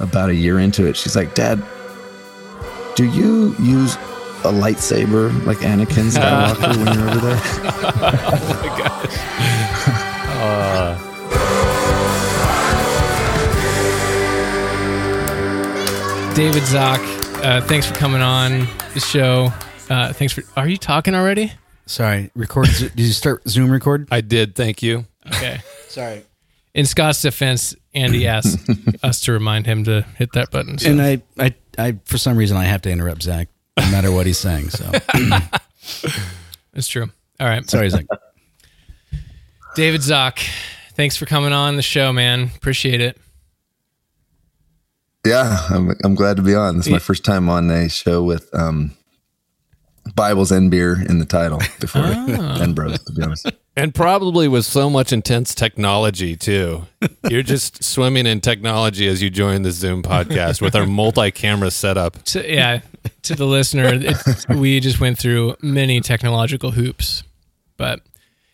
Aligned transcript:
about 0.00 0.30
a 0.30 0.34
year 0.34 0.58
into 0.58 0.86
it, 0.86 0.96
she's 0.96 1.16
like, 1.16 1.34
"Dad, 1.34 1.62
do 2.96 3.04
you 3.04 3.54
use 3.60 3.94
a 4.44 4.52
lightsaber 4.52 5.32
like 5.46 5.58
Anakin 5.58 6.10
Skywalker 6.10 6.76
when 6.84 6.98
you're 6.98 7.08
over 7.10 7.18
there?" 7.20 7.40
oh 7.42 8.60
my 8.62 8.78
gosh. 8.78 9.14
Uh. 10.40 11.04
David 16.34 16.62
Zach, 16.62 17.00
uh, 17.44 17.60
thanks 17.62 17.84
for 17.84 17.94
coming 17.94 18.20
on 18.22 18.68
the 18.94 19.00
show. 19.00 19.52
Uh, 19.90 20.12
thanks 20.12 20.32
for. 20.32 20.44
Are 20.56 20.68
you 20.68 20.76
talking 20.76 21.16
already? 21.16 21.52
Sorry, 21.86 22.30
record. 22.36 22.68
did 22.78 23.00
you 23.00 23.12
start 23.12 23.48
Zoom 23.48 23.72
record? 23.72 24.06
I 24.12 24.20
did. 24.20 24.54
Thank 24.54 24.80
you. 24.80 25.04
Okay. 25.26 25.58
Sorry. 25.88 26.22
In 26.74 26.86
Scott's 26.86 27.22
defense, 27.22 27.74
Andy 27.94 28.26
asked 28.28 28.68
us 29.02 29.20
to 29.22 29.32
remind 29.32 29.66
him 29.66 29.84
to 29.84 30.02
hit 30.16 30.32
that 30.32 30.50
button. 30.50 30.78
So. 30.78 30.90
And 30.90 31.02
I, 31.02 31.22
I, 31.38 31.54
I, 31.78 31.98
for 32.04 32.18
some 32.18 32.36
reason, 32.36 32.56
I 32.56 32.64
have 32.64 32.82
to 32.82 32.90
interrupt 32.90 33.22
Zach, 33.22 33.48
no 33.78 33.90
matter 33.90 34.12
what 34.12 34.26
he's 34.26 34.38
saying. 34.38 34.70
So 34.70 34.90
it's 36.74 36.88
true. 36.88 37.10
All 37.40 37.46
right. 37.46 37.68
Sorry, 37.68 37.88
Zach. 37.90 38.06
David 39.74 40.02
Zach, 40.02 40.40
thanks 40.94 41.16
for 41.16 41.26
coming 41.26 41.52
on 41.52 41.76
the 41.76 41.82
show, 41.82 42.12
man. 42.12 42.50
Appreciate 42.56 43.00
it. 43.00 43.16
Yeah, 45.24 45.66
I'm, 45.70 45.94
I'm 46.04 46.14
glad 46.14 46.36
to 46.36 46.42
be 46.42 46.54
on. 46.54 46.76
This 46.76 46.86
is 46.86 46.92
my 46.92 46.98
first 46.98 47.24
time 47.24 47.48
on 47.48 47.70
a 47.70 47.88
show 47.88 48.22
with 48.22 48.52
um, 48.54 48.92
Bibles 50.14 50.50
and 50.52 50.70
beer 50.70 51.04
in 51.08 51.18
the 51.18 51.24
title 51.24 51.58
before 51.80 52.02
oh. 52.04 52.58
and 52.60 52.74
bros, 52.74 53.02
to 53.04 53.12
be 53.12 53.22
honest. 53.22 53.46
And 53.78 53.94
probably 53.94 54.48
with 54.48 54.64
so 54.64 54.90
much 54.90 55.12
intense 55.12 55.54
technology 55.54 56.36
too. 56.36 56.86
You're 57.28 57.44
just 57.44 57.84
swimming 57.92 58.26
in 58.26 58.40
technology 58.40 59.06
as 59.06 59.22
you 59.22 59.30
join 59.30 59.62
the 59.62 59.70
Zoom 59.70 60.02
podcast 60.02 60.60
with 60.60 60.74
our 60.74 60.86
multi-camera 61.00 61.70
setup. 61.70 62.22
To, 62.24 62.52
yeah, 62.52 62.80
to 63.22 63.36
the 63.36 63.46
listener, 63.46 63.90
it, 63.92 64.48
we 64.48 64.80
just 64.80 65.00
went 65.00 65.18
through 65.18 65.54
many 65.62 66.00
technological 66.00 66.72
hoops. 66.72 67.22
But 67.76 68.00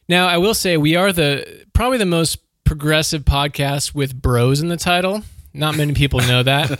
now 0.08 0.26
I 0.26 0.36
will 0.36 0.54
say 0.54 0.76
we 0.76 0.94
are 0.94 1.10
the 1.10 1.64
probably 1.72 1.98
the 1.98 2.06
most 2.06 2.38
progressive 2.64 3.22
podcast 3.22 3.94
with 3.94 4.20
bros 4.20 4.60
in 4.60 4.68
the 4.68 4.76
title. 4.76 5.22
Not 5.54 5.76
many 5.76 5.94
people 5.94 6.20
know 6.20 6.42
that. 6.42 6.70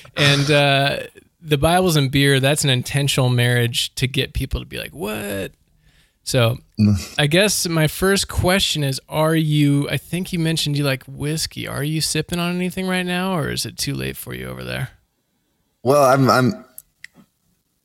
and 0.16 0.50
uh, 0.50 0.98
the 1.42 1.58
Bibles 1.58 1.96
and 1.96 2.10
beer, 2.10 2.40
that's 2.40 2.64
an 2.64 2.70
intentional 2.70 3.28
marriage 3.28 3.94
to 3.96 4.06
get 4.06 4.32
people 4.32 4.60
to 4.60 4.66
be 4.66 4.78
like, 4.78 4.94
what? 4.94 5.52
So 6.26 6.58
I 7.18 7.28
guess 7.28 7.66
my 7.66 7.86
first 7.86 8.28
question 8.28 8.84
is 8.84 9.00
Are 9.08 9.34
you, 9.34 9.88
I 9.88 9.96
think 9.96 10.32
you 10.32 10.38
mentioned 10.38 10.76
you 10.76 10.84
like 10.84 11.04
whiskey. 11.04 11.66
Are 11.66 11.82
you 11.82 12.02
sipping 12.02 12.38
on 12.38 12.54
anything 12.54 12.86
right 12.86 13.06
now 13.06 13.38
or 13.38 13.50
is 13.50 13.64
it 13.64 13.78
too 13.78 13.94
late 13.94 14.16
for 14.16 14.34
you 14.34 14.48
over 14.48 14.62
there? 14.62 14.90
Well, 15.82 16.04
I'm, 16.04 16.28
I'm 16.28 16.64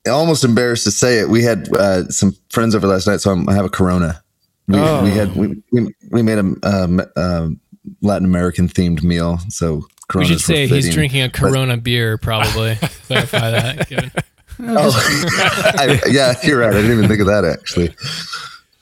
almost 0.10 0.44
embarrassed 0.44 0.84
to 0.86 0.92
say 0.92 1.20
it. 1.20 1.30
We 1.30 1.44
had 1.44 1.74
uh, 1.78 2.10
some 2.10 2.36
friends 2.50 2.74
over 2.74 2.88
last 2.88 3.06
night, 3.06 3.22
so 3.22 3.32
I'm, 3.32 3.48
i 3.48 3.54
have 3.54 3.66
a 3.66 3.70
Corona. 3.70 4.24
We, 4.68 4.80
oh. 4.80 5.04
we 5.04 5.12
had 5.12 5.36
we, 5.36 5.62
we, 5.72 5.94
we 6.12 6.22
made 6.24 6.40
a, 6.40 6.56
um, 6.64 7.02
um, 7.16 7.60
Latin 8.02 8.26
American 8.26 8.68
themed 8.68 9.04
meal. 9.04 9.40
So 9.50 9.86
Coronas 10.08 10.30
we 10.30 10.36
should 10.36 10.46
say 10.46 10.68
he's 10.68 10.94
drinking 10.94 11.22
a 11.22 11.30
Corona 11.30 11.78
but, 11.78 11.84
beer. 11.84 12.18
Probably 12.18 12.76
clarify 13.06 13.52
that. 13.52 14.26
Oh, 14.74 14.92
I, 15.78 16.00
yeah, 16.10 16.36
you're 16.44 16.60
right. 16.60 16.70
I 16.70 16.74
didn't 16.74 16.92
even 16.92 17.08
think 17.08 17.20
of 17.20 17.28
that 17.28 17.46
actually. 17.46 17.96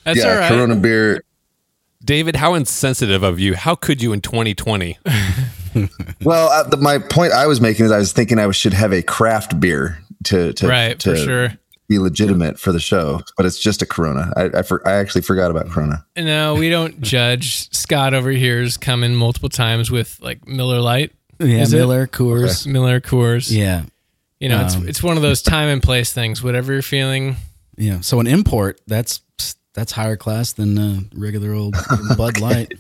That's 0.04 0.20
yeah, 0.20 0.50
Corona 0.50 0.76
beer. 0.76 1.24
David, 2.04 2.36
how 2.36 2.54
insensitive 2.54 3.24
of 3.24 3.40
you! 3.40 3.56
How 3.56 3.76
could 3.76 4.02
you 4.02 4.14
in 4.14 4.22
2020? 4.22 4.98
well, 6.24 6.50
uh, 6.50 6.64
the, 6.64 6.78
my 6.78 6.98
point 6.98 7.34
I 7.34 7.48
was 7.48 7.62
making 7.62 7.86
is 7.86 7.92
I 7.92 7.98
was 7.98 8.14
thinking 8.14 8.40
I 8.40 8.50
should 8.52 8.74
have 8.74 8.92
a 8.92 9.02
craft 9.02 9.60
beer 9.60 10.00
to 10.26 10.54
to 10.54 10.68
right 10.68 11.00
to, 11.00 11.12
for 11.12 11.16
sure 11.16 11.50
be 11.90 11.98
legitimate 11.98 12.60
for 12.60 12.72
the 12.72 12.80
show, 12.80 13.22
but 13.36 13.46
it's 13.46 13.60
just 13.60 13.82
a 13.82 13.86
Corona. 13.86 14.32
I 14.38 14.60
I, 14.60 14.62
for, 14.62 14.88
I 14.88 14.94
actually 14.94 15.22
forgot 15.22 15.50
about 15.50 15.70
Corona. 15.70 16.06
No, 16.16 16.56
we 16.56 16.70
don't 16.70 17.02
judge. 17.02 17.74
Scott 17.74 18.14
over 18.14 18.30
here 18.30 18.62
is 18.62 18.78
coming 18.78 19.16
multiple 19.16 19.50
times 19.50 19.90
with 19.90 20.20
like 20.22 20.48
Miller 20.48 20.80
Lite. 20.80 21.14
Yeah, 21.40 21.62
is 21.62 21.74
Miller 21.74 22.04
it? 22.04 22.12
Coors. 22.12 22.62
Okay. 22.62 22.72
Miller 22.72 23.02
Coors. 23.02 23.52
Yeah. 23.52 23.84
You 24.40 24.50
know, 24.50 24.60
um, 24.60 24.66
it's 24.66 24.76
it's 24.76 25.04
one 25.04 25.18
of 25.18 25.24
those 25.24 25.42
time 25.42 25.70
and 25.70 25.84
place 25.84 26.14
things. 26.14 26.42
Whatever 26.42 26.74
you're 26.74 26.82
feeling. 26.82 27.36
Yeah. 27.78 28.00
So 28.02 28.20
an 28.20 28.28
import 28.28 28.82
that's 28.88 29.22
that's 29.74 29.92
higher 29.92 30.18
class 30.18 30.54
than 30.54 30.78
uh, 30.78 31.00
regular 31.14 31.54
old 31.54 31.76
Bud 32.18 32.40
Light. 32.40 32.74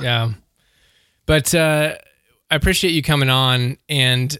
Yeah. 0.00 0.32
But 1.26 1.54
uh, 1.54 1.94
I 2.50 2.54
appreciate 2.54 2.90
you 2.90 3.02
coming 3.02 3.30
on, 3.30 3.78
and 3.88 4.36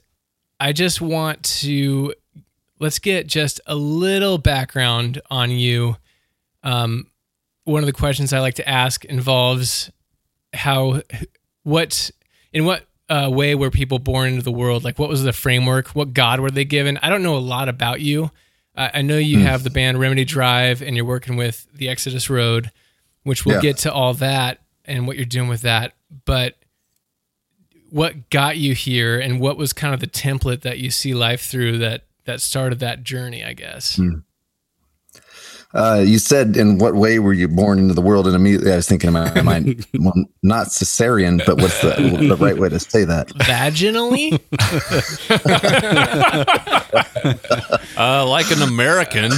I 0.61 0.73
just 0.73 1.01
want 1.01 1.43
to 1.61 2.15
let's 2.83 2.99
get 2.99 3.27
just 3.29 3.61
a 3.67 3.75
little 3.75 4.39
background 4.39 5.21
on 5.31 5.51
you. 5.51 5.97
Um, 6.65 7.07
one 7.65 7.83
of 7.83 7.87
the 7.87 7.93
questions 7.93 8.33
I 8.33 8.41
like 8.41 8.55
to 8.55 8.69
ask 8.69 9.05
involves 9.05 9.91
how, 10.53 11.03
what, 11.63 12.11
in 12.53 12.65
what 12.65 12.85
uh, 13.13 13.29
way 13.29 13.55
were 13.55 13.71
people 13.71 13.99
born 13.99 14.31
into 14.31 14.43
the 14.43 14.53
world? 14.53 14.85
Like, 14.85 14.99
what 14.99 15.11
was 15.11 15.23
the 15.23 15.35
framework? 15.35 15.89
What 15.89 16.15
God 16.15 16.41
were 16.41 16.51
they 16.51 16.65
given? 16.65 16.99
I 17.03 17.11
don't 17.11 17.23
know 17.23 17.37
a 17.37 17.39
lot 17.39 17.69
about 17.69 18.01
you. 18.01 18.31
Uh, 18.75 18.89
I 18.95 19.03
know 19.03 19.19
you 19.19 19.39
mm. 19.39 19.43
have 19.43 19.65
the 19.65 19.71
band 19.71 20.01
Remedy 20.01 20.25
Drive 20.25 20.81
and 20.81 20.97
you're 20.97 21.05
working 21.05 21.37
with 21.37 21.67
the 21.75 21.91
Exodus 21.91 22.31
Road, 22.31 22.71
which 23.25 23.45
we'll 23.45 23.57
yeah. 23.57 23.61
get 23.61 23.77
to 23.79 23.93
all 23.93 24.15
that 24.15 24.61
and 24.87 25.07
what 25.07 25.17
you're 25.17 25.27
doing 25.27 25.51
with 25.51 25.61
that. 25.63 25.93
But 26.25 26.57
what 27.91 28.31
got 28.31 28.57
you 28.57 28.75
here 28.75 29.21
and 29.21 29.41
what 29.41 29.59
was 29.59 29.75
kind 29.75 29.93
of 29.93 30.01
the 30.01 30.07
template 30.07 30.63
that 30.63 30.79
you 30.79 30.91
see 30.91 31.13
life 31.13 31.43
through 31.43 31.79
that 31.79 32.05
that 32.25 32.41
started 32.41 32.79
that 32.79 33.03
journey, 33.03 33.45
I 33.45 33.53
guess. 33.53 33.97
Hmm. 33.97 34.21
Uh, 35.75 36.03
you 36.05 36.19
said, 36.19 36.57
in 36.57 36.79
what 36.79 36.95
way 36.95 37.19
were 37.19 37.33
you 37.33 37.49
born 37.49 37.79
into 37.79 37.95
the 37.95 38.03
world? 38.03 38.27
And 38.27 38.37
immediately 38.37 38.73
I 38.73 38.77
was 38.77 38.89
thinking, 38.89 39.09
am 39.09 39.17
I, 39.17 39.39
am 39.39 39.49
I 39.49 39.77
well, 39.99 40.13
not 40.43 40.69
cesarean, 40.69 41.45
but 41.47 41.57
what's 41.59 41.81
the, 41.81 41.95
the 42.29 42.37
right 42.37 42.59
way 42.59 42.69
to 42.69 42.79
say 42.79 43.05
that? 43.05 43.29
Vaginally? 43.29 44.39
uh, 47.97 48.29
like 48.29 48.51
an 48.51 48.63
American. 48.63 49.33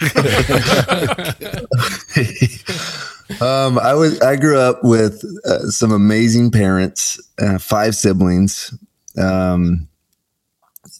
um, 3.42 3.78
I 3.78 3.94
was, 3.94 4.18
I 4.20 4.36
grew 4.36 4.58
up 4.58 4.80
with 4.82 5.22
uh, 5.44 5.70
some 5.70 5.92
amazing 5.92 6.50
parents, 6.50 7.20
uh, 7.38 7.58
five 7.58 7.94
siblings. 7.94 8.74
Um, 9.18 9.88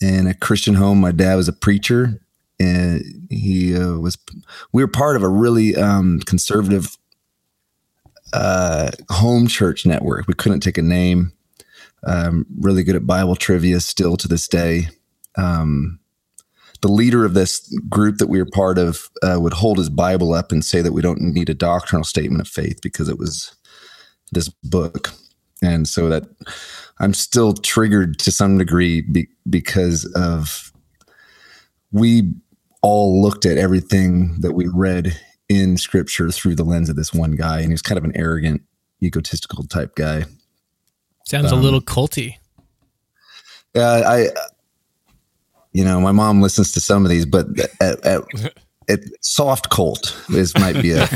in 0.00 0.26
a 0.26 0.34
Christian 0.34 0.74
home. 0.74 1.00
My 1.00 1.12
dad 1.12 1.36
was 1.36 1.48
a 1.48 1.52
preacher, 1.52 2.20
and 2.60 3.02
he 3.30 3.76
uh, 3.76 3.94
was. 3.94 4.18
We 4.72 4.82
were 4.82 4.88
part 4.88 5.16
of 5.16 5.22
a 5.22 5.28
really 5.28 5.76
um, 5.76 6.20
conservative 6.20 6.96
uh, 8.32 8.90
home 9.10 9.46
church 9.46 9.86
network. 9.86 10.26
We 10.26 10.34
couldn't 10.34 10.60
take 10.60 10.78
a 10.78 10.82
name. 10.82 11.32
Um, 12.06 12.46
really 12.60 12.84
good 12.84 12.96
at 12.96 13.06
Bible 13.06 13.36
trivia 13.36 13.80
still 13.80 14.16
to 14.16 14.28
this 14.28 14.46
day. 14.46 14.88
Um, 15.36 15.98
the 16.80 16.88
leader 16.88 17.24
of 17.24 17.34
this 17.34 17.68
group 17.88 18.18
that 18.18 18.28
we 18.28 18.38
were 18.38 18.48
part 18.50 18.78
of 18.78 19.08
uh, 19.22 19.38
would 19.40 19.52
hold 19.52 19.78
his 19.78 19.90
Bible 19.90 20.32
up 20.32 20.52
and 20.52 20.64
say 20.64 20.80
that 20.80 20.92
we 20.92 21.02
don't 21.02 21.20
need 21.20 21.50
a 21.50 21.54
doctrinal 21.54 22.04
statement 22.04 22.40
of 22.40 22.48
faith 22.48 22.80
because 22.82 23.08
it 23.08 23.18
was 23.18 23.54
this 24.30 24.48
book. 24.62 25.10
And 25.60 25.88
so 25.88 26.08
that 26.08 26.24
I'm 27.00 27.14
still 27.14 27.52
triggered 27.52 28.18
to 28.20 28.30
some 28.30 28.58
degree 28.58 29.00
be, 29.00 29.26
because 29.50 30.04
of 30.14 30.72
we 31.90 32.32
all 32.82 33.22
looked 33.22 33.46
at 33.46 33.58
everything 33.58 34.40
that 34.40 34.52
we 34.52 34.66
read 34.66 35.18
in 35.48 35.76
scripture 35.76 36.30
through 36.30 36.54
the 36.54 36.64
lens 36.64 36.88
of 36.88 36.96
this 36.96 37.12
one 37.12 37.32
guy, 37.32 37.58
and 37.58 37.66
he 37.66 37.72
was 37.72 37.82
kind 37.82 37.98
of 37.98 38.04
an 38.04 38.12
arrogant, 38.14 38.62
egotistical 39.02 39.64
type 39.64 39.94
guy. 39.94 40.24
Sounds 41.26 41.52
um, 41.52 41.58
a 41.58 41.62
little 41.62 41.80
culty. 41.80 42.36
Yeah, 43.74 44.02
I, 44.06 44.28
you 45.72 45.84
know, 45.84 46.00
my 46.00 46.12
mom 46.12 46.40
listens 46.40 46.72
to 46.72 46.80
some 46.80 47.04
of 47.04 47.10
these, 47.10 47.26
but 47.26 47.46
at, 47.80 48.04
at, 48.04 48.22
at 48.88 49.00
soft 49.20 49.70
cult 49.70 50.16
is 50.30 50.56
might 50.58 50.80
be 50.80 50.92
a. 50.92 51.02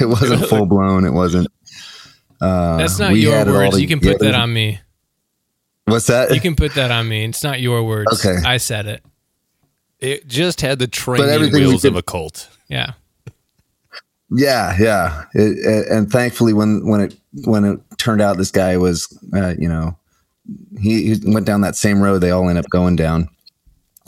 it 0.00 0.06
wasn't 0.06 0.46
full 0.48 0.66
blown. 0.66 1.04
It 1.04 1.12
wasn't. 1.12 1.48
Uh, 2.40 2.78
That's 2.78 2.98
not 2.98 3.14
your 3.14 3.44
words. 3.46 3.80
You 3.80 3.88
can 3.88 4.00
put 4.00 4.18
that 4.20 4.34
on 4.34 4.52
me. 4.52 4.80
What's 5.84 6.06
that? 6.06 6.32
You 6.32 6.40
can 6.40 6.54
put 6.54 6.74
that 6.74 6.90
on 6.90 7.08
me. 7.08 7.24
It's 7.24 7.42
not 7.42 7.60
your 7.60 7.82
words. 7.82 8.24
Okay. 8.24 8.38
I 8.46 8.56
said 8.58 8.86
it. 8.86 9.04
It 9.98 10.26
just 10.26 10.60
had 10.60 10.78
the 10.78 10.86
training 10.86 11.52
wheels 11.52 11.84
of 11.84 11.96
a 11.96 12.02
cult. 12.02 12.48
Yeah. 12.68 12.94
Yeah, 14.34 14.76
yeah, 14.78 15.24
it, 15.34 15.58
it, 15.58 15.88
and 15.90 16.10
thankfully, 16.10 16.54
when 16.54 16.86
when 16.86 17.02
it 17.02 17.14
when 17.44 17.64
it 17.64 17.80
turned 17.98 18.22
out 18.22 18.38
this 18.38 18.50
guy 18.50 18.78
was, 18.78 19.06
uh, 19.34 19.54
you 19.58 19.68
know, 19.68 19.98
he, 20.80 21.14
he, 21.14 21.30
went 21.30 21.44
down 21.44 21.60
that 21.60 21.76
same 21.76 22.00
road 22.00 22.20
they 22.20 22.30
all 22.30 22.48
end 22.48 22.58
up 22.58 22.70
going 22.70 22.96
down. 22.96 23.28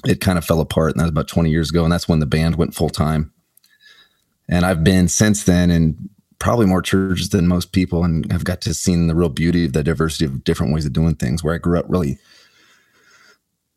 It 0.07 0.23
kind 0.23 0.39
of 0.39 0.45
fell 0.45 0.61
apart, 0.61 0.93
and 0.93 1.01
that 1.01 1.05
was 1.05 1.11
about 1.11 1.29
twenty 1.29 1.51
years 1.51 1.69
ago, 1.69 1.85
and 1.85 1.93
that's 1.93 2.09
when 2.09 2.21
the 2.21 2.27
band 2.27 2.57
went 2.57 2.75
full 2.75 2.89
time. 2.89 3.33
And 4.49 4.65
I've 4.65 4.83
been 4.83 5.09
since 5.09 5.45
then 5.45 5.71
in 5.71 6.09
probably 6.45 6.67
more 6.67 6.83
churches 6.83 7.31
than 7.31 7.49
most 7.49 7.73
people 7.73 8.05
and 8.05 8.31
have 8.31 8.45
got 8.45 8.61
to 8.61 8.75
see 8.75 8.95
the 8.95 9.15
real 9.15 9.31
beauty 9.31 9.65
of 9.65 9.73
the 9.73 9.83
diversity 9.83 10.27
of 10.27 10.45
different 10.45 10.75
ways 10.75 10.85
of 10.85 10.93
doing 10.93 11.15
things 11.15 11.43
where 11.43 11.55
I 11.55 11.59
grew 11.59 11.79
up 11.79 11.87
really 11.89 12.19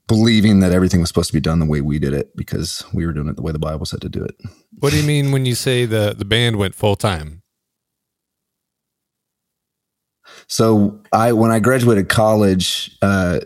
believing 0.05 0.59
that 0.59 0.73
everything 0.73 0.99
was 0.99 1.07
supposed 1.07 1.29
to 1.29 1.33
be 1.33 1.39
done 1.39 1.59
the 1.59 1.65
way 1.65 1.79
we 1.79 1.97
did 1.97 2.11
it 2.11 2.35
because 2.35 2.83
we 2.93 3.05
were 3.05 3.13
doing 3.13 3.29
it 3.29 3.37
the 3.37 3.41
way 3.41 3.53
the 3.53 3.57
Bible 3.57 3.85
said 3.85 4.01
to 4.01 4.09
do 4.09 4.21
it. 4.21 4.35
What 4.79 4.91
do 4.91 4.97
you 4.97 5.07
mean 5.07 5.31
when 5.31 5.45
you 5.45 5.55
say 5.55 5.85
the 5.85 6.13
the 6.17 6.25
band 6.25 6.57
went 6.57 6.75
full 6.75 6.97
time? 6.97 7.41
So 10.47 10.99
I 11.13 11.31
when 11.31 11.51
I 11.51 11.59
graduated 11.59 12.09
college, 12.09 12.97
uh, 13.01 13.39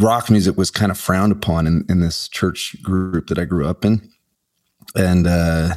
rock 0.00 0.30
music 0.30 0.56
was 0.56 0.72
kind 0.72 0.90
of 0.90 0.98
frowned 0.98 1.30
upon 1.30 1.68
in, 1.68 1.86
in 1.88 2.00
this 2.00 2.28
church 2.28 2.74
group 2.82 3.28
that 3.28 3.38
I 3.38 3.44
grew 3.44 3.68
up 3.68 3.84
in. 3.84 4.10
And 4.96 5.28
uh, 5.28 5.76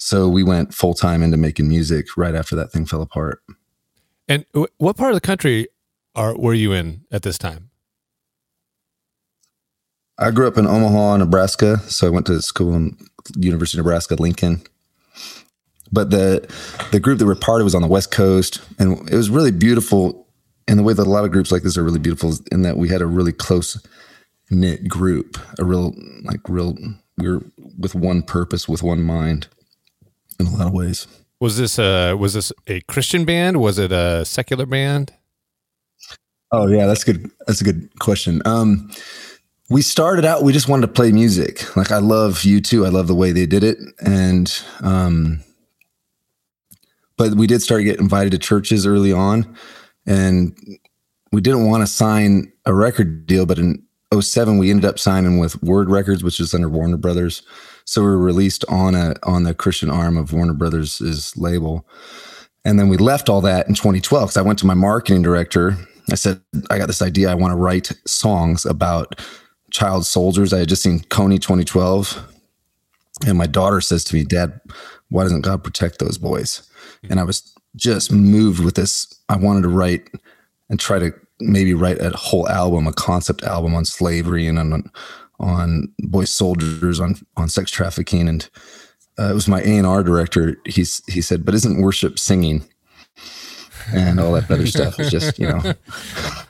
so 0.00 0.28
we 0.30 0.44
went 0.44 0.74
full 0.74 0.94
time 0.94 1.22
into 1.22 1.36
making 1.36 1.68
music 1.68 2.16
right 2.16 2.34
after 2.34 2.56
that 2.56 2.72
thing 2.72 2.86
fell 2.86 3.02
apart. 3.02 3.42
And 4.28 4.46
wh- 4.56 4.72
what 4.78 4.96
part 4.96 5.12
of 5.12 5.16
the 5.16 5.22
country 5.26 5.68
are 6.16 6.36
were 6.38 6.54
you 6.54 6.72
in 6.72 7.02
at 7.12 7.22
this 7.22 7.38
time? 7.38 7.70
I 10.18 10.30
grew 10.32 10.48
up 10.48 10.58
in 10.58 10.66
Omaha, 10.66 11.18
Nebraska. 11.18 11.78
So 11.88 12.06
I 12.06 12.10
went 12.10 12.26
to 12.26 12.42
school 12.42 12.74
in 12.74 12.96
University 13.36 13.78
of 13.80 13.86
Nebraska, 13.86 14.16
Lincoln. 14.16 14.62
But 15.92 16.10
the 16.10 16.48
the 16.92 17.00
group 17.00 17.18
that 17.20 17.26
we're 17.26 17.36
part 17.36 17.60
of 17.60 17.64
was 17.66 17.74
on 17.76 17.82
the 17.82 17.88
West 17.88 18.10
Coast, 18.12 18.60
and 18.78 19.10
it 19.10 19.16
was 19.16 19.30
really 19.30 19.52
beautiful 19.52 20.28
And 20.68 20.78
the 20.78 20.82
way 20.82 20.94
that 20.94 21.06
a 21.06 21.10
lot 21.10 21.24
of 21.24 21.32
groups 21.32 21.52
like 21.52 21.62
this 21.62 21.76
are 21.76 21.84
really 21.84 21.98
beautiful. 21.98 22.30
is 22.30 22.40
In 22.52 22.62
that 22.62 22.76
we 22.78 22.88
had 22.88 23.02
a 23.02 23.06
really 23.06 23.32
close 23.32 23.80
knit 24.50 24.88
group, 24.88 25.38
a 25.58 25.64
real 25.64 25.94
like 26.24 26.40
real 26.48 26.76
we 27.18 27.28
were 27.30 27.42
with 27.78 27.94
one 27.94 28.22
purpose, 28.22 28.68
with 28.68 28.82
one 28.82 29.02
mind, 29.02 29.48
in 30.40 30.46
a 30.46 30.56
lot 30.56 30.66
of 30.66 30.72
ways. 30.72 31.06
Was 31.38 31.56
this 31.56 31.78
a 31.78 32.14
was 32.14 32.34
this 32.34 32.52
a 32.66 32.80
Christian 32.82 33.24
band? 33.24 33.60
Was 33.60 33.78
it 33.78 33.92
a 33.92 34.24
secular 34.24 34.66
band? 34.66 35.12
Oh 36.52 36.66
yeah, 36.66 36.86
that's 36.86 37.04
good. 37.04 37.30
That's 37.46 37.60
a 37.60 37.64
good 37.64 37.98
question. 37.98 38.42
Um, 38.44 38.90
we 39.70 39.82
started 39.82 40.24
out. 40.24 40.42
We 40.42 40.52
just 40.52 40.68
wanted 40.68 40.88
to 40.88 40.92
play 40.92 41.12
music. 41.12 41.76
Like 41.76 41.92
I 41.92 41.98
love 41.98 42.38
U2. 42.38 42.84
I 42.84 42.88
love 42.88 43.06
the 43.06 43.14
way 43.14 43.32
they 43.32 43.46
did 43.46 43.62
it, 43.62 43.78
and 44.04 44.52
um, 44.82 45.42
but 47.16 47.34
we 47.34 47.46
did 47.46 47.62
start 47.62 47.80
to 47.80 47.84
get 47.84 48.00
invited 48.00 48.32
to 48.32 48.38
churches 48.38 48.86
early 48.86 49.12
on, 49.12 49.56
and 50.06 50.58
we 51.32 51.40
didn't 51.40 51.66
want 51.66 51.82
to 51.82 51.86
sign 51.86 52.52
a 52.66 52.74
record 52.74 53.26
deal. 53.26 53.46
But 53.46 53.58
in 53.58 53.82
07, 54.18 54.58
we 54.58 54.70
ended 54.70 54.84
up 54.84 54.98
signing 54.98 55.38
with 55.38 55.62
Word 55.62 55.88
Records, 55.88 56.24
which 56.24 56.40
is 56.40 56.52
under 56.52 56.68
Warner 56.68 56.96
Brothers. 56.96 57.42
So 57.90 58.02
we 58.02 58.06
were 58.06 58.18
released 58.18 58.64
on 58.68 58.94
a 58.94 59.16
on 59.24 59.42
the 59.42 59.52
Christian 59.52 59.90
arm 59.90 60.16
of 60.16 60.32
Warner 60.32 60.52
Brothers' 60.52 61.36
label. 61.36 61.84
And 62.64 62.78
then 62.78 62.88
we 62.88 62.96
left 62.96 63.28
all 63.28 63.40
that 63.40 63.66
in 63.66 63.74
2012 63.74 64.28
because 64.28 64.36
I 64.36 64.42
went 64.42 64.60
to 64.60 64.66
my 64.66 64.74
marketing 64.74 65.22
director. 65.22 65.76
I 66.08 66.14
said, 66.14 66.40
I 66.70 66.78
got 66.78 66.86
this 66.86 67.02
idea. 67.02 67.32
I 67.32 67.34
want 67.34 67.50
to 67.50 67.56
write 67.56 67.90
songs 68.06 68.64
about 68.64 69.20
child 69.72 70.06
soldiers. 70.06 70.52
I 70.52 70.60
had 70.60 70.68
just 70.68 70.84
seen 70.84 71.00
Kony 71.00 71.40
2012. 71.40 72.32
And 73.26 73.36
my 73.36 73.48
daughter 73.48 73.80
says 73.80 74.04
to 74.04 74.14
me, 74.14 74.22
Dad, 74.22 74.60
why 75.08 75.24
doesn't 75.24 75.40
God 75.40 75.64
protect 75.64 75.98
those 75.98 76.16
boys? 76.16 76.62
And 77.08 77.18
I 77.18 77.24
was 77.24 77.52
just 77.74 78.12
moved 78.12 78.64
with 78.64 78.76
this. 78.76 79.12
I 79.28 79.34
wanted 79.34 79.62
to 79.62 79.68
write 79.68 80.08
and 80.68 80.78
try 80.78 81.00
to 81.00 81.12
maybe 81.40 81.74
write 81.74 82.00
a 82.00 82.10
whole 82.10 82.48
album, 82.48 82.86
a 82.86 82.92
concept 82.92 83.42
album 83.42 83.74
on 83.74 83.84
slavery 83.84 84.46
and 84.46 84.60
on 84.60 84.92
on 85.40 85.92
boy 85.98 86.24
soldiers, 86.24 87.00
on 87.00 87.16
on 87.36 87.48
sex 87.48 87.70
trafficking. 87.70 88.28
And 88.28 88.48
uh, 89.18 89.30
it 89.30 89.34
was 89.34 89.48
my 89.48 89.60
A 89.62 89.76
and 89.76 89.86
R 89.86 90.02
director. 90.02 90.56
He's 90.66 91.02
he 91.12 91.20
said, 91.20 91.44
"But 91.44 91.54
isn't 91.54 91.82
worship 91.82 92.18
singing?" 92.18 92.64
And 93.92 94.20
all 94.20 94.32
that 94.32 94.50
other 94.50 94.66
stuff 94.66 94.98
was 94.98 95.10
just 95.10 95.38
you 95.38 95.48
know. 95.48 95.74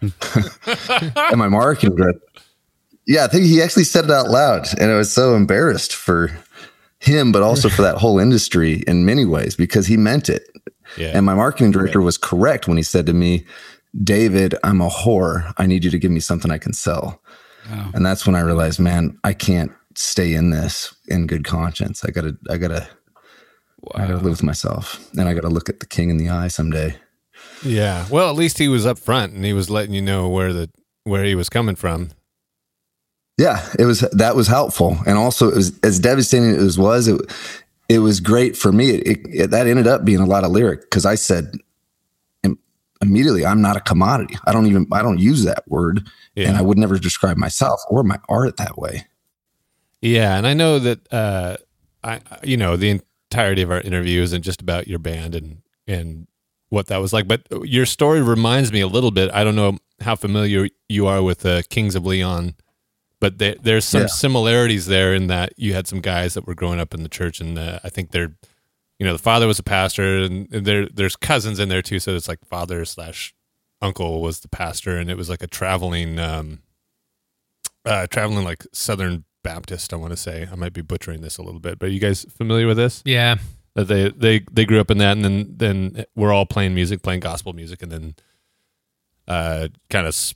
and 1.16 1.38
my 1.38 1.48
marketing 1.48 1.96
director, 1.96 2.20
yeah, 3.06 3.24
I 3.24 3.28
think 3.28 3.44
he 3.44 3.62
actually 3.62 3.84
said 3.84 4.04
it 4.04 4.10
out 4.10 4.28
loud, 4.28 4.66
and 4.78 4.90
I 4.90 4.96
was 4.96 5.12
so 5.12 5.34
embarrassed 5.34 5.94
for 5.94 6.30
him, 6.98 7.32
but 7.32 7.42
also 7.42 7.68
for 7.68 7.82
that 7.82 7.96
whole 7.96 8.18
industry 8.18 8.84
in 8.86 9.04
many 9.04 9.24
ways 9.24 9.56
because 9.56 9.86
he 9.86 9.96
meant 9.96 10.28
it. 10.28 10.48
Yeah. 10.96 11.12
And 11.14 11.24
my 11.24 11.34
marketing 11.34 11.70
director 11.70 12.00
was 12.00 12.18
correct 12.18 12.68
when 12.68 12.76
he 12.76 12.82
said 12.82 13.06
to 13.06 13.12
me, 13.12 13.46
David, 14.04 14.54
I'm 14.62 14.80
a 14.80 14.88
whore. 14.88 15.52
I 15.56 15.66
need 15.66 15.84
you 15.84 15.90
to 15.90 15.98
give 15.98 16.10
me 16.10 16.20
something 16.20 16.50
I 16.50 16.58
can 16.58 16.72
sell. 16.72 17.20
Wow. 17.70 17.90
And 17.94 18.04
that's 18.04 18.26
when 18.26 18.34
I 18.34 18.40
realized, 18.40 18.80
man, 18.80 19.18
I 19.24 19.32
can't 19.32 19.72
stay 19.94 20.34
in 20.34 20.50
this 20.50 20.94
in 21.08 21.26
good 21.26 21.44
conscience. 21.44 22.04
I 22.04 22.10
gotta, 22.10 22.36
I 22.48 22.56
gotta, 22.56 22.88
I 23.94 24.06
gotta 24.06 24.16
live 24.16 24.24
with 24.24 24.42
myself, 24.42 25.08
and 25.12 25.28
I 25.28 25.34
gotta 25.34 25.48
look 25.48 25.68
at 25.68 25.80
the 25.80 25.86
king 25.86 26.10
in 26.10 26.16
the 26.16 26.28
eye 26.28 26.48
someday. 26.48 26.96
Yeah. 27.62 28.06
Well, 28.10 28.30
at 28.30 28.36
least 28.36 28.58
he 28.58 28.68
was 28.68 28.86
up 28.86 28.98
front 28.98 29.32
and 29.32 29.44
he 29.44 29.52
was 29.52 29.70
letting 29.70 29.94
you 29.94 30.02
know 30.02 30.28
where 30.28 30.52
the 30.52 30.70
where 31.04 31.24
he 31.24 31.34
was 31.34 31.48
coming 31.48 31.76
from. 31.76 32.10
Yeah, 33.38 33.66
it 33.78 33.86
was 33.86 34.00
that 34.00 34.36
was 34.36 34.48
helpful, 34.48 34.98
and 35.06 35.16
also 35.16 35.48
it 35.48 35.56
was 35.56 35.78
as 35.80 35.98
devastating 35.98 36.50
as 36.50 36.76
it 36.76 36.80
was. 36.80 37.08
It, 37.08 37.20
it 37.88 38.00
was 38.00 38.20
great 38.20 38.56
for 38.56 38.70
me. 38.70 38.90
It, 38.90 39.26
it, 39.28 39.50
that 39.50 39.66
ended 39.66 39.86
up 39.86 40.04
being 40.04 40.20
a 40.20 40.26
lot 40.26 40.44
of 40.44 40.50
lyric 40.50 40.82
because 40.82 41.06
I 41.06 41.14
said 41.14 41.54
immediately, 43.00 43.44
"I'm 43.46 43.60
not 43.62 43.76
a 43.76 43.80
commodity. 43.80 44.36
I 44.46 44.52
don't 44.52 44.66
even 44.66 44.86
I 44.92 45.02
don't 45.02 45.18
use 45.18 45.44
that 45.44 45.64
word, 45.68 46.08
Yeah. 46.34 46.48
and 46.48 46.56
I 46.56 46.62
would 46.62 46.78
never 46.78 46.98
describe 46.98 47.36
myself 47.36 47.80
or 47.88 48.02
my 48.02 48.18
art 48.28 48.56
that 48.56 48.78
way." 48.78 49.06
Yeah, 50.02 50.36
and 50.36 50.46
I 50.46 50.54
know 50.54 50.78
that 50.78 51.12
uh, 51.12 51.56
I 52.02 52.20
you 52.42 52.56
know 52.56 52.76
the 52.76 53.00
entirety 53.30 53.62
of 53.62 53.70
our 53.70 53.80
interview 53.80 54.22
isn't 54.22 54.42
just 54.42 54.60
about 54.62 54.88
your 54.88 54.98
band 54.98 55.34
and 55.34 55.62
and 55.86 56.26
what 56.68 56.86
that 56.86 56.98
was 56.98 57.12
like, 57.12 57.26
but 57.26 57.42
your 57.64 57.84
story 57.84 58.22
reminds 58.22 58.72
me 58.72 58.80
a 58.80 58.86
little 58.86 59.10
bit. 59.10 59.30
I 59.34 59.42
don't 59.44 59.56
know 59.56 59.76
how 60.00 60.14
familiar 60.14 60.68
you 60.88 61.06
are 61.08 61.20
with 61.22 61.40
the 61.40 61.64
Kings 61.68 61.96
of 61.96 62.06
Leon, 62.06 62.54
but 63.20 63.38
there, 63.38 63.56
there's 63.60 63.84
some 63.84 64.02
Yeah. 64.02 64.06
similarities 64.06 64.86
there 64.86 65.12
in 65.12 65.26
that 65.26 65.52
you 65.56 65.74
had 65.74 65.88
some 65.88 66.00
guys 66.00 66.34
that 66.34 66.46
were 66.46 66.54
growing 66.54 66.78
up 66.78 66.94
in 66.94 67.02
the 67.02 67.08
church, 67.08 67.40
and 67.40 67.58
uh, 67.58 67.80
I 67.82 67.88
think 67.88 68.12
they're 68.12 68.34
you 69.00 69.06
know 69.06 69.12
the 69.14 69.18
father 69.18 69.46
was 69.46 69.58
a 69.58 69.62
pastor, 69.64 70.18
and 70.18 70.46
there 70.50 70.86
there's 70.86 71.16
cousins 71.16 71.58
in 71.58 71.70
there 71.70 71.80
too, 71.80 71.98
so 71.98 72.14
it's 72.14 72.28
like 72.28 72.44
father 72.44 72.84
slash 72.84 73.34
uncle 73.80 74.20
was 74.20 74.40
the 74.40 74.48
pastor, 74.48 74.98
and 74.98 75.10
it 75.10 75.16
was 75.16 75.30
like 75.30 75.42
a 75.42 75.46
traveling. 75.48 76.18
Um, 76.18 76.60
uh, 77.86 78.06
traveling 78.08 78.44
like 78.44 78.66
Southern 78.74 79.24
Baptist. 79.42 79.94
I 79.94 79.96
want 79.96 80.10
to 80.10 80.16
say 80.18 80.46
I 80.52 80.54
might 80.54 80.74
be 80.74 80.82
butchering 80.82 81.22
this 81.22 81.38
a 81.38 81.42
little 81.42 81.60
bit, 81.60 81.78
but 81.78 81.86
are 81.86 81.92
you 81.92 81.98
guys 81.98 82.26
familiar 82.36 82.66
with 82.66 82.76
this? 82.76 83.02
Yeah. 83.06 83.36
That 83.74 83.88
they 83.88 84.10
they 84.10 84.44
they 84.52 84.66
grew 84.66 84.80
up 84.80 84.90
in 84.90 84.98
that, 84.98 85.12
and 85.12 85.24
then 85.24 85.54
then 85.56 86.04
we're 86.14 86.32
all 86.32 86.44
playing 86.44 86.74
music, 86.74 87.02
playing 87.02 87.20
gospel 87.20 87.54
music, 87.54 87.80
and 87.82 87.90
then 87.90 88.14
uh, 89.26 89.68
kind 89.88 90.06
of 90.06 90.10
s- 90.10 90.34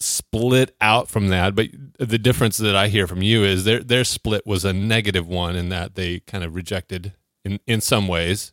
split 0.00 0.74
out 0.80 1.08
from 1.08 1.28
that. 1.28 1.54
But 1.54 1.68
the 1.98 2.18
difference 2.18 2.56
that 2.56 2.74
I 2.74 2.88
hear 2.88 3.06
from 3.06 3.22
you 3.22 3.44
is 3.44 3.64
their 3.64 3.84
their 3.84 4.02
split 4.02 4.46
was 4.46 4.64
a 4.64 4.72
negative 4.72 5.28
one 5.28 5.54
in 5.54 5.68
that 5.68 5.94
they 5.94 6.20
kind 6.20 6.42
of 6.42 6.56
rejected 6.56 7.12
in 7.48 7.60
in 7.66 7.80
some 7.80 8.06
ways 8.08 8.52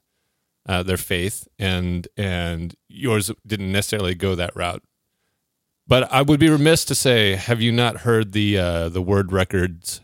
uh, 0.67 0.83
their 0.83 0.97
faith, 0.97 1.47
and 1.59 2.07
and 2.17 2.75
yours 2.87 3.31
didn't 3.45 3.71
necessarily 3.71 4.15
go 4.15 4.35
that 4.35 4.55
route. 4.55 4.83
But 5.87 6.11
I 6.11 6.21
would 6.23 6.39
be 6.39 6.49
remiss 6.49 6.83
to 6.85 6.95
say, 6.95 7.35
have 7.35 7.61
you 7.61 7.71
not 7.71 7.97
heard 7.97 8.31
the 8.31 8.57
uh, 8.57 8.89
the 8.89 9.01
Word 9.01 9.31
Records 9.31 10.01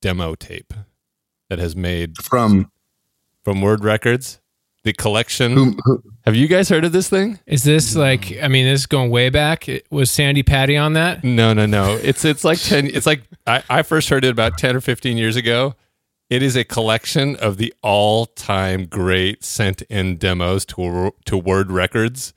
demo 0.00 0.34
tape 0.34 0.72
that 1.48 1.58
has 1.58 1.74
made 1.74 2.16
From 2.18 2.70
from 3.42 3.60
Word 3.60 3.82
Records, 3.84 4.40
the 4.84 4.92
collection? 4.92 5.52
who, 5.54 5.76
who 5.84 6.02
Have 6.24 6.36
you 6.36 6.46
guys 6.46 6.68
heard 6.68 6.84
of 6.84 6.92
this 6.92 7.08
thing? 7.08 7.40
Is 7.46 7.64
this 7.64 7.96
like? 7.96 8.36
I 8.40 8.46
mean, 8.48 8.66
this 8.66 8.80
is 8.80 8.86
going 8.86 9.10
way 9.10 9.28
back. 9.30 9.68
It- 9.68 9.86
Was 9.90 10.10
Sandi 10.10 10.44
Patty 10.44 10.76
on 10.76 10.92
that? 10.92 11.24
No, 11.24 11.52
no, 11.52 11.66
no. 11.66 11.98
It's 12.00 12.24
it's 12.24 12.44
like 12.44 12.60
ten. 12.60 12.86
It's 12.86 13.06
like 13.06 13.22
I, 13.46 13.62
I 13.68 13.82
first 13.82 14.08
heard 14.08 14.24
it 14.24 14.30
about 14.30 14.56
ten 14.58 14.76
or 14.76 14.80
fifteen 14.80 15.16
years 15.16 15.34
ago. 15.34 15.74
It 16.28 16.42
is 16.42 16.56
a 16.56 16.64
collection 16.64 17.36
of 17.36 17.56
the 17.56 17.72
all-time 17.82 18.86
great 18.86 19.44
sent-in 19.44 20.16
demos 20.16 20.64
to 20.66 21.14
to 21.24 21.38
Word 21.38 21.70
Records, 21.70 22.34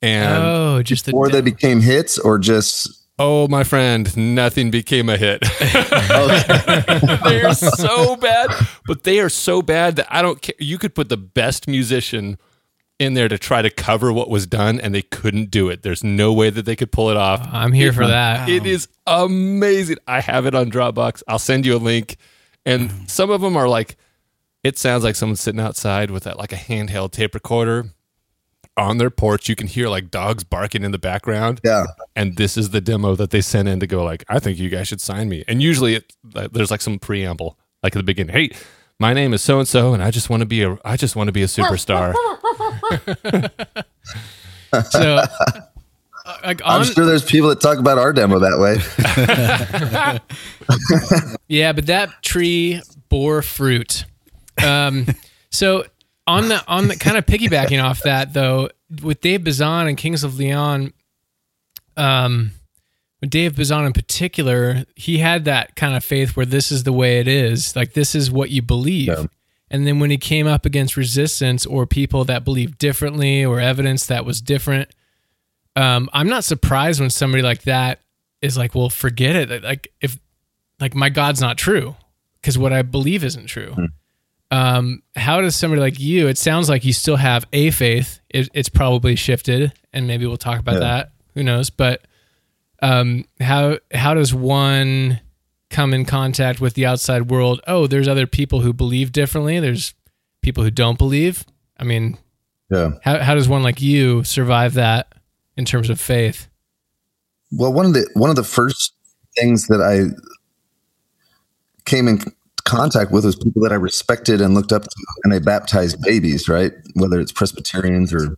and 0.00 0.44
oh, 0.44 0.82
just 0.82 1.06
the 1.06 1.12
or 1.12 1.28
they 1.28 1.40
became 1.40 1.80
hits, 1.80 2.18
or 2.18 2.38
just 2.38 3.08
oh 3.18 3.48
my 3.48 3.64
friend, 3.64 4.16
nothing 4.16 4.70
became 4.70 5.08
a 5.08 5.16
hit. 5.16 5.40
They're 7.24 7.52
so 7.54 8.14
bad, 8.14 8.50
but 8.86 9.02
they 9.02 9.18
are 9.18 9.28
so 9.28 9.60
bad 9.60 9.96
that 9.96 10.06
I 10.08 10.22
don't 10.22 10.40
care. 10.40 10.54
You 10.60 10.78
could 10.78 10.94
put 10.94 11.08
the 11.08 11.16
best 11.16 11.66
musician 11.66 12.38
in 13.00 13.14
there 13.14 13.28
to 13.28 13.38
try 13.38 13.60
to 13.60 13.70
cover 13.70 14.12
what 14.12 14.30
was 14.30 14.46
done, 14.46 14.78
and 14.78 14.94
they 14.94 15.02
couldn't 15.02 15.50
do 15.50 15.68
it. 15.68 15.82
There's 15.82 16.04
no 16.04 16.32
way 16.32 16.50
that 16.50 16.64
they 16.64 16.76
could 16.76 16.92
pull 16.92 17.10
it 17.10 17.16
off. 17.16 17.40
I'm 17.50 17.72
here 17.72 17.92
for 17.92 18.06
that. 18.06 18.48
It 18.48 18.66
is 18.66 18.86
amazing. 19.06 19.96
I 20.06 20.20
have 20.20 20.46
it 20.46 20.54
on 20.54 20.70
Dropbox. 20.70 21.24
I'll 21.26 21.38
send 21.40 21.66
you 21.66 21.74
a 21.74 21.78
link. 21.78 22.16
And 22.66 23.10
some 23.10 23.30
of 23.30 23.40
them 23.40 23.56
are 23.56 23.68
like, 23.68 23.96
it 24.62 24.78
sounds 24.78 25.04
like 25.04 25.16
someone's 25.16 25.40
sitting 25.40 25.60
outside 25.60 26.10
with 26.10 26.24
that 26.24 26.38
like 26.38 26.52
a 26.52 26.56
handheld 26.56 27.12
tape 27.12 27.34
recorder 27.34 27.86
on 28.76 28.98
their 28.98 29.10
porch. 29.10 29.48
You 29.48 29.56
can 29.56 29.66
hear 29.66 29.88
like 29.88 30.10
dogs 30.10 30.44
barking 30.44 30.84
in 30.84 30.92
the 30.92 30.98
background. 30.98 31.60
yeah. 31.64 31.84
And 32.14 32.36
this 32.36 32.56
is 32.56 32.70
the 32.70 32.80
demo 32.80 33.14
that 33.16 33.30
they 33.30 33.40
sent 33.40 33.68
in 33.68 33.80
to 33.80 33.86
go 33.86 34.04
like, 34.04 34.24
I 34.28 34.38
think 34.38 34.58
you 34.58 34.68
guys 34.68 34.88
should 34.88 35.00
sign 35.00 35.28
me. 35.28 35.44
And 35.48 35.62
usually 35.62 35.94
it, 35.94 36.12
there's 36.52 36.70
like 36.70 36.82
some 36.82 36.98
preamble, 36.98 37.58
like 37.82 37.94
at 37.96 37.98
the 37.98 38.02
beginning. 38.02 38.34
Hey, 38.34 38.50
My 38.98 39.14
name 39.14 39.32
is 39.32 39.40
so 39.40 39.58
and 39.58 39.66
so, 39.66 39.94
and 39.94 40.02
I 40.02 40.10
just 40.10 40.28
want 40.28 40.42
to 40.42 40.46
be 40.46 40.62
a 40.62 40.76
I 40.84 40.96
just 40.98 41.16
want 41.16 41.28
to 41.28 41.32
be 41.32 41.42
a 41.42 41.46
superstar. 41.46 42.14
So, 44.90 45.24
like 46.44 46.64
on, 46.64 46.80
I'm 46.80 46.84
sure 46.84 47.06
there's 47.06 47.24
people 47.24 47.48
that 47.48 47.60
talk 47.60 47.78
about 47.78 47.98
our 47.98 48.12
demo 48.12 48.38
that 48.38 48.58
way. 48.58 48.76
yeah, 51.48 51.72
but 51.72 51.86
that 51.86 52.22
tree 52.22 52.80
bore 53.08 53.42
fruit. 53.42 54.04
Um, 54.64 55.06
so 55.50 55.84
on 56.26 56.48
the 56.48 56.64
on 56.66 56.88
the 56.88 56.96
kind 56.96 57.16
of 57.16 57.26
piggybacking 57.26 57.82
off 57.82 58.02
that 58.02 58.32
though, 58.32 58.70
with 59.02 59.20
Dave 59.20 59.44
Bazan 59.44 59.88
and 59.88 59.96
Kings 59.96 60.24
of 60.24 60.38
Leon, 60.38 60.92
um, 61.96 62.52
with 63.20 63.30
Dave 63.30 63.56
Bazan 63.56 63.86
in 63.86 63.92
particular, 63.92 64.84
he 64.96 65.18
had 65.18 65.44
that 65.44 65.76
kind 65.76 65.94
of 65.96 66.04
faith 66.04 66.36
where 66.36 66.46
this 66.46 66.72
is 66.72 66.84
the 66.84 66.92
way 66.92 67.20
it 67.20 67.28
is, 67.28 67.76
like 67.76 67.92
this 67.92 68.14
is 68.14 68.30
what 68.30 68.50
you 68.50 68.62
believe. 68.62 69.08
Yeah. 69.08 69.26
And 69.70 69.86
then 69.86 70.00
when 70.00 70.10
he 70.10 70.18
came 70.18 70.46
up 70.46 70.66
against 70.66 70.96
resistance 70.96 71.64
or 71.64 71.86
people 71.86 72.24
that 72.24 72.44
believed 72.44 72.78
differently 72.78 73.44
or 73.44 73.60
evidence 73.60 74.04
that 74.06 74.24
was 74.24 74.40
different, 74.40 74.90
um, 75.76 76.08
I'm 76.12 76.28
not 76.28 76.44
surprised 76.44 77.00
when 77.00 77.10
somebody 77.10 77.42
like 77.42 77.62
that 77.62 78.00
is 78.42 78.56
like, 78.56 78.74
"Well, 78.74 78.90
forget 78.90 79.36
it." 79.36 79.62
Like 79.62 79.92
if 80.00 80.18
like 80.80 80.94
my 80.94 81.08
God's 81.10 81.40
not 81.40 81.56
true 81.58 81.96
because 82.40 82.56
what 82.58 82.72
I 82.72 82.82
believe 82.82 83.22
isn't 83.24 83.46
true. 83.46 83.74
Um, 84.52 85.02
how 85.14 85.40
does 85.40 85.54
somebody 85.54 85.80
like 85.80 86.00
you? 86.00 86.26
It 86.26 86.36
sounds 86.38 86.68
like 86.68 86.84
you 86.84 86.92
still 86.92 87.16
have 87.16 87.44
a 87.52 87.70
faith. 87.70 88.20
It, 88.30 88.48
it's 88.52 88.68
probably 88.68 89.14
shifted, 89.14 89.72
and 89.92 90.06
maybe 90.08 90.26
we'll 90.26 90.36
talk 90.36 90.58
about 90.58 90.74
Yeah. 90.74 90.80
that. 90.80 91.12
Who 91.34 91.44
knows? 91.44 91.70
But 91.70 92.02
um, 92.82 93.26
how 93.40 93.78
how 93.92 94.14
does 94.14 94.34
one 94.34 95.20
come 95.70 95.94
in 95.94 96.04
contact 96.04 96.60
with 96.60 96.74
the 96.74 96.86
outside 96.86 97.30
world? 97.30 97.60
Oh, 97.68 97.86
there's 97.86 98.08
other 98.08 98.26
people 98.26 98.60
who 98.60 98.72
believe 98.72 99.12
differently. 99.12 99.60
There's 99.60 99.94
people 100.42 100.64
who 100.64 100.70
don't 100.72 100.98
believe. 100.98 101.44
I 101.78 101.84
mean, 101.84 102.18
Yeah. 102.70 102.92
how 103.04 103.18
how 103.20 103.34
does 103.36 103.48
one 103.48 103.62
like 103.62 103.80
you 103.80 104.24
survive 104.24 104.74
that 104.74 105.12
in 105.60 105.66
terms 105.66 105.90
of 105.90 106.00
faith? 106.00 106.48
Well, 107.52 107.72
one 107.72 107.84
of 107.84 107.92
the 107.92 108.08
one 108.14 108.30
of 108.30 108.36
the 108.36 108.42
first 108.42 108.94
things 109.38 109.66
that 109.66 109.80
I 109.82 110.08
came 111.84 112.08
in 112.08 112.20
contact 112.64 113.12
with 113.12 113.26
was 113.26 113.36
people 113.36 113.62
that 113.62 113.72
I 113.72 113.76
respected 113.76 114.40
and 114.40 114.54
looked 114.54 114.72
up 114.72 114.82
to, 114.82 115.06
and 115.22 115.32
they 115.32 115.38
baptized 115.38 116.00
babies, 116.02 116.48
right? 116.48 116.72
Whether 116.94 117.20
it's 117.20 117.30
Presbyterians 117.30 118.14
or, 118.14 118.36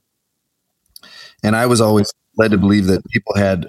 and 1.45 1.55
I 1.55 1.67
was 1.67 1.81
always 1.81 2.13
led 2.37 2.51
to 2.51 2.59
believe 2.59 2.87
that 2.87 3.05
people 3.11 3.37
had 3.37 3.67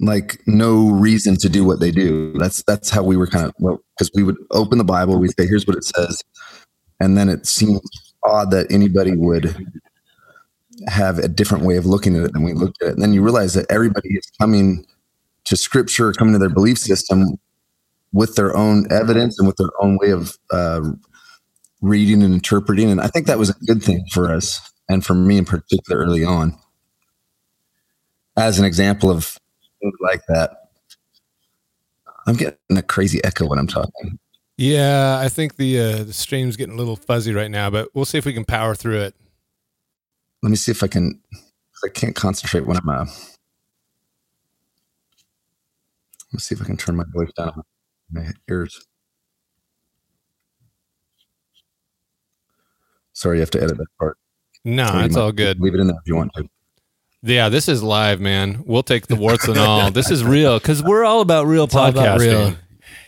like 0.00 0.40
no 0.46 0.90
reason 0.90 1.36
to 1.36 1.48
do 1.48 1.64
what 1.64 1.80
they 1.80 1.90
do. 1.90 2.36
That's 2.38 2.62
that's 2.64 2.90
how 2.90 3.02
we 3.02 3.16
were 3.16 3.26
kind 3.26 3.46
of 3.46 3.54
well, 3.58 3.78
because 3.96 4.10
we 4.14 4.22
would 4.22 4.36
open 4.50 4.76
the 4.76 4.84
Bible, 4.84 5.18
we 5.18 5.28
say, 5.28 5.46
"Here's 5.46 5.66
what 5.66 5.78
it 5.78 5.84
says," 5.84 6.22
and 7.00 7.16
then 7.16 7.30
it 7.30 7.46
seemed 7.46 7.80
odd 8.22 8.50
that 8.50 8.70
anybody 8.70 9.16
would 9.16 9.56
have 10.88 11.18
a 11.18 11.28
different 11.28 11.64
way 11.64 11.76
of 11.76 11.86
looking 11.86 12.16
at 12.16 12.24
it 12.24 12.32
than 12.32 12.42
we 12.42 12.52
looked 12.52 12.82
at 12.82 12.88
it. 12.88 12.94
And 12.94 13.02
then 13.02 13.12
you 13.12 13.22
realize 13.22 13.54
that 13.54 13.66
everybody 13.70 14.10
is 14.10 14.30
coming 14.40 14.86
to 15.44 15.56
scripture, 15.56 16.12
coming 16.12 16.32
to 16.34 16.38
their 16.38 16.48
belief 16.48 16.78
system 16.78 17.38
with 18.12 18.36
their 18.36 18.56
own 18.56 18.86
evidence 18.92 19.38
and 19.38 19.46
with 19.46 19.56
their 19.56 19.70
own 19.80 19.98
way 20.00 20.10
of 20.10 20.36
uh, 20.50 20.82
reading 21.80 22.22
and 22.22 22.34
interpreting. 22.34 22.90
And 22.90 23.00
I 23.00 23.08
think 23.08 23.26
that 23.26 23.38
was 23.38 23.50
a 23.50 23.54
good 23.66 23.82
thing 23.82 24.04
for 24.12 24.32
us 24.32 24.60
and 24.88 25.04
for 25.04 25.14
me 25.14 25.38
in 25.38 25.44
particular 25.44 26.00
early 26.00 26.24
on. 26.24 26.56
As 28.36 28.58
an 28.58 28.64
example 28.64 29.10
of 29.10 29.38
like 30.00 30.22
that, 30.28 30.56
I'm 32.26 32.36
getting 32.36 32.56
a 32.76 32.82
crazy 32.82 33.22
echo 33.24 33.46
when 33.46 33.58
I'm 33.58 33.66
talking. 33.66 34.18
yeah, 34.56 35.18
I 35.20 35.28
think 35.28 35.56
the 35.56 35.78
uh, 35.78 36.04
the 36.04 36.12
stream's 36.12 36.56
getting 36.56 36.74
a 36.74 36.78
little 36.78 36.96
fuzzy 36.96 37.34
right 37.34 37.50
now, 37.50 37.68
but 37.68 37.88
we'll 37.94 38.04
see 38.04 38.16
if 38.16 38.24
we 38.24 38.32
can 38.32 38.44
power 38.44 38.74
through 38.74 39.00
it. 39.00 39.14
Let 40.42 40.50
me 40.50 40.56
see 40.56 40.72
if 40.72 40.82
I 40.82 40.86
can. 40.88 41.20
I 41.84 41.88
can't 41.88 42.14
concentrate 42.14 42.66
when 42.66 42.76
I'm. 42.76 42.88
Uh, 42.88 43.06
let's 46.32 46.44
see 46.44 46.54
if 46.54 46.62
I 46.62 46.64
can 46.64 46.76
turn 46.76 46.96
my 46.96 47.04
voice 47.12 47.32
down 47.36 47.48
on 47.50 47.62
my 48.10 48.26
ears. 48.48 48.86
Sorry, 53.12 53.36
you 53.36 53.40
have 53.40 53.50
to 53.50 53.62
edit 53.62 53.76
that 53.78 53.86
part. 53.98 54.16
No, 54.64 54.86
Or 54.86 55.02
it's 55.04 55.16
all 55.16 55.32
good. 55.32 55.60
Leave 55.60 55.74
it 55.74 55.80
in 55.80 55.88
there 55.88 55.96
if 55.96 56.06
you 56.06 56.16
want 56.16 56.32
to. 56.34 56.48
Yeah, 57.22 57.48
this 57.48 57.68
is 57.68 57.82
live, 57.82 58.20
man. 58.20 58.62
We'll 58.66 58.82
take 58.82 59.06
the 59.06 59.16
warts 59.16 59.46
and 59.46 59.58
all. 59.58 59.90
This 59.90 60.10
is 60.10 60.24
real 60.24 60.58
because 60.58 60.82
we're 60.82 61.04
all 61.04 61.20
about 61.20 61.46
real 61.46 61.62
all 61.62 61.68
podcasting. 61.68 61.90
about 61.90 62.20
real. 62.20 62.54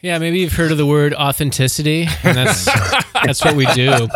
Yeah, 0.03 0.19
maybe 0.19 0.39
you've 0.41 0.53
heard 0.53 0.71
of 0.71 0.79
the 0.79 0.87
word 0.87 1.15
authenticity, 1.15 2.03
and 2.23 2.37
that's 2.37 2.65
that's 3.13 3.45
what 3.45 3.57
we 3.57 3.67
do. 3.73 4.07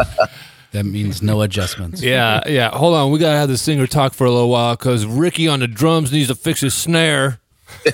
That 0.72 0.84
means 0.84 1.22
no 1.22 1.40
adjustments. 1.42 2.02
Yeah, 2.02 2.46
yeah. 2.46 2.70
Hold 2.70 2.94
on, 2.94 3.10
we 3.10 3.18
gotta 3.18 3.38
have 3.38 3.48
the 3.48 3.56
singer 3.56 3.86
talk 3.86 4.12
for 4.12 4.26
a 4.26 4.30
little 4.30 4.50
while 4.50 4.76
because 4.76 5.06
Ricky 5.06 5.48
on 5.48 5.60
the 5.60 5.66
drums 5.66 6.12
needs 6.12 6.28
to 6.28 6.34
fix 6.34 6.60
his 6.60 6.74
snare. 6.74 7.40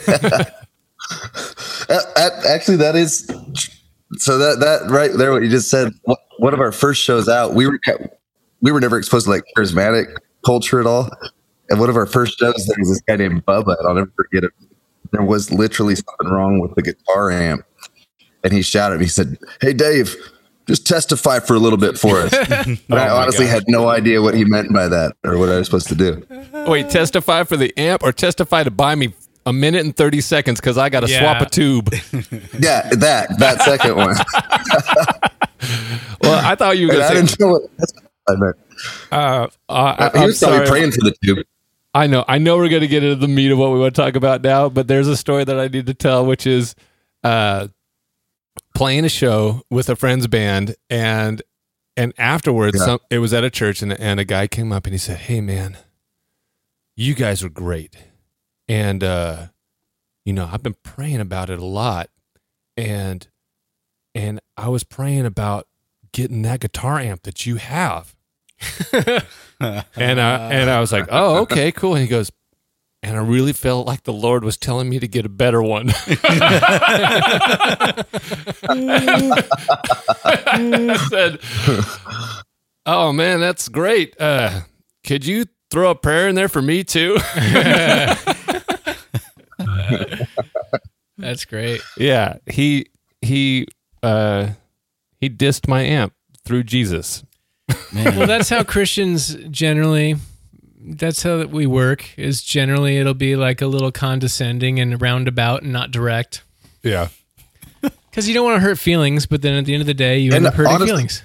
Actually, 1.89 2.77
that 2.79 2.95
is 2.97 3.27
so. 4.17 4.39
That 4.39 4.59
that 4.61 4.91
right 4.91 5.11
there, 5.17 5.33
what 5.33 5.43
you 5.43 5.49
just 5.51 5.71
said. 5.71 5.93
one- 6.05 6.17
One 6.39 6.53
of 6.53 6.59
our 6.61 6.73
first 6.73 7.01
shows 7.03 7.29
out, 7.29 7.55
we 7.55 7.67
were 7.67 7.79
we 8.61 8.73
were 8.73 8.81
never 8.81 8.99
exposed 8.99 9.27
to 9.27 9.31
like 9.31 9.45
charismatic 9.57 10.17
culture 10.45 10.81
at 10.81 10.87
all. 10.87 11.09
And 11.71 11.79
one 11.79 11.89
of 11.89 11.97
our 11.97 12.07
first 12.07 12.39
shows, 12.39 12.67
there 12.67 12.77
was 12.79 12.89
this 12.89 13.01
guy 13.03 13.17
named 13.17 13.47
Bubba, 13.47 13.79
and 13.79 13.87
I'll 13.89 13.95
never 13.95 14.11
forget 14.17 14.43
it. 14.45 14.51
There 15.13 15.23
was 15.23 15.53
literally 15.53 15.95
something 15.95 16.29
wrong 16.29 16.59
with 16.61 16.75
the 16.75 16.83
guitar 16.83 17.31
amp, 17.31 17.65
and 18.43 18.53
he 18.53 18.63
shouted. 18.63 19.01
He 19.01 19.07
said, 19.07 19.39
"Hey, 19.61 19.73
Dave." 19.75 20.17
Just 20.67 20.87
testify 20.87 21.41
for 21.41 21.55
a 21.55 21.59
little 21.59 21.77
bit 21.79 21.99
for 21.99 22.17
us. 22.21 22.33
And 22.33 22.79
I 22.91 23.09
Oh 23.09 23.17
honestly 23.17 23.45
gosh. 23.45 23.55
had 23.55 23.65
no 23.69 23.89
idea 23.89 24.23
what 24.23 24.35
he 24.35 24.45
meant 24.47 24.73
by 24.73 24.89
that 24.89 25.15
or 25.25 25.37
what 25.39 25.49
I 25.51 25.59
was 25.59 25.67
supposed 25.67 25.89
to 25.89 25.95
do. 25.95 26.27
Wait, 26.67 26.89
testify 26.91 27.45
for 27.45 27.57
the 27.59 27.73
amp 27.79 28.03
or 28.03 28.13
testify 28.13 28.63
to 28.65 28.71
buy 28.71 28.95
me 28.95 29.13
a 29.47 29.53
minute 29.53 29.85
and 29.85 29.95
thirty 29.95 30.23
seconds 30.23 30.59
because 30.61 30.79
I 30.79 30.89
got 30.89 31.01
to 31.01 31.11
Yeah. 31.11 31.21
swap 31.21 31.47
a 31.47 31.51
tube. 31.51 31.93
Yeah, 32.59 32.89
that 32.93 33.39
that 33.39 33.61
second 33.63 33.97
one. 33.97 34.17
well, 36.23 36.45
I 36.45 36.55
thought 36.55 36.79
you 36.79 36.89
were 36.89 36.95
I 36.95 36.97
gonna 36.97 37.09
say. 37.09 37.15
didn't 37.15 37.41
know 37.41 37.49
what 37.49 37.63
I 38.29 38.37
meant. 38.37 38.57
Uh, 39.13 39.47
uh, 39.69 40.11
He 40.13 40.19
I'm 40.19 40.27
was 40.27 40.39
probably 40.39 40.57
sorry. 40.59 40.69
praying 40.69 40.93
for 40.93 41.01
the 41.03 41.15
tube. 41.23 41.39
I 41.95 42.07
know. 42.09 42.25
I 42.27 42.39
know 42.39 42.57
we're 42.57 42.69
going 42.71 42.81
to 42.83 42.89
get 42.89 43.05
into 43.05 43.15
the 43.17 43.29
meat 43.29 43.53
of 43.53 43.59
what 43.59 43.71
we 43.71 43.79
want 43.79 43.95
to 43.95 44.01
talk 44.03 44.17
about 44.17 44.43
now, 44.43 44.69
but 44.69 44.89
there's 44.89 45.07
a 45.07 45.17
story 45.17 45.45
that 45.45 45.61
I 45.61 45.69
need 45.69 45.87
to 45.87 45.95
tell, 45.95 46.27
which 46.27 46.45
is 46.45 46.75
uh, 47.23 47.69
playing 48.75 49.05
a 49.05 49.09
show 49.09 49.63
with 49.71 49.89
a 49.89 49.97
friend's 49.97 50.27
band, 50.27 50.75
and 50.91 51.43
and 51.97 52.13
afterwards, 52.19 52.79
Yeah. 52.79 52.85
some, 52.87 52.99
it 53.11 53.19
was 53.19 53.33
at 53.33 53.45
a 53.45 53.51
church, 53.51 53.83
and 53.83 53.93
and 53.93 54.19
a 54.21 54.25
guy 54.25 54.47
came 54.47 54.73
up 54.73 54.85
and 54.87 54.93
he 54.95 54.99
said, 54.99 55.17
"Hey, 55.19 55.41
man, 55.41 55.77
you 56.97 57.15
guys 57.15 57.43
are 57.43 57.49
great, 57.49 57.97
and 58.69 59.03
uh, 59.05 59.47
you 60.25 60.33
know 60.33 60.49
I've 60.53 60.63
been 60.63 60.77
praying 60.83 61.21
about 61.21 61.51
it 61.51 61.59
a 61.59 61.65
lot, 61.65 62.11
and 62.77 63.27
and 64.15 64.41
I 64.57 64.69
was 64.69 64.85
praying 64.85 65.27
about 65.27 65.67
getting 66.13 66.43
that 66.43 66.61
guitar 66.61 66.99
amp 66.99 67.23
that 67.23 67.47
you 67.47 67.57
have." 67.57 68.15
and 68.93 70.21
I 70.21 70.53
and 70.53 70.71
I 70.71 70.81
was 70.81 70.93
like, 70.93 71.07
"Oh, 71.11 71.39
okay, 71.43 71.71
cool." 71.73 71.95
And 71.95 72.03
he 72.03 72.09
goes, 72.09 72.31
and 73.05 73.19
I 73.19 73.21
really 73.21 73.53
felt 73.53 73.87
like 73.87 74.05
the 74.05 74.15
Lord 74.15 74.45
was 74.45 74.57
telling 74.57 74.89
me 74.89 74.99
to 74.99 75.07
get 75.07 75.27
a 75.27 75.29
better 75.29 75.63
one. 75.63 75.91
I 80.25 80.97
said, 81.11 81.39
"Oh 82.87 83.13
man, 83.13 83.41
that's 83.41 83.69
great. 83.69 84.19
Uh, 84.19 84.63
could 85.07 85.27
you 85.27 85.45
throw 85.71 85.91
a 85.91 85.95
prayer 85.95 86.29
in 86.29 86.35
there 86.35 86.49
for 86.49 86.63
me 86.63 86.83
too?" 86.83 87.19
That's 91.17 91.45
great. 91.45 91.81
yeah, 91.97 92.39
he 92.47 92.87
he 93.23 93.69
uh, 94.03 94.49
he 95.21 95.29
dissed 95.31 95.69
my 95.69 95.83
amp 95.83 96.13
through 96.45 96.65
Jesus. 96.65 97.23
Man. 97.93 98.17
Well, 98.17 98.27
that's 98.27 98.49
how 98.49 98.65
Christians 98.65 99.37
generally. 99.51 100.17
That's 100.87 101.23
how 101.23 101.39
that 101.39 101.49
we 101.51 101.67
work. 101.67 102.11
Is 102.19 102.43
generally 102.43 102.99
it'll 102.99 103.15
be 103.15 103.37
like 103.37 103.63
a 103.63 103.67
little 103.67 103.91
condescending 103.91 104.79
and 104.79 105.01
roundabout 105.01 105.63
and 105.63 105.73
not 105.73 105.91
direct. 105.91 106.43
Yeah, 106.83 107.09
Because 108.11 108.29
you 108.29 108.35
don't 108.35 108.45
want 108.45 108.57
to 108.57 108.61
hurt 108.61 108.79
feelings, 108.79 109.25
but 109.27 109.41
then 109.43 109.55
at 109.55 109.65
the 109.65 109.73
end 109.73 109.81
of 109.81 109.87
the 109.87 109.95
day, 109.95 110.19
you 110.19 110.33
end 110.33 110.45
And 110.45 110.47
up 110.49 110.55
hurting 110.55 110.73
honestly- 110.73 110.89
feelings. 110.89 111.23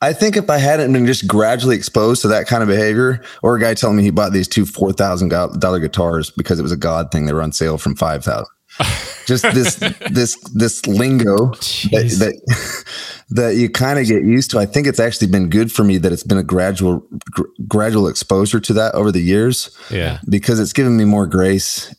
I 0.00 0.12
think 0.12 0.36
if 0.36 0.50
I 0.50 0.58
hadn't 0.58 0.92
been 0.92 1.06
just 1.06 1.26
gradually 1.26 1.76
exposed 1.76 2.20
to 2.22 2.28
that 2.28 2.46
kind 2.46 2.62
of 2.62 2.68
behavior, 2.68 3.22
or 3.42 3.56
a 3.56 3.60
guy 3.60 3.72
telling 3.72 3.96
me 3.96 4.02
he 4.02 4.10
bought 4.10 4.32
these 4.32 4.48
two 4.48 4.66
four 4.66 4.92
thousand 4.92 5.30
dollar 5.30 5.78
guitars 5.78 6.30
because 6.30 6.58
it 6.58 6.62
was 6.62 6.72
a 6.72 6.76
God 6.76 7.10
thing, 7.10 7.24
they 7.26 7.32
were 7.32 7.40
on 7.42 7.52
sale 7.52 7.78
from 7.78 7.96
five 7.96 8.22
thousand. 8.22 8.46
just 9.26 9.44
this 9.54 9.76
this 10.10 10.36
this 10.52 10.86
lingo 10.86 11.36
that 11.36 11.60
Jeez. 11.60 12.18
that, 12.18 12.84
that 13.30 13.56
you 13.56 13.70
kind 13.70 13.98
of 13.98 14.06
get 14.06 14.24
used 14.24 14.50
to. 14.50 14.58
I 14.58 14.66
think 14.66 14.86
it's 14.86 15.00
actually 15.00 15.28
been 15.28 15.48
good 15.48 15.72
for 15.72 15.84
me 15.84 15.98
that 15.98 16.12
it's 16.12 16.24
been 16.24 16.38
a 16.38 16.42
gradual 16.42 17.06
gr- 17.30 17.42
gradual 17.68 18.08
exposure 18.08 18.60
to 18.60 18.72
that 18.72 18.94
over 18.94 19.12
the 19.12 19.20
years 19.20 19.76
yeah, 19.90 20.18
because 20.28 20.58
it's 20.58 20.72
given 20.72 20.96
me 20.96 21.04
more 21.04 21.26
grace 21.26 21.94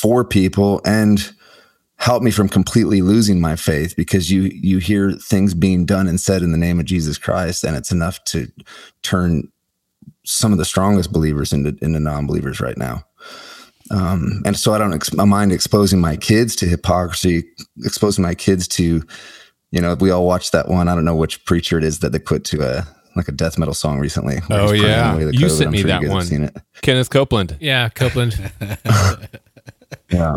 for 0.00 0.24
people 0.24 0.80
and 0.84 1.32
help 1.96 2.24
me 2.24 2.32
from 2.32 2.48
completely 2.48 3.00
losing 3.00 3.40
my 3.40 3.54
faith 3.54 3.94
because 3.96 4.30
you 4.30 4.50
you 4.52 4.78
hear 4.78 5.12
things 5.12 5.54
being 5.54 5.86
done 5.86 6.08
and 6.08 6.20
said 6.20 6.42
in 6.42 6.50
the 6.50 6.58
name 6.58 6.80
of 6.80 6.86
Jesus 6.86 7.16
Christ 7.16 7.62
and 7.62 7.76
it's 7.76 7.92
enough 7.92 8.22
to 8.24 8.48
turn 9.02 9.52
some 10.24 10.50
of 10.50 10.58
the 10.58 10.64
strongest 10.64 11.12
believers 11.12 11.52
into 11.52 11.76
into 11.80 12.00
non-believers 12.00 12.60
right 12.60 12.76
now. 12.76 13.04
Um, 13.92 14.42
and 14.46 14.56
so 14.56 14.72
I 14.72 14.78
don't 14.78 14.94
ex- 14.94 15.12
mind 15.14 15.52
exposing 15.52 16.00
my 16.00 16.16
kids 16.16 16.56
to 16.56 16.66
hypocrisy, 16.66 17.44
exposing 17.84 18.22
my 18.22 18.34
kids 18.34 18.66
to, 18.68 19.02
you 19.70 19.80
know, 19.80 19.94
we 20.00 20.10
all 20.10 20.26
watched 20.26 20.52
that 20.52 20.68
one. 20.68 20.88
I 20.88 20.94
don't 20.94 21.04
know 21.04 21.14
which 21.14 21.44
preacher 21.44 21.76
it 21.78 21.84
is 21.84 21.98
that 22.00 22.10
they 22.12 22.18
put 22.18 22.44
to 22.46 22.62
a 22.62 22.86
like 23.14 23.28
a 23.28 23.32
death 23.32 23.58
metal 23.58 23.74
song 23.74 23.98
recently. 23.98 24.38
where 24.46 24.60
Oh, 24.60 24.72
he's 24.72 24.82
yeah. 24.82 25.14
the 25.14 25.34
You 25.36 25.48
sent 25.50 25.66
I'm 25.66 25.72
me 25.72 25.78
sure 25.82 25.88
that 25.88 26.02
one. 26.08 26.24
Seen 26.24 26.44
it. 26.44 26.56
Kenneth 26.80 27.10
Copeland, 27.10 27.56
Yeah, 27.60 27.88
Copeland. 27.90 28.50
Yeah. 30.10 30.36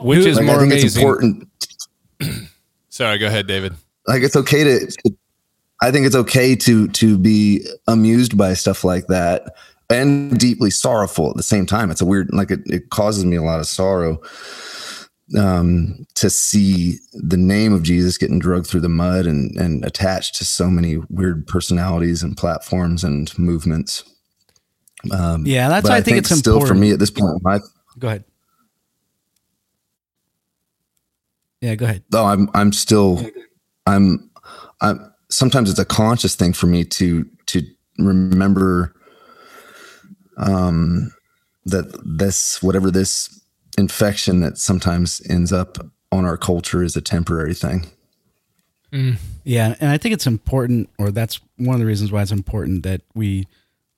which 0.00 0.18
is 0.20 0.36
Like, 0.36 0.46
more 0.46 0.56
I 0.56 0.68
think 0.68 0.72
it's 0.72 0.96
important. 0.96 1.48
Sorry, 2.88 3.18
go 3.18 3.26
ahead, 3.26 3.46
David. 3.46 3.74
Like 4.06 4.22
it's 4.22 4.36
okay 4.36 4.64
to. 4.64 4.92
I 5.82 5.90
think 5.90 6.06
it's 6.06 6.14
okay 6.14 6.56
to 6.56 6.88
to 6.88 7.18
be 7.18 7.66
amused 7.86 8.36
by 8.38 8.54
stuff 8.54 8.84
like 8.84 9.06
that 9.08 9.54
and 9.90 10.38
deeply 10.38 10.70
sorrowful 10.70 11.30
at 11.30 11.36
the 11.36 11.42
same 11.42 11.66
time. 11.66 11.90
It's 11.90 12.00
a 12.00 12.06
weird, 12.06 12.32
like 12.32 12.50
it, 12.50 12.60
it 12.66 12.90
causes 12.90 13.24
me 13.24 13.36
a 13.36 13.42
lot 13.42 13.60
of 13.60 13.66
sorrow 13.66 14.20
um, 15.36 16.06
to 16.14 16.30
see 16.30 16.98
the 17.12 17.36
name 17.36 17.72
of 17.72 17.82
Jesus 17.82 18.18
getting 18.18 18.38
drugged 18.38 18.66
through 18.66 18.80
the 18.80 18.88
mud 18.88 19.26
and 19.26 19.56
and 19.56 19.84
attached 19.84 20.36
to 20.36 20.44
so 20.44 20.70
many 20.70 20.98
weird 21.10 21.46
personalities 21.46 22.22
and 22.22 22.36
platforms 22.36 23.02
and 23.02 23.36
movements. 23.38 24.04
Um, 25.12 25.46
Yeah, 25.46 25.68
that's 25.68 25.88
why 25.88 25.96
I 25.96 26.00
think 26.00 26.18
it's 26.18 26.34
still 26.36 26.64
for 26.64 26.74
me 26.74 26.92
at 26.92 26.98
this 26.98 27.10
point. 27.10 27.42
My 27.42 27.60
Go 27.98 28.08
ahead. 28.08 28.24
Yeah, 31.60 31.74
go 31.74 31.86
ahead. 31.86 32.04
though 32.10 32.24
I'm 32.24 32.48
I'm 32.54 32.72
still 32.72 33.26
I'm 33.86 34.30
I'm 34.80 35.12
sometimes 35.30 35.70
it's 35.70 35.78
a 35.78 35.84
conscious 35.84 36.34
thing 36.36 36.52
for 36.52 36.66
me 36.66 36.84
to 36.84 37.24
to 37.46 37.62
remember 37.98 38.94
um 40.36 41.12
that 41.64 41.86
this 42.04 42.62
whatever 42.62 42.90
this 42.90 43.40
infection 43.78 44.40
that 44.40 44.58
sometimes 44.58 45.20
ends 45.28 45.52
up 45.52 45.78
on 46.12 46.24
our 46.24 46.36
culture 46.36 46.82
is 46.82 46.96
a 46.96 47.00
temporary 47.00 47.54
thing. 47.54 47.86
Yeah, 49.44 49.74
and 49.80 49.90
I 49.90 49.98
think 49.98 50.14
it's 50.14 50.26
important, 50.26 50.88
or 50.98 51.10
that's 51.10 51.40
one 51.56 51.74
of 51.74 51.80
the 51.80 51.86
reasons 51.86 52.12
why 52.12 52.22
it's 52.22 52.32
important 52.32 52.82
that 52.84 53.02
we 53.14 53.46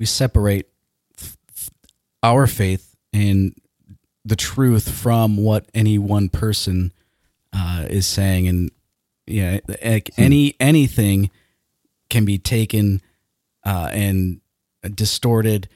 we 0.01 0.07
separate 0.07 0.67
f- 1.19 1.37
f- 1.55 1.71
our 2.23 2.47
faith 2.47 2.97
and 3.13 3.55
the 4.25 4.37
truth 4.37 4.91
from 4.91 5.37
what 5.37 5.67
any 5.75 5.99
one 5.99 6.29
person 6.29 6.93
uh, 7.53 7.87
is 7.89 8.07
saying, 8.07 8.49
and 8.49 8.71
yeah, 9.27 9.61
like 9.85 10.11
any 10.17 10.55
anything 10.59 11.31
can 12.11 12.25
be 12.25 12.39
taken 12.39 13.01
uh, 13.65 13.91
and 13.93 14.41
distorted, 14.95 15.69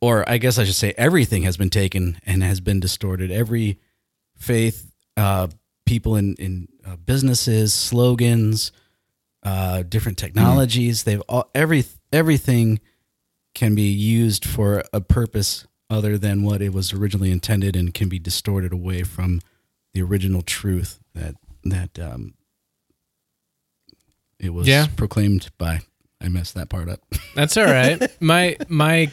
or 0.00 0.28
I 0.28 0.38
guess 0.38 0.58
I 0.58 0.64
should 0.64 0.74
say 0.74 0.94
everything 0.96 1.42
has 1.42 1.56
been 1.56 1.70
taken 1.70 2.18
and 2.26 2.42
has 2.42 2.60
been 2.60 2.80
distorted. 2.80 3.30
Every 3.30 3.78
faith, 4.36 4.90
uh, 5.16 5.48
people 5.86 6.16
in 6.16 6.34
in 6.36 6.68
uh, 6.86 6.96
businesses, 6.96 7.72
slogans, 7.74 8.72
uh, 9.42 9.82
different 9.82 10.18
technologies. 10.18 11.02
They've 11.04 11.22
all 11.28 11.50
every 11.54 11.84
everything 12.12 12.80
can 13.54 13.74
be 13.74 13.90
used 13.90 14.44
for 14.44 14.84
a 14.92 15.00
purpose 15.00 15.66
other 15.90 16.16
than 16.18 16.42
what 16.42 16.60
it 16.62 16.72
was 16.72 16.92
originally 16.92 17.30
intended, 17.32 17.74
and 17.74 17.92
can 17.94 18.08
be 18.08 18.18
distorted 18.18 18.72
away 18.72 19.02
from 19.02 19.40
the 19.94 20.02
original 20.02 20.42
truth 20.42 21.00
that 21.14 21.34
that 21.64 21.98
um, 21.98 22.34
it 24.38 24.50
was 24.50 24.68
Yeah. 24.68 24.86
proclaimed 24.96 25.48
by. 25.58 25.80
I 26.20 26.28
messed 26.28 26.54
that 26.54 26.68
part 26.68 26.88
up. 26.88 27.00
That's 27.34 27.56
all 27.56 27.64
right. 27.64 28.02
my 28.20 28.56
my 28.68 29.10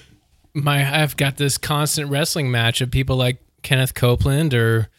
my 0.55 1.01
I've 1.01 1.17
got 1.17 1.37
this 1.37 1.57
constant 1.57 2.09
wrestling 2.09 2.49
match 2.49 2.81
of 2.81 2.89
people 2.89 3.17
like 3.17 3.37
Kenneth 3.61 3.93
Copeland 3.93 4.53
or 4.53 4.89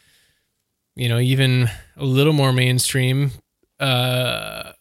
you 0.95 1.09
know, 1.09 1.19
even 1.19 1.69
a 1.97 2.05
little 2.05 2.33
more 2.33 2.53
mainstream 2.53 3.33
uh 3.81 4.73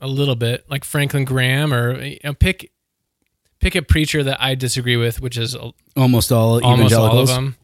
a 0.00 0.06
little 0.06 0.34
bit 0.34 0.64
like 0.68 0.84
Franklin 0.84 1.24
Graham 1.24 1.72
or 1.72 2.00
you 2.02 2.18
know, 2.24 2.34
pick 2.34 2.72
pick 3.60 3.74
a 3.74 3.82
preacher 3.82 4.22
that 4.24 4.42
I 4.42 4.54
disagree 4.54 4.96
with, 4.96 5.20
which 5.20 5.38
is 5.38 5.54
Almost 5.96 6.32
all 6.32 6.64
almost 6.64 6.94
all 6.94 7.18
of 7.18 7.28
them. 7.28 7.56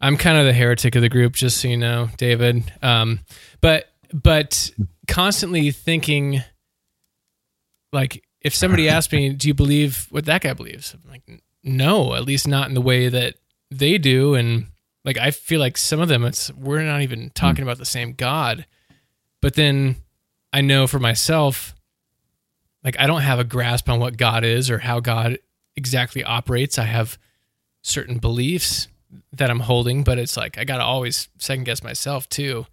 I'm 0.00 0.16
kind 0.16 0.36
of 0.36 0.46
the 0.46 0.52
heretic 0.52 0.96
of 0.96 1.02
the 1.02 1.08
group, 1.08 1.34
just 1.34 1.60
so 1.60 1.68
you 1.68 1.76
know, 1.76 2.08
David. 2.16 2.64
Um, 2.82 3.20
but 3.60 3.88
but 4.12 4.70
constantly 5.06 5.70
thinking, 5.70 6.42
like, 7.92 8.24
if 8.40 8.54
somebody 8.54 8.88
asked 8.88 9.12
me, 9.12 9.30
"Do 9.30 9.46
you 9.46 9.54
believe 9.54 10.08
what 10.10 10.24
that 10.24 10.42
guy 10.42 10.54
believes?" 10.54 10.94
I'm 10.94 11.08
like, 11.08 11.22
no, 11.62 12.14
at 12.14 12.24
least 12.24 12.48
not 12.48 12.68
in 12.68 12.74
the 12.74 12.80
way 12.80 13.08
that 13.08 13.34
they 13.70 13.98
do. 13.98 14.34
And 14.34 14.66
like, 15.04 15.18
I 15.18 15.30
feel 15.30 15.60
like 15.60 15.76
some 15.76 16.00
of 16.00 16.08
them, 16.08 16.24
it's 16.24 16.52
we're 16.52 16.82
not 16.82 17.02
even 17.02 17.30
talking 17.30 17.62
hmm. 17.62 17.68
about 17.68 17.78
the 17.78 17.84
same 17.84 18.12
God. 18.12 18.66
But 19.40 19.54
then 19.54 19.96
I 20.52 20.60
know 20.60 20.86
for 20.86 20.98
myself, 20.98 21.74
like, 22.84 22.98
I 22.98 23.06
don't 23.06 23.22
have 23.22 23.38
a 23.38 23.44
grasp 23.44 23.88
on 23.88 24.00
what 24.00 24.16
God 24.16 24.44
is 24.44 24.70
or 24.70 24.78
how 24.78 25.00
God 25.00 25.38
exactly 25.76 26.24
operates. 26.24 26.78
I 26.78 26.84
have 26.84 27.18
certain 27.82 28.18
beliefs 28.18 28.88
that 29.32 29.50
I'm 29.50 29.60
holding, 29.60 30.04
but 30.04 30.18
it's 30.18 30.36
like 30.36 30.58
I 30.58 30.64
gotta 30.64 30.84
always 30.84 31.28
second 31.38 31.64
guess 31.64 31.82
myself 31.82 32.28
too. 32.28 32.66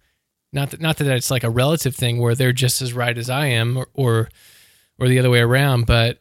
Not 0.52 0.70
that 0.70 0.80
not 0.80 0.96
that 0.98 1.06
it's 1.06 1.30
like 1.30 1.44
a 1.44 1.50
relative 1.50 1.94
thing 1.94 2.18
where 2.18 2.34
they're 2.34 2.52
just 2.52 2.82
as 2.82 2.92
right 2.92 3.16
as 3.16 3.30
I 3.30 3.46
am, 3.46 3.76
or 3.76 3.88
or, 3.94 4.28
or 4.98 5.08
the 5.08 5.18
other 5.18 5.30
way 5.30 5.40
around. 5.40 5.86
But 5.86 6.18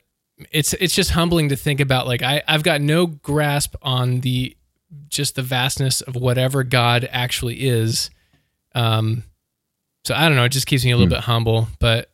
it's 0.51 0.73
it's 0.73 0.95
just 0.95 1.11
humbling 1.11 1.49
to 1.49 1.55
think 1.55 1.79
about. 1.79 2.07
Like 2.07 2.21
I 2.21 2.41
I've 2.47 2.63
got 2.63 2.81
no 2.81 3.07
grasp 3.07 3.75
on 3.81 4.21
the 4.21 4.55
just 5.09 5.35
the 5.35 5.41
vastness 5.43 6.01
of 6.01 6.15
whatever 6.15 6.63
God 6.63 7.07
actually 7.11 7.67
is. 7.67 8.09
Um, 8.75 9.23
so 10.05 10.15
I 10.15 10.27
don't 10.27 10.35
know. 10.35 10.45
It 10.45 10.49
just 10.49 10.65
keeps 10.67 10.83
me 10.85 10.91
a 10.91 10.97
little 10.97 11.09
bit 11.09 11.19
humble, 11.25 11.67
but 11.79 12.09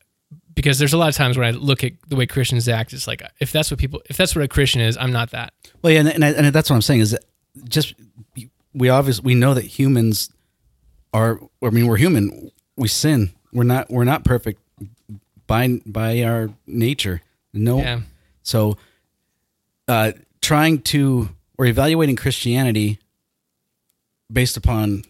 because 0.55 0.79
there's 0.79 0.93
a 0.93 0.97
lot 0.97 1.09
of 1.09 1.15
times 1.15 1.37
when 1.37 1.45
I 1.47 1.51
look 1.51 1.83
at 1.83 1.91
the 2.07 2.15
way 2.15 2.25
Christians 2.25 2.67
act, 2.69 2.93
it's 2.93 3.07
like 3.07 3.21
if 3.39 3.51
that's 3.51 3.69
what 3.69 3.79
people, 3.79 4.01
if 4.09 4.17
that's 4.17 4.35
what 4.35 4.43
a 4.43 4.47
Christian 4.47 4.81
is, 4.81 4.97
I'm 4.97 5.11
not 5.11 5.31
that. 5.31 5.53
Well, 5.81 5.91
yeah, 5.93 5.99
and, 5.99 6.09
and, 6.09 6.25
I- 6.25 6.31
and 6.31 6.47
that's 6.47 6.69
what 6.69 6.75
I'm 6.77 6.81
saying 6.81 7.01
is 7.01 7.11
that 7.11 7.23
just 7.69 7.93
we 8.73 8.89
obviously 8.89 9.23
we 9.23 9.35
know 9.35 9.53
that 9.53 9.65
humans 9.65 10.29
are. 11.13 11.39
I 11.63 11.69
mean, 11.69 11.87
we're 11.87 11.97
human. 11.97 12.51
We 12.75 12.87
sin. 12.87 13.31
We're 13.53 13.63
not. 13.63 13.89
We're 13.89 14.03
not 14.03 14.23
perfect 14.25 14.61
by 15.47 15.79
by 15.85 16.23
our 16.23 16.49
nature. 16.67 17.21
No. 17.53 17.77
Yeah. 17.79 18.01
So, 18.45 18.77
uh, 19.87 20.13
trying 20.41 20.81
to 20.83 21.29
or 21.57 21.65
evaluating 21.65 22.15
Christianity 22.15 22.99
based 24.31 24.55
upon 24.55 25.03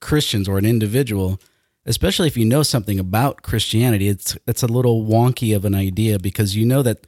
Christians 0.00 0.48
or 0.48 0.58
an 0.58 0.66
individual, 0.66 1.40
especially 1.86 2.26
if 2.26 2.36
you 2.36 2.44
know 2.44 2.62
something 2.62 2.98
about 2.98 3.42
Christianity, 3.42 4.08
it's 4.08 4.36
it's 4.46 4.62
a 4.62 4.66
little 4.66 5.04
wonky 5.04 5.54
of 5.54 5.64
an 5.64 5.74
idea 5.74 6.18
because 6.18 6.56
you 6.56 6.66
know 6.66 6.82
that 6.82 7.06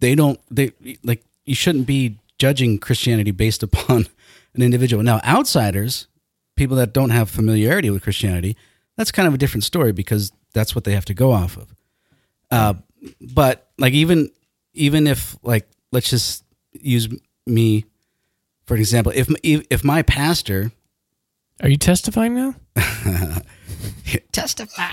they 0.00 0.14
don't 0.14 0.40
they 0.50 0.72
like 1.02 1.24
you 1.44 1.54
shouldn't 1.54 1.86
be 1.86 2.18
judging 2.38 2.78
Christianity 2.78 3.30
based 3.30 3.62
upon 3.62 4.06
an 4.54 4.62
individual. 4.62 5.02
Now, 5.02 5.20
outsiders, 5.24 6.06
people 6.56 6.76
that 6.76 6.92
don't 6.92 7.10
have 7.10 7.28
familiarity 7.28 7.90
with 7.90 8.02
Christianity, 8.02 8.56
that's 8.96 9.10
kind 9.10 9.26
of 9.26 9.34
a 9.34 9.38
different 9.38 9.64
story 9.64 9.92
because 9.92 10.32
that's 10.52 10.74
what 10.74 10.84
they 10.84 10.92
have 10.92 11.04
to 11.06 11.14
go 11.14 11.32
off 11.32 11.56
of. 11.56 11.74
Uh, 12.50 12.74
but 13.20 13.68
like 13.78 13.92
even 13.92 14.30
even 14.74 15.06
if 15.06 15.36
like 15.42 15.68
let's 15.92 16.10
just 16.10 16.44
use 16.72 17.08
me 17.46 17.84
for 18.66 18.74
an 18.74 18.80
example, 18.80 19.12
if 19.14 19.28
if, 19.42 19.66
if 19.70 19.84
my 19.84 20.02
pastor 20.02 20.72
Are 21.62 21.68
you 21.68 21.76
testifying 21.76 22.34
now? 22.34 22.54
testify. 24.32 24.88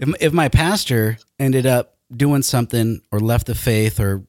If, 0.00 0.08
if 0.20 0.32
my 0.32 0.48
pastor 0.48 1.18
ended 1.38 1.66
up 1.66 1.96
doing 2.14 2.42
something 2.42 3.00
or 3.12 3.20
left 3.20 3.46
the 3.46 3.54
faith 3.54 4.00
or 4.00 4.22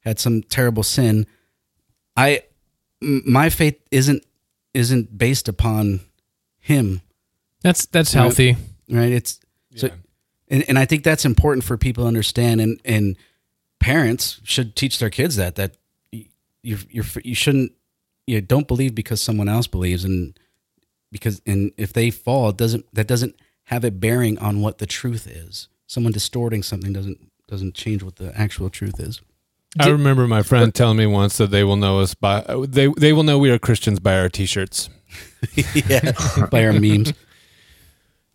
had 0.00 0.18
some 0.18 0.42
terrible 0.42 0.82
sin, 0.82 1.26
I 2.16 2.42
my 3.00 3.48
faith 3.50 3.76
isn't 3.90 4.24
isn't 4.74 5.16
based 5.16 5.48
upon 5.48 6.00
him, 6.58 7.00
That's 7.62 7.86
that's 7.86 8.14
Right. 8.14 8.22
healthy. 8.22 8.56
right? 8.90 9.12
It's 9.12 9.40
so, 9.76 9.90
and, 10.48 10.64
and 10.68 10.78
I 10.78 10.84
think 10.84 11.04
that's 11.04 11.24
important 11.24 11.64
for 11.64 11.76
people 11.76 12.04
to 12.04 12.08
understand, 12.08 12.60
and 12.60 12.80
and 12.84 13.16
parents 13.78 14.40
should 14.44 14.76
teach 14.76 14.98
their 14.98 15.10
kids 15.10 15.36
that 15.36 15.56
that 15.56 15.76
you 16.12 16.26
you're, 16.62 17.04
you're, 17.22 17.34
shouldn't 17.34 17.72
you 18.26 18.40
don't 18.40 18.68
believe 18.68 18.94
because 18.94 19.20
someone 19.20 19.48
else 19.48 19.66
believes, 19.66 20.04
and 20.04 20.38
because 21.10 21.40
and 21.46 21.72
if 21.76 21.92
they 21.92 22.10
fall, 22.10 22.50
it 22.50 22.56
doesn't 22.56 22.84
that 22.94 23.06
doesn't 23.06 23.34
have 23.64 23.84
a 23.84 23.90
bearing 23.90 24.38
on 24.38 24.60
what 24.60 24.78
the 24.78 24.86
truth 24.86 25.26
is. 25.26 25.68
Someone 25.86 26.12
distorting 26.12 26.62
something 26.62 26.92
doesn't 26.92 27.30
doesn't 27.46 27.74
change 27.74 28.02
what 28.02 28.16
the 28.16 28.38
actual 28.38 28.68
truth 28.68 29.00
is. 29.00 29.22
I 29.80 29.88
remember 29.88 30.26
my 30.26 30.42
friend 30.42 30.74
telling 30.74 30.96
me 30.96 31.06
once 31.06 31.36
that 31.38 31.50
they 31.50 31.64
will 31.64 31.76
know 31.76 32.00
us 32.00 32.14
by 32.14 32.44
they 32.66 32.88
they 32.88 33.12
will 33.12 33.22
know 33.22 33.38
we 33.38 33.50
are 33.50 33.58
Christians 33.58 33.98
by 33.98 34.18
our 34.18 34.28
t-shirts. 34.28 34.90
yeah, 35.74 36.12
by 36.50 36.66
our 36.66 36.72
memes. 36.72 37.14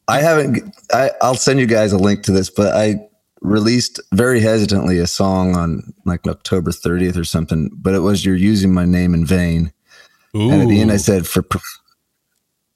I 0.08 0.22
haven't. 0.22 0.76
I, 0.92 1.12
I'll 1.22 1.36
send 1.36 1.60
you 1.60 1.68
guys 1.68 1.92
a 1.92 1.98
link 1.98 2.24
to 2.24 2.32
this, 2.32 2.50
but 2.50 2.76
I 2.76 3.08
released 3.44 4.00
very 4.14 4.40
hesitantly 4.40 4.98
a 4.98 5.08
song 5.08 5.56
on 5.56 5.94
like 6.06 6.26
October 6.28 6.72
30th 6.72 7.18
or 7.18 7.24
something. 7.24 7.70
But 7.74 7.94
it 7.94 8.00
was 8.00 8.26
"You're 8.26 8.36
using 8.36 8.74
my 8.74 8.86
name 8.86 9.14
in 9.14 9.26
vain," 9.26 9.72
Ooh. 10.36 10.50
and 10.50 10.62
at 10.62 10.68
the 10.70 10.82
end 10.82 10.92
I 10.92 10.98
said, 10.98 11.28
"For 11.28 11.46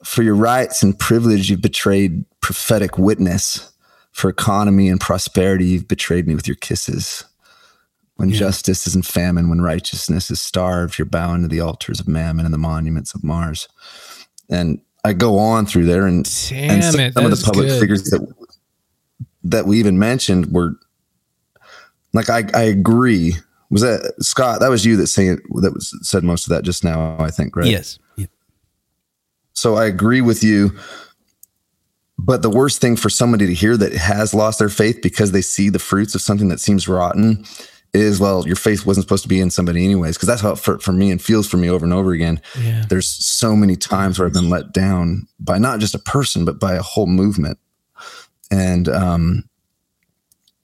for 0.04 0.22
your 0.22 0.36
rights 0.36 0.84
and 0.84 0.98
privilege, 0.98 1.50
you've 1.50 1.62
betrayed 1.62 2.24
prophetic 2.42 2.98
witness. 2.98 3.72
For 4.12 4.30
economy 4.30 4.90
and 4.90 5.00
prosperity, 5.00 5.66
you've 5.66 5.88
betrayed 5.88 6.28
me 6.28 6.36
with 6.36 6.48
your 6.48 6.56
kisses." 6.56 7.24
When 8.16 8.30
Yeah. 8.30 8.40
justice 8.40 8.88
is 8.88 8.96
in 8.96 9.04
famine, 9.04 9.48
when 9.48 9.62
righteousness 9.62 10.32
is 10.32 10.42
starved, 10.42 10.98
you're 10.98 11.06
bowing 11.06 11.44
to 11.44 11.48
the 11.48 11.60
altars 11.60 12.00
of 12.00 12.08
mammon 12.08 12.46
and 12.46 12.54
the 12.54 12.58
monuments 12.58 13.14
of 13.14 13.24
Mars. 13.24 13.68
And 14.50 14.82
I 15.06 15.14
go 15.14 15.38
on 15.38 15.68
through 15.68 15.86
there, 15.86 16.08
and, 16.08 16.28
and 16.52 16.84
some, 16.84 17.00
it. 17.00 17.14
some 17.14 17.26
of 17.26 17.32
the 17.32 17.44
public 17.46 17.68
good. 17.68 17.80
figures 17.80 18.04
that 18.06 18.28
that 19.52 19.66
we 19.66 19.80
even 19.80 20.00
mentioned 20.00 20.52
were 20.52 20.74
like, 22.14 22.30
I, 22.30 22.44
I 22.54 22.64
agree. 22.64 23.34
Was 23.70 23.82
that 23.82 24.14
Scott? 24.20 24.60
That 24.60 24.70
was 24.70 24.86
you 24.86 24.96
that 24.98 25.08
saying 25.08 25.40
that 25.62 25.74
was 25.74 25.98
said 26.02 26.24
most 26.24 26.46
of 26.46 26.50
that 26.50 26.64
just 26.64 26.84
now. 26.84 27.18
I 27.20 27.32
think, 27.32 27.56
right? 27.56 27.68
Yes. 27.68 28.00
Yeah. 28.16 28.28
So 29.54 29.76
I 29.76 29.86
agree 29.86 30.22
with 30.22 30.44
you. 30.44 30.78
But 32.20 32.42
the 32.42 32.50
worst 32.50 32.82
thing 32.82 32.96
for 32.96 33.10
somebody 33.10 33.46
to 33.46 33.54
hear 33.54 33.78
that 33.78 33.94
has 33.94 34.34
lost 34.34 34.58
their 34.60 34.70
faith 34.70 35.02
because 35.04 35.32
they 35.32 35.42
see 35.42 35.70
the 35.70 35.80
fruits 35.80 36.16
of 36.16 36.22
something 36.22 36.48
that 36.48 36.60
seems 36.60 36.88
rotten 36.88 37.46
is, 37.94 38.20
well, 38.20 38.46
your 38.48 38.56
faith 38.56 38.86
wasn't 38.86 39.04
supposed 39.04 39.24
to 39.24 39.30
be 39.30 39.40
in 39.40 39.52
somebody 39.52 39.86
anyways. 39.86 40.18
Because 40.18 40.28
that's 40.28 40.42
how 40.42 40.54
it 40.54 40.60
for, 40.60 40.80
for 40.80 40.94
me 40.94 41.12
and 41.12 41.22
feels 41.22 41.48
for 41.48 41.58
me 41.58 41.70
over 41.70 41.86
and 41.86 41.94
over 41.94 42.12
again. 42.14 42.42
Yeah. 42.60 42.86
There's 42.90 43.08
so 43.08 43.56
many 43.56 43.76
times 43.76 44.18
where 44.18 44.28
I've 44.28 44.34
been 44.34 44.50
let 44.50 44.74
down 44.74 45.28
by 45.40 45.60
not 45.60 45.80
just 45.80 45.94
a 45.94 46.00
person, 46.00 46.44
but 46.44 46.60
by 46.60 46.74
a 46.74 46.82
whole 46.82 47.08
movement. 47.08 47.60
And 48.52 48.88
um, 48.90 49.44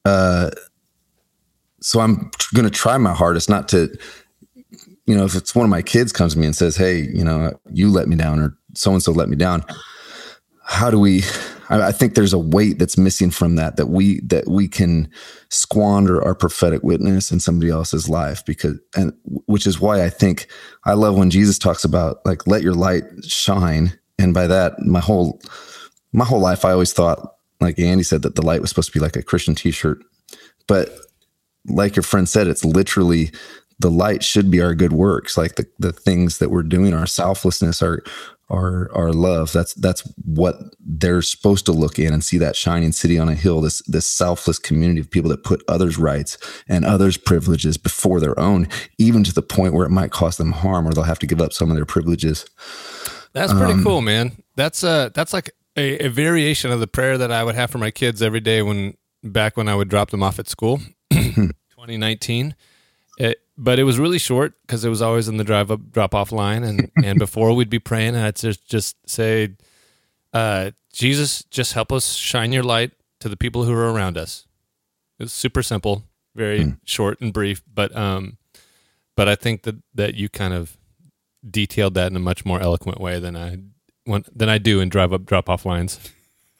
uh, 0.06 0.52
so 1.82 2.00
I'm 2.00 2.32
going 2.54 2.65
to 2.65 2.72
try 2.72 2.98
my 2.98 3.13
hardest 3.13 3.50
not 3.50 3.67
to, 3.69 3.93
you 5.06 5.15
know, 5.15 5.26
if 5.26 5.36
it's 5.36 5.54
one 5.54 5.65
of 5.65 5.69
my 5.69 5.82
kids 5.82 6.12
comes 6.12 6.34
to 6.34 6.39
me 6.39 6.46
and 6.46 6.56
says, 6.56 6.78
"Hey, 6.78 7.02
you 7.02 7.24
know, 7.24 7.60
you 7.72 7.89
let 7.89 8.08
me 8.08 8.15
down," 8.15 8.39
or 8.39 8.58
so 8.74 8.93
and 8.93 9.04
so 9.04 9.12
let 9.12 9.30
me 9.30 9.36
down. 9.36 9.65
How 10.65 10.89
do 10.89 11.00
we? 11.00 11.24
I, 11.69 11.88
I 11.88 11.91
think 11.91 12.15
there's 12.15 12.34
a 12.34 12.39
weight 12.39 12.80
that's 12.80 12.98
missing 12.98 13.32
from 13.32 13.56
that 13.56 13.76
that 13.78 13.88
we 13.88 14.22
that 14.22 14.48
we 14.48 14.67
can 14.67 15.10
squander 15.50 16.24
our 16.24 16.36
prophetic 16.36 16.84
witness 16.84 17.32
in 17.32 17.39
somebody 17.39 17.69
else's 17.69 18.08
life 18.08 18.46
because 18.46 18.80
and 18.96 19.13
which 19.26 19.67
is 19.67 19.80
why 19.80 20.04
I 20.04 20.10
think 20.10 20.48
I 20.86 20.93
love 20.93 21.17
when 21.17 21.30
Jesus 21.30 21.60
talks 21.60 21.84
about 21.84 22.17
like 22.26 22.48
let 22.48 22.63
your 22.63 22.76
light 22.76 23.04
shine, 23.26 23.98
and 24.17 24.34
by 24.34 24.48
that 24.48 24.80
my 24.80 25.00
whole 25.02 25.41
my 26.13 26.26
whole 26.26 26.39
life 26.39 26.63
I 26.63 26.72
always 26.72 26.93
thought 26.93 27.36
like 27.62 27.80
Andy 27.80 28.04
said 28.04 28.22
that 28.24 28.36
the 28.36 28.42
light 28.46 28.62
was 28.62 28.70
supposed 28.70 28.92
to 28.92 28.98
be 29.00 29.04
like 29.04 29.16
a 29.16 29.24
Christian 29.24 29.56
T-shirt, 29.56 30.04
but 30.68 30.89
like 31.68 31.96
your 31.96 32.04
friend 32.04 32.28
said, 32.28 32.48
it's 32.48 32.66
literally 32.66 33.32
the 33.80 33.89
light 33.92 34.24
should 34.24 34.52
be 34.52 34.62
our 34.62 34.76
good 34.76 34.94
works, 34.94 35.38
like 35.38 35.56
the 35.56 35.66
the 35.80 35.92
things 35.94 36.38
that 36.39 36.50
we're 36.50 36.63
doing, 36.63 36.94
our 36.94 37.08
selflessness, 37.08 37.82
our 37.82 38.04
our 38.50 38.89
our 38.94 39.12
love. 39.13 39.52
That's 39.52 39.74
that's 39.74 40.02
what 40.24 40.56
they're 40.80 41.22
supposed 41.22 41.66
to 41.66 41.72
look 41.72 41.98
in 41.98 42.13
and 42.13 42.24
see 42.24 42.38
that 42.38 42.56
shining 42.56 42.92
city 42.92 43.18
on 43.18 43.30
a 43.30 43.34
hill. 43.36 43.62
This 43.62 43.82
this 43.88 44.06
selfless 44.06 44.60
community 44.60 45.00
of 45.02 45.10
people 45.10 45.30
that 45.32 45.44
put 45.44 45.63
others' 45.68 45.98
rights 45.98 46.38
and 46.68 46.86
others' 46.86 47.18
privileges 47.18 47.78
before 47.78 48.20
their 48.20 48.38
own, 48.39 48.68
even 48.98 49.24
to 49.24 49.34
the 49.34 49.42
point 49.42 49.74
where 49.74 49.86
it 49.88 49.92
might 49.92 50.12
cause 50.12 50.38
them 50.38 50.52
harm, 50.52 50.88
or 50.88 50.94
they'll 50.94 51.04
have 51.04 51.20
to 51.20 51.28
give 51.28 51.42
up 51.42 51.54
some 51.54 51.70
of 51.72 51.76
their 51.76 51.86
privileges. 51.86 52.46
That's 53.34 53.52
pretty 53.54 53.74
Um, 53.74 53.84
cool, 53.84 54.02
man. 54.02 54.34
That's 54.56 54.84
uh 54.84 55.10
that's 55.16 55.34
like 55.34 55.52
a, 55.76 56.06
a 56.06 56.10
variation 56.10 56.72
of 56.72 56.80
the 56.80 56.88
prayer 56.88 57.18
that 57.18 57.32
I 57.32 57.44
would 57.44 57.56
have 57.56 57.72
for 57.72 57.78
my 57.78 57.92
kids 57.92 58.22
every 58.22 58.40
day 58.40 58.62
when 58.62 58.96
back 59.24 59.58
when 59.58 59.68
I 59.68 59.76
would 59.76 59.90
drop 59.90 60.12
them 60.12 60.24
off 60.24 60.40
at 60.40 60.48
school, 60.48 60.80
2019. 61.12 62.56
It, 63.18 63.38
but 63.58 63.80
it 63.80 63.84
was 63.84 64.00
really 64.00 64.18
short 64.18 64.54
because 64.62 64.84
it 64.84 64.90
was 64.90 65.02
always 65.02 65.28
in 65.28 65.38
the 65.38 65.44
drive 65.44 65.72
up 65.72 65.92
drop 65.92 66.16
off 66.16 66.32
line, 66.32 66.64
and 66.64 66.92
and 67.04 67.20
before 67.20 67.54
we'd 67.54 67.70
be 67.70 67.80
praying, 67.80 68.16
I'd 68.16 68.36
just 68.36 68.68
just 68.68 68.98
say, 69.08 69.56
uh, 70.34 70.72
Jesus, 70.92 71.44
just 71.46 71.74
help 71.74 71.92
us 71.92 72.14
shine 72.14 72.52
your 72.52 72.64
light 72.64 72.92
to 73.20 73.30
the 73.30 73.38
people 73.38 73.64
who 73.64 73.74
are 73.74 73.92
around 73.92 74.18
us. 74.18 74.48
It 75.20 75.24
was 75.24 75.34
super 75.34 75.64
simple, 75.64 76.04
very 76.36 76.76
short 76.86 77.22
and 77.22 77.32
brief, 77.32 77.62
but 77.72 77.96
um, 77.96 78.38
but 79.16 79.30
I 79.30 79.36
think 79.36 79.64
that 79.64 79.76
that 79.94 80.16
you 80.16 80.30
kind 80.30 80.54
of 80.54 80.78
detailed 81.48 81.94
that 81.94 82.08
in 82.08 82.16
a 82.16 82.20
much 82.20 82.46
more 82.46 82.60
eloquent 82.62 83.00
way 83.00 83.20
than 83.20 83.36
I 83.36 83.60
when, 84.06 84.24
than 84.36 84.50
I 84.50 84.58
do 84.58 84.80
in 84.80 84.89
drive 84.89 85.13
up 85.13 85.26
drop 85.26 85.50
off 85.50 85.66
lines. 85.66 86.00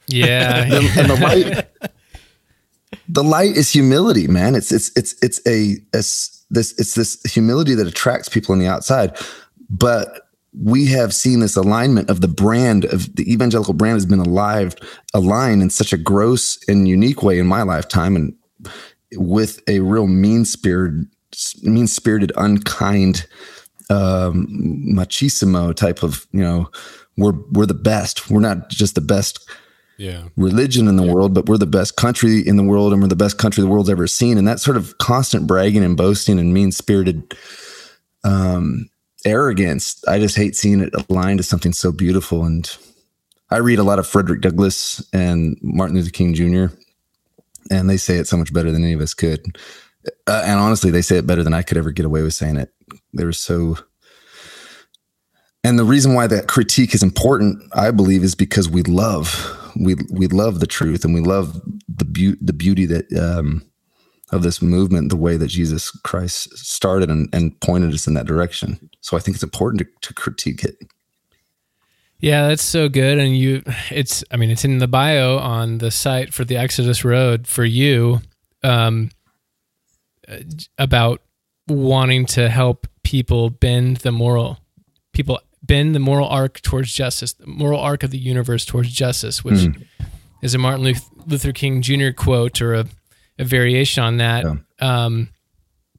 Yeah. 0.08 0.64
and, 0.64 0.74
and 0.74 1.10
the 1.10 1.16
light 1.22 1.68
the 3.08 3.24
light 3.24 3.58
is 3.58 3.72
humility 3.72 4.28
man 4.28 4.56
it's 4.56 4.72
it's 4.72 4.92
it's 4.96 5.16
it's 5.24 5.42
a, 5.48 5.78
a 5.94 6.00
s- 6.00 6.46
this 6.50 6.74
it's 6.80 6.94
this 6.96 7.22
humility 7.24 7.74
that 7.74 7.88
attracts 7.88 8.30
people 8.30 8.54
on 8.54 8.60
the 8.60 8.68
outside 8.68 9.18
but 9.70 10.30
we 10.62 10.86
have 10.86 11.14
seen 11.14 11.40
this 11.40 11.56
alignment 11.56 12.10
of 12.10 12.22
the 12.22 12.28
brand 12.28 12.86
of 12.86 13.14
the 13.16 13.30
evangelical 13.32 13.74
brand 13.74 13.96
has 13.96 14.06
been 14.06 14.20
alive 14.20 14.76
aligned 15.14 15.62
in 15.62 15.70
such 15.70 15.92
a 15.92 15.98
gross 15.98 16.60
and 16.68 16.88
unique 16.88 17.24
way 17.24 17.40
in 17.40 17.48
my 17.48 17.64
lifetime 17.64 18.16
and 18.16 18.34
with 19.16 19.60
a 19.68 19.80
real 19.80 20.08
mean 20.08 20.46
spirited 20.46 21.08
mean 21.64 21.88
spirited 21.88 22.32
unkind 22.38 23.26
um 23.90 24.48
machismo 24.96 25.74
type 25.76 26.04
of 26.04 26.28
you 26.32 26.42
know 26.42 26.70
we're 27.18 27.34
we're 27.52 27.66
the 27.66 27.74
best 27.74 28.30
we're 28.30 28.40
not 28.40 28.70
just 28.70 28.96
the 28.96 29.02
best 29.02 29.40
Yeah. 29.98 30.24
religion 30.36 30.88
in 30.88 30.96
the 30.96 31.06
world, 31.14 31.34
but 31.34 31.48
we're 31.48 31.58
the 31.58 31.68
best 31.68 31.96
country 31.96 32.40
in 32.46 32.58
the 32.58 32.64
world 32.64 32.92
and 32.94 33.02
we're 33.02 33.08
the 33.08 33.16
best 33.16 33.38
country 33.38 33.62
the 33.62 33.68
world's 33.70 33.90
ever 33.90 34.08
seen. 34.08 34.38
And 34.38 34.48
that 34.48 34.60
sort 34.60 34.78
of 34.78 34.98
constant 34.98 35.46
bragging 35.48 35.84
and 35.84 35.96
boasting 35.96 36.40
and 36.40 36.54
mean 36.54 36.72
spirited 36.72 37.36
um, 38.24 38.90
arrogance, 39.26 40.04
I 40.08 40.20
just 40.20 40.36
hate 40.36 40.56
seeing 40.56 40.82
it 40.82 40.94
aligned 41.10 41.40
to 41.40 41.44
something 41.44 41.74
so 41.74 41.92
beautiful. 41.92 42.44
And 42.46 42.70
I 43.52 43.58
read 43.58 43.80
a 43.80 43.84
lot 43.84 44.00
of 44.00 44.08
Frederick 44.08 44.42
Douglass 44.42 45.06
and 45.14 45.58
Martin 45.62 45.96
Luther 45.96 46.10
King 46.10 46.34
Jr., 46.34 46.74
and 47.70 47.90
they 47.90 47.98
say 47.98 48.18
it 48.18 48.28
so 48.28 48.36
much 48.38 48.52
better 48.52 48.72
than 48.72 48.84
any 48.84 48.94
of 48.94 49.02
us 49.02 49.14
could. 49.14 49.58
Uh, 50.28 50.42
and 50.46 50.60
honestly, 50.60 50.92
they 50.92 51.02
say 51.02 51.18
it 51.18 51.28
better 51.28 51.44
than 51.44 51.54
I 51.54 51.62
could 51.62 51.78
ever 51.78 51.92
get 51.92 52.06
away 52.06 52.22
with 52.24 52.34
saying 52.34 52.58
it. 52.58 52.74
They 53.14 53.24
were 53.24 53.32
so 53.32 53.78
and 55.64 55.80
the 55.80 55.86
reason 55.86 56.14
why 56.14 56.28
that 56.28 56.48
critique 56.48 56.94
is 56.94 57.04
important, 57.04 57.64
I 57.74 57.92
believe, 57.92 58.24
is 58.24 58.36
because 58.36 58.70
we 58.70 58.84
love 58.84 59.60
we 59.76 59.96
we 60.12 60.28
love 60.28 60.60
the 60.60 60.68
truth 60.68 61.04
and 61.04 61.14
we 61.14 61.22
love 61.22 61.62
the 61.88 62.06
beauty 62.06 62.38
the 62.42 62.54
beauty 62.54 62.86
that 62.86 63.12
um, 63.14 63.64
of 64.34 64.42
this 64.42 64.62
movement, 64.62 65.10
the 65.10 65.16
way 65.16 65.38
that 65.38 65.48
Jesus 65.48 65.92
Christ 65.92 66.58
started 66.58 67.10
and, 67.10 67.30
and 67.34 67.60
pointed 67.62 67.94
us 67.94 68.08
in 68.08 68.16
that 68.16 68.26
direction. 68.26 68.90
So 69.02 69.16
I 69.16 69.20
think 69.20 69.36
it's 69.36 69.44
important 69.44 69.82
to, 69.82 70.08
to 70.08 70.14
critique 70.14 70.64
it. 70.64 70.76
Yeah, 72.20 72.48
that's 72.48 72.64
so 72.64 72.90
good. 72.90 73.20
And 73.20 73.38
you, 73.38 73.64
it's, 73.92 74.24
I 74.32 74.38
mean, 74.38 74.50
it's 74.50 74.66
in 74.66 74.80
the 74.80 74.88
bio 74.88 75.38
on 75.38 75.80
the 75.80 75.92
site 75.92 76.34
for 76.34 76.46
the 76.46 76.58
Exodus 76.58 77.06
Road 77.06 77.48
for 77.48 77.66
you 77.66 78.22
um, 78.64 79.12
uh, 80.28 80.38
about 80.78 81.22
wanting 81.68 82.26
to 82.28 82.50
help 82.50 82.88
people 83.04 83.50
bend 83.50 83.98
the 83.98 84.12
moral, 84.12 84.60
people 85.12 85.40
bend 85.64 85.96
the 85.96 86.00
moral 86.00 86.28
arc 86.28 86.62
towards 86.62 86.94
justice, 86.94 87.34
the 87.34 87.48
moral 87.48 87.80
arc 87.80 88.04
of 88.04 88.12
the 88.12 88.18
universe 88.18 88.66
towards 88.66 88.92
justice, 88.92 89.44
which 89.44 89.68
is 90.42 90.54
a 90.54 90.58
Martin 90.58 90.94
Luther 91.26 91.54
King 91.54 91.82
Jr. 91.82 92.12
quote 92.12 92.62
or 92.62 92.74
a, 92.74 92.86
a 93.40 93.46
variation 93.46 94.04
on 94.04 94.18
that. 94.18 94.44
Yeah. 94.44 94.56
Um, 94.80 95.30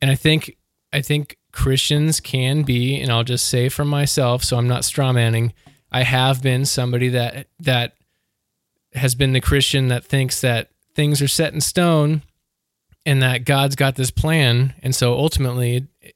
and 0.03 0.11
I 0.11 0.15
think, 0.15 0.57
I 0.93 1.01
think 1.01 1.39
Christians 1.51 2.21
can 2.21 2.63
be, 2.63 3.01
and 3.01 3.11
I'll 3.11 3.25
just 3.25 3.49
say 3.49 3.69
for 3.69 3.85
myself, 3.85 4.45
so 4.45 4.59
I'm 4.59 4.69
not 4.69 4.83
strawmanning. 4.83 5.53
I 5.91 6.03
have 6.03 6.43
been 6.43 6.65
somebody 6.65 7.09
that 7.11 7.47
that 7.61 7.95
has 8.95 9.15
been 9.15 9.33
the 9.33 9.41
Christian 9.41 9.89
that 9.89 10.05
thinks 10.05 10.41
that 10.41 10.71
things 10.95 11.23
are 11.23 11.29
set 11.29 11.55
in 11.55 11.61
stone 11.61 12.23
and 13.07 13.23
that 13.23 13.45
God's 13.45 13.77
got 13.77 13.95
this 13.95 14.11
plan 14.11 14.75
and 14.83 14.95
so 14.95 15.15
ultimately 15.15 15.89
it, 16.01 16.15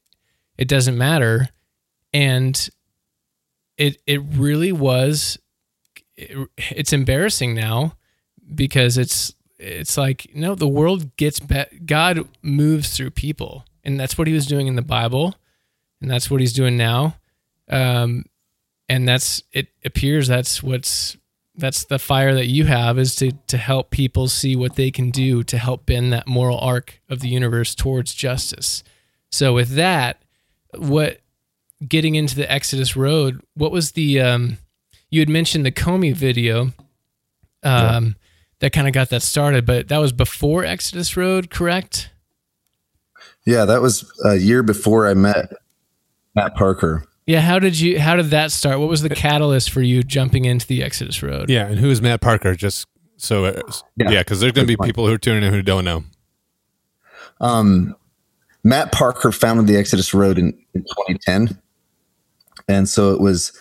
it 0.57 0.69
doesn't 0.69 0.99
matter 0.99 1.49
and 2.13 2.69
it 3.79 4.03
it 4.07 4.21
really 4.33 4.73
was 4.73 5.38
it, 6.17 6.49
it's 6.57 6.93
embarrassing 6.93 7.55
now 7.55 7.95
because 8.55 8.99
it's 8.99 9.33
it's 9.59 9.97
like 9.97 10.31
no 10.35 10.55
the 10.55 10.69
world 10.69 11.17
gets 11.17 11.41
be- 11.41 11.64
God 11.87 12.29
moves 12.43 12.97
through 12.97 13.11
people 13.11 13.64
and 13.85 13.99
that's 13.99 14.19
what 14.19 14.27
he 14.27 14.35
was 14.35 14.47
doing 14.47 14.67
in 14.67 14.77
the 14.77 14.83
Bible 14.83 15.37
and 16.01 16.11
that's 16.11 16.31
what 16.31 16.41
he's 16.41 16.53
doing 16.53 16.77
now. 16.77 17.17
Um 17.69 18.25
and 18.88 19.09
that's 19.09 19.43
it 19.53 19.69
appears 19.85 20.29
that's 20.29 20.62
what's 20.62 21.17
that's 21.55 21.85
the 21.85 21.99
fire 21.99 22.35
that 22.35 22.47
you 22.47 22.64
have 22.67 22.99
is 22.99 23.17
to 23.17 23.33
to 23.47 23.57
help 23.59 23.91
people 23.91 24.29
see 24.29 24.57
what 24.57 24.77
they 24.77 24.91
can 24.91 25.11
do 25.11 25.43
to 25.45 25.59
help 25.59 25.87
bend 25.87 26.12
that 26.12 26.27
moral 26.27 26.59
arc 26.59 27.01
of 27.09 27.21
the 27.21 27.29
universe 27.29 27.75
towards 27.75 28.14
justice. 28.14 28.83
So 29.31 29.55
with 29.55 29.71
that 29.71 30.23
what 30.77 31.21
getting 31.87 32.14
into 32.17 32.35
the 32.35 32.51
exodus 32.51 32.97
road 32.97 33.41
what 33.55 33.71
was 33.71 33.93
the 33.93 34.21
um 34.21 34.59
you 35.11 35.21
had 35.21 35.29
mentioned 35.29 35.64
the 35.64 35.73
Kony 35.73 36.14
video 36.14 36.73
um, 37.62 38.17
that 38.61 38.73
kind 38.73 38.87
of 38.87 38.93
got 38.93 39.11
that 39.11 39.23
started. 39.23 39.64
But 39.67 39.88
that 39.88 39.99
was 39.99 40.12
before 40.12 40.64
Exodus 40.64 41.17
Road, 41.17 41.51
correct? 41.51 42.11
Yeah, 43.47 43.64
that 43.64 43.81
was 43.81 44.11
a 44.25 44.37
year 44.37 44.62
before 44.62 45.09
I 45.09 45.14
met 45.14 45.51
Matt 46.35 46.55
Parker. 46.55 47.05
Yeah. 47.27 47.41
How 47.41 47.59
did 47.59 47.79
you? 47.79 47.99
How 47.99 48.17
did 48.17 48.27
that 48.27 48.53
start? 48.53 48.79
What 48.79 48.88
was 48.88 49.03
the 49.03 49.09
catalyst 49.11 49.71
for 49.71 49.81
you 49.83 50.03
jumping 50.03 50.45
into 50.45 50.67
the 50.67 50.83
Exodus 50.83 51.23
Road? 51.23 51.49
Yeah, 51.49 51.67
and 51.67 51.79
who 51.79 51.91
is 51.91 52.03
Matt 52.03 52.21
Parker? 52.21 52.55
Just 52.55 52.87
so, 53.17 53.47
uh, 53.47 53.61
Yeah. 53.97 54.11
yeah, 54.11 54.21
because 54.21 54.41
there's 54.41 54.53
going 54.53 54.67
to 54.67 54.71
be 54.73 54.77
point. 54.77 54.88
people 54.88 55.07
who 55.07 55.14
are 55.14 55.19
tuning 55.19 55.43
in 55.43 55.53
who 55.53 55.62
don't 55.62 55.85
know. 55.85 56.05
Um, 57.41 57.95
Matt 58.62 58.93
Parker 58.93 59.33
founded 59.33 59.67
the 59.67 59.77
Exodus 59.77 60.12
Road 60.12 60.38
in, 60.38 60.49
in 60.75 60.83
2010. 60.83 61.59
And 62.68 62.88
so 62.88 63.12
it 63.14 63.20
was, 63.20 63.52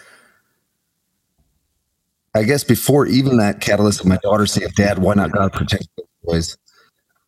I 2.36 2.44
guess, 2.44 2.64
before 2.64 3.06
even 3.06 3.38
that 3.38 3.62
catalyst 3.62 4.02
of 4.02 4.06
my 4.06 4.18
daughter 4.18 4.46
saying, 4.46 4.70
Dad, 4.76 5.00
why 5.00 5.14
not 5.16 5.32
God 5.32 5.54
protect 5.54 5.88
those 5.98 6.08
boys? 6.24 6.58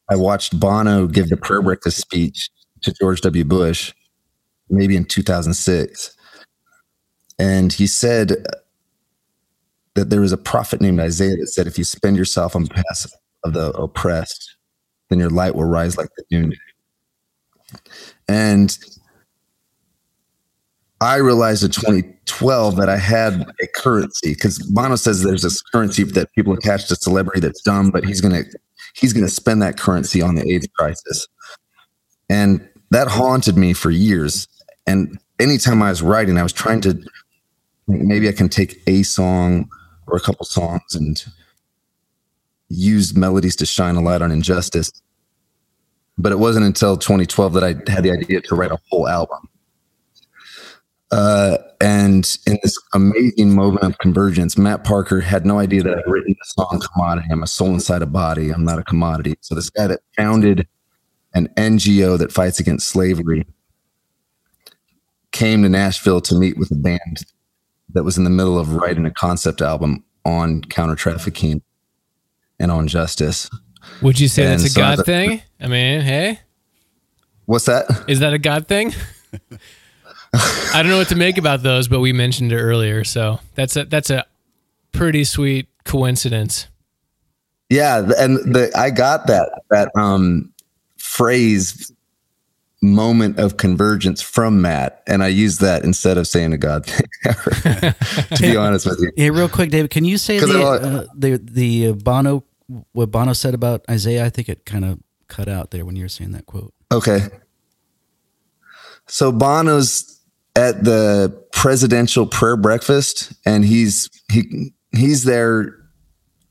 I 0.09 0.15
watched 0.15 0.59
Bono 0.59 1.07
give 1.07 1.29
the 1.29 1.37
prayer 1.37 1.61
breakfast 1.61 1.97
speech 1.97 2.49
to 2.81 2.93
George 2.93 3.21
W. 3.21 3.45
Bush, 3.45 3.93
maybe 4.69 4.95
in 4.95 5.05
2006. 5.05 6.15
And 7.37 7.71
he 7.71 7.87
said 7.87 8.45
that 9.95 10.09
there 10.09 10.21
was 10.21 10.31
a 10.33 10.37
prophet 10.37 10.81
named 10.81 10.99
Isaiah 10.99 11.37
that 11.37 11.47
said, 11.47 11.67
if 11.67 11.77
you 11.77 11.83
spend 11.83 12.17
yourself 12.17 12.55
on 12.55 12.65
behalf 12.65 13.05
of 13.43 13.53
the 13.53 13.71
oppressed, 13.71 14.57
then 15.09 15.19
your 15.19 15.29
light 15.29 15.55
will 15.55 15.65
rise 15.65 15.97
like 15.97 16.09
the 16.17 16.23
noonday. 16.31 16.57
And 18.27 18.77
I 21.01 21.15
realized 21.17 21.63
in 21.63 21.71
2012 21.71 22.75
that 22.75 22.89
I 22.89 22.97
had 22.97 23.45
a 23.61 23.67
currency 23.67 24.33
because 24.33 24.59
Bono 24.59 24.95
says 24.95 25.23
there's 25.23 25.43
this 25.43 25.61
currency 25.61 26.03
that 26.03 26.31
people 26.33 26.53
attach 26.53 26.87
to 26.89 26.95
celebrity 26.95 27.39
that's 27.39 27.61
dumb, 27.61 27.89
but 27.89 28.03
he's 28.03 28.19
gonna 28.19 28.43
he's 28.95 29.13
gonna 29.13 29.29
spend 29.29 29.61
that 29.61 29.77
currency 29.77 30.21
on 30.21 30.35
the 30.35 30.49
AIDS 30.51 30.67
crisis. 30.77 31.27
And 32.29 32.67
that 32.91 33.07
haunted 33.07 33.57
me 33.57 33.73
for 33.73 33.91
years. 33.91 34.47
And 34.87 35.17
anytime 35.39 35.81
I 35.81 35.89
was 35.89 36.01
writing, 36.01 36.37
I 36.37 36.43
was 36.43 36.53
trying 36.53 36.81
to 36.81 37.01
maybe 37.87 38.27
I 38.27 38.33
can 38.33 38.49
take 38.49 38.81
a 38.87 39.03
song 39.03 39.69
or 40.07 40.17
a 40.17 40.19
couple 40.19 40.45
songs 40.45 40.95
and 40.95 41.23
use 42.69 43.15
melodies 43.15 43.55
to 43.57 43.65
shine 43.65 43.95
a 43.95 44.01
light 44.01 44.21
on 44.21 44.31
injustice. 44.31 44.91
But 46.17 46.31
it 46.31 46.39
wasn't 46.39 46.65
until 46.65 46.97
2012 46.97 47.53
that 47.53 47.63
I 47.63 47.91
had 47.91 48.03
the 48.03 48.11
idea 48.11 48.41
to 48.41 48.55
write 48.55 48.71
a 48.71 48.79
whole 48.89 49.07
album. 49.07 49.48
Uh, 51.11 51.57
and 51.81 52.37
in 52.45 52.59
this 52.61 52.77
amazing 52.93 53.55
moment 53.55 53.83
of 53.83 53.97
convergence, 53.97 54.57
Matt 54.57 54.83
Parker 54.83 55.21
had 55.21 55.45
no 55.45 55.57
idea 55.59 55.81
that 55.83 55.97
I'd 55.97 56.03
written 56.11 56.35
the 56.37 56.45
song 56.45 56.81
Commodity. 56.93 57.27
I'm 57.31 57.41
a 57.41 57.47
soul 57.47 57.69
inside 57.73 58.01
a 58.01 58.05
body. 58.05 58.51
I'm 58.51 58.63
not 58.63 58.77
a 58.79 58.83
commodity. 58.83 59.35
So 59.41 59.55
this 59.55 59.69
guy 59.71 59.87
that 59.87 60.01
founded 60.15 60.67
an 61.33 61.47
NGO 61.57 62.17
that 62.19 62.31
fights 62.31 62.59
against 62.59 62.87
slavery 62.89 63.45
came 65.31 65.63
to 65.63 65.69
Nashville 65.69 66.21
to 66.21 66.35
meet 66.35 66.57
with 66.57 66.71
a 66.71 66.75
band 66.75 67.25
that 67.93 68.03
was 68.03 68.17
in 68.17 68.23
the 68.23 68.29
middle 68.29 68.59
of 68.59 68.75
writing 68.75 69.05
a 69.05 69.11
concept 69.11 69.61
album 69.61 70.03
on 70.25 70.61
counter 70.63 70.95
trafficking 70.95 71.61
and 72.59 72.71
on 72.71 72.87
justice. 72.87 73.49
Would 74.01 74.19
you 74.19 74.27
say 74.27 74.43
And 74.43 74.53
that's 74.53 74.63
a 74.65 74.69
so 74.69 74.81
God 74.81 74.99
the- 74.99 75.03
thing? 75.05 75.41
I 75.59 75.67
mean, 75.67 76.01
hey, 76.01 76.39
What's 77.45 77.65
that? 77.65 78.05
is 78.07 78.19
that 78.19 78.33
a 78.33 78.37
God 78.37 78.67
thing? 78.67 78.93
I 80.73 80.81
don't 80.81 80.89
know 80.89 80.97
what 80.97 81.09
to 81.09 81.15
make 81.15 81.37
about 81.37 81.63
those, 81.63 81.87
but 81.87 81.99
we 81.99 82.13
mentioned 82.13 82.51
it 82.51 82.57
earlier, 82.57 83.03
so 83.03 83.39
that's 83.55 83.75
a 83.75 83.85
that's 83.85 84.09
a 84.09 84.25
pretty 84.91 85.23
sweet 85.23 85.67
coincidence. 85.85 86.67
Yeah, 87.69 88.09
and 88.17 88.37
the 88.37 88.71
I 88.75 88.89
got 88.91 89.27
that 89.27 89.49
that 89.69 89.91
um 89.95 90.53
phrase 90.97 91.91
moment 92.81 93.39
of 93.39 93.57
convergence 93.57 94.21
from 94.21 94.61
Matt, 94.61 95.01
and 95.07 95.23
I 95.23 95.27
used 95.27 95.61
that 95.61 95.83
instead 95.83 96.17
of 96.17 96.27
saying 96.27 96.53
a 96.53 96.57
God 96.57 96.85
thing. 96.85 97.07
to 98.35 98.41
be 98.41 98.55
honest 98.55 98.85
with 98.85 98.99
you, 98.99 99.11
Hey, 99.17 99.31
real 99.31 99.49
quick, 99.49 99.71
David, 99.71 99.91
can 99.91 100.05
you 100.05 100.17
say 100.17 100.39
the, 100.39 100.45
I 100.45 100.59
wa- 100.59 100.69
uh, 100.73 101.05
the 101.15 101.37
the 101.37 101.87
uh, 101.87 101.93
Bono 101.93 102.43
what 102.91 103.09
Bono 103.11 103.33
said 103.33 103.53
about 103.53 103.83
Isaiah? 103.89 104.25
I 104.25 104.29
think 104.29 104.47
it 104.47 104.65
kind 104.65 104.85
of 104.85 104.99
cut 105.27 105.47
out 105.47 105.71
there 105.71 105.85
when 105.85 105.95
you 105.95 106.03
were 106.03 106.09
saying 106.09 106.31
that 106.33 106.45
quote. 106.45 106.73
okay. 106.91 107.29
So 109.07 109.31
Bono's 109.31 110.18
at 110.59 110.83
the 110.83 111.31
presidential 111.53 112.27
prayer 112.27 112.57
breakfast, 112.57 113.31
and 113.45 113.63
he's 113.63 114.09
he 114.29 114.73
he's 114.91 115.23
there 115.23 115.75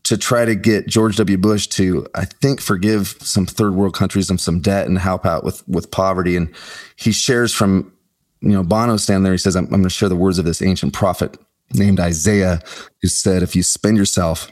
to 0.04 0.16
try 0.16 0.46
to 0.46 0.54
get 0.54 0.86
George 0.86 1.16
W. 1.16 1.36
Bush 1.36 1.66
to, 1.66 2.06
I 2.14 2.24
think, 2.24 2.62
forgive 2.62 3.16
some 3.20 3.44
third 3.44 3.74
world 3.74 3.94
countries 3.94 4.30
of 4.30 4.40
some 4.40 4.60
debt 4.60 4.86
and 4.86 4.98
help 4.98 5.26
out 5.26 5.44
with 5.44 5.62
with 5.68 5.90
poverty. 5.90 6.36
And 6.36 6.54
he 6.96 7.12
shares 7.12 7.52
from, 7.52 7.92
you 8.40 8.50
know, 8.50 8.62
Bono 8.62 8.96
stand 8.96 9.26
there. 9.26 9.32
He 9.32 9.38
says, 9.38 9.56
"I'm, 9.56 9.64
I'm 9.64 9.70
going 9.70 9.82
to 9.82 9.90
share 9.90 10.08
the 10.08 10.16
words 10.16 10.38
of 10.38 10.46
this 10.46 10.62
ancient 10.62 10.94
prophet 10.94 11.36
named 11.74 12.00
Isaiah, 12.00 12.62
who 13.02 13.08
said, 13.08 13.42
if 13.42 13.54
you 13.54 13.62
spend 13.62 13.98
yourself 13.98 14.50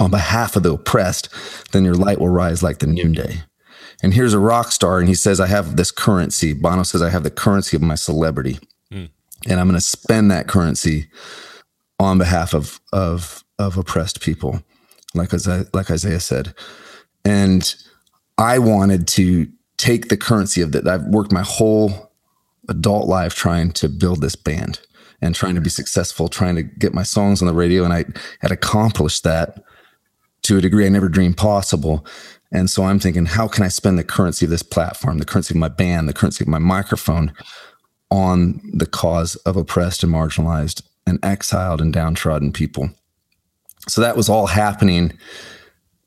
on 0.00 0.10
behalf 0.10 0.56
of 0.56 0.62
the 0.62 0.72
oppressed, 0.72 1.28
then 1.72 1.84
your 1.84 1.94
light 1.94 2.20
will 2.20 2.30
rise 2.30 2.62
like 2.62 2.78
the 2.78 2.86
noonday." 2.86 3.42
And 4.02 4.14
here's 4.14 4.32
a 4.32 4.38
rock 4.38 4.70
star, 4.70 5.00
and 5.00 5.08
he 5.08 5.14
says, 5.14 5.40
"I 5.40 5.48
have 5.48 5.76
this 5.76 5.90
currency." 5.90 6.54
Bono 6.54 6.84
says, 6.84 7.02
"I 7.02 7.10
have 7.10 7.24
the 7.24 7.30
currency 7.30 7.76
of 7.76 7.82
my 7.82 7.96
celebrity, 7.96 8.58
and 8.90 9.60
I'm 9.60 9.68
going 9.68 9.74
to 9.74 9.80
spend 9.80 10.30
that 10.30 10.48
currency 10.48 11.08
on 11.98 12.18
behalf 12.18 12.54
of 12.54 12.80
of 12.92 13.44
of 13.58 13.76
oppressed 13.76 14.20
people." 14.20 14.62
like 15.14 15.34
Isaiah, 15.34 15.66
like 15.72 15.90
Isaiah 15.90 16.20
said. 16.20 16.54
And 17.24 17.74
I 18.38 18.58
wanted 18.58 19.08
to 19.08 19.48
take 19.76 20.08
the 20.08 20.16
currency 20.16 20.60
of 20.60 20.72
that. 20.72 20.86
I've 20.86 21.04
worked 21.04 21.32
my 21.32 21.42
whole 21.42 22.12
adult 22.68 23.08
life 23.08 23.34
trying 23.34 23.72
to 23.72 23.88
build 23.88 24.20
this 24.20 24.36
band 24.36 24.80
and 25.20 25.34
trying 25.34 25.54
to 25.56 25.60
be 25.60 25.70
successful, 25.70 26.28
trying 26.28 26.54
to 26.56 26.62
get 26.62 26.94
my 26.94 27.02
songs 27.02 27.42
on 27.42 27.48
the 27.48 27.54
radio. 27.54 27.84
And 27.84 27.92
I 27.92 28.04
had 28.40 28.52
accomplished 28.52 29.24
that 29.24 29.62
to 30.42 30.58
a 30.58 30.60
degree 30.60 30.86
I 30.86 30.90
never 30.90 31.08
dreamed 31.08 31.36
possible. 31.36 32.06
And 32.52 32.70
so 32.70 32.84
I'm 32.84 32.98
thinking, 32.98 33.26
how 33.26 33.48
can 33.48 33.64
I 33.64 33.68
spend 33.68 33.98
the 33.98 34.04
currency 34.04 34.46
of 34.46 34.50
this 34.50 34.62
platform, 34.62 35.18
the 35.18 35.24
currency 35.24 35.54
of 35.54 35.58
my 35.58 35.68
band, 35.68 36.08
the 36.08 36.14
currency 36.14 36.44
of 36.44 36.48
my 36.48 36.58
microphone 36.58 37.32
on 38.10 38.60
the 38.72 38.86
cause 38.86 39.36
of 39.36 39.56
oppressed 39.56 40.02
and 40.02 40.12
marginalized 40.12 40.82
and 41.06 41.18
exiled 41.24 41.80
and 41.80 41.92
downtrodden 41.92 42.52
people? 42.52 42.90
So 43.88 44.00
that 44.00 44.16
was 44.16 44.28
all 44.28 44.46
happening. 44.46 45.12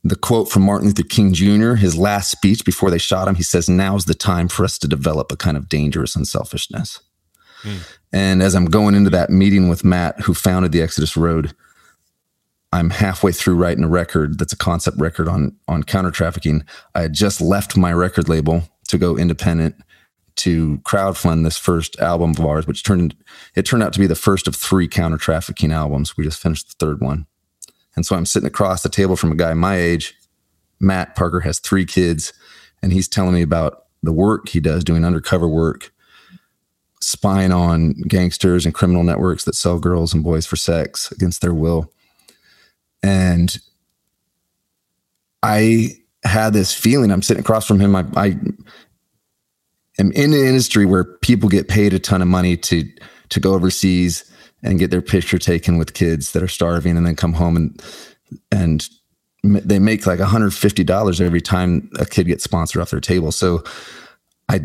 The 0.03 0.15
quote 0.15 0.49
from 0.49 0.63
Martin 0.63 0.87
Luther 0.87 1.03
King 1.03 1.33
Jr., 1.33 1.73
his 1.73 1.97
last 1.97 2.31
speech 2.31 2.65
before 2.65 2.89
they 2.89 2.97
shot 2.97 3.27
him, 3.27 3.35
he 3.35 3.43
says, 3.43 3.69
Now's 3.69 4.05
the 4.05 4.13
time 4.13 4.47
for 4.47 4.63
us 4.63 4.77
to 4.79 4.87
develop 4.87 5.31
a 5.31 5.37
kind 5.37 5.57
of 5.57 5.69
dangerous 5.69 6.15
unselfishness. 6.15 6.99
Hmm. 7.61 7.77
And 8.11 8.41
as 8.41 8.55
I'm 8.55 8.65
going 8.65 8.95
into 8.95 9.11
that 9.11 9.29
meeting 9.29 9.69
with 9.69 9.83
Matt, 9.83 10.21
who 10.21 10.33
founded 10.33 10.71
the 10.71 10.81
Exodus 10.81 11.15
Road, 11.15 11.53
I'm 12.73 12.89
halfway 12.89 13.31
through 13.31 13.55
writing 13.55 13.83
a 13.83 13.89
record 13.89 14.39
that's 14.39 14.53
a 14.53 14.57
concept 14.57 14.97
record 14.97 15.27
on 15.27 15.55
on 15.67 15.83
counter 15.83 16.11
trafficking. 16.11 16.63
I 16.95 17.01
had 17.01 17.13
just 17.13 17.41
left 17.41 17.77
my 17.77 17.93
record 17.93 18.29
label 18.29 18.63
to 18.87 18.97
go 18.97 19.17
independent 19.17 19.75
to 20.37 20.77
crowdfund 20.79 21.43
this 21.43 21.57
first 21.57 21.99
album 21.99 22.31
of 22.31 22.45
ours, 22.45 22.67
which 22.67 22.83
turned 22.83 23.15
it 23.55 23.65
turned 23.65 23.83
out 23.83 23.93
to 23.93 23.99
be 23.99 24.07
the 24.07 24.15
first 24.15 24.47
of 24.47 24.55
three 24.55 24.87
counter 24.87 25.17
trafficking 25.17 25.71
albums. 25.71 26.17
We 26.17 26.23
just 26.23 26.41
finished 26.41 26.67
the 26.67 26.85
third 26.85 27.01
one. 27.01 27.25
And 27.95 28.05
so 28.05 28.15
I'm 28.15 28.25
sitting 28.25 28.47
across 28.47 28.83
the 28.83 28.89
table 28.89 29.15
from 29.15 29.31
a 29.31 29.35
guy 29.35 29.53
my 29.53 29.75
age. 29.75 30.15
Matt 30.79 31.15
Parker 31.15 31.41
has 31.41 31.59
three 31.59 31.85
kids, 31.85 32.33
and 32.81 32.91
he's 32.91 33.07
telling 33.07 33.33
me 33.33 33.41
about 33.41 33.85
the 34.01 34.13
work 34.13 34.49
he 34.49 34.59
does 34.59 34.83
doing 34.83 35.05
undercover 35.05 35.47
work, 35.47 35.93
spying 36.99 37.51
on 37.51 37.93
gangsters 38.07 38.65
and 38.65 38.73
criminal 38.73 39.03
networks 39.03 39.43
that 39.43 39.55
sell 39.55 39.77
girls 39.77 40.13
and 40.13 40.23
boys 40.23 40.45
for 40.45 40.55
sex 40.55 41.11
against 41.11 41.41
their 41.41 41.53
will. 41.53 41.91
And 43.03 43.57
I 45.43 45.97
had 46.23 46.53
this 46.53 46.73
feeling 46.73 47.11
I'm 47.11 47.21
sitting 47.21 47.41
across 47.41 47.67
from 47.67 47.79
him. 47.79 47.95
I, 47.95 48.05
I 48.15 48.37
am 49.99 50.11
in 50.11 50.33
an 50.33 50.39
industry 50.39 50.85
where 50.85 51.03
people 51.03 51.49
get 51.49 51.67
paid 51.67 51.93
a 51.93 51.99
ton 51.99 52.21
of 52.21 52.27
money 52.27 52.57
to 52.57 52.87
to 53.29 53.39
go 53.39 53.53
overseas 53.53 54.29
and 54.63 54.79
get 54.79 54.91
their 54.91 55.01
picture 55.01 55.37
taken 55.37 55.77
with 55.77 55.93
kids 55.93 56.31
that 56.31 56.43
are 56.43 56.47
starving 56.47 56.97
and 56.97 57.05
then 57.05 57.15
come 57.15 57.33
home 57.33 57.55
and 57.55 57.81
and 58.51 58.89
they 59.43 59.79
make 59.79 60.05
like 60.05 60.19
$150 60.19 61.21
every 61.21 61.41
time 61.41 61.89
a 61.99 62.05
kid 62.05 62.27
gets 62.27 62.43
sponsored 62.43 62.79
off 62.81 62.91
their 62.91 62.99
table. 62.99 63.31
So 63.31 63.63
I 64.49 64.61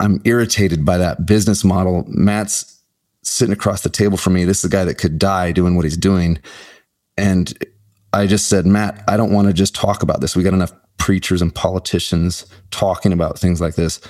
I'm 0.00 0.20
irritated 0.24 0.84
by 0.84 0.98
that 0.98 1.26
business 1.26 1.64
model. 1.64 2.04
Matt's 2.08 2.80
sitting 3.22 3.52
across 3.52 3.82
the 3.82 3.88
table 3.88 4.16
from 4.16 4.34
me. 4.34 4.44
This 4.44 4.58
is 4.58 4.64
a 4.64 4.68
guy 4.68 4.84
that 4.84 4.98
could 4.98 5.18
die 5.18 5.52
doing 5.52 5.74
what 5.74 5.84
he's 5.84 5.96
doing. 5.96 6.38
And 7.16 7.52
I 8.12 8.26
just 8.26 8.48
said, 8.48 8.66
Matt, 8.66 9.02
I 9.08 9.16
don't 9.16 9.32
want 9.32 9.48
to 9.48 9.54
just 9.54 9.74
talk 9.74 10.02
about 10.02 10.20
this. 10.20 10.36
We 10.36 10.42
got 10.42 10.54
enough 10.54 10.72
preachers 10.98 11.42
and 11.42 11.54
politicians 11.54 12.46
talking 12.70 13.12
about 13.12 13.38
things 13.38 13.60
like 13.60 13.74
this. 13.74 14.00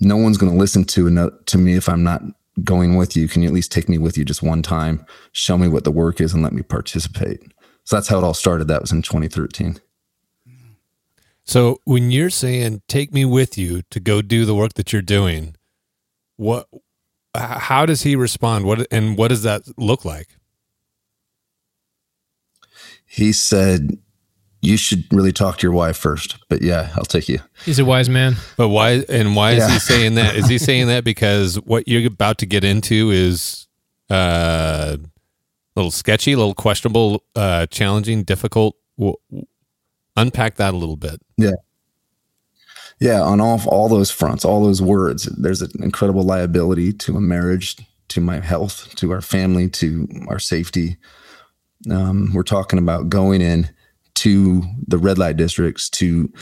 No 0.00 0.16
one's 0.16 0.36
going 0.38 0.52
to 0.52 0.58
listen 0.58 0.84
to 0.84 1.30
to 1.46 1.58
me 1.58 1.74
if 1.74 1.88
I'm 1.88 2.02
not 2.02 2.22
going 2.64 2.96
with 2.96 3.16
you. 3.16 3.28
Can 3.28 3.42
you 3.42 3.48
at 3.48 3.54
least 3.54 3.72
take 3.72 3.88
me 3.88 3.98
with 3.98 4.16
you 4.16 4.24
just 4.24 4.42
one 4.42 4.62
time? 4.62 5.04
Show 5.32 5.58
me 5.58 5.68
what 5.68 5.84
the 5.84 5.90
work 5.90 6.20
is 6.20 6.32
and 6.32 6.42
let 6.42 6.52
me 6.52 6.62
participate. 6.62 7.42
So 7.84 7.96
that's 7.96 8.08
how 8.08 8.18
it 8.18 8.24
all 8.24 8.34
started. 8.34 8.68
That 8.68 8.80
was 8.80 8.92
in 8.92 9.02
2013. 9.02 9.80
So 11.44 11.80
when 11.84 12.10
you're 12.10 12.30
saying 12.30 12.82
take 12.88 13.12
me 13.12 13.24
with 13.24 13.56
you 13.56 13.82
to 13.90 14.00
go 14.00 14.20
do 14.20 14.44
the 14.44 14.54
work 14.54 14.74
that 14.74 14.92
you're 14.92 15.02
doing, 15.02 15.54
what 16.36 16.66
how 17.34 17.86
does 17.86 18.02
he 18.02 18.16
respond? 18.16 18.64
What 18.64 18.86
and 18.90 19.16
what 19.16 19.28
does 19.28 19.42
that 19.44 19.62
look 19.76 20.04
like? 20.04 20.28
He 23.04 23.32
said, 23.32 23.98
"You 24.62 24.76
should 24.76 25.04
really 25.12 25.32
talk 25.32 25.58
to 25.58 25.62
your 25.66 25.72
wife 25.72 25.96
first. 25.96 26.36
But 26.48 26.62
yeah, 26.62 26.90
I'll 26.96 27.04
take 27.04 27.28
you. 27.28 27.40
He's 27.64 27.78
a 27.78 27.84
wise 27.84 28.08
man. 28.08 28.36
But 28.56 28.68
why 28.68 29.04
and 29.08 29.36
why 29.36 29.52
is 29.52 29.66
he 29.66 29.78
saying 29.78 30.14
that? 30.14 30.36
Is 30.36 30.48
he 30.48 30.58
saying 30.58 30.88
that 30.88 31.04
because 31.12 31.56
what 31.56 31.86
you're 31.88 32.06
about 32.06 32.38
to 32.38 32.46
get 32.46 32.64
into 32.64 33.10
is 33.10 33.66
uh, 34.10 34.96
a 34.96 35.00
little 35.76 35.90
sketchy, 35.90 36.32
a 36.32 36.36
little 36.36 36.54
questionable, 36.54 37.24
uh, 37.34 37.66
challenging, 37.66 38.22
difficult? 38.22 38.76
W- 38.98 39.16
w- 39.30 39.46
unpack 40.16 40.56
that 40.56 40.74
a 40.74 40.76
little 40.76 40.96
bit. 40.96 41.20
Yeah. 41.36 41.52
Yeah, 42.98 43.20
on 43.20 43.40
all 43.42 43.60
all 43.66 43.88
those 43.88 44.10
fronts, 44.10 44.44
all 44.44 44.64
those 44.64 44.80
words. 44.80 45.24
There's 45.24 45.60
an 45.60 45.70
incredible 45.82 46.22
liability 46.22 46.94
to 46.94 47.16
a 47.16 47.20
marriage, 47.20 47.76
to 48.08 48.20
my 48.22 48.40
health, 48.40 48.94
to 48.96 49.10
our 49.10 49.20
family, 49.20 49.68
to 49.70 50.08
our 50.28 50.38
safety. 50.38 50.96
Um, 51.90 52.30
we're 52.32 52.42
talking 52.42 52.78
about 52.78 53.10
going 53.10 53.42
in 53.42 53.68
to 54.16 54.62
the 54.86 54.98
red 54.98 55.18
light 55.18 55.36
districts, 55.36 55.88
to 55.90 56.32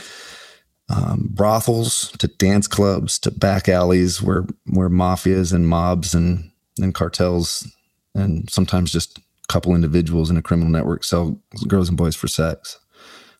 um, 0.89 1.29
brothels, 1.33 2.11
to 2.19 2.27
dance 2.27 2.67
clubs, 2.67 3.17
to 3.19 3.31
back 3.31 3.67
alleys 3.69 4.21
where 4.21 4.45
where 4.67 4.89
mafias 4.89 5.53
and 5.53 5.67
mobs 5.67 6.13
and 6.13 6.51
and 6.79 6.93
cartels 6.93 7.67
and 8.13 8.49
sometimes 8.49 8.91
just 8.91 9.17
a 9.17 9.21
couple 9.47 9.73
individuals 9.75 10.29
in 10.29 10.37
a 10.37 10.41
criminal 10.41 10.71
network 10.71 11.03
sell 11.03 11.39
girls 11.67 11.89
and 11.89 11.97
boys 11.97 12.15
for 12.15 12.27
sex. 12.27 12.79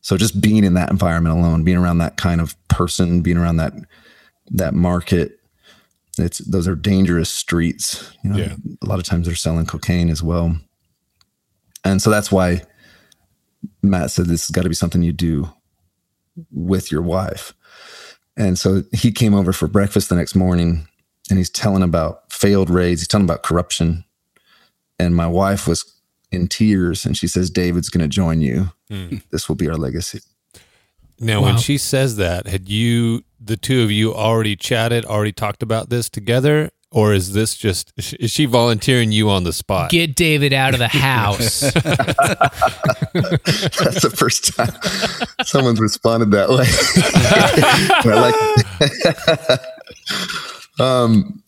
So 0.02 0.17
just 0.17 0.39
being 0.41 0.63
in 0.63 0.76
that 0.76 0.91
environment 0.91 1.36
alone, 1.38 1.63
being 1.63 1.78
around 1.78 1.98
that 2.00 2.17
kind 2.17 2.39
of 2.41 2.56
person, 2.67 3.21
being 3.21 3.38
around 3.38 3.58
that 3.58 3.74
that 4.52 4.74
market, 4.74 5.39
it's 6.17 6.39
those 6.39 6.67
are 6.67 6.76
dangerous 6.76 7.30
streets. 7.30 8.12
You 8.24 8.30
know, 8.32 8.38
Yeah. 8.38 8.56
a 8.82 8.86
lot 8.86 9.00
of 9.00 9.06
times 9.06 9.28
they're 9.28 9.36
selling 9.36 9.65
cocaine 9.65 10.10
as 10.10 10.21
well. 10.24 10.58
And 11.84 12.02
so 12.02 12.10
that's 12.10 12.32
why 12.32 12.63
Matt 13.82 14.12
said 14.12 14.25
this 14.28 14.47
has 14.47 14.51
got 14.51 14.63
to 14.63 14.69
be 14.69 14.75
something 14.75 15.04
you 15.04 15.13
do 15.13 15.49
with 16.51 16.91
your 16.91 17.01
wife. 17.01 17.54
And 18.38 18.60
so 18.60 18.84
he 18.91 19.12
came 19.12 19.34
over 19.34 19.54
for 19.54 19.67
breakfast 19.67 20.10
the 20.10 20.15
next 20.15 20.36
morning 20.36 20.88
and 21.30 21.38
he's 21.39 21.49
telling 21.49 21.84
about 21.84 22.32
failed 22.32 22.69
raids, 22.69 23.01
he's 23.01 23.08
telling 23.08 23.25
about 23.25 23.43
corruption. 23.43 24.04
And 24.99 25.15
my 25.15 25.28
wife 25.28 25.67
was 25.67 25.89
in 26.32 26.47
tears 26.47 27.06
and 27.06 27.15
she 27.15 27.28
says, 27.28 27.49
David's 27.49 27.89
going 27.89 28.04
to 28.04 28.08
join 28.10 28.41
you. 28.41 28.71
Hmm. 28.89 29.17
This 29.32 29.47
will 29.47 29.56
be 29.56 29.69
our 29.69 29.78
legacy. 29.78 30.19
Now, 31.19 31.39
Wow. 31.41 31.47
when 31.47 31.58
she 31.58 31.78
says 31.78 32.17
that, 32.17 32.45
had 32.47 32.67
you, 32.67 33.23
the 33.39 33.56
two 33.56 33.82
of 33.84 33.91
you, 33.91 34.13
already 34.13 34.56
chatted, 34.58 35.06
already 35.06 35.32
talked 35.32 35.63
about 35.63 35.89
this 35.89 36.10
together, 36.10 36.71
or 36.95 37.13
is 37.13 37.34
this 37.34 37.58
just 37.58 37.91
is 37.97 38.31
she 38.31 38.45
volunteering 38.45 39.12
you 39.12 39.29
on 39.29 39.43
the 39.43 39.51
spot? 39.51 39.91
Get 39.91 40.15
David 40.15 40.53
out 40.53 40.73
of 40.73 40.79
the 40.79 40.88
house. 41.12 41.60
That's 41.60 41.73
the 44.01 44.13
first 44.15 44.55
time 44.55 44.71
someone's 45.45 45.81
responded 45.81 46.31
that 46.31 46.49
way. 46.49 46.65
I 48.12 49.60
like. 50.79 50.79
um, 50.79 51.43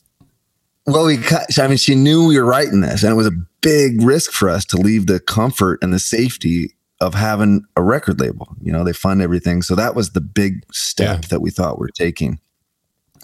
well, 0.86 1.06
we. 1.06 1.18
I 1.58 1.68
mean, 1.68 1.78
she 1.78 1.96
knew 1.96 2.28
we 2.28 2.38
were 2.38 2.46
writing 2.46 2.82
this, 2.82 3.04
and 3.04 3.12
it 3.12 3.16
was 3.16 3.28
a 3.28 3.32
big 3.62 4.02
risk 4.02 4.32
for 4.32 4.50
us 4.50 4.66
to 4.66 4.78
leave 4.78 5.08
the 5.08 5.20
comfort 5.22 5.80
and 5.82 5.94
the 5.94 6.00
safety 6.00 6.74
of 7.00 7.14
having 7.14 7.64
a 7.78 7.82
record 7.84 8.20
label. 8.20 8.50
You 8.62 8.72
know, 8.74 8.84
they 8.84 8.94
fund 8.94 9.22
everything, 9.22 9.62
so 9.62 9.76
that 9.76 9.96
was 9.96 10.12
the 10.12 10.22
big 10.22 10.66
step 10.74 11.22
Yeah. 11.22 11.28
that 11.30 11.40
we 11.42 11.52
thought 11.52 11.80
we 11.80 11.86
are 11.86 11.92
taking. 11.92 12.40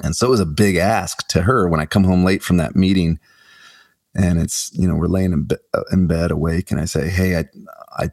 And 0.02 0.16
so 0.16 0.28
it 0.28 0.32
was 0.32 0.40
a 0.40 0.46
big 0.46 0.76
ask 0.76 1.28
to 1.30 1.44
her 1.44 1.68
when 1.68 1.80
I 1.80 1.86
come 1.86 2.04
home 2.04 2.24
late 2.24 2.44
from 2.44 2.58
that 2.58 2.76
meeting, 2.76 3.20
and 4.16 4.40
it's 4.40 4.72
you 4.74 4.88
know 4.88 4.96
we're 4.96 5.08
laying 5.08 5.34
in, 5.34 5.44
be- 5.44 5.56
uh, 5.74 5.84
in 5.92 6.08
bed 6.08 6.32
awake, 6.32 6.72
and 6.72 6.80
I 6.80 6.86
say, 6.86 7.10
"Hey, 7.10 7.38
I, 7.38 7.46
I, 7.98 8.10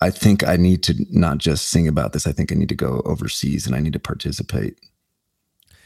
I 0.00 0.10
think 0.10 0.46
I 0.46 0.56
need 0.56 0.82
to 0.84 0.94
not 1.10 1.38
just 1.38 1.68
sing 1.68 1.88
about 1.88 2.12
this. 2.12 2.26
I 2.26 2.32
think 2.32 2.52
I 2.52 2.54
need 2.54 2.68
to 2.70 2.74
go 2.74 3.02
overseas 3.04 3.66
and 3.66 3.74
I 3.74 3.80
need 3.80 3.92
to 3.94 4.00
participate." 4.00 4.78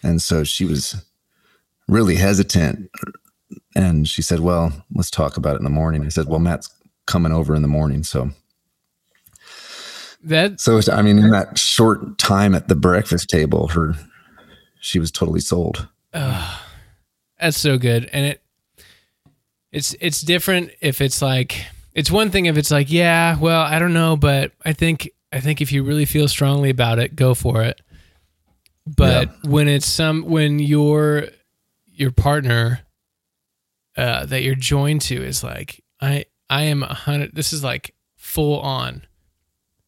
And 0.03 0.23
so 0.23 0.45
she 0.45 0.65
was 0.65 1.05
really 1.89 2.17
hesitant, 2.17 2.91
and 3.75 4.09
she 4.09 4.23
said, 4.23 4.41
"Well, 4.41 4.73
let's 4.95 5.11
talk 5.11 5.37
about 5.37 5.55
it 5.55 5.59
in 5.59 5.65
the 5.65 5.71
morning." 5.71 6.05
I 6.05 6.09
said, 6.09 6.29
"Well, 6.29 6.41
Matt's 6.41 6.73
coming 7.07 7.33
over 7.33 7.55
in 7.55 7.63
the 7.63 7.69
morning, 7.69 8.03
so." 8.03 8.31
that 10.27 10.61
So 10.61 10.81
I 10.93 11.03
mean, 11.03 11.19
in 11.19 11.31
that 11.31 11.59
short 11.59 12.19
time 12.19 12.55
at 12.55 12.69
the 12.69 12.75
breakfast 12.75 13.29
table, 13.29 13.69
her, 13.69 13.95
she 14.81 14.99
was 14.99 15.11
totally 15.11 15.41
sold. 15.41 15.89
That's 17.41 17.59
so 17.59 17.79
good. 17.79 18.09
And 18.13 18.27
it 18.27 18.43
it's 19.73 19.95
it's 20.01 20.23
different 20.23 20.71
if 20.81 21.01
it's 21.01 21.21
like 21.21 21.67
it's 21.93 22.11
one 22.11 22.31
thing 22.31 22.47
if 22.47 22.57
it's 22.57 22.71
like, 22.71 22.91
yeah, 22.91 23.39
well, 23.39 23.63
I 23.63 23.79
don't 23.79 23.93
know, 23.93 24.17
but 24.17 24.53
I 24.65 24.73
think 24.73 25.11
I 25.33 25.41
think 25.41 25.61
if 25.61 25.73
you 25.73 25.83
really 25.83 26.05
feel 26.05 26.29
strongly 26.29 26.71
about 26.71 26.99
it, 26.99 27.17
go 27.17 27.35
for 27.35 27.63
it. 27.63 27.81
But 28.87 29.31
when 29.45 29.69
it's 29.69 29.87
some 29.87 30.23
when 30.23 30.59
your 30.59 31.29
your 31.87 32.11
partner 32.13 32.81
uh 33.97 34.27
that 34.27 34.43
you're 34.43 34.55
joined 34.55 35.03
to 35.03 35.17
is 35.17 35.43
like, 35.43 35.83
I 36.01 36.27
I 36.49 36.63
am 36.63 36.83
a 36.83 36.95
hundred 36.95 37.35
this 37.35 37.53
is 37.53 37.65
like 37.65 37.95
full 38.17 38.61
on. 38.61 39.03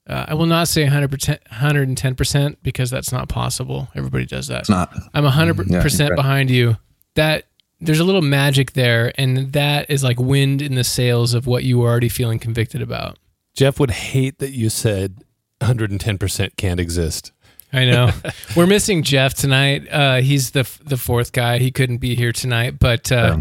Uh, 0.08 0.24
I 0.28 0.34
will 0.34 0.46
not 0.46 0.68
say 0.68 0.86
100%, 0.86 1.38
110% 1.52 2.56
because 2.62 2.90
that's 2.90 3.12
not 3.12 3.28
possible. 3.28 3.88
Everybody 3.94 4.24
does 4.26 4.46
that. 4.48 4.60
It's 4.60 4.68
not. 4.70 4.92
I'm 5.14 5.24
a 5.26 5.30
hundred 5.30 5.68
Yeah, 5.70 5.82
percent 5.82 6.10
right. 6.10 6.16
behind 6.16 6.50
you. 6.50 6.76
That 7.14 7.44
there's 7.80 8.00
a 8.00 8.04
little 8.04 8.22
magic 8.22 8.72
there, 8.72 9.12
and 9.16 9.52
that 9.52 9.90
is 9.90 10.02
like 10.02 10.18
wind 10.18 10.62
in 10.62 10.74
the 10.76 10.84
sails 10.84 11.34
of 11.34 11.46
what 11.46 11.64
you 11.64 11.82
are 11.82 11.88
already 11.90 12.08
feeling 12.08 12.38
convicted 12.38 12.80
about. 12.82 13.18
Jeff 13.54 13.78
would 13.80 13.90
hate 13.90 14.38
that 14.38 14.50
you 14.52 14.70
said 14.70 15.24
110% 15.60 16.56
can't 16.56 16.80
exist. 16.80 17.32
I 17.72 17.84
know 17.84 18.10
we're 18.56 18.66
missing 18.66 19.02
Jeff 19.02 19.34
tonight. 19.34 19.86
Uh, 19.90 20.16
he's 20.22 20.52
the 20.52 20.66
the 20.84 20.96
fourth 20.96 21.32
guy. 21.32 21.58
He 21.58 21.70
couldn't 21.70 21.98
be 21.98 22.14
here 22.14 22.32
tonight, 22.32 22.78
but 22.78 23.12
uh, 23.12 23.40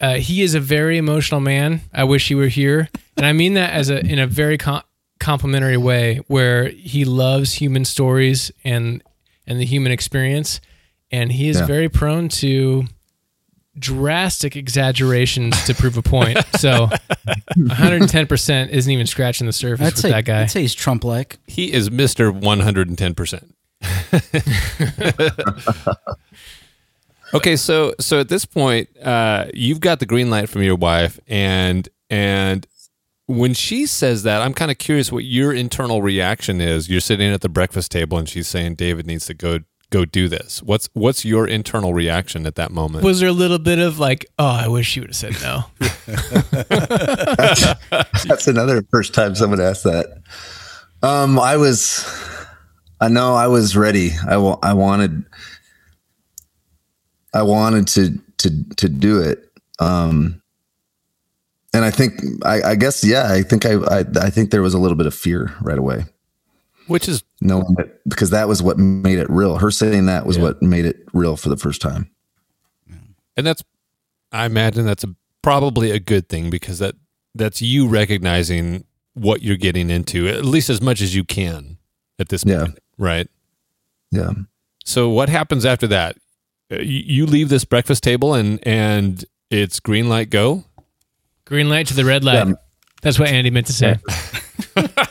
uh, 0.00 0.14
he 0.14 0.42
is 0.42 0.54
a 0.56 0.60
very 0.60 0.98
emotional 0.98 1.40
man. 1.40 1.82
I 1.94 2.02
wish 2.04 2.26
he 2.28 2.34
were 2.34 2.48
here, 2.48 2.88
and 3.16 3.24
I 3.24 3.32
mean 3.32 3.54
that 3.54 3.72
as 3.72 3.88
a 3.88 4.04
in 4.04 4.18
a 4.18 4.26
very 4.26 4.58
com- 4.58 4.82
complimentary 5.20 5.76
way, 5.76 6.16
where 6.26 6.68
he 6.70 7.04
loves 7.04 7.54
human 7.54 7.84
stories 7.84 8.50
and 8.64 9.02
and 9.46 9.60
the 9.60 9.64
human 9.66 9.92
experience, 9.92 10.60
and 11.12 11.30
he 11.32 11.48
is 11.48 11.60
Yeah. 11.60 11.66
very 11.66 11.88
prone 11.88 12.28
to 12.40 12.84
drastic 13.78 14.56
exaggerations 14.56 15.62
to 15.64 15.74
prove 15.74 15.96
a 15.96 16.02
point. 16.02 16.38
So, 16.58 16.88
110 17.56 18.26
percent 18.26 18.70
isn't 18.72 18.90
even 18.92 19.06
scratching 19.06 19.46
the 19.46 19.52
surface 19.52 19.86
I'd 19.86 19.92
with 19.94 20.00
say 20.02 20.10
that 20.10 20.24
guy. 20.24 20.42
I'd 20.42 20.50
say 20.50 20.62
he's 20.62 20.74
Trump 20.74 21.04
like. 21.04 21.38
He 21.46 21.72
is 21.72 21.88
Mr. 21.90 22.32
110%. 22.38 23.52
okay, 27.34 27.56
so 27.56 27.94
so 28.00 28.20
at 28.20 28.28
this 28.28 28.44
point, 28.44 28.88
uh, 29.02 29.46
you've 29.54 29.80
got 29.80 30.00
the 30.00 30.06
green 30.06 30.30
light 30.30 30.48
from 30.48 30.62
your 30.62 30.76
wife 30.76 31.18
and 31.28 31.88
and 32.08 32.66
when 33.30 33.54
she 33.54 33.86
says 33.86 34.24
that, 34.24 34.42
I'm 34.42 34.52
kind 34.54 34.70
of 34.70 34.78
curious 34.78 35.12
what 35.12 35.24
your 35.24 35.52
internal 35.52 36.02
reaction 36.02 36.60
is. 36.60 36.88
You're 36.88 37.00
sitting 37.00 37.32
at 37.32 37.40
the 37.40 37.48
breakfast 37.48 37.92
table 37.92 38.18
and 38.18 38.28
she's 38.28 38.48
saying 38.48 38.74
David 38.74 39.06
needs 39.06 39.26
to 39.26 39.34
go 39.34 39.60
go 39.90 40.04
do 40.04 40.28
this. 40.28 40.62
What's 40.62 40.88
what's 40.94 41.24
your 41.24 41.46
internal 41.46 41.94
reaction 41.94 42.46
at 42.46 42.54
that 42.56 42.70
moment? 42.70 43.04
Was 43.04 43.20
there 43.20 43.28
a 43.28 43.32
little 43.32 43.58
bit 43.58 43.78
of 43.78 43.98
like, 43.98 44.26
oh, 44.38 44.46
I 44.46 44.68
wish 44.68 44.88
she 44.88 45.00
would 45.00 45.10
have 45.10 45.16
said 45.16 45.34
no? 45.42 45.64
That's 48.26 48.46
another 48.46 48.82
first 48.90 49.14
time 49.14 49.34
someone 49.34 49.60
asked 49.60 49.84
that. 49.84 50.22
Um, 51.02 51.38
I 51.38 51.56
was, 51.56 52.04
I 53.00 53.08
know 53.08 53.34
I 53.34 53.46
was 53.46 53.76
ready. 53.76 54.10
I 54.28 54.36
wa- 54.36 54.58
I 54.62 54.74
wanted, 54.74 55.24
I 57.32 57.42
wanted 57.42 57.86
to 57.88 58.18
to 58.38 58.64
to 58.76 58.88
do 58.88 59.20
it. 59.22 59.44
Um, 59.78 60.39
and 61.72 61.84
I 61.84 61.90
think 61.90 62.20
I, 62.44 62.62
I 62.62 62.74
guess 62.74 63.04
yeah. 63.04 63.30
I 63.32 63.42
think 63.42 63.64
I, 63.66 63.74
I 63.74 64.04
I 64.20 64.30
think 64.30 64.50
there 64.50 64.62
was 64.62 64.74
a 64.74 64.78
little 64.78 64.96
bit 64.96 65.06
of 65.06 65.14
fear 65.14 65.54
right 65.60 65.78
away, 65.78 66.04
Which 66.86 67.08
is 67.08 67.22
that 67.40 67.98
because 68.08 68.30
that 68.30 68.48
was 68.48 68.62
what 68.62 68.78
made 68.78 69.18
it 69.18 69.28
real. 69.30 69.58
Her 69.58 69.70
saying 69.70 70.06
that 70.06 70.26
was 70.26 70.36
Yeah. 70.36 70.42
what 70.44 70.62
made 70.62 70.84
it 70.84 71.06
real 71.12 71.36
for 71.36 71.48
the 71.48 71.56
first 71.56 71.80
time. 71.80 72.10
and 73.36 73.46
that's 73.46 73.62
I 74.32 74.46
imagine 74.46 74.84
that's 74.86 75.04
a, 75.04 75.14
probably 75.42 75.90
a 75.90 75.98
good 76.00 76.28
thing 76.28 76.50
because 76.50 76.78
that 76.80 76.94
that's 77.34 77.62
you 77.62 77.86
recognizing 77.88 78.84
what 79.14 79.42
you're 79.42 79.56
getting 79.56 79.90
into 79.90 80.28
at 80.28 80.44
least 80.44 80.70
as 80.70 80.80
much 80.80 81.00
as 81.00 81.14
you 81.14 81.24
can 81.24 81.78
at 82.18 82.28
this 82.28 82.44
Yeah. 82.46 82.64
point, 82.66 82.78
right? 82.98 83.28
Yeah. 84.10 84.30
So 84.84 85.08
what 85.08 85.28
happens 85.28 85.64
after 85.64 85.86
that? 85.88 86.16
Uh, 86.72 86.76
You, 86.76 87.02
you 87.06 87.26
leave 87.26 87.48
this 87.48 87.64
breakfast 87.64 88.02
table 88.02 88.34
and 88.34 88.58
and 88.66 89.24
it's 89.50 89.80
green 89.80 90.08
light 90.08 90.30
go. 90.30 90.64
Green 91.50 91.68
light 91.68 91.88
to 91.88 91.94
the 91.94 92.04
red 92.04 92.22
light. 92.22 92.46
Yeah. 92.46 92.54
That's 93.02 93.18
what 93.18 93.28
Andy 93.28 93.50
meant 93.50 93.66
to 93.66 93.72
say. 93.72 93.96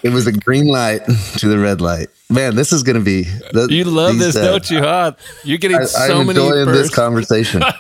It 0.02 0.14
was 0.14 0.26
a 0.26 0.32
green 0.32 0.68
light 0.68 1.02
to 1.40 1.50
the 1.50 1.60
red 1.60 1.82
light. 1.82 2.08
Man, 2.30 2.56
this 2.56 2.72
is 2.72 2.82
going 2.82 2.96
to 2.96 3.04
be. 3.04 3.24
The, 3.24 3.68
You 3.70 3.84
love 3.84 4.14
these, 4.14 4.34
this, 4.34 4.36
uh, 4.38 4.52
don't 4.52 4.72
you, 4.72 4.80
huh? 4.80 5.12
You're 5.44 5.58
getting 5.58 5.78
I, 5.78 5.84
so 5.84 6.22
I'm 6.22 6.28
many 6.28 6.40
enjoying 6.40 6.68
this 6.68 6.96
conversation. 6.96 7.62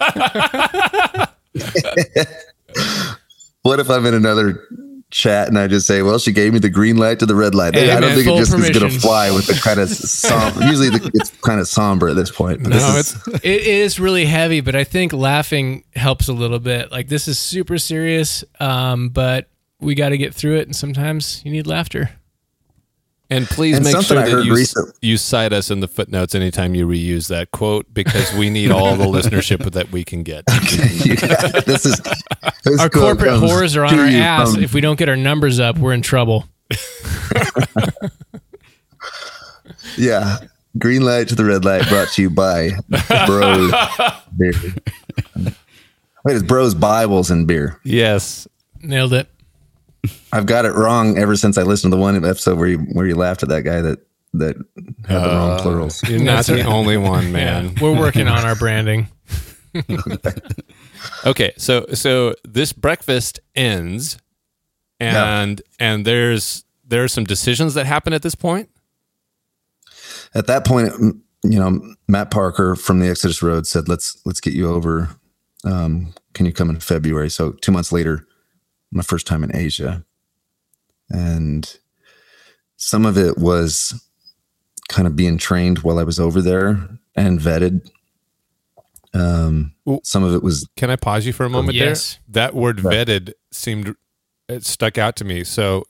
what 3.62 3.80
if 3.80 3.90
I'm 3.90 4.06
in 4.06 4.14
another 4.14 4.68
chat 5.12 5.48
and 5.48 5.58
I 5.58 5.68
just 5.68 5.88
say, 5.88 6.02
"Well, 6.02 6.20
she 6.20 6.32
gave 6.32 6.54
me 6.54 6.60
the 6.60 6.70
green 6.70 6.98
light 6.98 7.20
to 7.20 7.26
the 7.26 7.36
red 7.36 7.56
light." 7.56 7.74
Hey, 7.76 7.92
I 7.92 8.00
don't 8.00 8.10
man, 8.10 8.16
think 8.16 8.28
it 8.28 8.38
just 8.38 8.54
is 8.54 8.70
going 8.78 8.92
to 8.92 9.00
fly 9.00 9.32
with 9.32 9.48
the 9.48 9.54
kind 9.54 9.80
of 9.80 9.90
somber. 9.90 10.62
Usually, 10.66 10.90
the, 10.90 11.12
it's 11.14 11.32
kind 11.42 11.60
of 11.60 11.68
somber 11.68 12.10
at 12.10 12.16
this 12.16 12.32
point. 12.32 12.62
But 12.64 12.70
No, 12.70 12.94
this 12.94 13.16
is- 13.16 13.28
it's 13.28 13.46
It 13.46 13.62
is 13.64 14.00
really 14.00 14.26
heavy, 14.26 14.62
but 14.62 14.76
I 14.76 14.84
think 14.84 15.14
laughing 15.14 15.84
helps 15.96 16.28
a 16.28 16.34
little 16.34 16.60
bit. 16.60 16.92
Like 16.92 17.08
this 17.08 17.28
is 17.28 17.40
super 17.40 17.78
serious, 17.78 18.44
um, 18.60 19.10
but 19.10 19.50
we 19.80 19.96
got 19.96 20.10
to 20.10 20.18
get 20.18 20.34
through 20.36 20.58
it, 20.58 20.68
and 20.68 20.76
sometimes 20.76 21.42
you 21.46 21.52
need 21.52 21.66
laughter. 21.68 22.12
And 23.30 23.46
please 23.48 23.76
And 23.78 23.86
make 23.86 24.02
sure 24.02 24.18
that 24.24 24.44
you, 24.44 24.56
recent- 24.56 24.96
you 25.02 25.18
cite 25.18 25.54
us 25.54 25.70
in 25.72 25.80
the 25.82 25.88
footnotes 25.88 26.34
anytime 26.36 26.74
you 26.76 26.88
reuse 26.88 27.28
that 27.28 27.52
quote 27.52 27.94
because 27.94 28.34
we 28.34 28.50
need 28.50 28.72
all 28.72 28.96
the 28.96 29.06
listenership 29.06 29.72
that 29.72 29.92
we 29.92 30.04
can 30.04 30.24
get. 30.24 30.44
you 31.06 31.16
got- 31.16 31.66
this 31.66 31.86
is 31.86 32.00
this 32.64 32.80
Our 32.80 32.90
corporate 32.90 33.32
whores 33.34 33.78
are 33.78 33.86
on 33.86 34.00
our 34.00 34.06
ass. 34.06 34.54
from- 34.56 34.64
if 34.64 34.74
we 34.74 34.82
don't 34.82 34.98
get 34.98 35.10
our 35.10 35.16
numbers 35.18 35.60
up, 35.60 35.78
we're 35.78 35.94
in 35.94 36.02
trouble. 36.02 36.46
yeah, 39.98 40.38
green 40.78 41.04
light 41.04 41.28
to 41.30 41.36
the 41.36 41.46
red 41.46 41.66
light 41.66 41.88
brought 41.90 42.10
to 42.10 42.22
you 42.22 42.30
by 42.30 42.72
Bros 43.26 43.72
Beer. 44.38 44.52
Wait, 46.26 46.36
it's 46.36 46.44
Bros 46.44 46.76
Bibles 46.76 47.32
and 47.32 47.48
beer. 47.48 47.80
yes. 47.84 48.48
Nailed 48.82 49.14
it. 49.14 49.28
I've 50.32 50.46
got 50.46 50.66
it 50.66 50.74
wrong 50.74 51.18
ever 51.18 51.36
since 51.36 51.58
I 51.58 51.64
listened 51.64 51.92
to 51.92 51.98
the 51.98 52.02
one 52.02 52.16
episode 52.24 52.58
where 52.58 52.68
you 52.68 52.78
where 52.94 53.06
you 53.06 53.16
laughed 53.16 53.44
at 53.44 53.50
that 53.50 53.64
guy 53.64 53.82
that 53.82 54.00
that 54.34 54.56
had 55.08 55.24
the 55.24 55.28
wrong 55.28 55.60
plurals. 55.60 56.04
You're 56.08 56.24
not 56.24 56.46
the 56.46 56.64
only 56.64 56.98
one, 56.98 57.32
man. 57.32 57.74
Yeah, 57.76 57.84
we're 57.84 57.98
working 57.98 58.28
on 58.28 58.46
our 58.46 58.56
branding. 58.56 59.08
Okay, 61.26 61.52
so 61.58 61.86
so 61.94 62.34
this 62.44 62.74
breakfast 62.74 63.40
ends, 63.56 64.18
and 65.00 65.62
and 65.80 66.06
there's 66.06 66.64
there's 66.86 67.14
some 67.14 67.24
decisions 67.24 67.74
that 67.74 67.86
happen 67.86 68.14
at 68.14 68.22
this 68.22 68.36
point. 68.36 68.70
At 70.34 70.48
that 70.48 70.66
point, 70.66 70.94
you 71.44 71.60
know, 71.60 71.82
Matt 72.08 72.32
Parker 72.32 72.76
from 72.76 73.00
the 73.00 73.10
Exodus 73.10 73.42
Road 73.42 73.68
said, 73.68 73.88
"Let's 73.88 74.22
let's 74.26 74.40
get 74.40 74.54
you 74.54 74.70
over. 74.70 75.10
Um, 75.66 76.14
can 76.34 76.46
you 76.46 76.54
come 76.54 76.70
in 76.70 76.80
February?" 76.80 77.30
So 77.30 77.52
two 77.54 77.72
months 77.72 77.92
later, 77.92 78.26
my 78.92 79.04
first 79.04 79.28
time 79.28 79.44
in 79.44 79.56
Asia, 79.56 80.04
and 81.10 81.78
some 82.78 83.06
of 83.06 83.18
it 83.18 83.38
was 83.38 83.94
kind 84.88 85.08
of 85.08 85.16
being 85.16 85.38
trained 85.38 85.80
while 85.80 86.00
I 86.00 86.04
was 86.04 86.20
over 86.20 86.42
there 86.42 86.90
and 87.16 87.40
vetted. 87.40 87.90
Um, 89.14 89.74
Ooh. 89.88 90.00
some 90.04 90.24
of 90.24 90.34
it 90.36 90.44
was 90.44 90.68
Can 90.78 90.90
I 90.92 90.96
pause 90.96 91.26
you 91.26 91.34
for 91.34 91.46
a 91.46 91.50
moment 91.50 91.76
Yes. 91.76 92.20
there? 92.28 92.44
That 92.46 92.56
word 92.56 92.84
Right. 92.84 93.08
vetted 93.08 93.34
seemed 93.52 93.96
it 94.48 94.66
stuck 94.66 94.98
out 94.98 95.16
to 95.18 95.26
me. 95.26 95.44
So 95.44 95.86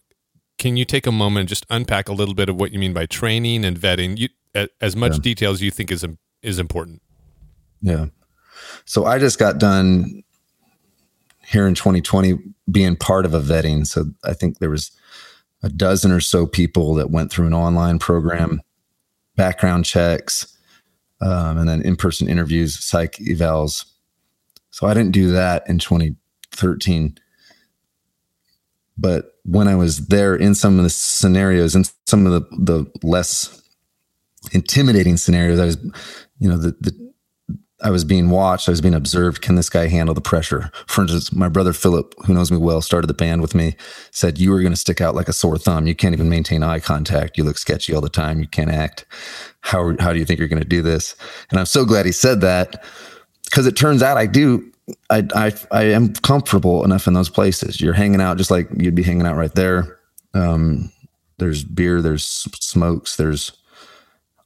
can 0.58 0.78
you 0.78 0.86
take 0.86 1.06
a 1.06 1.12
moment 1.12 1.42
and 1.42 1.50
just 1.50 1.66
unpack 1.70 2.08
a 2.10 2.14
little 2.14 2.34
bit 2.34 2.48
of 2.50 2.56
what 2.58 2.72
you 2.72 2.80
mean 2.80 2.94
by 2.94 3.06
training 3.06 3.66
and 3.66 3.78
vetting? 3.80 4.18
You 4.18 4.30
as 4.82 4.96
much 4.96 5.14
Yeah. 5.14 5.20
detail 5.20 5.52
as 5.52 5.62
you 5.62 5.70
think 5.72 5.92
is 5.92 6.06
is 6.42 6.60
important. 6.60 7.02
Yeah. 7.82 8.08
So 8.86 9.06
I 9.06 9.20
just 9.20 9.38
got 9.38 9.58
done 9.58 10.24
here 11.50 11.68
in 11.68 11.74
2020 11.74 12.38
being 12.72 12.96
part 12.96 13.26
of 13.26 13.34
a 13.34 13.40
vetting. 13.40 13.86
So 13.86 14.06
I 14.24 14.34
think 14.34 14.60
there 14.60 14.70
was 14.70 14.92
a 15.64 15.70
dozen 15.70 16.12
or 16.12 16.20
so 16.20 16.46
people 16.46 16.94
that 16.96 17.10
went 17.10 17.32
through 17.32 17.48
an 17.48 17.54
online 17.54 17.98
program, 17.98 18.62
background 19.36 19.86
checks, 19.86 20.56
um, 21.22 21.58
and 21.58 21.68
then 21.68 21.82
in-person 21.82 22.30
interviews, 22.30 22.78
psych 22.80 23.14
evals. 23.14 23.86
So 24.70 24.86
I 24.86 24.94
didn't 24.94 25.12
do 25.12 25.32
that 25.32 25.68
in 25.68 25.80
2013. 25.80 27.18
But 28.98 29.34
when 29.44 29.68
I 29.68 29.76
was 29.76 30.08
there 30.08 30.36
in 30.36 30.54
some 30.54 30.78
of 30.78 30.84
the 30.84 30.90
scenarios, 30.90 31.76
in 31.76 31.84
some 32.06 32.28
of 32.28 32.32
the, 32.32 32.42
the 32.58 32.92
less 33.02 33.62
intimidating 34.52 35.18
scenarios, 35.18 35.60
I 35.60 35.66
was, 35.66 35.78
you 36.38 36.48
know, 36.48 36.58
the, 36.58 36.76
the 36.80 37.09
I 37.82 37.92
was 37.92 38.04
being 38.04 38.30
watched. 38.30 38.68
I 38.68 38.72
was 38.72 38.82
being 38.82 38.94
observed. 38.94 39.42
Can 39.42 39.56
this 39.56 39.70
guy 39.70 39.88
handle 39.88 40.14
the 40.14 40.22
pressure? 40.22 40.70
For 40.88 41.02
instance, 41.02 41.32
my 41.32 41.48
brother 41.48 41.72
Philip, 41.72 42.14
who 42.26 42.34
knows 42.34 42.52
me 42.52 42.58
well, 42.58 42.82
started 42.82 43.08
the 43.08 43.14
band 43.14 43.42
with 43.42 43.56
me, 43.56 43.76
said, 44.12 44.38
You 44.38 44.54
are 44.54 44.60
going 44.60 44.74
to 44.74 44.78
stick 44.78 45.00
out 45.00 45.16
like 45.16 45.30
a 45.30 45.34
sore 45.34 45.58
thumb. 45.58 45.88
You 45.88 45.96
can't 45.96 46.14
even 46.14 46.30
maintain 46.30 46.62
eye 46.62 46.80
contact. 46.80 47.38
You 47.38 47.46
look 47.46 47.58
sketchy 47.58 47.94
all 47.94 48.02
the 48.02 48.10
time. 48.10 48.40
You 48.40 48.48
can't 48.48 48.72
act. 48.72 49.06
How, 49.62 49.96
how 50.00 50.12
do 50.12 50.20
you 50.20 50.26
think 50.26 50.40
you're 50.40 50.50
going 50.50 50.62
to 50.62 50.68
do 50.68 50.82
this? 50.82 51.16
And 51.50 51.60
I'm 51.60 51.66
so 51.66 51.86
glad 51.86 52.06
he 52.06 52.12
said 52.12 52.42
that 52.42 52.84
because 53.46 53.66
it 53.66 53.78
turns 53.78 54.04
out 54.04 54.18
I 54.18 54.26
do. 54.26 54.70
I, 55.10 55.28
I, 55.36 55.54
I 55.72 55.84
am 55.84 56.14
comfortable 56.16 56.84
enough 56.84 57.08
in 57.08 57.14
those 57.14 57.30
places. 57.30 57.80
You're 57.80 57.94
hanging 57.94 58.22
out 58.22 58.38
just 58.38 58.52
like 58.52 58.68
you'd 58.78 58.96
be 58.96 59.04
hanging 59.04 59.26
out 59.26 59.38
right 59.38 59.54
there. 59.54 60.00
Um, 60.34 60.92
there's 61.38 61.64
beer, 61.64 62.02
there's 62.02 62.26
smokes, 62.26 63.16
there's 63.16 63.54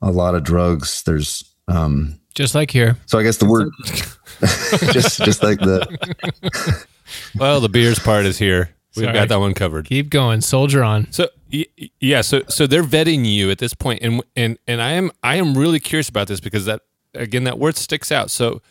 a 0.01 0.11
lot 0.11 0.35
of 0.35 0.43
drugs. 0.43 1.03
There's, 1.03 1.43
um, 1.67 2.19
Just 2.33 2.55
like 2.55 2.71
here. 2.71 2.97
so 3.05 3.19
I 3.19 3.23
guess 3.23 3.37
the 3.37 3.45
word 3.45 3.69
just 4.93 5.23
just 5.23 5.43
like 5.43 5.59
the 5.59 6.85
Well, 7.35 7.61
the 7.61 7.69
beers 7.69 7.99
part 7.99 8.25
is 8.25 8.37
here. 8.39 8.69
We've 8.95 9.05
Sorry. 9.05 9.13
got 9.13 9.29
that 9.29 9.39
one 9.39 9.53
covered. 9.53 9.85
Keep 9.85 10.09
going. 10.09 10.41
Soldier 10.41 10.83
on. 10.83 11.11
So 11.11 11.27
y- 11.51 11.65
y- 11.79 11.89
yeah, 11.99 12.21
so 12.21 12.41
so 12.47 12.65
they're 12.67 12.83
vetting 12.83 13.25
you 13.25 13.49
at 13.51 13.57
this 13.59 13.73
point, 13.73 14.01
and 14.01 14.21
and 14.35 14.57
and 14.67 14.81
I 14.81 14.91
am 14.91 15.11
I 15.23 15.35
am 15.35 15.57
really 15.57 15.79
curious 15.79 16.09
about 16.09 16.27
this 16.27 16.39
because 16.39 16.65
that 16.65 16.81
again 17.13 17.43
that 17.45 17.57
word 17.59 17.75
sticks 17.75 18.11
out. 18.11 18.29
So 18.31 18.61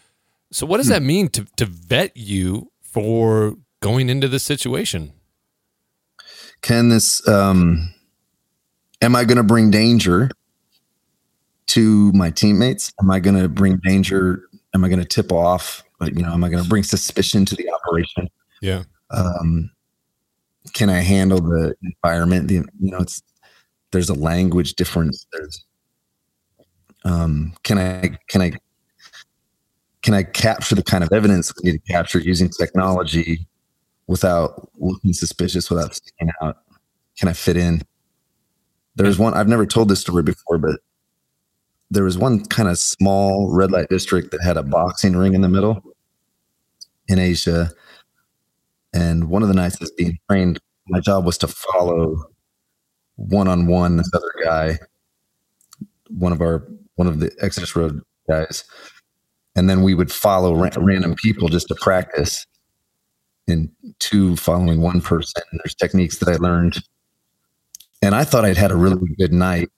so 0.53 0.67
what 0.67 0.77
does 0.79 0.89
that 0.89 1.03
mean 1.03 1.29
to 1.31 1.47
to 1.57 1.65
vet 1.67 2.17
you 2.17 2.71
for 2.83 3.57
going 3.81 4.09
into 4.09 4.29
this 4.29 4.43
situation? 4.45 5.13
can 6.63 6.89
this 6.89 7.27
um 7.27 7.93
am 9.01 9.17
I 9.17 9.25
going 9.25 9.37
to 9.39 9.43
bring 9.43 9.71
danger 9.73 10.31
to 11.73 12.13
my 12.13 12.31
teammates? 12.31 12.93
Am 13.01 13.11
I 13.11 13.19
going 13.19 13.41
to 13.41 13.49
bring 13.49 13.79
danger? 13.79 14.43
Am 14.75 14.85
I 14.85 14.89
going 14.89 15.01
to 15.01 15.07
tip 15.07 15.33
off? 15.33 15.83
Like, 16.01 16.15
you 16.15 16.23
know, 16.23 16.33
am 16.33 16.45
I 16.45 16.51
going 16.51 16.63
to 16.63 16.69
bring 16.69 16.83
suspicion 16.83 17.45
to 17.47 17.57
the 17.57 17.71
operation? 17.71 18.29
Yeah, 18.61 18.83
um, 19.11 19.71
can 20.75 20.91
I 20.91 21.01
handle 21.01 21.41
the 21.41 21.75
environment? 21.83 22.49
The, 22.49 22.55
you 22.55 22.91
know, 22.91 22.99
it's 22.99 23.23
there's 23.91 24.11
a 24.11 24.15
language 24.15 24.75
difference. 24.75 25.27
There's 25.33 25.65
um, 27.05 27.55
can 27.63 27.79
I 27.79 28.19
can 28.29 28.43
I 28.43 28.53
can 30.03 30.15
I 30.15 30.25
capture 30.25 30.75
the 30.75 30.83
kind 30.83 31.03
of 31.03 31.13
evidence 31.13 31.53
we 31.57 31.71
need 31.71 31.85
to 31.85 31.93
capture 31.93 32.19
using 32.19 32.51
technology 32.51 33.47
without 34.09 34.71
looking 34.79 35.13
suspicious, 35.13 35.71
without 35.71 35.95
sticking 35.95 36.31
out? 36.43 36.59
Can 37.19 37.29
I 37.29 37.33
fit 37.33 37.57
in? 37.57 37.83
There's 38.97 39.19
one 39.19 39.33
I've 39.33 39.49
never 39.49 39.65
told 39.65 39.89
this 39.89 40.01
story 40.01 40.23
before, 40.23 40.59
but 40.59 40.81
there 41.93 42.05
was 42.05 42.17
one 42.17 42.45
kind 42.47 42.71
of 42.71 42.79
small 42.79 43.53
red 43.53 43.71
light 43.71 43.91
district 43.91 44.31
that 44.31 44.43
had 44.43 44.57
a 44.57 44.63
boxing 44.63 45.15
ring 45.15 45.35
in 45.35 45.43
the 45.43 45.49
middle 45.49 45.83
in 47.07 47.19
Asia. 47.19 47.71
And 48.95 49.29
one 49.29 49.43
of 49.43 49.49
the 49.49 49.55
nights 49.55 49.77
I 49.79 49.85
was 49.85 49.91
being 49.93 50.19
trained, 50.31 50.59
my 50.89 51.01
job 51.01 51.27
was 51.27 51.37
to 51.39 51.49
follow 51.49 52.17
one 53.17 53.47
on 53.47 53.67
one 53.67 53.99
this 53.99 54.11
other 54.15 54.33
guy, 54.43 54.79
one 56.09 56.33
of 56.33 56.41
our 56.41 56.67
one 56.95 57.07
of 57.07 57.21
the 57.21 57.31
Exodus 57.41 57.77
Road 57.77 58.01
guys, 58.29 58.65
and 59.55 59.69
then 59.69 59.83
we 59.83 59.95
would 59.95 60.11
follow 60.11 60.55
ra- 60.55 60.71
random 60.79 61.15
people 61.15 61.49
just 61.49 61.69
to 61.69 61.75
practice 61.75 62.47
in 63.47 63.71
two 63.99 64.37
following 64.37 64.81
one 64.81 65.03
person. 65.03 65.43
There's 65.53 65.75
techniques 65.75 66.19
that 66.19 66.29
I 66.29 66.37
learned, 66.37 66.83
and 68.01 68.15
I 68.15 68.25
thought 68.25 68.47
I'd 68.47 68.57
had 68.57 68.71
a 68.71 68.77
really 68.77 68.97
good 69.19 69.33
night, 69.33 69.71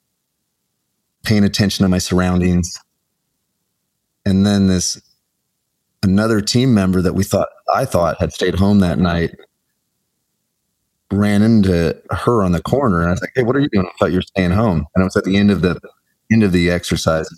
paying 1.24 1.44
attention 1.44 1.84
to 1.84 1.88
my 1.88 1.98
surroundings, 1.98 2.78
and 4.24 4.46
then 4.46 4.66
this 4.66 5.00
another 6.02 6.40
team 6.40 6.74
member 6.74 7.00
that 7.02 7.14
we 7.14 7.24
thought 7.24 7.48
I 7.74 7.84
thought 7.84 8.20
had 8.20 8.32
stayed 8.32 8.54
home 8.54 8.80
that 8.80 8.98
night 8.98 9.34
ran 11.10 11.42
into 11.42 12.00
her 12.10 12.42
on 12.42 12.52
the 12.52 12.62
corner 12.62 13.00
and 13.00 13.08
I 13.08 13.12
was 13.12 13.20
like, 13.20 13.32
Hey, 13.34 13.42
what 13.42 13.56
are 13.56 13.60
you 13.60 13.68
doing? 13.68 13.86
I 13.86 13.90
thought 13.98 14.10
you 14.10 14.18
were 14.18 14.22
staying 14.22 14.50
home. 14.50 14.86
And 14.94 15.02
it 15.02 15.04
was 15.04 15.16
at 15.16 15.24
the 15.24 15.36
end 15.36 15.50
of 15.50 15.62
the 15.62 15.80
end 16.32 16.42
of 16.42 16.52
the 16.52 16.70
exercise. 16.70 17.28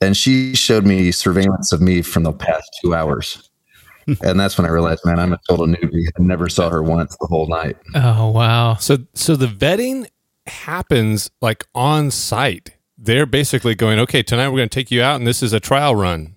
And 0.00 0.16
she 0.16 0.54
showed 0.54 0.86
me 0.86 1.10
surveillance 1.10 1.72
of 1.72 1.80
me 1.80 2.02
from 2.02 2.22
the 2.22 2.32
past 2.32 2.68
two 2.82 2.94
hours. 2.94 3.50
and 4.22 4.38
that's 4.38 4.56
when 4.56 4.66
I 4.66 4.70
realized, 4.70 5.04
man, 5.04 5.18
I'm 5.18 5.32
a 5.32 5.40
total 5.48 5.66
newbie. 5.66 6.06
I 6.18 6.22
never 6.22 6.48
saw 6.48 6.70
her 6.70 6.82
once 6.82 7.16
the 7.20 7.26
whole 7.26 7.48
night. 7.48 7.76
Oh 7.94 8.30
wow. 8.30 8.76
so 8.76 8.98
so 9.14 9.36
the 9.36 9.46
vetting 9.46 10.06
happens 10.46 11.30
like 11.40 11.66
on 11.74 12.10
site. 12.10 12.74
They're 12.98 13.26
basically 13.26 13.74
going, 13.76 13.98
okay, 14.00 14.22
tonight 14.22 14.48
we're 14.48 14.56
going 14.58 14.68
to 14.68 14.74
take 14.74 14.90
you 14.90 15.02
out, 15.02 15.16
and 15.16 15.26
this 15.26 15.42
is 15.42 15.52
a 15.52 15.60
trial 15.60 15.94
run. 15.94 16.34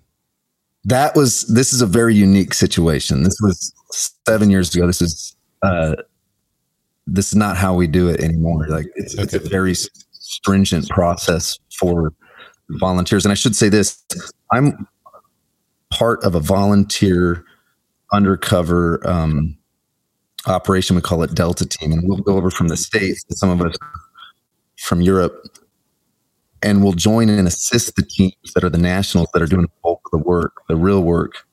that 0.84 1.14
was 1.14 1.46
this 1.46 1.72
is 1.72 1.80
a 1.80 1.86
very 1.86 2.14
unique 2.14 2.54
situation. 2.54 3.22
This 3.22 3.38
was 3.40 3.72
seven 4.26 4.50
years 4.50 4.74
ago. 4.74 4.86
This 4.86 5.00
is 5.02 5.36
uh, 5.62 5.96
this 7.06 7.28
is 7.28 7.36
not 7.36 7.56
how 7.56 7.74
we 7.74 7.86
do 7.86 8.08
it 8.08 8.20
anymore. 8.20 8.66
Like 8.68 8.86
it's, 8.96 9.14
it's 9.14 9.34
a 9.34 9.38
very 9.38 9.74
stringent 10.12 10.88
process 10.88 11.58
for 11.78 12.12
volunteers. 12.80 13.24
And 13.24 13.32
I 13.32 13.34
should 13.36 13.54
say 13.56 13.68
this: 13.68 14.02
I'm 14.52 14.86
part 15.90 16.22
of 16.24 16.34
a 16.34 16.40
volunteer 16.40 17.44
undercover 18.12 19.00
um, 19.08 19.56
operation. 20.46 20.96
We 20.96 21.02
call 21.02 21.22
it 21.22 21.34
Delta 21.34 21.66
Team, 21.66 21.92
and 21.92 22.02
we'll 22.08 22.18
go 22.18 22.36
over 22.36 22.50
from 22.50 22.68
the 22.68 22.76
states. 22.76 23.24
Some 23.30 23.50
of 23.50 23.60
us 23.62 23.76
from 24.78 25.00
Europe, 25.00 25.44
and 26.62 26.82
we'll 26.82 26.92
join 26.92 27.28
and 27.28 27.46
assist 27.46 27.96
the 27.96 28.02
teams 28.02 28.52
that 28.54 28.64
are 28.64 28.70
the 28.70 28.78
nationals 28.78 29.28
that 29.32 29.42
are 29.42 29.46
doing 29.46 29.62
the 29.62 29.70
bulk 29.82 30.00
of 30.12 30.20
the 30.20 30.26
work, 30.26 30.62
the 30.68 30.76
real 30.76 31.02
work 31.02 31.46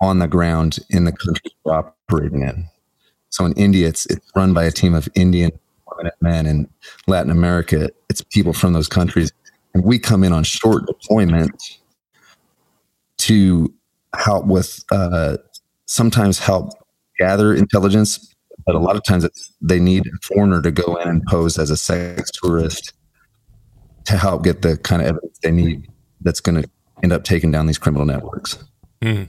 on 0.00 0.18
the 0.18 0.28
ground 0.28 0.78
in 0.90 1.04
the 1.04 1.12
countries 1.12 1.52
we're 1.64 1.72
operating 1.72 2.42
in. 2.42 2.66
So 3.30 3.44
in 3.44 3.52
India, 3.54 3.88
it's 3.88 4.06
it's 4.06 4.30
run 4.36 4.54
by 4.54 4.64
a 4.64 4.70
team 4.70 4.94
of 4.94 5.08
Indian 5.14 5.50
women 5.90 6.12
and 6.12 6.22
men. 6.22 6.46
In 6.46 6.68
Latin 7.06 7.30
America, 7.30 7.90
it's 8.08 8.22
people 8.22 8.52
from 8.52 8.72
those 8.72 8.88
countries, 8.88 9.32
and 9.74 9.84
we 9.84 9.98
come 9.98 10.22
in 10.22 10.32
on 10.32 10.44
short 10.44 10.86
deployment 10.86 11.60
to 13.18 13.72
help 14.16 14.46
with 14.46 14.84
uh, 14.92 15.36
sometimes 15.86 16.38
help 16.38 16.70
gather 17.18 17.54
intelligence, 17.54 18.34
but 18.66 18.74
a 18.74 18.78
lot 18.78 18.96
of 18.96 19.02
times 19.04 19.28
they 19.60 19.80
need 19.80 20.06
a 20.06 20.10
foreigner 20.22 20.62
to 20.62 20.70
go 20.70 20.96
in 20.96 21.08
and 21.08 21.22
pose 21.28 21.58
as 21.58 21.70
a 21.70 21.76
sex 21.76 22.30
tourist 22.30 22.92
to 24.04 24.16
help 24.16 24.44
get 24.44 24.62
the 24.62 24.76
kind 24.78 25.02
of 25.02 25.08
evidence 25.08 25.38
they 25.42 25.50
need 25.50 25.88
that's 26.20 26.40
going 26.40 26.62
to 26.62 26.68
end 27.02 27.12
up 27.12 27.24
taking 27.24 27.50
down 27.50 27.66
these 27.66 27.78
criminal 27.78 28.06
networks. 28.06 28.62
Mm. 29.00 29.28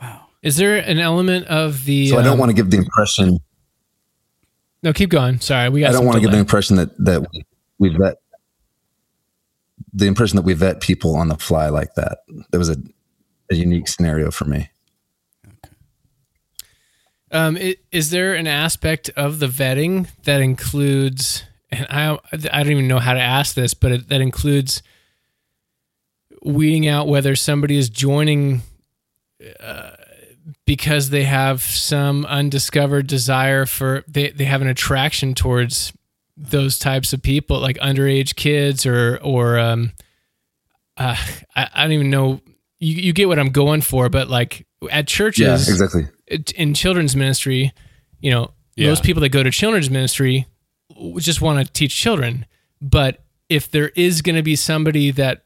Wow. 0.00 0.26
Is 0.42 0.56
there 0.56 0.76
an 0.76 0.98
element 0.98 1.46
of 1.46 1.84
the. 1.84 2.08
So 2.08 2.18
I 2.18 2.22
don't 2.22 2.34
um, 2.34 2.38
want 2.38 2.50
to 2.50 2.54
give 2.54 2.70
the 2.70 2.78
impression. 2.78 3.38
No, 4.82 4.92
keep 4.92 5.10
going. 5.10 5.40
Sorry, 5.40 5.68
we 5.68 5.80
got. 5.80 5.90
I 5.90 5.92
don't 5.92 6.04
want 6.06 6.16
to 6.16 6.20
give 6.20 6.30
the 6.30 6.38
impression 6.38 6.76
that 6.76 6.96
that 7.04 7.26
we 7.78 7.88
vet 7.88 8.16
the 9.92 10.06
impression 10.06 10.36
that 10.36 10.42
we 10.42 10.54
vet 10.54 10.80
people 10.80 11.16
on 11.16 11.28
the 11.28 11.36
fly 11.36 11.68
like 11.68 11.94
that. 11.94 12.18
That 12.50 12.58
was 12.58 12.68
a, 12.68 12.76
a 13.50 13.54
unique 13.54 13.88
scenario 13.88 14.30
for 14.30 14.44
me. 14.44 14.70
Um, 17.30 17.56
it, 17.56 17.80
is 17.92 18.10
there 18.10 18.34
an 18.34 18.46
aspect 18.46 19.10
of 19.16 19.38
the 19.38 19.48
vetting 19.48 20.08
that 20.24 20.40
includes, 20.40 21.44
and 21.70 21.86
I 21.90 22.18
I 22.32 22.62
don't 22.62 22.72
even 22.72 22.88
know 22.88 22.98
how 22.98 23.14
to 23.14 23.20
ask 23.20 23.54
this, 23.54 23.74
but 23.74 23.92
it, 23.92 24.08
that 24.08 24.20
includes 24.20 24.82
weeding 26.42 26.86
out 26.86 27.08
whether 27.08 27.34
somebody 27.36 27.76
is 27.76 27.88
joining 27.88 28.62
uh, 29.60 29.90
because 30.64 31.10
they 31.10 31.24
have 31.24 31.62
some 31.62 32.24
undiscovered 32.26 33.06
desire 33.06 33.66
for 33.66 34.04
they 34.08 34.30
they 34.30 34.44
have 34.44 34.62
an 34.62 34.68
attraction 34.68 35.34
towards 35.34 35.92
those 36.36 36.78
types 36.78 37.12
of 37.12 37.22
people, 37.22 37.60
like 37.60 37.76
underage 37.78 38.36
kids 38.36 38.86
or 38.86 39.18
or 39.22 39.58
um, 39.58 39.92
uh, 40.96 41.16
I, 41.56 41.68
I 41.74 41.82
don't 41.82 41.92
even 41.92 42.10
know. 42.10 42.40
You, 42.80 42.94
you 42.94 43.12
get 43.12 43.26
what 43.26 43.40
I'm 43.40 43.50
going 43.50 43.80
for, 43.80 44.08
but 44.08 44.28
like 44.28 44.66
at 44.90 45.08
churches, 45.08 45.66
yeah, 45.66 45.72
exactly 45.72 46.08
in 46.56 46.74
children's 46.74 47.16
ministry, 47.16 47.72
you 48.20 48.30
know, 48.30 48.52
yeah. 48.76 48.88
most 48.88 49.02
people 49.02 49.20
that 49.22 49.30
go 49.30 49.42
to 49.42 49.50
children's 49.50 49.90
ministry 49.90 50.46
just 51.18 51.40
want 51.40 51.64
to 51.64 51.72
teach 51.72 51.96
children. 51.96 52.46
But 52.80 53.22
if 53.48 53.70
there 53.70 53.90
is 53.90 54.22
going 54.22 54.36
to 54.36 54.42
be 54.42 54.56
somebody 54.56 55.10
that 55.12 55.44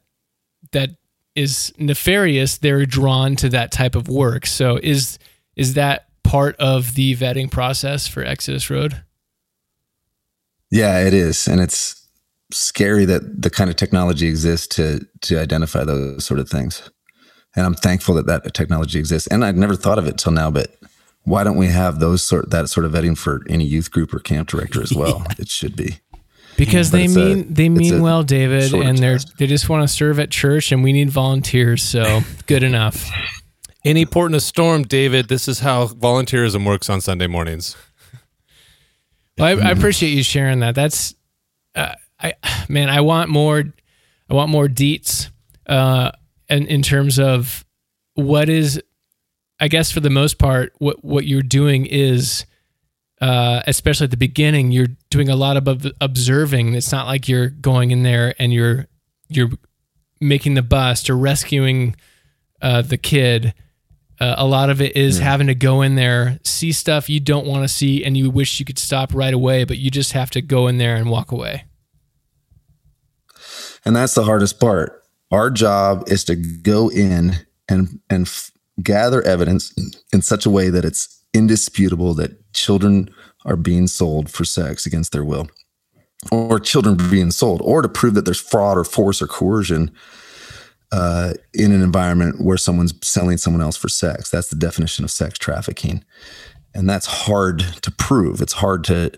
that 0.71 0.91
is 1.35 1.73
nefarious, 1.77 2.57
they're 2.57 2.85
drawn 2.85 3.35
to 3.37 3.49
that 3.49 3.71
type 3.71 3.95
of 3.95 4.07
work. 4.07 4.45
So 4.45 4.79
is 4.81 5.17
is 5.55 5.73
that 5.75 6.07
part 6.23 6.55
of 6.57 6.95
the 6.95 7.15
vetting 7.15 7.51
process 7.51 8.07
for 8.07 8.23
Exodus 8.23 8.69
Road? 8.69 9.03
Yeah, 10.71 11.05
it 11.05 11.13
is, 11.13 11.47
and 11.47 11.61
it's 11.61 12.07
scary 12.51 13.05
that 13.05 13.41
the 13.41 13.49
kind 13.49 13.69
of 13.69 13.75
technology 13.75 14.27
exists 14.27 14.67
to 14.75 15.05
to 15.21 15.39
identify 15.39 15.83
those 15.83 16.25
sort 16.25 16.39
of 16.39 16.49
things 16.49 16.89
and 17.55 17.65
I'm 17.65 17.75
thankful 17.75 18.15
that 18.15 18.25
that 18.25 18.53
technology 18.53 18.99
exists. 18.99 19.27
And 19.27 19.45
I'd 19.45 19.57
never 19.57 19.75
thought 19.75 19.99
of 19.99 20.07
it 20.07 20.17
till 20.17 20.31
now, 20.31 20.49
but 20.49 20.75
why 21.23 21.43
don't 21.43 21.57
we 21.57 21.67
have 21.67 21.99
those 21.99 22.21
sort 22.23 22.49
that 22.51 22.69
sort 22.69 22.85
of 22.85 22.91
vetting 22.91 23.17
for 23.17 23.41
any 23.49 23.65
youth 23.65 23.91
group 23.91 24.13
or 24.13 24.19
camp 24.19 24.49
director 24.49 24.81
as 24.81 24.93
well? 24.93 25.25
it 25.39 25.49
should 25.49 25.75
be 25.75 25.99
because 26.57 26.91
but 26.91 26.97
they 26.97 27.07
mean 27.07 27.39
a, 27.39 27.43
they 27.43 27.69
mean 27.69 28.01
well, 28.01 28.23
David, 28.23 28.73
and 28.73 28.97
they're 28.97 29.19
they 29.37 29.47
just 29.47 29.69
want 29.69 29.87
to 29.87 29.93
serve 29.93 30.19
at 30.19 30.29
church, 30.29 30.71
and 30.71 30.83
we 30.83 30.93
need 30.93 31.09
volunteers. 31.09 31.83
So 31.83 32.21
good 32.47 32.63
enough. 32.63 33.09
Any 33.85 34.05
port 34.05 34.31
in 34.31 34.35
a 34.35 34.39
storm, 34.39 34.83
David. 34.83 35.27
This 35.27 35.47
is 35.47 35.59
how 35.59 35.87
volunteerism 35.87 36.65
works 36.65 36.89
on 36.89 37.01
Sunday 37.01 37.27
mornings. 37.27 37.75
Well, 39.37 39.59
I, 39.59 39.69
I 39.69 39.71
appreciate 39.71 40.11
you 40.11 40.23
sharing 40.23 40.59
that. 40.59 40.75
That's, 40.75 41.15
uh, 41.75 41.95
I 42.21 42.35
man, 42.69 42.89
I 42.89 43.01
want 43.01 43.29
more. 43.29 43.63
I 44.29 44.33
want 44.33 44.49
more 44.51 44.67
deets. 44.67 45.29
Uh, 45.65 46.11
and 46.49 46.67
in 46.67 46.81
terms 46.81 47.19
of 47.19 47.65
what 48.15 48.47
is 48.47 48.81
I 49.63 49.69
guess 49.69 49.91
for 49.91 50.01
the 50.01 50.09
most 50.09 50.39
part, 50.39 50.73
what 50.79 51.05
what 51.05 51.25
you're 51.25 51.41
doing 51.41 51.85
is, 51.85 52.45
uh, 53.21 53.61
especially 53.65 54.03
at 54.03 54.11
the 54.11 54.17
beginning, 54.17 54.73
you're 54.73 54.89
doing 55.09 55.29
a 55.29 55.37
lot 55.37 55.55
of 55.55 55.87
observing. 56.01 56.73
It's 56.73 56.91
not 56.91 57.07
like 57.07 57.29
you're 57.29 57.47
going 57.47 57.91
in 57.91 58.03
there 58.03 58.35
and 58.39 58.51
you're 58.51 58.87
you're 59.29 59.51
making 60.19 60.55
the 60.55 60.63
bust 60.63 61.09
or 61.09 61.15
rescuing 61.15 61.95
uh, 62.61 62.81
the 62.81 62.97
kid. 62.97 63.53
Uh, 64.19 64.35
a 64.37 64.45
lot 64.45 64.69
of 64.69 64.81
it 64.81 64.97
is 64.97 65.19
yeah. 65.19 65.23
having 65.23 65.47
to 65.47 65.55
go 65.55 65.81
in 65.81 65.95
there, 65.95 66.39
see 66.43 66.73
stuff 66.73 67.09
you 67.09 67.21
don't 67.21 67.47
want 67.47 67.63
to 67.63 67.69
see, 67.69 68.03
and 68.03 68.17
you 68.17 68.29
wish 68.29 68.59
you 68.59 68.65
could 68.65 68.77
stop 68.77 69.13
right 69.13 69.33
away, 69.33 69.63
but 69.63 69.77
you 69.77 69.89
just 69.89 70.11
have 70.11 70.29
to 70.31 70.41
go 70.41 70.67
in 70.67 70.77
there 70.77 70.97
and 70.97 71.09
walk 71.09 71.31
away. 71.31 71.63
And 73.85 73.95
that's 73.95 74.13
the 74.13 74.25
hardest 74.25 74.59
part 74.59 75.03
our 75.31 75.49
job 75.49 76.03
is 76.07 76.25
to 76.25 76.35
go 76.35 76.89
in 76.89 77.37
and 77.69 78.01
and 78.09 78.27
f- 78.27 78.51
gather 78.81 79.21
evidence 79.23 79.73
in 80.11 80.21
such 80.21 80.45
a 80.45 80.49
way 80.49 80.69
that 80.69 80.85
it's 80.85 81.23
indisputable 81.33 82.13
that 82.15 82.53
children 82.53 83.09
are 83.45 83.55
being 83.55 83.87
sold 83.87 84.29
for 84.29 84.45
sex 84.45 84.85
against 84.85 85.11
their 85.11 85.23
will 85.23 85.47
or 86.31 86.59
children 86.59 86.95
being 87.09 87.31
sold 87.31 87.61
or 87.63 87.81
to 87.81 87.89
prove 87.89 88.13
that 88.13 88.25
there's 88.25 88.39
fraud 88.39 88.77
or 88.77 88.83
force 88.83 89.21
or 89.21 89.27
coercion 89.27 89.91
uh, 90.91 91.33
in 91.53 91.71
an 91.71 91.81
environment 91.81 92.39
where 92.39 92.57
someone's 92.57 92.93
selling 93.03 93.37
someone 93.37 93.61
else 93.61 93.75
for 93.75 93.89
sex. 93.89 94.29
That's 94.29 94.49
the 94.49 94.55
definition 94.55 95.03
of 95.03 95.11
sex 95.11 95.37
trafficking. 95.37 96.03
And 96.73 96.89
that's 96.89 97.05
hard 97.05 97.59
to 97.81 97.91
prove. 97.91 98.41
It's 98.41 98.53
hard 98.53 98.83
to 98.85 99.11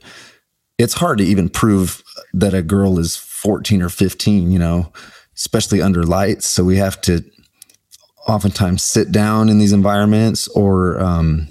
it's 0.78 0.96
hard 0.96 1.18
to 1.20 1.24
even 1.24 1.48
prove 1.48 2.04
that 2.34 2.54
a 2.54 2.62
girl 2.62 3.00
is 3.00 3.16
14 3.16 3.82
or 3.82 3.88
15 3.88 4.52
you 4.52 4.60
know 4.60 4.92
especially 5.38 5.82
under 5.82 6.04
lights. 6.04 6.46
So 6.46 6.64
we 6.64 6.78
have 6.78 7.00
to 7.02 7.24
oftentimes 8.28 8.84
sit 8.84 9.12
down 9.12 9.50
in 9.50 9.60
these 9.60 9.74
environments, 9.74 10.48
or 10.50 11.00
um, 11.00 11.48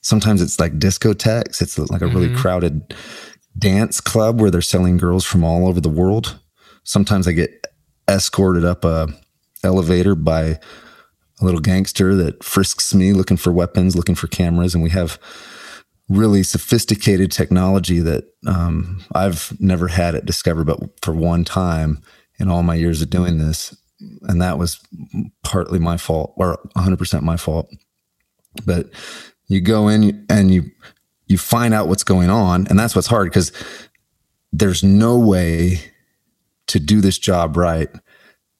sometimes 0.00 0.40
it's 0.40 0.60
like 0.60 0.78
discotheques. 0.78 1.60
It's 1.60 1.78
like 1.78 2.02
a 2.02 2.06
really 2.06 2.28
mm-hmm. 2.28 2.38
crowded 2.38 2.94
dance 3.58 4.00
club 4.00 4.40
where 4.40 4.50
they're 4.50 4.62
selling 4.62 4.96
girls 4.96 5.24
from 5.24 5.44
all 5.44 5.66
over 5.66 5.80
the 5.80 5.88
world. 5.88 6.38
Sometimes 6.84 7.28
I 7.28 7.32
get 7.32 7.66
escorted 8.08 8.64
up 8.64 8.84
a 8.84 9.08
elevator 9.64 10.14
by 10.14 10.58
a 11.40 11.44
little 11.44 11.60
gangster 11.60 12.14
that 12.14 12.42
frisks 12.42 12.94
me 12.94 13.12
looking 13.12 13.36
for 13.36 13.52
weapons, 13.52 13.96
looking 13.96 14.14
for 14.14 14.26
cameras, 14.26 14.74
and 14.74 14.82
we 14.82 14.90
have 14.90 15.18
really 16.08 16.42
sophisticated 16.42 17.32
technology 17.32 18.00
that 18.00 18.24
um, 18.46 19.02
I've 19.14 19.58
never 19.60 19.88
had 19.88 20.14
at 20.14 20.26
Discover, 20.26 20.64
but 20.64 20.80
for 21.00 21.14
one 21.14 21.44
time 21.44 22.02
in 22.38 22.48
all 22.48 22.62
my 22.62 22.74
years 22.74 23.02
of 23.02 23.10
doing 23.10 23.38
this. 23.38 23.76
And 24.22 24.40
that 24.40 24.58
was 24.58 24.80
partly 25.42 25.78
my 25.78 25.96
fault 25.96 26.34
or 26.36 26.58
100% 26.76 27.22
my 27.22 27.36
fault. 27.36 27.68
But 28.64 28.90
you 29.48 29.60
go 29.60 29.88
in 29.88 30.24
and 30.28 30.52
you 30.52 30.70
you 31.26 31.38
find 31.38 31.72
out 31.72 31.88
what's 31.88 32.04
going 32.04 32.28
on 32.28 32.66
and 32.68 32.78
that's 32.78 32.94
what's 32.94 33.06
hard 33.06 33.30
because 33.30 33.52
there's 34.52 34.82
no 34.82 35.18
way 35.18 35.80
to 36.66 36.78
do 36.78 37.00
this 37.00 37.18
job 37.18 37.56
right 37.56 37.88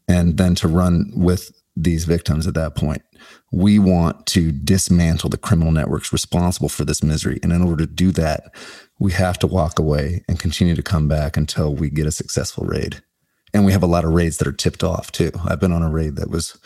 and 0.08 0.38
then 0.38 0.54
to 0.54 0.68
run 0.68 1.10
with 1.14 1.52
these 1.76 2.04
victims 2.04 2.46
at 2.46 2.54
that 2.54 2.74
point. 2.74 3.02
We 3.50 3.78
want 3.78 4.26
to 4.28 4.52
dismantle 4.52 5.30
the 5.30 5.38
criminal 5.38 5.72
networks 5.72 6.12
responsible 6.12 6.68
for 6.68 6.84
this 6.84 7.02
misery. 7.02 7.38
And 7.42 7.52
in 7.52 7.62
order 7.62 7.86
to 7.86 7.92
do 7.92 8.10
that, 8.12 8.54
we 8.98 9.12
have 9.12 9.38
to 9.40 9.46
walk 9.46 9.78
away 9.78 10.24
and 10.28 10.38
continue 10.38 10.74
to 10.74 10.82
come 10.82 11.08
back 11.08 11.36
until 11.36 11.74
we 11.74 11.90
get 11.90 12.06
a 12.06 12.12
successful 12.12 12.64
raid 12.64 13.02
and 13.54 13.64
we 13.64 13.72
have 13.72 13.82
a 13.82 13.86
lot 13.86 14.04
of 14.04 14.12
raids 14.12 14.38
that 14.38 14.48
are 14.48 14.52
tipped 14.52 14.82
off 14.82 15.12
too. 15.12 15.30
I've 15.44 15.60
been 15.60 15.72
on 15.72 15.82
a 15.82 15.90
raid 15.90 16.16
that 16.16 16.30
was 16.30 16.58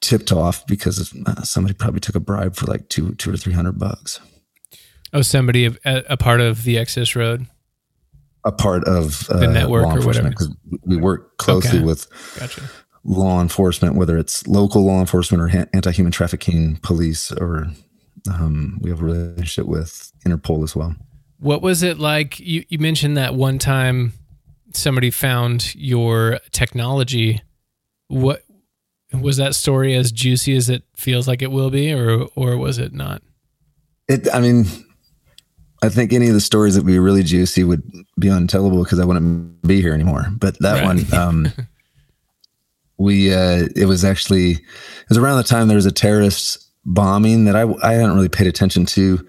tipped 0.00 0.32
off 0.32 0.66
because 0.66 1.12
uh, 1.26 1.42
somebody 1.42 1.74
probably 1.74 2.00
took 2.00 2.14
a 2.14 2.20
bribe 2.20 2.56
for 2.56 2.66
like 2.66 2.88
two, 2.88 3.14
two 3.14 3.32
or 3.32 3.36
three 3.36 3.52
hundred 3.52 3.78
bucks. 3.78 4.20
Oh, 5.12 5.22
somebody 5.22 5.66
a, 5.66 6.02
a 6.08 6.16
part 6.16 6.40
of 6.40 6.64
the 6.64 6.76
Exodus 6.76 7.14
Road, 7.14 7.46
a 8.44 8.52
part 8.52 8.84
of 8.84 9.30
uh, 9.30 9.38
the 9.38 9.46
network 9.46 9.86
or 9.86 10.04
whatever. 10.04 10.32
We 10.84 10.96
work 10.96 11.38
closely 11.38 11.78
okay. 11.78 11.86
with 11.86 12.08
gotcha. 12.38 12.62
law 13.04 13.40
enforcement, 13.40 13.94
whether 13.94 14.18
it's 14.18 14.46
local 14.46 14.84
law 14.84 15.00
enforcement 15.00 15.40
or 15.40 15.66
anti-human 15.72 16.12
trafficking 16.12 16.76
police 16.82 17.30
or 17.32 17.68
um, 18.30 18.78
we 18.80 18.90
have 18.90 19.00
a 19.00 19.04
relationship 19.04 19.66
with 19.66 20.12
Interpol 20.26 20.64
as 20.64 20.74
well. 20.74 20.96
What 21.38 21.62
was 21.62 21.82
it 21.82 21.98
like? 21.98 22.40
You, 22.40 22.64
you 22.68 22.78
mentioned 22.78 23.16
that 23.16 23.34
one 23.34 23.58
time 23.58 24.14
somebody 24.76 25.10
found 25.10 25.74
your 25.74 26.40
technology. 26.50 27.40
What 28.08 28.42
was 29.12 29.36
that 29.36 29.54
story 29.54 29.94
as 29.94 30.12
juicy 30.12 30.56
as 30.56 30.68
it 30.68 30.82
feels 30.96 31.26
like 31.28 31.42
it 31.42 31.50
will 31.50 31.70
be, 31.70 31.92
or 31.92 32.28
or 32.36 32.56
was 32.56 32.78
it 32.78 32.92
not? 32.92 33.22
It. 34.08 34.28
I 34.32 34.40
mean, 34.40 34.66
I 35.82 35.88
think 35.88 36.12
any 36.12 36.28
of 36.28 36.34
the 36.34 36.40
stories 36.40 36.74
that 36.74 36.82
would 36.82 36.90
be 36.90 36.98
really 36.98 37.22
juicy 37.22 37.64
would 37.64 37.82
be 38.18 38.28
untellable 38.28 38.82
because 38.84 38.98
I 39.00 39.04
wouldn't 39.04 39.62
be 39.62 39.80
here 39.80 39.94
anymore. 39.94 40.26
But 40.32 40.58
that 40.60 40.74
Right. 40.74 40.84
one, 40.84 41.12
um, 41.14 41.52
we 42.98 43.32
uh, 43.32 43.68
it 43.74 43.86
was 43.86 44.04
actually 44.04 44.52
it 44.52 45.08
was 45.08 45.18
around 45.18 45.38
the 45.38 45.44
time 45.44 45.68
there 45.68 45.76
was 45.76 45.86
a 45.86 45.92
terrorist 45.92 46.58
bombing 46.84 47.44
that 47.44 47.56
I 47.56 47.62
I 47.82 47.94
hadn't 47.94 48.14
really 48.14 48.28
paid 48.28 48.46
attention 48.46 48.86
to 48.86 49.26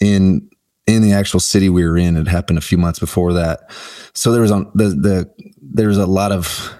in 0.00 0.48
in 0.94 1.02
the 1.02 1.12
actual 1.12 1.40
city 1.40 1.68
we 1.68 1.84
were 1.84 1.96
in. 1.96 2.16
It 2.16 2.28
happened 2.28 2.58
a 2.58 2.62
few 2.62 2.78
months 2.78 2.98
before 2.98 3.32
that, 3.34 3.70
so 4.14 4.32
there 4.32 4.42
was 4.42 4.50
on 4.50 4.70
the 4.74 4.88
the 4.88 5.30
there 5.62 5.88
was 5.88 5.98
a 5.98 6.06
lot 6.06 6.32
of 6.32 6.72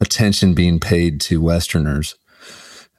attention 0.00 0.54
being 0.54 0.80
paid 0.80 1.20
to 1.22 1.40
Westerners, 1.40 2.16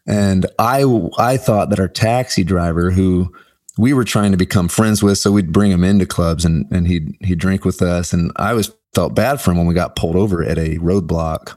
and 0.06 0.46
I 0.60 0.84
I 1.18 1.38
thought 1.38 1.70
that 1.70 1.80
our 1.80 1.88
taxi 1.88 2.44
driver 2.44 2.92
who 2.92 3.34
we 3.78 3.94
were 3.94 4.04
trying 4.04 4.32
to 4.32 4.38
become 4.38 4.68
friends 4.68 5.02
with, 5.02 5.18
so 5.18 5.32
we'd 5.32 5.54
bring 5.54 5.72
him 5.72 5.84
into 5.84 6.06
clubs 6.06 6.46
and 6.46 6.66
and 6.72 6.88
he'd 6.88 7.16
he'd 7.22 7.40
drink 7.40 7.66
with 7.66 7.82
us, 7.82 8.14
and 8.14 8.32
I 8.36 8.54
was 8.54 8.72
felt 8.94 9.16
bad 9.16 9.40
for 9.40 9.52
him 9.52 9.58
when 9.58 9.68
we 9.68 9.74
got 9.74 9.96
pulled 9.96 10.16
over 10.16 10.44
at 10.44 10.58
a 10.58 10.78
roadblock 10.80 11.56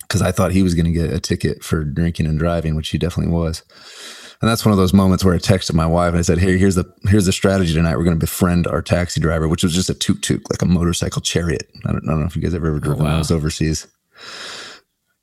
because 0.00 0.22
I 0.22 0.32
thought 0.32 0.52
he 0.52 0.62
was 0.62 0.74
going 0.74 0.86
to 0.86 0.92
get 0.92 1.12
a 1.12 1.20
ticket 1.20 1.64
for 1.64 1.84
drinking 1.84 2.26
and 2.26 2.38
driving, 2.38 2.74
which 2.74 2.90
he 2.90 2.98
definitely 2.98 3.32
was. 3.32 3.62
And 4.42 4.50
that's 4.50 4.64
one 4.64 4.72
of 4.72 4.78
those 4.78 4.92
moments 4.92 5.24
where 5.24 5.34
I 5.34 5.38
texted 5.38 5.72
my 5.74 5.86
wife 5.86 6.08
and 6.10 6.18
I 6.18 6.22
said, 6.22 6.38
"Hey, 6.38 6.58
here's 6.58 6.74
the 6.74 6.84
here's 7.04 7.26
the 7.26 7.32
strategy 7.32 7.72
tonight. 7.72 7.96
We're 7.96 8.02
going 8.04 8.16
to 8.16 8.20
befriend 8.20 8.66
our 8.66 8.82
taxi 8.82 9.20
driver, 9.20 9.48
which 9.48 9.62
was 9.62 9.72
just 9.72 9.88
a 9.88 9.94
tuk 9.94 10.20
tuk, 10.20 10.40
like 10.50 10.60
a 10.62 10.66
motorcycle 10.66 11.22
chariot. 11.22 11.70
I 11.86 11.92
don't, 11.92 12.04
I 12.08 12.10
don't 12.10 12.20
know 12.20 12.26
if 12.26 12.34
you 12.34 12.42
guys 12.42 12.52
have 12.52 12.64
ever 12.64 12.76
oh, 12.76 12.80
driven 12.80 13.04
wow. 13.04 13.18
those 13.18 13.30
overseas, 13.30 13.86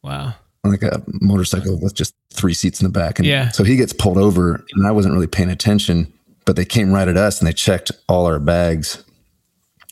Wow. 0.04 0.36
like 0.64 0.84
a 0.84 1.04
motorcycle 1.22 1.78
with 1.82 1.94
just 1.96 2.16
three 2.32 2.54
seats 2.54 2.80
in 2.82 2.86
the 2.88 2.92
back. 2.98 3.20
And 3.20 3.28
Yeah. 3.28 3.50
so 3.50 3.64
he 3.66 3.76
gets 3.76 3.92
pulled 3.92 4.18
over, 4.18 4.64
and 4.74 4.88
I 4.88 4.92
wasn't 4.92 5.14
really 5.14 5.28
paying 5.28 5.50
attention, 5.50 6.12
but 6.46 6.56
they 6.56 6.66
came 6.66 6.94
right 6.94 7.08
at 7.08 7.18
us 7.18 7.40
and 7.40 7.48
they 7.48 7.54
checked 7.54 7.92
all 8.08 8.26
our 8.26 8.40
bags, 8.40 9.04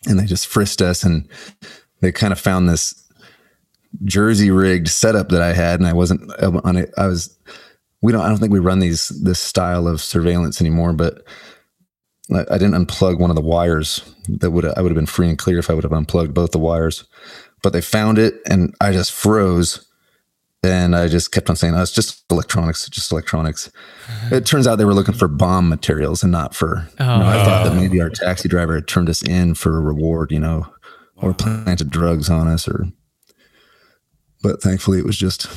and 0.05 0.17
they 0.17 0.25
just 0.25 0.47
frisked 0.47 0.81
us, 0.81 1.03
and 1.03 1.27
they 1.99 2.13
kind 2.13 2.31
of 2.31 2.39
found 2.39 2.69
this 2.69 2.93
jersey 4.05 4.51
rigged 4.51 4.87
setup 4.87 5.29
that 5.29 5.41
I 5.41 5.51
had, 5.51 5.81
and 5.81 5.87
I 5.87 5.93
wasn't 5.93 6.31
on 6.41 6.77
it. 6.77 6.93
I 6.97 7.07
was. 7.07 7.37
We 8.01 8.11
don't. 8.11 8.21
I 8.21 8.29
don't 8.29 8.37
think 8.37 8.53
we 8.53 8.59
run 8.59 8.79
these 8.79 9.09
this 9.09 9.39
style 9.39 9.87
of 9.87 10.01
surveillance 10.01 10.61
anymore. 10.61 10.93
But 10.93 11.23
I, 12.31 12.45
I 12.51 12.57
didn't 12.57 12.85
unplug 12.85 13.19
one 13.19 13.29
of 13.29 13.35
the 13.35 13.41
wires. 13.41 14.01
That 14.27 14.51
would 14.51 14.65
I 14.65 14.81
would 14.81 14.91
have 14.91 14.95
been 14.95 15.05
free 15.05 15.29
and 15.29 15.37
clear 15.37 15.59
if 15.59 15.69
I 15.69 15.73
would 15.73 15.83
have 15.83 15.93
unplugged 15.93 16.33
both 16.33 16.51
the 16.51 16.59
wires. 16.59 17.05
But 17.63 17.73
they 17.73 17.81
found 17.81 18.19
it, 18.19 18.35
and 18.45 18.75
I 18.81 18.91
just 18.91 19.11
froze. 19.11 19.83
And 20.63 20.95
I 20.95 21.07
just 21.07 21.31
kept 21.31 21.49
on 21.49 21.55
saying, 21.55 21.75
"Oh, 21.75 21.81
it's 21.81 21.91
just 21.91 22.23
electronics, 22.31 22.89
just 22.89 23.11
electronics." 23.11 23.71
It 24.31 24.45
turns 24.45 24.67
out 24.67 24.77
they 24.77 24.85
were 24.85 24.93
looking 24.93 25.13
for 25.13 25.27
bomb 25.27 25.69
materials 25.69 26.23
and 26.23 26.31
not 26.31 26.55
for. 26.55 26.87
you 26.99 27.05
know, 27.05 27.25
I 27.25 27.43
thought 27.43 27.63
that 27.65 27.73
oh. 27.73 27.75
maybe 27.75 28.01
our 28.01 28.09
taxi 28.09 28.49
driver 28.49 28.75
had 28.75 28.87
turned 28.87 29.09
us 29.09 29.21
in 29.21 29.53
for 29.53 29.77
a 29.77 29.81
reward, 29.81 30.31
you 30.31 30.39
know, 30.39 30.67
or 31.17 31.33
planted 31.33 31.89
drugs 31.89 32.29
on 32.29 32.47
us, 32.47 32.67
or. 32.67 32.87
But 34.41 34.61
thankfully, 34.61 34.99
it 34.99 35.05
was 35.05 35.17
just 35.17 35.47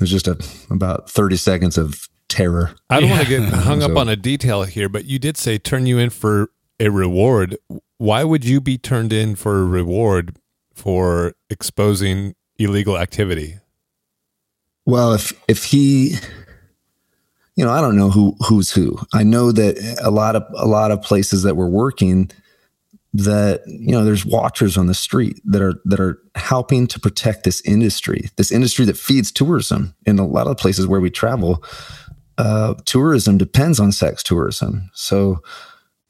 was 0.00 0.10
just 0.10 0.28
a 0.28 0.38
about 0.70 1.10
thirty 1.10 1.36
seconds 1.36 1.78
of 1.78 2.08
terror. 2.28 2.74
I 2.90 3.00
don't 3.00 3.10
want 3.10 3.22
to 3.22 3.28
get 3.28 3.48
hung 3.48 3.82
up 3.82 3.96
on 3.96 4.08
a 4.08 4.16
detail 4.16 4.62
here, 4.64 4.88
but 4.88 5.04
you 5.04 5.18
did 5.18 5.36
say 5.36 5.58
turn 5.58 5.86
you 5.86 5.98
in 5.98 6.10
for 6.10 6.50
a 6.78 6.88
reward. 6.90 7.56
Why 7.96 8.24
would 8.24 8.44
you 8.44 8.60
be 8.60 8.78
turned 8.78 9.12
in 9.12 9.34
for 9.34 9.60
a 9.60 9.64
reward 9.64 10.36
for 10.74 11.34
exposing 11.50 12.34
illegal 12.58 12.96
activity? 12.96 13.58
Well, 14.84 15.12
if 15.12 15.32
if 15.48 15.64
he, 15.64 16.16
you 17.56 17.64
know, 17.64 17.70
I 17.70 17.80
don't 17.80 17.96
know 17.96 18.10
who 18.10 18.36
who's 18.46 18.70
who. 18.70 18.98
I 19.12 19.22
know 19.22 19.52
that 19.52 20.00
a 20.02 20.10
lot 20.10 20.36
of 20.36 20.44
a 20.56 20.66
lot 20.66 20.90
of 20.90 21.02
places 21.02 21.42
that 21.42 21.56
we're 21.56 21.68
working, 21.68 22.30
that 23.14 23.62
you 23.66 23.92
know, 23.92 24.04
there's 24.04 24.26
watchers 24.26 24.76
on 24.76 24.86
the 24.86 24.94
street 24.94 25.40
that 25.44 25.62
are 25.62 25.80
that 25.84 26.00
are 26.00 26.20
helping 26.34 26.86
to 26.88 27.00
protect 27.00 27.44
this 27.44 27.60
industry, 27.62 28.28
this 28.36 28.52
industry 28.52 28.84
that 28.84 28.96
feeds 28.96 29.32
tourism. 29.32 29.94
In 30.06 30.18
a 30.18 30.26
lot 30.26 30.46
of 30.46 30.58
places 30.58 30.86
where 30.86 31.00
we 31.00 31.10
travel, 31.10 31.64
uh, 32.36 32.74
tourism 32.84 33.38
depends 33.38 33.80
on 33.80 33.92
sex 33.92 34.22
tourism. 34.22 34.90
So, 34.92 35.42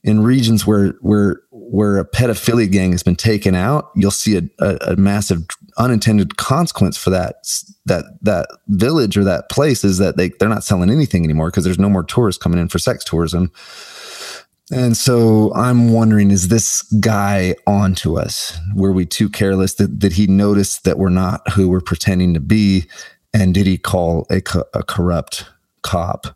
in 0.03 0.23
regions 0.23 0.67
where 0.67 0.89
where 1.01 1.43
where 1.51 1.99
a 1.99 2.05
pedophilia 2.05 2.71
gang 2.71 2.93
has 2.93 3.03
been 3.03 3.17
taken 3.17 3.55
out, 3.55 3.91
you'll 3.95 4.11
see 4.11 4.37
a, 4.37 4.43
a, 4.59 4.93
a 4.93 4.97
massive 4.97 5.47
unintended 5.79 6.37
consequence 6.37 6.97
for 6.97 7.11
that 7.11 7.37
that 7.87 8.05
that 8.23 8.49
village 8.69 9.17
or 9.17 9.25
that 9.25 9.49
place 9.51 9.85
is 9.85 9.99
that 9.99 10.17
they 10.17 10.31
they're 10.41 10.49
not 10.49 10.65
selling 10.65 10.91
anything 10.91 11.25
anymore 11.25 11.51
because 11.51 11.65
there's 11.65 11.79
no 11.79 11.89
more 11.89 12.03
tourists 12.03 12.43
coming 12.43 12.59
in 12.59 12.69
for 12.69 12.79
sex 12.79 13.05
tourism. 13.05 13.53
And 14.71 14.97
so 14.97 15.53
I'm 15.55 15.93
wondering, 15.93 16.31
is 16.31 16.49
this 16.49 16.83
guy 17.01 17.55
onto 17.67 18.19
us? 18.19 18.59
Were 18.75 18.93
we 18.93 19.07
too 19.07 19.29
careless? 19.29 19.75
Did, 19.75 19.99
did 19.99 20.13
he 20.13 20.27
notice 20.27 20.79
that 20.81 20.99
we're 20.99 21.09
not 21.09 21.49
who 21.53 21.69
we're 21.69 21.81
pretending 21.81 22.35
to 22.35 22.41
be? 22.41 22.87
And 23.33 23.55
did 23.55 23.67
he 23.67 23.79
call 23.79 24.27
a, 24.31 24.41
co- 24.41 24.65
a 24.75 24.83
corrupt 24.83 25.45
cop 25.83 26.27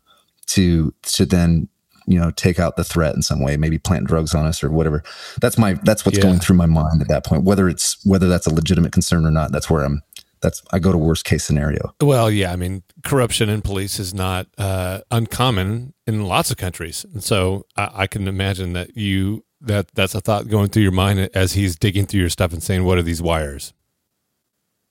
to 0.47 0.93
to 1.03 1.25
then 1.25 1.67
you 2.05 2.19
know 2.19 2.31
take 2.31 2.59
out 2.59 2.75
the 2.75 2.83
threat 2.83 3.15
in 3.15 3.21
some 3.21 3.39
way 3.41 3.55
maybe 3.55 3.77
plant 3.77 4.05
drugs 4.05 4.33
on 4.35 4.45
us 4.45 4.63
or 4.63 4.69
whatever 4.69 5.03
that's 5.39 5.57
my 5.57 5.73
that's 5.83 6.05
what's 6.05 6.17
Yeah. 6.17 6.25
going 6.25 6.39
through 6.39 6.57
my 6.57 6.65
mind 6.65 7.01
at 7.01 7.07
that 7.07 7.25
point 7.25 7.43
whether 7.43 7.69
it's 7.69 7.97
whether 8.05 8.27
that's 8.27 8.45
a 8.47 8.53
legitimate 8.53 8.91
concern 8.91 9.25
or 9.25 9.31
not 9.31 9.51
that's 9.51 9.69
where 9.69 9.83
i'm 9.83 10.01
that's 10.43 10.61
i 10.71 10.77
go 10.77 10.91
to 10.91 10.97
worst 10.97 11.25
case 11.25 11.43
scenario. 11.43 11.95
Well, 12.01 12.29
yeah, 12.29 12.51
I 12.51 12.55
mean, 12.55 12.83
corruption 13.03 13.49
in 13.49 13.61
police 13.61 13.97
is 13.97 14.13
not 14.13 14.47
uh, 14.57 14.99
uncommon 15.09 15.93
in 16.05 16.25
lots 16.25 16.51
of 16.51 16.57
countries, 16.57 17.05
and 17.11 17.23
so 17.23 17.65
I, 17.75 17.89
I 17.93 18.07
can 18.07 18.27
imagine 18.27 18.73
that 18.73 18.95
you 18.95 19.43
that 19.61 19.87
that's 19.95 20.13
a 20.13 20.21
thought 20.21 20.49
going 20.49 20.69
through 20.69 20.83
your 20.83 20.91
mind 20.91 21.29
as 21.33 21.53
he's 21.53 21.75
digging 21.77 22.05
through 22.05 22.19
your 22.19 22.29
stuff 22.29 22.53
and 22.53 22.61
saying, 22.61 22.83
"What 22.83 22.99
are 22.99 23.03
these 23.03 23.21
wires?" 23.21 23.73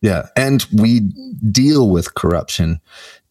yeah 0.00 0.26
and 0.36 0.66
we 0.72 1.00
deal 1.52 1.88
with 1.88 2.14
corruption 2.14 2.80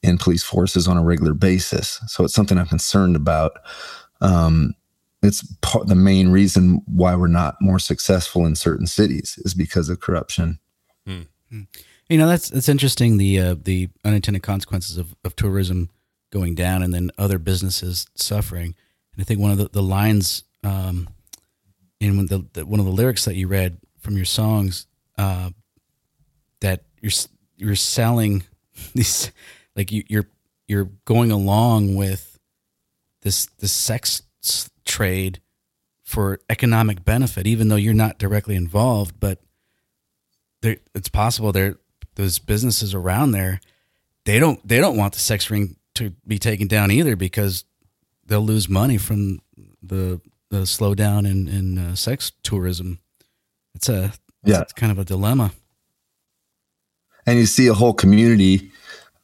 in 0.02 0.18
police 0.18 0.44
forces 0.44 0.88
on 0.88 0.98
a 0.98 1.04
regular 1.04 1.34
basis. 1.34 2.00
So 2.08 2.24
it's 2.24 2.34
something 2.34 2.58
i'm 2.58 2.68
concerned 2.68 3.16
about. 3.16 3.52
Um 4.22 4.74
it's 5.24 5.46
part, 5.62 5.88
the 5.88 5.96
main 5.96 6.30
reason 6.30 6.82
why 6.88 7.16
we're 7.16 7.28
not 7.28 7.56
more 7.62 7.78
successful 7.78 8.46
in 8.46 8.56
certain 8.56 8.88
cities 8.88 9.38
is 9.46 9.54
because 9.54 9.88
of 9.90 10.00
corruption 10.00 10.60
You 12.12 12.18
know, 12.18 12.28
that's 12.28 12.50
that's 12.50 12.68
interesting. 12.68 13.16
The 13.16 13.40
uh, 13.40 13.56
the 13.58 13.88
unintended 14.04 14.44
consequences 14.44 14.98
of, 14.98 15.16
of 15.24 15.34
tourism 15.34 15.90
going 16.30 16.56
down, 16.56 16.84
and 16.84 16.94
then 16.94 17.10
other 17.18 17.40
businesses 17.40 18.06
suffering. 18.16 18.76
And 19.14 19.22
I 19.22 19.24
think 19.24 19.40
one 19.40 19.52
of 19.52 19.58
the, 19.58 19.70
the 19.72 19.82
lines 19.82 20.44
um, 20.62 21.08
in 22.02 22.18
one 22.18 22.26
of 22.26 22.30
the, 22.30 22.46
the 22.52 22.66
one 22.66 22.82
of 22.82 22.86
the 22.86 22.92
lyrics 22.92 23.24
that 23.24 23.36
you 23.36 23.48
read 23.48 23.78
from 24.02 24.18
your 24.18 24.26
songs 24.26 24.88
uh, 25.18 25.52
that 26.60 26.84
you're 27.00 27.14
you're 27.56 27.76
selling 27.76 28.44
these 28.94 29.32
like 29.78 29.94
you, 29.94 30.04
you're 30.10 30.28
you're 30.68 30.90
going 31.06 31.32
along 31.32 31.96
with 31.96 32.38
this 33.22 33.46
this 33.60 33.72
sex 33.72 34.22
trade 34.84 35.40
for 36.04 36.42
economic 36.50 37.06
benefit, 37.06 37.48
even 37.48 37.70
though 37.70 37.78
you're 37.78 37.94
not 37.94 38.18
directly 38.18 38.58
involved, 38.58 39.18
but 39.18 39.40
there, 40.62 40.76
it's 40.94 41.08
possible 41.08 41.54
there 41.54 41.78
those 42.22 42.40
businesses 42.40 42.94
around 42.94 43.32
there 43.32 43.60
they 44.26 44.40
don't 44.40 44.66
they 44.68 44.80
don't 44.80 44.98
want 44.98 45.14
the 45.14 45.20
sex 45.20 45.50
ring 45.50 45.76
to 45.96 46.12
be 46.28 46.38
taken 46.38 46.68
down 46.68 46.92
either 46.92 47.16
because 47.16 47.66
they'll 48.28 48.46
lose 48.46 48.70
money 48.70 48.98
from 48.98 49.40
the 49.82 50.22
the 50.50 50.60
slowdown 50.66 51.26
in 51.30 51.48
in 51.48 51.78
uh, 51.78 51.96
sex 51.96 52.32
tourism. 52.44 53.00
It's 53.76 53.90
a 53.90 54.14
Yeah. 54.46 54.62
it's 54.62 54.74
kind 54.74 54.92
of 54.92 55.00
a 55.00 55.06
dilemma. 55.06 55.52
and 57.26 57.40
you 57.40 57.46
see 57.46 57.68
a 57.68 57.74
whole 57.74 57.94
community 57.94 58.72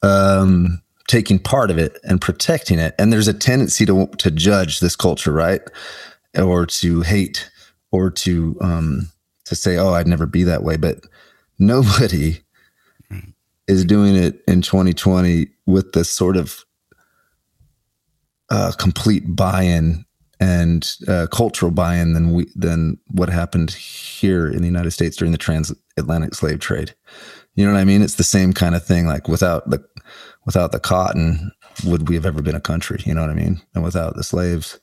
um, 0.02 0.82
taking 1.08 1.40
part 1.40 1.72
of 1.72 1.78
it 1.78 1.98
and 2.04 2.22
protecting 2.22 2.80
it. 2.80 2.94
And 3.00 3.12
there's 3.12 3.28
a 3.28 3.34
tendency 3.34 3.86
to 3.86 4.08
to 4.18 4.32
judge 4.32 4.80
this 4.80 4.96
culture, 4.96 5.32
right, 5.32 5.62
or 6.36 6.66
to 6.66 7.02
hate, 7.02 7.50
or 7.92 8.10
to 8.12 8.58
um, 8.62 9.10
to 9.46 9.56
say, 9.56 9.78
"Oh, 9.78 9.94
I'd 9.94 10.08
never 10.08 10.26
be 10.26 10.44
that 10.44 10.64
way." 10.64 10.78
But 10.78 11.02
nobody 11.60 12.42
is 13.68 13.86
doing 13.86 14.16
it 14.16 14.42
in 14.48 14.62
2020 14.62 15.48
with 15.66 15.92
this 15.94 16.10
sort 16.10 16.38
of 16.38 16.66
uh, 18.50 18.72
complete 18.78 19.36
buy-in 19.36 20.06
and 20.40 20.96
uh, 21.08 21.28
cultural 21.32 21.72
buy-in 21.72 22.14
than 22.14 22.32
we 22.32 22.46
than 22.56 22.98
what 23.08 23.30
happened 23.30 23.72
here 23.72 24.48
in 24.48 24.60
the 24.60 24.68
United 24.68 24.92
States 24.92 25.18
during 25.18 25.32
the 25.32 25.38
transatlantic 25.38 26.36
slave 26.36 26.60
trade 26.60 26.94
You 27.56 27.66
know 27.66 27.74
what 27.74 27.80
I 27.80 27.86
mean? 27.86 28.02
It's 28.02 28.16
the 28.16 28.24
same 28.24 28.54
kind 28.54 28.76
of 28.76 28.86
thing. 28.86 29.08
Like 29.08 29.28
without 29.28 29.70
the 29.70 29.84
without 30.46 30.72
the 30.72 30.80
cotton, 30.80 31.52
would 31.86 32.08
we 32.08 32.16
have 32.16 32.26
ever 32.26 32.42
been 32.42 32.56
a 32.56 32.62
country? 32.62 33.02
You 33.06 33.14
know 33.14 33.22
what 33.22 33.32
I 33.32 33.36
mean? 33.36 33.62
And 33.74 33.84
without 33.84 34.16
the 34.16 34.24
slaves, 34.24 34.80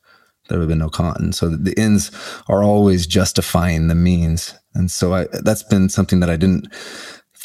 there 0.49 0.59
would 0.59 0.65
have 0.65 0.69
been 0.69 0.79
no 0.79 0.91
cotton. 0.91 1.33
So 1.33 1.49
the, 1.49 1.77
ends 1.79 2.11
are 2.49 2.63
always 2.63 3.07
justifying 3.07 3.89
the 3.89 3.95
means. 3.95 4.55
And 4.75 4.91
so 4.91 5.15
I, 5.15 5.27
that's 5.43 5.63
been 5.63 5.89
something 5.89 6.21
that 6.21 6.29
I 6.31 6.37
didn't 6.37 6.67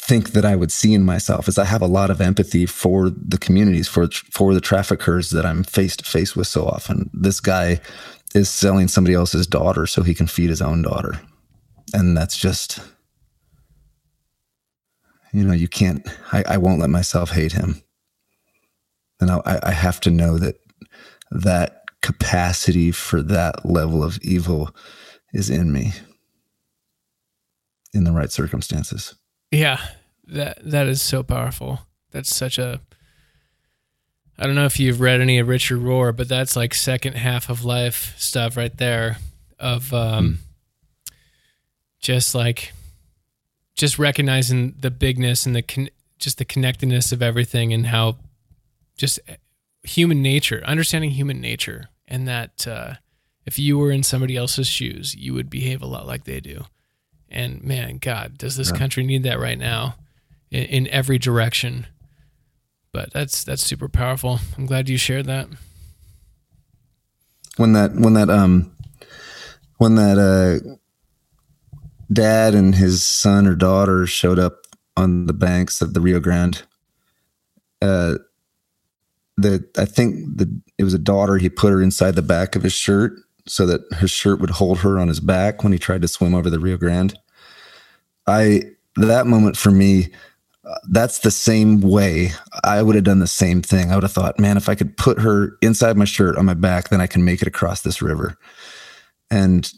think 0.00 0.30
that 0.32 0.44
I 0.44 0.56
would 0.56 0.72
see 0.72 0.94
in 0.94 1.04
myself 1.04 1.46
is 1.46 1.58
I 1.58 1.64
have 1.64 1.82
a 1.82 1.86
lot 1.86 2.10
of 2.10 2.20
empathy 2.20 2.66
for 2.66 3.10
the 3.10 3.38
communities, 3.38 3.86
for 3.86 4.08
for 4.30 4.54
the 4.54 4.60
traffickers 4.60 5.30
that 5.30 5.46
I'm 5.46 5.62
face 5.62 5.96
to 5.96 6.04
face 6.04 6.34
with 6.34 6.48
so 6.48 6.64
often. 6.64 7.10
This 7.12 7.40
guy 7.40 7.80
is 8.34 8.48
selling 8.48 8.88
somebody 8.88 9.14
else's 9.14 9.46
daughter 9.46 9.86
so 9.86 10.02
he 10.02 10.14
can 10.14 10.26
feed 10.26 10.50
his 10.50 10.62
own 10.62 10.82
daughter. 10.82 11.20
And 11.92 12.16
that's 12.16 12.36
just 12.36 12.80
you 15.32 15.44
know, 15.44 15.52
you 15.52 15.68
can't 15.68 16.06
I, 16.32 16.44
I 16.48 16.56
won't 16.56 16.80
let 16.80 16.90
myself 16.90 17.30
hate 17.30 17.52
him. 17.52 17.82
And 19.20 19.30
I, 19.30 19.60
I 19.62 19.72
have 19.72 20.00
to 20.00 20.10
know 20.10 20.38
that 20.38 20.56
that 21.30 21.84
capacity 22.00 22.90
for 22.90 23.22
that 23.22 23.66
level 23.66 24.02
of 24.02 24.18
evil 24.22 24.74
is 25.32 25.50
in 25.50 25.72
me 25.72 25.92
in 27.92 28.04
the 28.04 28.12
right 28.12 28.32
circumstances. 28.32 29.14
Yeah, 29.50 29.80
that 30.26 30.58
that 30.64 30.86
is 30.86 31.02
so 31.02 31.22
powerful. 31.22 31.80
That's 32.10 32.34
such 32.34 32.58
a 32.58 32.80
I 34.38 34.46
don't 34.46 34.54
know 34.54 34.64
if 34.64 34.80
you've 34.80 35.00
read 35.00 35.20
any 35.20 35.38
of 35.38 35.48
Richard 35.48 35.80
Rohr, 35.80 36.16
but 36.16 36.28
that's 36.28 36.56
like 36.56 36.72
second 36.74 37.14
half 37.14 37.50
of 37.50 37.64
life 37.64 38.14
stuff 38.16 38.56
right 38.56 38.76
there 38.76 39.18
of 39.58 39.92
um 39.92 40.26
hmm. 40.26 41.14
just 42.00 42.34
like 42.34 42.72
just 43.74 43.98
recognizing 43.98 44.74
the 44.78 44.90
bigness 44.90 45.46
and 45.46 45.56
the 45.56 45.62
con- 45.62 45.90
just 46.18 46.38
the 46.38 46.44
connectedness 46.44 47.12
of 47.12 47.22
everything 47.22 47.72
and 47.72 47.86
how 47.86 48.16
just 48.96 49.18
human 49.82 50.22
nature, 50.22 50.62
understanding 50.64 51.10
human 51.10 51.40
nature, 51.40 51.88
and 52.06 52.28
that 52.28 52.66
uh, 52.66 52.94
if 53.46 53.58
you 53.58 53.78
were 53.78 53.90
in 53.90 54.02
somebody 54.02 54.36
else's 54.36 54.68
shoes, 54.68 55.14
you 55.14 55.32
would 55.34 55.48
behave 55.48 55.82
a 55.82 55.86
lot 55.86 56.06
like 56.06 56.24
they 56.24 56.40
do. 56.40 56.64
And 57.30 57.62
man, 57.62 57.98
God, 57.98 58.38
does 58.38 58.56
this 58.56 58.70
yeah. 58.70 58.78
country 58.78 59.04
need 59.04 59.22
that 59.22 59.38
right 59.38 59.58
now 59.58 59.96
in, 60.50 60.64
in 60.64 60.88
every 60.88 61.18
direction? 61.18 61.86
But 62.92 63.12
that's 63.12 63.44
that's 63.44 63.62
super 63.62 63.88
powerful. 63.88 64.40
I'm 64.58 64.66
glad 64.66 64.88
you 64.88 64.96
shared 64.96 65.26
that. 65.26 65.48
When 67.56 67.72
that 67.74 67.94
when 67.94 68.14
that 68.14 68.30
um 68.30 68.72
when 69.78 69.94
that 69.94 70.18
uh 70.18 70.76
dad 72.12 72.54
and 72.54 72.74
his 72.74 73.04
son 73.04 73.46
or 73.46 73.54
daughter 73.54 74.06
showed 74.06 74.38
up 74.38 74.66
on 74.96 75.26
the 75.26 75.32
banks 75.32 75.80
of 75.80 75.94
the 75.94 76.00
Rio 76.00 76.18
Grande, 76.18 76.62
uh, 77.80 78.16
the 79.36 79.64
I 79.78 79.84
think 79.84 80.36
the 80.36 80.60
it 80.78 80.84
was 80.84 80.94
a 80.94 80.98
daughter. 80.98 81.38
He 81.38 81.48
put 81.48 81.70
her 81.70 81.80
inside 81.80 82.16
the 82.16 82.22
back 82.22 82.56
of 82.56 82.62
his 82.62 82.72
shirt 82.72 83.12
so 83.46 83.66
that 83.66 83.82
his 83.98 84.10
shirt 84.10 84.40
would 84.40 84.50
hold 84.50 84.78
her 84.78 84.98
on 84.98 85.08
his 85.08 85.20
back 85.20 85.62
when 85.62 85.72
he 85.72 85.78
tried 85.78 86.02
to 86.02 86.08
swim 86.08 86.34
over 86.34 86.50
the 86.50 86.60
Rio 86.60 86.76
Grande. 86.76 87.18
I 88.26 88.62
that 88.96 89.26
moment 89.26 89.56
for 89.56 89.70
me, 89.70 90.08
uh, 90.64 90.74
that's 90.90 91.20
the 91.20 91.30
same 91.30 91.80
way 91.80 92.32
I 92.64 92.82
would 92.82 92.94
have 92.94 93.04
done 93.04 93.20
the 93.20 93.26
same 93.26 93.62
thing. 93.62 93.90
I 93.90 93.94
would 93.94 94.04
have 94.04 94.12
thought, 94.12 94.38
man, 94.38 94.56
if 94.56 94.68
I 94.68 94.74
could 94.74 94.96
put 94.96 95.20
her 95.20 95.56
inside 95.62 95.96
my 95.96 96.04
shirt 96.04 96.36
on 96.36 96.44
my 96.44 96.54
back, 96.54 96.88
then 96.88 97.00
I 97.00 97.06
can 97.06 97.24
make 97.24 97.40
it 97.42 97.48
across 97.48 97.82
this 97.82 98.02
river. 98.02 98.36
And 99.30 99.70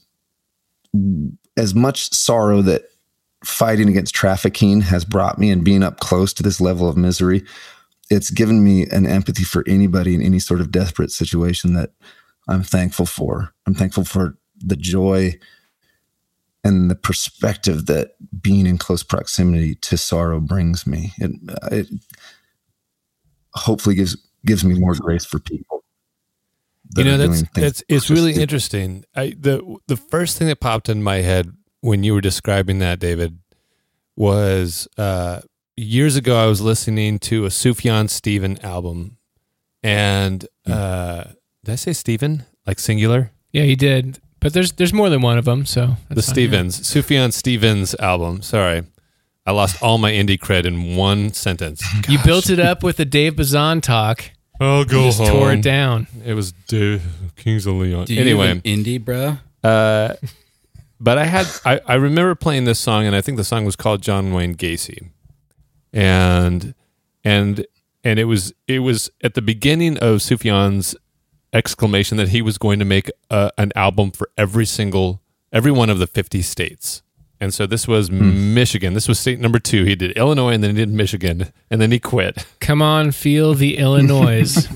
as 1.56 1.74
much 1.74 2.12
sorrow 2.12 2.62
that 2.62 2.82
fighting 3.44 3.88
against 3.88 4.14
trafficking 4.14 4.80
has 4.82 5.04
brought 5.04 5.38
me 5.38 5.50
and 5.50 5.64
being 5.64 5.82
up 5.82 6.00
close 6.00 6.32
to 6.34 6.42
this 6.42 6.60
level 6.60 6.88
of 6.88 6.96
misery, 6.96 7.44
it's 8.10 8.30
given 8.30 8.62
me 8.62 8.86
an 8.90 9.06
empathy 9.06 9.44
for 9.44 9.64
anybody 9.66 10.14
in 10.14 10.22
any 10.22 10.38
sort 10.38 10.60
of 10.60 10.70
desperate 10.70 11.10
situation 11.10 11.74
that 11.74 11.90
I'm 12.49 12.62
thankful 12.62 13.07
for. 13.07 13.55
I'm 13.66 13.74
thankful 13.74 14.05
for 14.05 14.36
the 14.59 14.76
joy 14.76 15.38
and 16.64 16.90
the 16.90 16.95
perspective 16.95 17.86
that 17.86 18.14
being 18.40 18.66
in 18.66 18.78
close 18.78 19.03
proximity 19.03 19.74
to 19.76 19.97
sorrow 19.97 20.40
brings 20.40 20.86
me. 20.86 21.12
It, 21.18 21.32
it 21.72 21.86
hopefully 23.55 23.95
gives 23.95 24.16
gives 24.45 24.64
me 24.64 24.78
more 24.78 24.95
grace 24.95 25.24
for 25.24 25.38
people. 25.38 25.84
You 26.97 27.05
know, 27.05 27.16
that's 27.16 27.43
that's 27.55 27.82
it's 27.88 28.11
really 28.11 28.34
interesting. 28.34 29.05
I 29.14 29.34
the 29.38 29.78
the 29.86 29.97
first 29.97 30.38
thing 30.38 30.49
that 30.49 30.61
popped 30.61 30.88
in 30.88 31.03
my 31.03 31.16
head 31.16 31.53
when 31.80 32.05
you 32.05 32.14
were 32.14 32.20
describing 32.20 32.78
that, 32.80 32.99
David, 32.99 33.38
was 34.14 34.86
uh, 34.99 35.40
years 35.76 36.16
ago, 36.16 36.36
I 36.36 36.47
was 36.47 36.61
listening 36.61 37.18
to 37.20 37.47
a 37.47 37.49
Sufjan 37.49 38.11
Stevens 38.11 38.61
album, 38.61 39.16
and 39.82 40.47
hmm. 40.66 40.72
uh, 40.72 41.24
did 41.64 41.72
I 41.72 41.76
say 41.76 41.92
Stephen 41.92 42.44
like 42.66 42.78
singular? 42.78 43.30
Yeah, 43.52 43.62
he 43.64 43.76
did. 43.76 44.20
But 44.40 44.52
there's 44.52 44.72
there's 44.72 44.92
more 44.92 45.08
than 45.08 45.22
one 45.22 45.38
of 45.38 45.44
them. 45.44 45.64
So 45.66 45.96
the 46.08 46.22
Stevens 46.22 46.80
Sufjan 46.80 47.32
Stevens 47.32 47.94
album. 48.00 48.42
Sorry, 48.42 48.82
I 49.46 49.52
lost 49.52 49.82
all 49.82 49.98
my 49.98 50.10
indie 50.12 50.38
cred 50.38 50.64
in 50.66 50.96
one 50.96 51.32
sentence. 51.32 51.82
Gosh. 51.82 52.08
You 52.08 52.18
built 52.24 52.50
it 52.50 52.58
up 52.58 52.82
with 52.82 52.96
the 52.96 53.04
Dave 53.04 53.36
Bazan 53.36 53.80
talk. 53.80 54.30
I'll 54.60 54.84
go 54.84 55.04
just 55.04 55.18
home. 55.18 55.28
Tore 55.28 55.52
it 55.52 55.62
down. 55.62 56.06
It 56.24 56.34
was 56.34 56.52
Dave 56.68 57.02
Kings 57.36 57.66
of 57.66 57.74
Leon. 57.74 58.06
Do 58.06 58.18
anyway, 58.18 58.60
indie, 58.64 59.02
bro. 59.04 59.38
Uh, 59.62 60.14
but 61.00 61.18
I 61.18 61.24
had 61.24 61.46
I, 61.64 61.80
I 61.86 61.94
remember 61.94 62.34
playing 62.34 62.64
this 62.64 62.80
song, 62.80 63.06
and 63.06 63.14
I 63.14 63.20
think 63.20 63.36
the 63.36 63.44
song 63.44 63.64
was 63.64 63.76
called 63.76 64.02
John 64.02 64.32
Wayne 64.32 64.54
Gacy 64.54 65.10
and 65.92 66.74
and 67.24 67.66
and 68.04 68.18
it 68.18 68.24
was 68.24 68.52
it 68.66 68.80
was 68.80 69.10
at 69.22 69.34
the 69.34 69.42
beginning 69.42 69.98
of 69.98 70.18
Sufjan's 70.18 70.96
exclamation 71.53 72.16
that 72.16 72.28
he 72.28 72.42
was 72.42 72.59
going 72.59 72.78
to 72.78 72.84
make 72.84 73.11
a, 73.30 73.50
an 73.59 73.72
album 73.76 74.11
for 74.11 74.28
every 74.36 74.66
single 74.66 75.20
every 75.53 75.70
one 75.70 75.90
of 75.90 75.98
the 75.98 76.07
50 76.07 76.40
states. 76.42 77.03
And 77.38 77.53
so 77.53 77.66
this 77.66 77.88
was 77.88 78.09
hmm. 78.09 78.55
Michigan. 78.55 78.94
This 78.94 79.09
was 79.09 79.18
state 79.18 79.40
number 79.40 79.59
2. 79.59 79.84
He 79.84 79.94
did 79.94 80.12
Illinois 80.12 80.53
and 80.53 80.62
then 80.62 80.70
he 80.70 80.76
did 80.76 80.88
Michigan 80.88 81.53
and 81.70 81.80
then 81.80 81.90
he 81.90 81.98
quit. 81.98 82.46
Come 82.61 82.80
on, 82.80 83.11
feel 83.11 83.55
the 83.55 83.76
Illinois. 83.78 84.68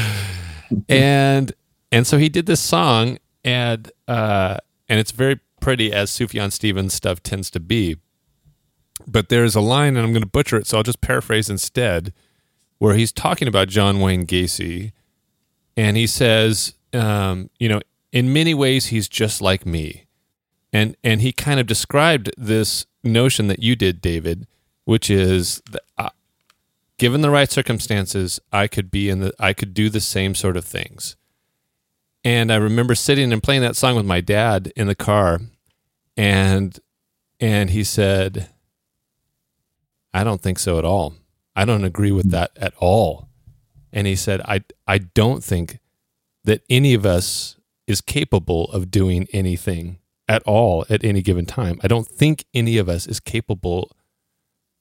and 0.88 1.52
and 1.90 2.06
so 2.06 2.18
he 2.18 2.28
did 2.28 2.46
this 2.46 2.60
song 2.60 3.18
and 3.44 3.90
uh 4.06 4.58
and 4.88 5.00
it's 5.00 5.10
very 5.10 5.40
pretty 5.60 5.92
as 5.92 6.10
Sufjan 6.10 6.52
Stevens 6.52 6.94
stuff 6.94 7.22
tends 7.22 7.50
to 7.50 7.60
be 7.60 7.96
but 9.06 9.28
there's 9.28 9.54
a 9.54 9.60
line, 9.60 9.96
and 9.96 10.04
I'm 10.04 10.12
going 10.12 10.22
to 10.22 10.28
butcher 10.28 10.56
it, 10.56 10.66
so 10.66 10.78
I'll 10.78 10.82
just 10.82 11.00
paraphrase 11.00 11.50
instead, 11.50 12.12
where 12.78 12.94
he's 12.94 13.12
talking 13.12 13.48
about 13.48 13.68
John 13.68 14.00
Wayne 14.00 14.26
Gacy, 14.26 14.92
and 15.76 15.96
he 15.96 16.06
says, 16.06 16.74
um, 16.92 17.50
you 17.58 17.68
know, 17.68 17.80
in 18.12 18.32
many 18.32 18.54
ways 18.54 18.86
he's 18.86 19.08
just 19.08 19.40
like 19.40 19.66
me, 19.66 20.06
and 20.72 20.96
and 21.04 21.20
he 21.20 21.32
kind 21.32 21.60
of 21.60 21.66
described 21.66 22.30
this 22.36 22.86
notion 23.04 23.48
that 23.48 23.62
you 23.62 23.76
did, 23.76 24.00
David, 24.00 24.46
which 24.84 25.10
is 25.10 25.62
that, 25.70 25.82
uh, 25.98 26.10
given 26.98 27.20
the 27.20 27.30
right 27.30 27.50
circumstances, 27.50 28.40
I 28.52 28.66
could 28.66 28.90
be 28.90 29.08
in 29.08 29.20
the, 29.20 29.32
I 29.38 29.52
could 29.52 29.74
do 29.74 29.90
the 29.90 30.00
same 30.00 30.34
sort 30.34 30.56
of 30.56 30.64
things. 30.64 31.16
And 32.24 32.52
I 32.52 32.56
remember 32.56 32.94
sitting 32.94 33.32
and 33.32 33.42
playing 33.42 33.62
that 33.62 33.76
song 33.76 33.94
with 33.94 34.06
my 34.06 34.20
dad 34.20 34.72
in 34.74 34.86
the 34.86 34.94
car, 34.94 35.40
and 36.16 36.78
and 37.38 37.70
he 37.70 37.84
said 37.84 38.48
I 40.16 40.24
don't 40.24 40.40
think 40.40 40.58
so 40.58 40.78
at 40.78 40.84
all. 40.86 41.14
I 41.54 41.66
don't 41.66 41.84
agree 41.84 42.10
with 42.10 42.30
that 42.30 42.52
at 42.56 42.72
all. 42.78 43.25
And 43.92 44.06
he 44.06 44.16
said, 44.16 44.40
I, 44.42 44.62
I 44.86 44.98
don't 44.98 45.42
think 45.42 45.78
that 46.44 46.62
any 46.68 46.94
of 46.94 47.06
us 47.06 47.56
is 47.86 48.00
capable 48.00 48.70
of 48.72 48.90
doing 48.90 49.28
anything 49.32 49.98
at 50.28 50.42
all 50.42 50.84
at 50.90 51.04
any 51.04 51.22
given 51.22 51.46
time. 51.46 51.80
I 51.82 51.88
don't 51.88 52.06
think 52.06 52.44
any 52.52 52.78
of 52.78 52.88
us 52.88 53.06
is 53.06 53.20
capable. 53.20 53.90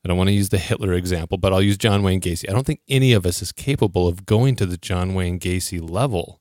I 0.04 0.08
don't 0.08 0.18
want 0.18 0.30
to 0.30 0.34
use 0.34 0.50
the 0.50 0.58
Hitler 0.58 0.94
example, 0.94 1.38
but 1.38 1.54
I'll 1.54 1.62
use 1.62 1.78
John 1.78 2.04
Wayne 2.04 2.22
Gacy. 2.22 2.50
I 2.50 2.54
don't 2.54 2.66
think 2.66 2.82
any 2.88 3.14
of 3.14 3.26
us 3.26 3.42
is 3.42 3.52
capable 3.52 4.08
of 4.08 4.26
going 4.26 4.56
to 4.58 4.66
the 4.66 4.78
John 4.78 5.14
Wayne 5.14 5.40
Gacy 5.40 5.88
level. 5.88 6.40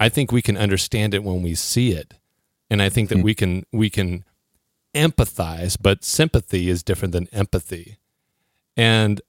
I 0.00 0.08
think 0.08 0.30
we 0.30 0.42
can 0.42 0.56
understand 0.56 1.14
it 1.14 1.24
when 1.24 1.42
we 1.42 1.54
see 1.54 1.92
it. 1.92 2.14
And 2.70 2.82
I 2.82 2.88
think 2.88 3.08
that 3.08 3.18
hmm. 3.18 3.24
we 3.24 3.34
can 3.34 3.64
we 3.72 3.90
can 3.90 4.24
empathize, 4.94 5.76
but 5.80 6.04
sympathy 6.04 6.68
is 6.68 6.82
different 6.82 7.12
than 7.12 7.28
empathy 7.32 7.98
and 8.78 9.20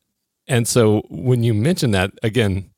and 0.50 0.68
so 0.68 1.04
when 1.10 1.44
you 1.44 1.54
mentioned 1.54 1.94
that 1.94 2.12
again 2.22 2.72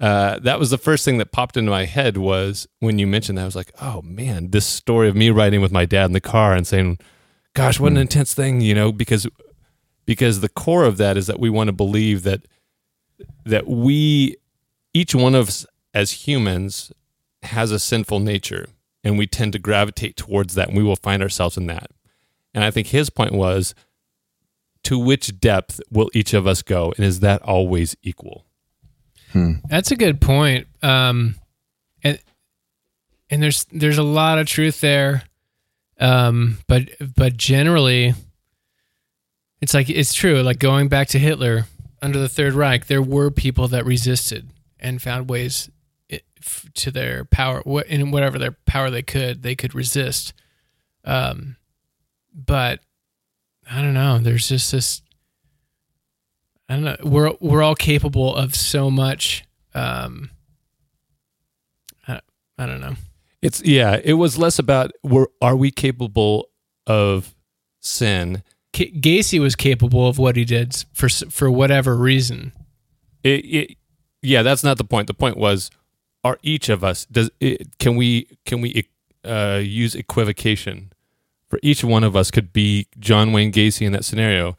uh, 0.00 0.40
that 0.40 0.58
was 0.58 0.70
the 0.70 0.78
first 0.78 1.04
thing 1.04 1.18
that 1.18 1.30
popped 1.30 1.56
into 1.56 1.70
my 1.70 1.84
head 1.84 2.16
was 2.16 2.66
when 2.80 2.98
you 2.98 3.06
mentioned 3.06 3.38
that 3.38 3.42
I 3.42 3.46
was 3.46 3.56
like 3.56 3.72
oh 3.80 4.02
man 4.02 4.50
this 4.50 4.66
story 4.66 5.08
of 5.08 5.16
me 5.16 5.30
riding 5.30 5.62
with 5.62 5.72
my 5.72 5.86
dad 5.86 6.06
in 6.06 6.12
the 6.12 6.20
car 6.20 6.54
and 6.54 6.66
saying 6.66 6.98
gosh 7.54 7.80
what 7.80 7.92
an 7.92 7.96
hmm. 7.96 8.02
intense 8.02 8.34
thing 8.34 8.60
you 8.60 8.74
know 8.74 8.92
because 8.92 9.26
because 10.04 10.40
the 10.40 10.48
core 10.48 10.84
of 10.84 10.96
that 10.96 11.16
is 11.16 11.28
that 11.28 11.40
we 11.40 11.48
want 11.48 11.68
to 11.68 11.72
believe 11.72 12.24
that 12.24 12.42
that 13.46 13.68
we 13.68 14.36
each 14.92 15.14
one 15.14 15.34
of 15.34 15.48
us 15.48 15.66
as 15.94 16.26
humans 16.26 16.92
has 17.44 17.70
a 17.70 17.78
sinful 17.78 18.18
nature 18.18 18.66
and 19.04 19.18
we 19.18 19.26
tend 19.26 19.52
to 19.52 19.58
gravitate 19.58 20.16
towards 20.16 20.54
that 20.54 20.68
and 20.68 20.76
we 20.76 20.82
will 20.82 20.96
find 20.96 21.22
ourselves 21.22 21.56
in 21.56 21.66
that 21.66 21.90
and 22.54 22.64
i 22.64 22.70
think 22.70 22.88
his 22.88 23.08
point 23.10 23.32
was 23.32 23.74
to 24.84 24.92
to 24.92 24.98
which 24.98 25.38
depth 25.40 25.80
will 25.90 26.10
each 26.12 26.34
of 26.34 26.46
us 26.46 26.62
go, 26.62 26.92
and 26.96 27.04
is 27.04 27.20
that 27.20 27.42
always 27.42 27.96
equal? 28.02 28.44
That's 29.68 29.90
a 29.90 29.96
good 29.96 30.20
point. 30.20 30.66
Um, 30.82 31.36
and 32.02 32.18
and 33.30 33.42
there's 33.42 33.64
there's 33.72 33.98
a 33.98 34.02
lot 34.02 34.38
of 34.38 34.46
truth 34.46 34.80
there. 34.80 35.24
Um, 35.98 36.58
but 36.66 36.90
but 37.16 37.36
generally, 37.36 38.14
it's 39.60 39.74
like 39.74 39.88
it's 39.88 40.14
true. 40.14 40.42
Like 40.42 40.58
going 40.58 40.88
back 40.88 41.08
to 41.08 41.18
Hitler 41.18 41.66
under 42.02 42.18
the 42.18 42.28
Third 42.28 42.54
Reich, 42.54 42.86
there 42.86 43.02
were 43.02 43.30
people 43.30 43.68
that 43.68 43.86
resisted 43.86 44.50
and 44.78 45.00
found 45.00 45.30
ways 45.30 45.70
to 46.74 46.90
their 46.90 47.24
power 47.24 47.62
in 47.82 48.10
whatever 48.10 48.38
their 48.38 48.52
power 48.66 48.90
they 48.90 49.02
could. 49.02 49.42
They 49.42 49.54
could 49.54 49.74
resist. 49.74 50.34
Um, 51.04 51.56
but 52.34 52.80
I 53.72 53.80
don't 53.80 53.94
know. 53.94 54.18
There's 54.18 54.48
just 54.48 54.70
this. 54.70 55.00
I 56.68 56.74
don't 56.74 56.84
know. 56.84 56.96
We're 57.02 57.32
we're 57.40 57.62
all 57.62 57.74
capable 57.74 58.34
of 58.34 58.54
so 58.54 58.90
much. 58.90 59.44
Um, 59.74 60.30
I, 62.06 62.20
I 62.58 62.66
don't 62.66 62.80
know. 62.80 62.94
It's 63.40 63.62
yeah. 63.64 63.98
It 64.04 64.14
was 64.14 64.36
less 64.36 64.58
about 64.58 64.92
were 65.02 65.30
are 65.40 65.56
we 65.56 65.70
capable 65.70 66.50
of 66.86 67.34
sin? 67.80 68.42
K- 68.74 68.90
Gacy 68.92 69.40
was 69.40 69.56
capable 69.56 70.06
of 70.06 70.18
what 70.18 70.36
he 70.36 70.44
did 70.44 70.84
for 70.92 71.08
for 71.08 71.50
whatever 71.50 71.96
reason. 71.96 72.52
It, 73.22 73.44
it, 73.44 73.76
yeah, 74.20 74.42
that's 74.42 74.64
not 74.64 74.76
the 74.76 74.84
point. 74.84 75.06
The 75.06 75.14
point 75.14 75.36
was, 75.36 75.70
are 76.24 76.38
each 76.42 76.68
of 76.68 76.84
us 76.84 77.06
does 77.06 77.30
it, 77.40 77.78
can 77.78 77.96
we 77.96 78.28
can 78.44 78.60
we 78.60 78.86
uh, 79.24 79.60
use 79.62 79.94
equivocation 79.94 80.91
for 81.52 81.58
each 81.62 81.84
one 81.84 82.02
of 82.02 82.16
us 82.16 82.30
could 82.30 82.50
be 82.50 82.86
John 82.98 83.30
Wayne 83.30 83.52
Gacy 83.52 83.84
in 83.84 83.92
that 83.92 84.06
scenario, 84.06 84.56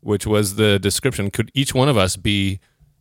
which 0.00 0.26
was 0.26 0.56
the 0.56 0.76
description. 0.76 1.30
Could 1.30 1.52
each 1.54 1.72
one 1.72 1.88
of 1.88 1.96
us 1.96 2.16
be 2.16 2.58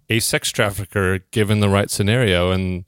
a 0.09 0.19
sex 0.19 0.51
trafficker 0.51 1.17
given 1.31 1.59
the 1.59 1.67
right 1.67 1.89
scenario? 1.89 2.51
And 2.51 2.87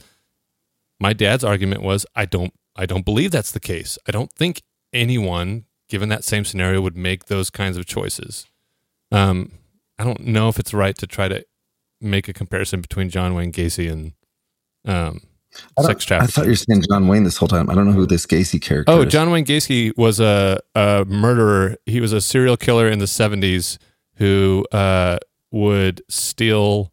my 0.99 1.13
dad's 1.13 1.43
argument 1.43 1.81
was, 1.81 2.05
I 2.15 2.25
don't 2.25 2.53
I 2.75 2.85
don't 2.85 3.03
believe 3.03 3.31
that's 3.31 3.49
the 3.49 3.59
case. 3.59 3.97
I 4.07 4.11
don't 4.11 4.31
think 4.31 4.61
anyone 4.93 5.65
given 5.89 6.09
that 6.09 6.23
same 6.23 6.45
scenario 6.45 6.81
would 6.81 6.95
make 6.95 7.25
those 7.25 7.49
kinds 7.49 7.75
of 7.75 7.87
choices. 7.87 8.45
Um, 9.11 9.53
I 9.97 10.03
don't 10.03 10.19
know 10.19 10.49
if 10.49 10.59
it's 10.59 10.71
right 10.71 10.95
to 10.99 11.07
try 11.07 11.29
to 11.29 11.43
make 11.99 12.27
a 12.27 12.33
comparison 12.33 12.79
between 12.79 13.09
John 13.09 13.33
Wayne 13.33 13.51
Gacy 13.51 13.91
and 13.91 14.11
um, 14.85 15.21
I, 15.77 15.81
don't- 15.83 16.11
I 16.11 16.25
thought 16.27 16.45
you 16.45 16.51
were 16.51 16.55
saying 16.55 16.83
John 16.89 17.07
Wayne 17.07 17.23
this 17.23 17.37
whole 17.37 17.47
time. 17.47 17.69
I 17.69 17.75
don't 17.75 17.85
know 17.85 17.91
who 17.93 18.05
this 18.05 18.25
Gacy 18.25 18.61
character 18.61 18.91
Oh, 18.91 19.01
is. 19.03 19.11
John 19.11 19.29
Wayne 19.31 19.45
Gacy 19.45 19.95
was 19.97 20.19
a, 20.19 20.59
a 20.75 21.05
murderer. 21.07 21.77
He 21.85 21.99
was 22.01 22.13
a 22.13 22.21
serial 22.21 22.57
killer 22.57 22.87
in 22.87 22.99
the 22.99 23.05
70s 23.05 23.77
who 24.15 24.65
uh, 24.71 25.17
would 25.51 26.01
steal, 26.09 26.91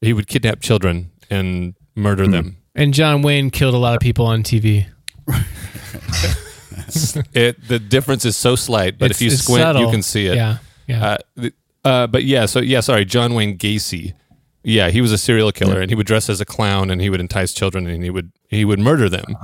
he 0.00 0.12
would 0.12 0.26
kidnap 0.26 0.60
children 0.60 1.10
and 1.30 1.74
murder 1.94 2.24
Hmm. 2.24 2.30
them. 2.32 2.56
And 2.74 2.94
John 2.94 3.22
Wayne 3.22 3.50
killed 3.50 3.74
a 3.74 3.78
lot 3.78 3.94
of 3.94 4.00
people 4.00 4.26
on 4.26 4.42
TV. 4.42 4.86
It 7.34 7.66
The 7.68 7.78
difference 7.78 8.24
is 8.24 8.36
so 8.36 8.56
slight, 8.56 8.98
but 8.98 9.06
It's- 9.06 9.18
if 9.18 9.22
you 9.22 9.32
it's 9.32 9.42
squint, 9.42 9.78
you 9.78 9.90
can 9.90 10.02
see 10.02 10.26
it. 10.26 10.36
Yeah, 10.36 10.58
yeah. 10.86 11.04
Uh, 11.06 11.16
th- 11.40 11.54
uh, 11.84 12.06
but 12.06 12.24
yeah, 12.24 12.46
so 12.46 12.60
yeah, 12.60 12.80
sorry, 12.80 13.04
John 13.04 13.34
Wayne 13.34 13.58
Gacy. 13.58 14.14
Yeah, 14.62 14.90
he 14.90 15.00
was 15.00 15.12
a 15.12 15.18
serial 15.18 15.52
killer, 15.52 15.80
and 15.80 15.90
he 15.90 15.94
would 15.94 16.06
dress 16.06 16.28
as 16.28 16.40
a 16.40 16.44
clown, 16.44 16.90
and 16.90 17.00
he 17.00 17.10
would 17.10 17.20
entice 17.20 17.52
children, 17.54 17.86
and 17.86 18.02
he 18.02 18.10
would 18.10 18.32
he 18.48 18.64
would 18.64 18.78
murder 18.80 19.08
them. 19.08 19.36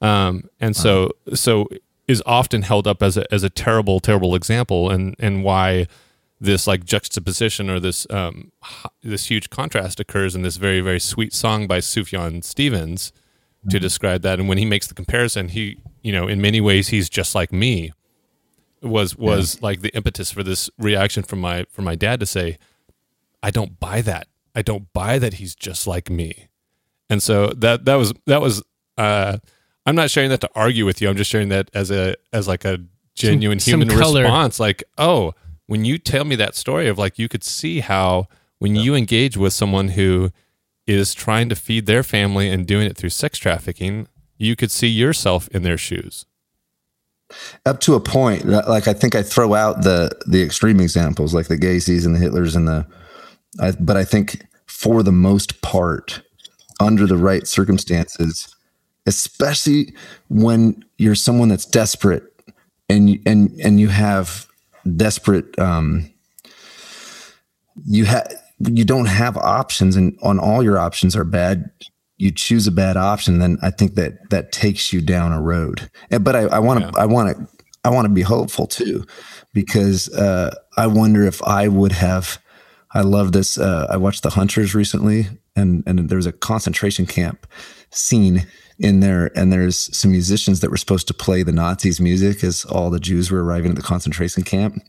Um, 0.00 0.44
and 0.60 0.76
so 0.76 1.10
so 1.34 1.68
is 2.06 2.22
often 2.26 2.62
held 2.62 2.86
up 2.86 3.02
as 3.02 3.16
a 3.16 3.32
as 3.32 3.42
a 3.42 3.50
terrible 3.50 4.00
terrible 4.00 4.34
example, 4.34 4.90
and 4.90 5.16
and 5.18 5.42
why 5.44 5.86
this 6.40 6.66
like 6.66 6.84
juxtaposition 6.84 7.70
or 7.70 7.80
this 7.80 8.06
um 8.10 8.52
this 9.02 9.26
huge 9.30 9.50
contrast 9.50 9.98
occurs 10.00 10.34
in 10.34 10.42
this 10.42 10.56
very 10.56 10.80
very 10.80 11.00
sweet 11.00 11.32
song 11.32 11.66
by 11.66 11.78
Sufjan 11.78 12.44
Stevens 12.44 13.12
to 13.70 13.80
describe 13.80 14.22
that. 14.22 14.38
And 14.38 14.48
when 14.48 14.58
he 14.58 14.66
makes 14.66 14.86
the 14.86 14.94
comparison, 14.94 15.48
he 15.48 15.78
you 16.02 16.12
know 16.12 16.28
in 16.28 16.40
many 16.40 16.60
ways 16.60 16.88
he's 16.88 17.08
just 17.08 17.34
like 17.34 17.52
me 17.52 17.92
was 18.82 19.16
was 19.16 19.62
like 19.62 19.80
the 19.80 19.94
impetus 19.96 20.30
for 20.30 20.42
this 20.42 20.70
reaction 20.78 21.22
from 21.22 21.40
my 21.40 21.64
from 21.70 21.84
my 21.84 21.94
dad 21.94 22.20
to 22.20 22.26
say, 22.26 22.58
I 23.42 23.50
don't 23.50 23.80
buy 23.80 24.02
that. 24.02 24.28
I 24.54 24.62
don't 24.62 24.92
buy 24.92 25.18
that 25.18 25.34
he's 25.34 25.54
just 25.54 25.86
like 25.86 26.10
me. 26.10 26.48
And 27.10 27.22
so 27.22 27.48
that 27.48 27.84
that 27.84 27.96
was 27.96 28.12
that 28.26 28.40
was 28.40 28.62
uh 28.96 29.38
I'm 29.86 29.94
not 29.94 30.10
sharing 30.10 30.30
that 30.30 30.40
to 30.40 30.50
argue 30.54 30.86
with 30.86 31.02
you. 31.02 31.08
I'm 31.08 31.16
just 31.16 31.30
sharing 31.30 31.48
that 31.50 31.70
as 31.74 31.90
a 31.90 32.16
as 32.32 32.48
like 32.48 32.64
a 32.64 32.78
genuine 33.14 33.60
some 33.60 33.80
human 33.80 33.88
color. 33.96 34.22
response. 34.22 34.58
Like, 34.58 34.82
oh, 34.98 35.34
when 35.66 35.84
you 35.84 35.98
tell 35.98 36.24
me 36.24 36.36
that 36.36 36.54
story 36.54 36.88
of 36.88 36.98
like 36.98 37.18
you 37.18 37.28
could 37.28 37.44
see 37.44 37.80
how 37.80 38.28
when 38.58 38.74
you 38.76 38.94
engage 38.94 39.36
with 39.36 39.52
someone 39.52 39.88
who 39.88 40.30
is 40.86 41.12
trying 41.14 41.48
to 41.48 41.56
feed 41.56 41.86
their 41.86 42.02
family 42.02 42.48
and 42.48 42.66
doing 42.66 42.86
it 42.86 42.96
through 42.96 43.10
sex 43.10 43.38
trafficking, 43.38 44.06
you 44.38 44.56
could 44.56 44.70
see 44.70 44.88
yourself 44.88 45.48
in 45.48 45.62
their 45.62 45.78
shoes. 45.78 46.26
up 47.66 47.80
to 47.80 47.94
a 47.94 48.00
point 48.00 48.46
like 48.46 48.86
i 48.86 48.92
think 48.92 49.14
i 49.14 49.22
throw 49.22 49.54
out 49.54 49.82
the 49.82 50.10
the 50.26 50.42
extreme 50.42 50.78
examples 50.78 51.32
like 51.34 51.48
the 51.48 51.56
gacy's 51.56 52.04
and 52.06 52.14
the 52.14 52.18
hitlers 52.18 52.54
and 52.54 52.68
the 52.68 52.86
I, 53.60 53.72
but 53.72 53.96
i 53.96 54.04
think 54.04 54.46
for 54.66 55.02
the 55.02 55.12
most 55.12 55.60
part 55.62 56.22
under 56.80 57.06
the 57.06 57.16
right 57.16 57.46
circumstances 57.46 58.48
especially 59.06 59.94
when 60.28 60.82
you're 60.98 61.14
someone 61.14 61.48
that's 61.50 61.66
desperate 61.66 62.24
and 62.88 63.10
you- 63.10 63.20
and 63.26 63.50
and 63.62 63.78
you 63.80 63.88
have 63.88 64.46
desperate 64.96 65.58
um 65.58 66.10
you 67.86 68.04
have 68.04 68.32
you 68.60 68.84
don't 68.84 69.06
have 69.06 69.36
options 69.36 69.96
and 69.96 70.16
on 70.22 70.38
all 70.38 70.62
your 70.62 70.78
options 70.78 71.16
are 71.16 71.24
bad 71.24 71.70
you 72.16 72.30
choose 72.30 72.66
a 72.66 72.70
bad 72.72 72.96
option 72.96 73.38
then 73.38 73.58
i 73.62 73.70
think 73.70 73.94
that 73.94 74.30
that 74.30 74.52
takes 74.52 74.92
you 74.92 75.00
down 75.00 75.32
a 75.32 75.40
road. 75.40 75.90
And- 76.10 76.24
but 76.24 76.36
i 76.36 76.58
want 76.58 76.80
to 76.94 77.00
i 77.00 77.04
want 77.06 77.36
to 77.36 77.48
i 77.84 77.90
want 77.90 78.06
to 78.06 78.12
be 78.12 78.22
hopeful 78.22 78.66
too 78.66 79.04
because 79.52 80.08
uh 80.14 80.54
i 80.76 80.86
wonder 80.86 81.24
if 81.24 81.42
i 81.42 81.68
would 81.68 81.92
have 81.92 82.38
i 82.94 83.00
love 83.00 83.32
this 83.32 83.58
uh 83.58 83.86
i 83.90 83.96
watched 83.96 84.22
the 84.22 84.30
hunters 84.30 84.74
recently 84.74 85.26
and 85.56 85.82
and 85.86 86.08
there 86.08 86.16
was 86.16 86.26
a 86.26 86.32
concentration 86.32 87.06
camp 87.06 87.46
scene 87.90 88.46
in 88.78 88.98
there 88.98 89.30
and 89.36 89.52
there's 89.52 89.96
some 89.96 90.10
musicians 90.10 90.58
that 90.60 90.70
were 90.70 90.76
supposed 90.76 91.06
to 91.06 91.14
play 91.14 91.42
the 91.42 91.52
nazis 91.52 92.00
music 92.00 92.42
as 92.42 92.64
all 92.64 92.90
the 92.90 92.98
jews 92.98 93.30
were 93.30 93.44
arriving 93.44 93.70
at 93.70 93.76
the 93.76 93.82
concentration 93.82 94.42
camp 94.42 94.82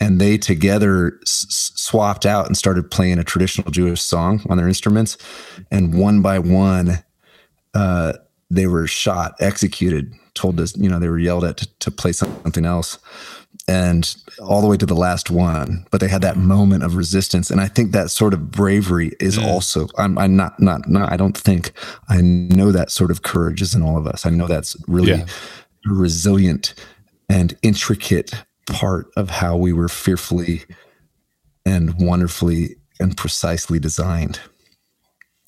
and 0.00 0.20
they 0.20 0.36
together 0.38 1.18
s- 1.22 1.72
swapped 1.74 2.26
out 2.26 2.46
and 2.46 2.56
started 2.56 2.90
playing 2.90 3.18
a 3.18 3.24
traditional 3.24 3.70
Jewish 3.70 4.02
song 4.02 4.44
on 4.48 4.56
their 4.56 4.68
instruments. 4.68 5.16
And 5.70 5.98
one 5.98 6.22
by 6.22 6.38
one, 6.38 7.02
uh, 7.74 8.14
they 8.50 8.66
were 8.66 8.86
shot, 8.86 9.34
executed, 9.40 10.12
told 10.34 10.56
to, 10.58 10.72
you 10.76 10.88
know, 10.88 10.98
they 10.98 11.08
were 11.08 11.18
yelled 11.18 11.44
at 11.44 11.56
to, 11.58 11.78
to 11.80 11.90
play 11.90 12.12
something 12.12 12.64
else, 12.64 12.98
and 13.66 14.14
all 14.40 14.60
the 14.60 14.68
way 14.68 14.76
to 14.76 14.86
the 14.86 14.94
last 14.94 15.30
one. 15.30 15.86
But 15.90 16.00
they 16.00 16.08
had 16.08 16.22
that 16.22 16.36
moment 16.36 16.82
of 16.82 16.96
resistance, 16.96 17.50
and 17.50 17.60
I 17.60 17.66
think 17.68 17.92
that 17.92 18.10
sort 18.10 18.34
of 18.34 18.50
bravery 18.50 19.12
is 19.20 19.38
also. 19.38 19.88
I'm, 19.96 20.18
I'm 20.18 20.36
not, 20.36 20.60
not, 20.60 20.88
not. 20.88 21.10
I 21.12 21.16
don't 21.16 21.36
think 21.36 21.72
I 22.08 22.20
know 22.20 22.72
that 22.72 22.90
sort 22.90 23.10
of 23.10 23.22
courage 23.22 23.62
is 23.62 23.74
in 23.74 23.82
all 23.82 23.96
of 23.96 24.06
us. 24.06 24.26
I 24.26 24.30
know 24.30 24.46
that's 24.46 24.76
really 24.88 25.12
Yeah. 25.12 25.26
resilient 25.86 26.74
and 27.28 27.56
intricate 27.62 28.32
part 28.66 29.06
of 29.16 29.30
how 29.30 29.56
we 29.56 29.72
were 29.72 29.88
fearfully 29.88 30.62
and 31.66 31.94
wonderfully 31.98 32.76
and 33.00 33.16
precisely 33.16 33.78
designed. 33.78 34.40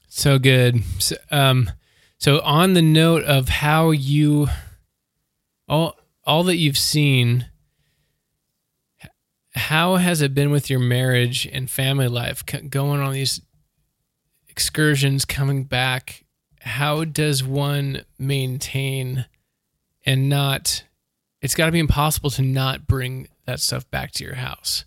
So 0.09 0.39
good. 0.39 0.83
So, 0.99 1.17
um, 1.31 1.71
so 2.19 2.41
on 2.41 2.73
the 2.73 2.83
note 2.83 3.25
of 3.25 3.49
how 3.51 3.91
you 3.91 4.49
all 5.69 5.97
all 6.25 6.43
that 6.45 6.57
you've 6.57 6.79
seen, 6.79 7.47
how 9.57 9.97
has 9.97 10.21
it 10.21 10.35
been 10.35 10.51
with 10.51 10.69
your 10.69 10.79
marriage 10.79 11.47
and 11.51 11.71
family 11.71 12.09
life? 12.09 12.45
Going 12.69 13.01
on 13.01 13.13
these 13.13 13.41
excursions, 14.49 15.25
coming 15.25 15.65
back. 15.65 16.25
How 16.61 17.05
does 17.05 17.43
one 17.43 18.05
maintain 18.19 19.27
and 20.05 20.29
not? 20.29 20.85
It's 21.41 21.55
got 21.55 21.67
to 21.67 21.73
be 21.73 21.79
impossible 21.79 22.31
to 22.31 22.43
not 22.43 22.87
bring 22.87 23.29
that 23.47 23.61
stuff 23.61 23.91
back 23.91 24.13
to 24.13 24.25
your 24.25 24.35
house. 24.35 24.85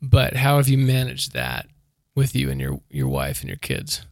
But 0.00 0.36
how 0.36 0.56
have 0.56 0.68
you 0.68 0.78
managed 0.78 1.32
that 1.32 1.66
with 2.14 2.34
you 2.34 2.50
and 2.50 2.60
your 2.60 2.80
your 2.88 3.08
wife 3.08 3.40
and 3.40 3.48
your 3.48 3.58
kids? 3.58 4.06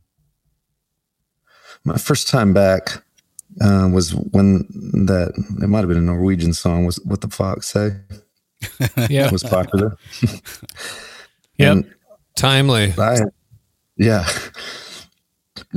My 1.85 1.97
first 1.97 2.28
time 2.28 2.53
back 2.53 3.03
uh, 3.61 3.89
was 3.93 4.14
when 4.14 4.66
that 5.07 5.33
it 5.62 5.68
might 5.68 5.81
have 5.81 5.89
been 5.89 5.97
a 5.97 6.03
Norwegian 6.03 6.53
song 6.53 6.85
was 6.85 7.01
"What 7.05 7.22
the 7.22 7.28
Fox 7.28 7.68
Say" 7.68 7.93
Yeah. 9.09 9.31
was 9.31 9.43
popular. 9.43 9.97
Yep. 11.59 11.73
And 11.73 11.95
Timely. 12.37 12.95
I, 12.99 13.21
yeah, 13.97 14.27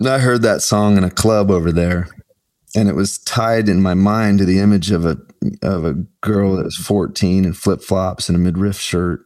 I 0.06 0.20
heard 0.20 0.42
that 0.44 0.62
song 0.62 0.98
in 0.98 1.04
a 1.04 1.12
club 1.12 1.52
over 1.52 1.72
there, 1.74 2.08
and 2.76 2.88
it 2.88 2.96
was 2.96 3.18
tied 3.18 3.68
in 3.68 3.82
my 3.82 3.94
mind 3.94 4.40
to 4.40 4.46
the 4.46 4.60
image 4.60 4.92
of 4.92 5.06
a 5.06 5.18
of 5.62 5.84
a 5.84 5.96
girl 6.22 6.56
that 6.56 6.64
was 6.64 6.78
14 6.78 7.44
in 7.44 7.54
flip 7.54 7.82
flops 7.82 8.30
and 8.30 8.36
a 8.38 8.40
midriff 8.40 8.80
shirt, 8.80 9.22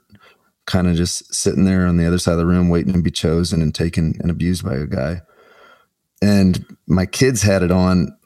kind 0.66 0.88
of 0.88 0.96
just 0.96 1.34
sitting 1.34 1.66
there 1.66 1.86
on 1.86 1.98
the 1.98 2.08
other 2.08 2.18
side 2.18 2.34
of 2.34 2.38
the 2.40 2.46
room 2.48 2.70
waiting 2.70 2.94
to 2.94 3.02
be 3.02 3.12
chosen 3.12 3.62
and 3.62 3.76
taken 3.76 4.16
and 4.20 4.32
abused 4.32 4.66
by 4.66 4.76
a 4.76 4.88
guy. 4.88 5.22
And 6.22 6.66
my 6.88 7.06
kids 7.06 7.44
had 7.44 7.62
it 7.62 7.72
on 7.72 8.18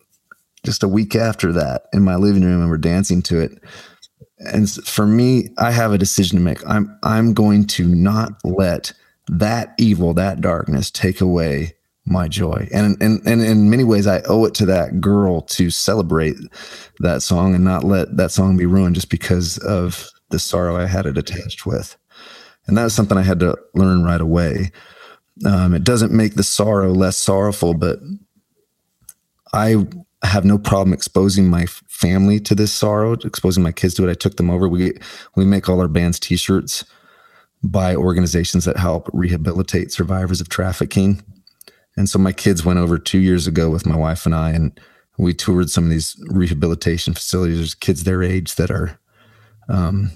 just 0.65 0.83
a 0.83 0.87
week 0.87 1.15
after 1.15 1.51
that 1.51 1.83
in 1.91 2.03
my 2.03 2.15
living 2.15 2.43
room 2.43 2.61
and 2.61 2.69
we're 2.69 2.77
dancing 2.77 3.21
to 3.23 3.39
it. 3.39 3.61
And 4.45 4.69
for 4.69 5.05
me, 5.05 5.49
I 5.57 5.71
have 5.71 5.93
a 5.93 5.97
decision 5.97 6.37
to 6.37 6.43
make. 6.43 6.65
I'm 6.67 6.97
I'm 7.03 7.33
going 7.33 7.65
to 7.67 7.87
not 7.87 8.33
let 8.43 8.93
that 9.27 9.73
evil, 9.77 10.13
that 10.15 10.41
darkness 10.41 10.89
take 10.89 11.21
away 11.21 11.75
my 12.05 12.27
joy. 12.27 12.67
And, 12.73 13.01
and 13.01 13.21
and 13.27 13.41
in 13.41 13.69
many 13.69 13.83
ways 13.83 14.07
I 14.07 14.21
owe 14.27 14.45
it 14.45 14.55
to 14.55 14.65
that 14.67 14.99
girl 14.99 15.41
to 15.41 15.69
celebrate 15.69 16.35
that 16.99 17.21
song 17.21 17.53
and 17.53 17.63
not 17.63 17.83
let 17.83 18.17
that 18.17 18.31
song 18.31 18.57
be 18.57 18.65
ruined 18.65 18.95
just 18.95 19.09
because 19.09 19.57
of 19.59 20.09
the 20.29 20.39
sorrow 20.39 20.75
I 20.75 20.87
had 20.87 21.05
it 21.05 21.17
attached 21.17 21.65
with. 21.65 21.95
And 22.67 22.77
that 22.77 22.83
was 22.83 22.93
something 22.93 23.17
I 23.17 23.23
had 23.23 23.39
to 23.41 23.57
learn 23.73 24.03
right 24.03 24.21
away. 24.21 24.71
Um, 25.45 25.73
it 25.73 25.83
doesn't 25.83 26.11
make 26.11 26.35
the 26.35 26.43
sorrow 26.43 26.91
less 26.91 27.17
sorrowful, 27.17 27.73
but 27.73 27.99
I 29.53 29.87
have 30.23 30.45
no 30.45 30.57
problem 30.57 30.93
exposing 30.93 31.49
my 31.49 31.65
family 32.01 32.39
to 32.39 32.55
this 32.55 32.73
sorrow, 32.73 33.13
exposing 33.13 33.63
my 33.63 33.71
kids 33.71 33.93
to 33.93 34.07
it. 34.07 34.11
I 34.11 34.15
took 34.15 34.37
them 34.37 34.49
over. 34.49 34.67
We 34.67 34.97
we 35.35 35.45
make 35.45 35.69
all 35.69 35.79
our 35.79 35.87
band's 35.87 36.19
t-shirts 36.19 36.83
by 37.63 37.95
organizations 37.95 38.65
that 38.65 38.77
help 38.77 39.09
rehabilitate 39.13 39.91
survivors 39.91 40.41
of 40.41 40.49
trafficking. 40.49 41.21
And 41.95 42.09
so 42.09 42.17
my 42.17 42.31
kids 42.31 42.65
went 42.65 42.79
over 42.79 42.97
two 42.97 43.19
years 43.19 43.45
ago 43.47 43.69
with 43.69 43.85
my 43.85 43.95
wife 43.95 44.25
and 44.25 44.33
I, 44.33 44.49
and 44.51 44.79
we 45.17 45.33
toured 45.33 45.69
some 45.69 45.83
of 45.83 45.89
these 45.91 46.15
rehabilitation 46.29 47.13
facilities. 47.13 47.57
There's 47.57 47.75
kids 47.75 48.03
their 48.03 48.23
age 48.23 48.55
that 48.55 48.71
are 48.71 48.99
um, 49.69 50.11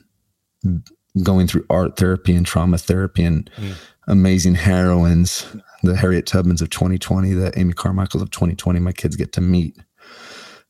going 1.22 1.48
through 1.48 1.66
art 1.70 1.98
therapy 1.98 2.36
and 2.36 2.46
trauma 2.46 2.78
therapy 2.78 3.24
and 3.24 3.50
mm. 3.58 3.76
amazing 4.08 4.56
heroines, 4.56 5.46
the 5.84 5.96
Harriet 5.96 6.26
Tubmans 6.26 6.62
of 6.62 6.70
2020, 6.72 7.34
the 7.34 7.58
Amy 7.60 7.74
Carmichaels 7.74 8.24
of 8.24 8.32
2020, 8.32 8.80
my 8.80 8.92
kids 8.92 9.16
get 9.16 9.32
to 9.34 9.42
meet. 9.42 9.78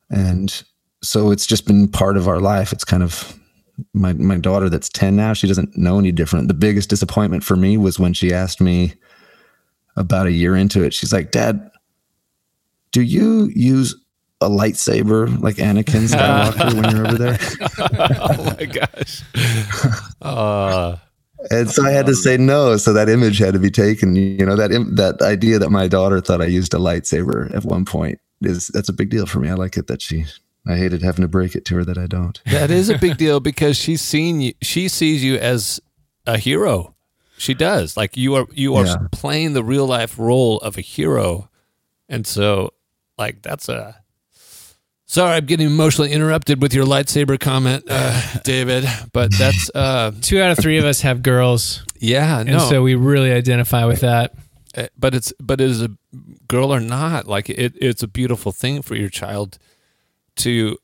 And 0.09 0.63
so 1.05 1.31
it's 1.31 1.45
just 1.45 1.65
been 1.65 1.87
part 1.87 2.17
of 2.17 2.27
our 2.27 2.39
life. 2.39 2.71
It's 2.71 2.83
kind 2.83 3.03
of 3.03 3.37
my 3.93 4.13
my 4.13 4.37
daughter 4.37 4.69
that's 4.69 4.89
10 4.89 5.15
now, 5.15 5.33
she 5.33 5.47
doesn't 5.47 5.77
know 5.77 5.99
any 5.99 6.11
different. 6.11 6.47
The 6.47 6.53
biggest 6.53 6.89
disappointment 6.89 7.43
for 7.43 7.55
me 7.55 7.77
was 7.77 7.99
when 7.99 8.13
she 8.13 8.33
asked 8.33 8.61
me 8.61 8.93
about 9.95 10.27
a 10.27 10.31
year 10.31 10.55
into 10.55 10.83
it, 10.83 10.93
she's 10.93 11.13
like, 11.13 11.31
"Dad, 11.31 11.69
do 12.91 13.01
you 13.01 13.49
use 13.55 13.95
a 14.41 14.49
lightsaber 14.49 15.41
like 15.41 15.55
Anakin 15.55 16.07
Skywalker 16.09 16.73
when 16.73 16.95
you're 16.95 17.07
over 17.07 17.17
there?" 17.17 17.37
oh 18.19 18.55
my 18.57 18.65
gosh. 18.65 19.23
Uh, 20.21 20.97
and 21.51 21.69
so 21.69 21.85
I 21.85 21.91
had 21.91 22.07
to 22.07 22.15
say 22.15 22.35
no. 22.35 22.77
So 22.77 22.93
that 22.93 23.09
image 23.09 23.37
had 23.37 23.53
to 23.53 23.59
be 23.59 23.69
taken. 23.69 24.15
You 24.15 24.43
know 24.43 24.55
that 24.55 24.71
that 24.95 25.21
idea 25.21 25.59
that 25.59 25.69
my 25.69 25.87
daughter 25.87 26.19
thought 26.19 26.41
I 26.41 26.45
used 26.45 26.73
a 26.73 26.77
lightsaber 26.77 27.53
at 27.55 27.63
one 27.63 27.85
point 27.85 28.19
is 28.41 28.67
that's 28.67 28.89
a 28.89 28.93
big 28.93 29.11
deal 29.11 29.27
for 29.27 29.39
me. 29.39 29.49
I 29.49 29.53
like 29.53 29.77
it 29.77 29.85
that 29.87 30.01
she. 30.01 30.25
I 30.67 30.77
hated 30.77 31.01
having 31.01 31.21
to 31.21 31.27
break 31.27 31.55
it 31.55 31.65
to 31.65 31.75
her 31.75 31.85
that 31.85 31.97
I 31.97 32.07
don't. 32.07 32.41
That 32.51 32.71
is 32.71 32.89
a 32.89 32.97
big 32.97 33.17
deal 33.17 33.39
because 33.39 33.77
she's 33.77 34.01
seen 34.01 34.41
you. 34.41 34.53
She 34.61 34.87
sees 34.87 35.23
you 35.23 35.37
as 35.37 35.79
a 36.25 36.37
hero. 36.37 36.95
She 37.37 37.53
does. 37.53 37.97
Like 37.97 38.17
you 38.17 38.35
are. 38.35 38.47
You 38.53 38.75
are 38.75 38.85
yeah. 38.85 38.95
playing 39.11 39.53
the 39.53 39.63
real 39.63 39.85
life 39.85 40.17
role 40.17 40.57
of 40.59 40.77
a 40.77 40.81
hero, 40.81 41.49
and 42.07 42.25
so 42.25 42.73
like 43.17 43.41
that's 43.41 43.67
a 43.67 44.01
Sorry, 45.07 45.35
I'm 45.35 45.45
getting 45.45 45.67
emotionally 45.67 46.11
interrupted 46.11 46.61
with 46.61 46.73
your 46.73 46.85
lightsaber 46.85 47.39
comment, 47.39 47.85
uh, 47.87 48.39
David. 48.43 48.85
But 49.13 49.31
that's 49.37 49.69
uh, 49.75 50.11
two 50.21 50.41
out 50.41 50.51
of 50.51 50.57
three 50.57 50.79
of 50.79 50.85
us 50.85 51.01
have 51.01 51.21
girls. 51.21 51.83
Yeah, 51.99 52.39
and 52.39 52.59
so 52.61 52.81
we 52.81 52.95
really 52.95 53.31
identify 53.31 53.85
with 53.85 54.01
that. 54.01 54.33
Uh, 54.75 54.87
but 54.97 55.13
it's 55.13 55.31
but 55.39 55.61
it 55.61 55.69
is 55.69 55.81
a 55.81 55.91
girl 56.47 56.73
or 56.73 56.79
not, 56.79 57.27
like 57.27 57.49
it, 57.49 57.73
it's 57.79 58.01
a 58.01 58.07
beautiful 58.07 58.51
thing 58.51 58.81
for 58.81 58.95
your 58.95 59.09
child 59.09 59.59
to, 60.37 60.77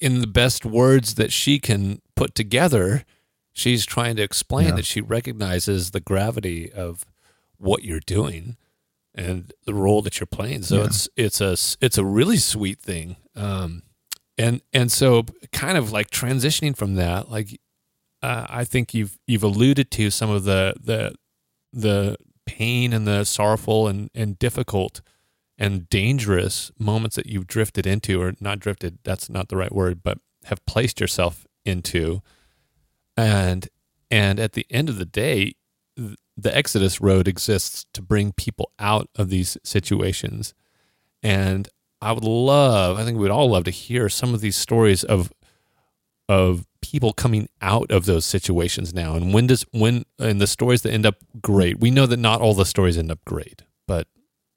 in 0.00 0.20
the 0.20 0.26
best 0.26 0.64
words 0.64 1.14
that 1.14 1.32
she 1.32 1.58
can 1.58 2.00
put 2.14 2.34
together, 2.34 3.04
she's 3.52 3.86
trying 3.86 4.16
to 4.16 4.22
explain 4.22 4.68
yeah. 4.68 4.74
that 4.76 4.84
she 4.84 5.00
recognizes 5.00 5.90
the 5.90 6.00
gravity 6.00 6.72
of 6.72 7.04
what 7.58 7.84
you're 7.84 8.00
doing 8.00 8.56
and 9.14 9.52
the 9.64 9.74
role 9.74 10.02
that 10.02 10.18
you're 10.20 10.26
playing. 10.26 10.62
So 10.62 10.78
yeah. 10.78 10.84
it's 10.84 11.08
it's 11.16 11.40
a 11.40 11.52
it's 11.84 11.98
a 11.98 12.04
really 12.04 12.36
sweet 12.36 12.80
thing. 12.80 13.16
Um, 13.36 13.82
and 14.36 14.60
and 14.72 14.90
so 14.90 15.24
kind 15.52 15.78
of 15.78 15.92
like 15.92 16.10
transitioning 16.10 16.76
from 16.76 16.94
that, 16.96 17.30
like 17.30 17.60
uh, 18.22 18.46
I 18.48 18.64
think 18.64 18.92
you've 18.92 19.18
you've 19.26 19.44
alluded 19.44 19.90
to 19.92 20.10
some 20.10 20.30
of 20.30 20.44
the 20.44 20.74
the 20.80 21.14
the 21.72 22.16
pain 22.46 22.92
and 22.92 23.06
the 23.06 23.24
sorrowful 23.24 23.86
and 23.86 24.10
and 24.14 24.38
difficult 24.38 25.00
and 25.58 25.88
dangerous 25.88 26.72
moments 26.78 27.16
that 27.16 27.26
you've 27.26 27.46
drifted 27.46 27.86
into, 27.86 28.20
or 28.20 28.34
not 28.40 28.58
drifted. 28.58 28.98
That's 29.04 29.28
not 29.28 29.48
the 29.48 29.56
right 29.56 29.72
word, 29.72 30.02
but 30.02 30.18
have 30.44 30.64
placed 30.66 31.00
yourself 31.00 31.46
into. 31.64 32.22
And 33.16 33.68
and 34.10 34.38
at 34.38 34.52
the 34.52 34.66
end 34.70 34.88
of 34.88 34.98
the 34.98 35.04
day, 35.04 35.54
the 35.96 36.56
Exodus 36.56 37.00
Road 37.00 37.28
exists 37.28 37.86
to 37.92 38.02
bring 38.02 38.32
people 38.32 38.72
out 38.78 39.08
of 39.16 39.28
these 39.28 39.56
situations. 39.62 40.54
And 41.22 41.68
I 42.00 42.12
would 42.12 42.24
love, 42.24 42.98
I 42.98 43.04
think 43.04 43.18
we'd 43.18 43.30
all 43.30 43.50
love 43.50 43.64
to 43.64 43.70
hear 43.70 44.08
some 44.08 44.34
of 44.34 44.40
these 44.40 44.56
stories 44.56 45.04
of 45.04 45.32
of 46.28 46.66
people 46.80 47.12
coming 47.12 47.48
out 47.60 47.90
of 47.90 48.06
those 48.06 48.24
situations 48.24 48.94
now. 48.94 49.14
And 49.14 49.32
when 49.32 49.46
does 49.46 49.64
when 49.72 50.04
and 50.18 50.40
the 50.40 50.46
stories 50.46 50.82
that 50.82 50.92
end 50.92 51.06
up 51.06 51.16
great. 51.40 51.80
We 51.80 51.90
know 51.90 52.06
that 52.06 52.18
not 52.18 52.40
all 52.40 52.54
the 52.54 52.66
stories 52.66 52.98
end 52.98 53.10
up 53.10 53.24
great, 53.24 53.62
but 53.86 54.06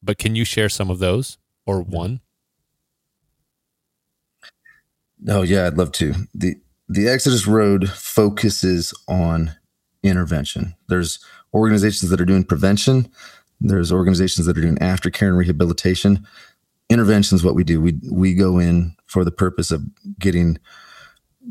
but 0.02 0.18
can 0.18 0.36
you 0.36 0.46
share 0.46 0.70
some 0.70 0.90
of 0.90 1.00
those 1.00 1.38
or 1.66 1.82
one? 1.82 2.22
Oh 5.28 5.42
yeah, 5.42 5.68
I'd 5.68 5.78
love 5.78 5.92
to. 5.94 6.14
The 6.34 6.56
the 6.88 7.08
Exodus 7.08 7.48
Road 7.48 7.90
focuses 7.90 8.94
on 9.08 9.56
intervention. 10.04 10.76
There's 10.88 11.20
organizations 11.54 12.10
that 12.12 12.22
are 12.22 12.26
doing 12.26 12.44
prevention. 12.44 13.12
There's 13.60 13.92
organizations 13.92 14.46
that 14.46 14.58
are 14.58 14.62
doing 14.62 14.78
aftercare 14.78 15.28
and 15.28 15.38
rehabilitation. 15.38 16.26
Intervention 16.90 17.36
is 17.36 17.44
what 17.44 17.56
we 17.56 17.64
do. 17.64 17.82
We 17.82 18.00
we 18.12 18.34
go 18.34 18.60
in 18.60 18.96
for 19.06 19.24
the 19.26 19.32
purpose 19.32 19.72
of 19.72 19.84
getting 20.20 20.60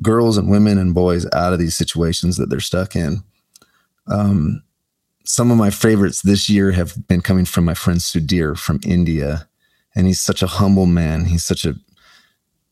girls 0.00 0.36
and 0.36 0.50
women 0.50 0.78
and 0.78 0.94
boys 0.94 1.26
out 1.32 1.52
of 1.52 1.58
these 1.58 1.74
situations 1.74 2.36
that 2.36 2.48
they're 2.48 2.60
stuck 2.60 2.94
in. 2.94 3.22
Um, 4.06 4.62
some 5.26 5.50
of 5.50 5.56
my 5.56 5.70
favorites 5.70 6.22
this 6.22 6.48
year 6.48 6.72
have 6.72 7.06
been 7.08 7.20
coming 7.20 7.44
from 7.44 7.64
my 7.64 7.74
friend 7.74 8.00
Sudhir 8.00 8.56
from 8.56 8.80
India, 8.84 9.48
and 9.94 10.06
he's 10.06 10.20
such 10.20 10.42
a 10.42 10.46
humble 10.46 10.86
man. 10.86 11.26
He's 11.26 11.44
such 11.44 11.64
a 11.64 11.74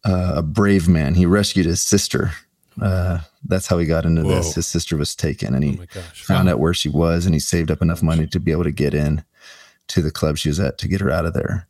uh, 0.04 0.34
a 0.36 0.42
brave 0.42 0.86
man. 0.86 1.14
He 1.14 1.24
rescued 1.24 1.66
his 1.66 1.80
sister 1.80 2.32
uh, 2.80 3.20
that's 3.44 3.66
how 3.66 3.78
he 3.78 3.86
got 3.86 4.04
into 4.04 4.22
Whoa. 4.22 4.36
this. 4.36 4.54
His 4.54 4.66
sister 4.66 4.96
was 4.96 5.14
taken, 5.14 5.54
and 5.54 5.64
he 5.64 5.80
oh 5.96 6.00
found 6.12 6.48
out 6.48 6.58
where 6.58 6.74
she 6.74 6.88
was, 6.88 7.26
and 7.26 7.34
he 7.34 7.40
saved 7.40 7.70
up 7.70 7.82
enough 7.82 8.02
money 8.02 8.26
to 8.26 8.40
be 8.40 8.52
able 8.52 8.64
to 8.64 8.72
get 8.72 8.94
in 8.94 9.24
to 9.88 10.02
the 10.02 10.10
club 10.10 10.38
she 10.38 10.48
was 10.48 10.60
at 10.60 10.78
to 10.78 10.88
get 10.88 11.00
her 11.00 11.10
out 11.10 11.26
of 11.26 11.34
there. 11.34 11.68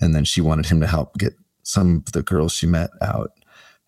And 0.00 0.14
then 0.14 0.24
she 0.24 0.40
wanted 0.40 0.66
him 0.66 0.80
to 0.80 0.86
help 0.86 1.16
get 1.16 1.34
some 1.62 2.02
of 2.06 2.12
the 2.12 2.22
girls 2.22 2.52
she 2.52 2.66
met 2.66 2.90
out, 3.00 3.32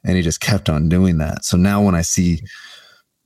and 0.05 0.17
he 0.17 0.23
just 0.23 0.41
kept 0.41 0.69
on 0.69 0.89
doing 0.89 1.19
that. 1.19 1.45
So 1.45 1.57
now 1.57 1.83
when 1.83 1.95
I 1.95 2.03
see 2.03 2.43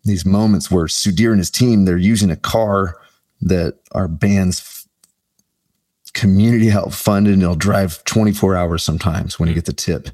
these 0.04 0.24
moments 0.24 0.70
where 0.70 0.86
Sudhir 0.86 1.30
and 1.30 1.38
his 1.38 1.50
team 1.50 1.84
they're 1.84 1.96
using 1.98 2.30
a 2.30 2.36
car 2.36 2.96
that 3.40 3.78
our 3.92 4.08
band's 4.08 4.86
community 6.14 6.68
help 6.68 6.92
funded, 6.92 7.34
and 7.34 7.42
he'll 7.42 7.54
drive 7.54 8.02
24 8.04 8.56
hours 8.56 8.82
sometimes 8.82 9.38
when 9.38 9.48
he 9.48 9.52
hmm. 9.52 9.58
gets 9.58 9.68
a 9.68 9.72
tip 9.72 10.10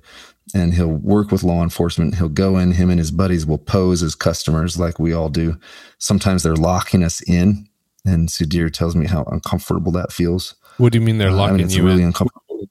and 0.55 0.75
he'll 0.75 0.89
work 0.89 1.31
with 1.31 1.43
law 1.43 1.63
enforcement. 1.63 2.15
He'll 2.15 2.29
go 2.29 2.59
in, 2.59 2.73
him 2.73 2.91
and 2.91 2.99
his 2.99 3.11
buddies 3.11 3.47
will 3.47 3.59
pose 3.59 4.03
as 4.03 4.15
customers 4.15 4.79
like 4.79 4.99
we 4.99 5.13
all 5.13 5.29
do. 5.29 5.59
Sometimes 5.99 6.43
they're 6.43 6.55
locking 6.57 7.03
us 7.03 7.21
in. 7.23 7.67
And 8.07 8.29
Sudhir 8.29 8.71
tells 8.71 8.95
me 8.95 9.07
how 9.07 9.25
uncomfortable 9.25 9.91
that 9.93 10.13
feels. 10.13 10.55
What 10.77 10.93
do 10.93 10.99
you 10.99 11.05
mean 11.05 11.19
they're 11.19 11.31
locking 11.31 11.53
uh, 11.53 11.55
I 11.55 11.57
mean, 11.57 11.67
it's 11.67 11.75
you 11.75 11.85
really 11.85 12.03
in? 12.03 12.09
uncomfortable. 12.09 12.69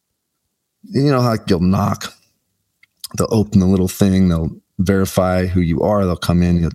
You 0.84 1.12
know 1.12 1.22
how 1.22 1.38
you'll 1.48 1.62
knock, 1.62 2.14
they'll 3.18 3.28
open 3.32 3.60
the 3.60 3.66
little 3.66 3.88
thing, 3.88 4.30
they'll 4.30 4.52
verify 4.80 5.46
who 5.46 5.62
you 5.62 5.82
are, 5.82 6.06
they'll 6.06 6.16
come 6.16 6.42
in, 6.42 6.70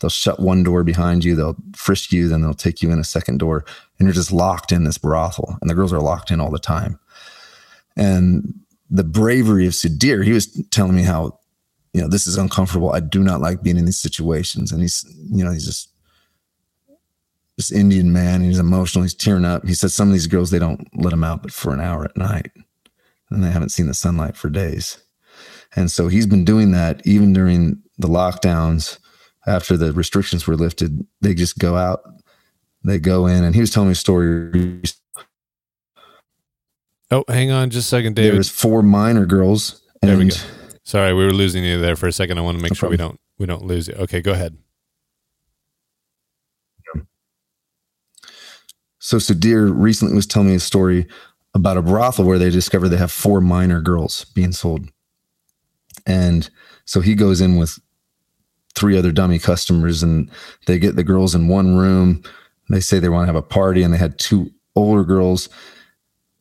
they'll 0.00 0.10
shut 0.10 0.40
one 0.40 0.62
door 0.62 0.82
behind 0.82 1.24
you, 1.24 1.34
they'll 1.34 1.56
frisk 1.76 2.12
you, 2.12 2.28
then 2.28 2.42
they'll 2.42 2.54
take 2.54 2.82
you 2.82 2.90
in 2.90 2.98
a 2.98 3.04
second 3.04 3.38
door, 3.38 3.64
and 3.98 4.06
you're 4.06 4.14
just 4.14 4.32
locked 4.32 4.72
in 4.72 4.84
this 4.84 4.98
brothel. 4.98 5.56
And 5.60 5.70
the 5.70 5.74
girls 5.74 5.92
are 5.92 6.00
locked 6.00 6.30
in 6.30 6.40
all 6.40 6.50
the 6.50 6.58
time. 6.58 6.98
And 7.96 8.54
the 8.90 9.04
bravery 9.04 9.66
of 9.66 9.72
Sudhir, 9.72 10.24
he 10.24 10.32
was 10.32 10.46
telling 10.70 10.96
me 10.96 11.02
how, 11.02 11.38
you 11.92 12.00
know, 12.00 12.08
this 12.08 12.26
is 12.26 12.36
uncomfortable. 12.36 12.92
I 12.92 13.00
do 13.00 13.22
not 13.22 13.40
like 13.40 13.62
being 13.62 13.76
in 13.76 13.84
these 13.84 14.00
situations. 14.00 14.72
And 14.72 14.82
he's, 14.82 15.04
you 15.30 15.44
know, 15.44 15.52
he's 15.52 15.66
just 15.66 15.90
this 17.56 17.70
Indian 17.70 18.12
man. 18.12 18.42
He's 18.42 18.58
emotional. 18.58 19.04
He's 19.04 19.14
tearing 19.14 19.44
up. 19.44 19.64
He 19.64 19.74
said 19.74 19.92
some 19.92 20.08
of 20.08 20.12
these 20.12 20.26
girls, 20.26 20.50
they 20.50 20.58
don't 20.58 20.88
let 20.96 21.12
him 21.12 21.22
out 21.22 21.42
but 21.42 21.52
for 21.52 21.72
an 21.72 21.80
hour 21.80 22.04
at 22.04 22.16
night. 22.16 22.50
And 23.30 23.42
they 23.42 23.50
haven't 23.50 23.70
seen 23.70 23.86
the 23.86 23.94
sunlight 23.94 24.36
for 24.36 24.50
days. 24.50 24.98
And 25.76 25.90
so 25.90 26.08
he's 26.08 26.26
been 26.26 26.44
doing 26.44 26.70
that 26.72 27.04
even 27.06 27.32
during 27.32 27.82
the 27.98 28.08
lockdowns. 28.08 28.98
after 29.46 29.76
the 29.76 29.92
restrictions 29.92 30.46
were 30.46 30.56
lifted, 30.56 31.06
they 31.20 31.34
just 31.34 31.58
go 31.58 31.76
out, 31.76 32.00
they 32.82 32.98
go 32.98 33.26
in, 33.26 33.44
and 33.44 33.54
he 33.54 33.60
was 33.60 33.70
telling 33.70 33.88
me 33.88 33.92
a 33.92 33.96
story. 33.96 34.80
Oh, 37.10 37.24
hang 37.28 37.50
on 37.50 37.70
just 37.70 37.86
a 37.86 37.88
second, 37.88 38.16
David. 38.16 38.32
There 38.32 38.38
was 38.38 38.48
four 38.48 38.82
minor 38.82 39.26
girls, 39.26 39.82
and 40.00 40.10
There 40.10 40.18
we 40.18 40.28
go. 40.28 40.36
Sorry, 40.84 41.12
we 41.14 41.24
were 41.24 41.32
losing 41.32 41.64
you 41.64 41.80
there 41.80 41.96
for 41.96 42.06
a 42.06 42.12
second. 42.12 42.38
I 42.38 42.42
want 42.42 42.58
to 42.58 42.62
make 42.62 42.72
No 42.72 42.74
sure 42.74 42.88
we 42.90 42.96
don't 42.96 43.18
we 43.38 43.46
don't 43.46 43.64
lose 43.64 43.88
you. 43.88 43.94
Okay, 43.94 44.20
go 44.20 44.32
ahead. 44.32 44.56
So 48.98 49.18
Sudhir 49.18 49.70
recently 49.74 50.14
was 50.14 50.26
telling 50.26 50.48
me 50.48 50.54
a 50.54 50.60
story 50.60 51.06
about 51.52 51.76
a 51.76 51.82
brothel 51.82 52.24
where 52.24 52.38
they 52.38 52.48
discovered 52.48 52.88
they 52.88 52.96
have 52.96 53.12
four 53.12 53.42
minor 53.42 53.82
girls 53.82 54.24
being 54.34 54.52
sold. 54.52 54.88
And 56.06 56.48
so 56.84 57.00
he 57.00 57.14
goes 57.14 57.40
in 57.40 57.56
with 57.56 57.78
three 58.74 58.98
other 58.98 59.12
dummy 59.12 59.38
customers 59.38 60.02
and 60.02 60.30
they 60.66 60.78
get 60.78 60.96
the 60.96 61.04
girls 61.04 61.34
in 61.34 61.48
one 61.48 61.76
room. 61.76 62.22
They 62.68 62.80
say 62.80 62.98
they 62.98 63.08
want 63.08 63.24
to 63.24 63.32
have 63.32 63.36
a 63.36 63.42
party 63.42 63.82
and 63.82 63.92
they 63.92 63.98
had 63.98 64.18
two 64.18 64.50
older 64.74 65.04
girls, 65.04 65.48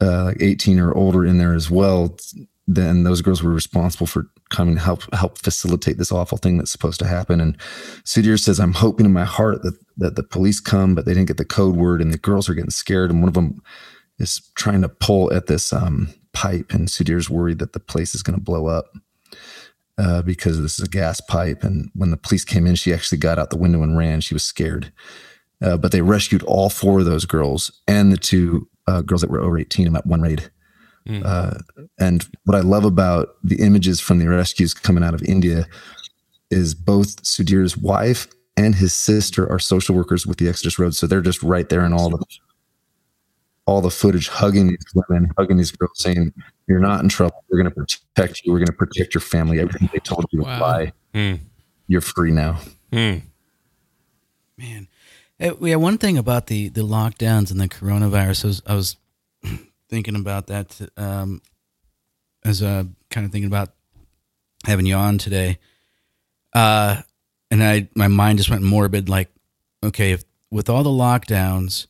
uh, 0.02 0.26
like 0.26 0.42
18 0.42 0.80
or 0.80 0.96
older 0.96 1.26
in 1.26 1.38
there 1.38 1.54
as 1.54 1.70
well. 1.70 2.18
Then 2.68 3.04
those 3.04 3.22
girls 3.22 3.44
were 3.44 3.52
responsible 3.52 4.08
for 4.08 4.28
coming 4.50 4.76
to 4.76 4.82
help 4.82 5.02
help 5.14 5.38
facilitate 5.38 5.98
this 5.98 6.12
awful 6.12 6.38
thing 6.38 6.58
that's 6.58 6.72
supposed 6.72 7.00
to 7.00 7.08
happen. 7.08 7.42
And 7.42 7.58
Sudhir 8.04 8.40
says, 8.40 8.60
I'm 8.60 8.74
hoping 8.74 9.06
in 9.06 9.14
my 9.14 9.26
heart 9.26 9.64
that 9.64 9.78
that 9.98 10.16
the 10.16 10.24
police 10.24 10.60
come, 10.60 10.96
but 10.96 11.06
they 11.06 11.14
didn't 11.14 11.28
get 11.28 11.38
the 11.38 11.46
code 11.46 11.76
word, 11.76 12.02
and 12.02 12.14
the 12.14 12.18
girls 12.18 12.48
are 12.48 12.54
getting 12.54 12.70
scared. 12.70 13.12
And 13.12 13.20
one 13.20 13.28
of 13.28 13.34
them 13.34 13.62
is 14.18 14.50
trying 14.56 14.82
to 14.82 14.90
pull 14.90 15.34
at 15.34 15.48
this 15.48 15.74
um, 15.74 16.14
pipe, 16.32 16.72
and 16.74 16.88
Sudhir's 16.88 17.30
worried 17.30 17.60
that 17.60 17.74
the 17.74 17.80
place 17.82 18.16
is 18.16 18.24
going 18.24 18.38
to 18.38 18.44
blow 18.44 18.68
up 18.68 18.86
uh, 19.98 20.22
because 20.22 20.62
this 20.62 20.80
is 20.80 20.86
a 20.86 20.90
gas 20.90 21.22
pipe. 21.22 21.64
And 21.64 21.90
when 21.94 22.12
the 22.12 22.18
police 22.18 22.44
came 22.44 22.66
in, 22.66 22.76
she 22.76 22.94
actually 22.94 23.18
got 23.18 23.40
out 23.40 23.50
the 23.50 23.58
window 23.58 23.84
and 23.84 23.98
ran. 23.98 24.22
She 24.22 24.34
was 24.34 24.44
scared. 24.44 24.92
Uh, 25.62 25.78
but 25.78 25.92
they 25.92 26.02
rescued 26.02 26.44
all 26.44 26.70
four 26.70 27.00
of 27.00 27.06
those 27.06 27.26
girls 27.26 27.72
and 27.88 28.12
the 28.12 28.18
two 28.18 28.68
uh, 28.88 29.02
girls 29.02 29.22
that 29.22 29.30
were 29.30 29.42
over 29.42 29.58
18 29.58 29.88
in 29.88 29.94
that 29.94 30.06
one 30.06 30.22
raid. 30.22 30.50
Mm. 31.08 31.24
Uh, 31.26 31.60
and 32.00 32.28
what 32.46 32.58
I 32.58 32.62
love 32.62 32.86
about 32.86 33.36
the 33.44 33.62
images 33.62 34.00
from 34.00 34.20
the 34.20 34.28
rescues 34.28 34.74
coming 34.74 35.04
out 35.04 35.14
of 35.14 35.24
India 35.24 35.68
is 36.50 36.74
both 36.74 37.24
Sudhir's 37.24 37.78
wife 37.78 38.28
and 38.56 38.76
his 38.76 38.94
sister 38.94 39.50
are 39.50 39.60
social 39.60 39.96
workers 39.96 40.28
with 40.28 40.38
the 40.38 40.48
Exodus 40.48 40.78
Road, 40.78 40.96
so 40.96 41.08
they're 41.08 41.22
just 41.22 41.42
right 41.42 41.68
there 41.70 41.84
in 41.86 41.94
all 41.94 42.10
the 42.10 42.24
all 43.66 43.82
the 43.82 43.90
footage, 43.92 44.28
hugging 44.28 44.68
these 44.68 44.86
women, 44.94 45.32
hugging 45.38 45.58
these 45.58 45.72
girls, 45.72 45.92
saying, 45.96 46.34
"You're 46.68 46.80
not 46.80 47.02
in 47.02 47.10
trouble. 47.10 47.44
We're 47.50 47.62
going 47.62 47.74
to 47.74 47.76
protect 47.76 48.42
you. 48.44 48.52
We're 48.52 48.60
going 48.60 48.68
to 48.68 48.74
protect 48.74 49.14
your 49.14 49.22
family. 49.22 49.60
Everything 49.60 49.90
they 49.94 50.00
told 50.00 50.26
you 50.32 50.42
Wow. 50.42 50.58
to 50.58 50.62
lie. 50.64 50.94
Mm. 51.14 51.40
You're 51.88 52.02
free 52.02 52.32
now." 52.32 52.60
Mm. 52.92 53.22
Man, 54.58 54.88
Eh, 55.40 55.52
yeah. 55.62 55.76
One 55.78 55.98
thing 55.98 56.18
about 56.18 56.48
the 56.48 56.70
the 56.70 56.82
lockdowns 56.82 57.52
and 57.52 57.60
the 57.60 57.68
coronavirus, 57.68 58.46
I 58.46 58.48
was, 58.48 58.62
I 58.68 58.76
was 58.76 58.98
thinking 59.90 60.16
about 60.16 60.48
that 60.48 60.80
um, 60.96 61.42
as 62.46 62.62
a 62.62 62.88
kind 63.10 63.26
of 63.26 63.32
thinking 63.32 63.48
about 63.48 63.70
having 64.66 64.86
you 64.86 64.96
on 64.96 65.18
today. 65.18 65.58
Uh, 66.54 67.02
and 67.50 67.64
I 67.64 67.90
my 67.96 68.08
mind 68.08 68.38
just 68.40 68.50
went 68.50 68.62
morbid. 68.62 69.10
Like, 69.10 69.30
okay, 69.84 70.12
if 70.12 70.24
with 70.52 70.70
all 70.70 70.84
the 70.84 70.90
lockdowns, 70.92 71.88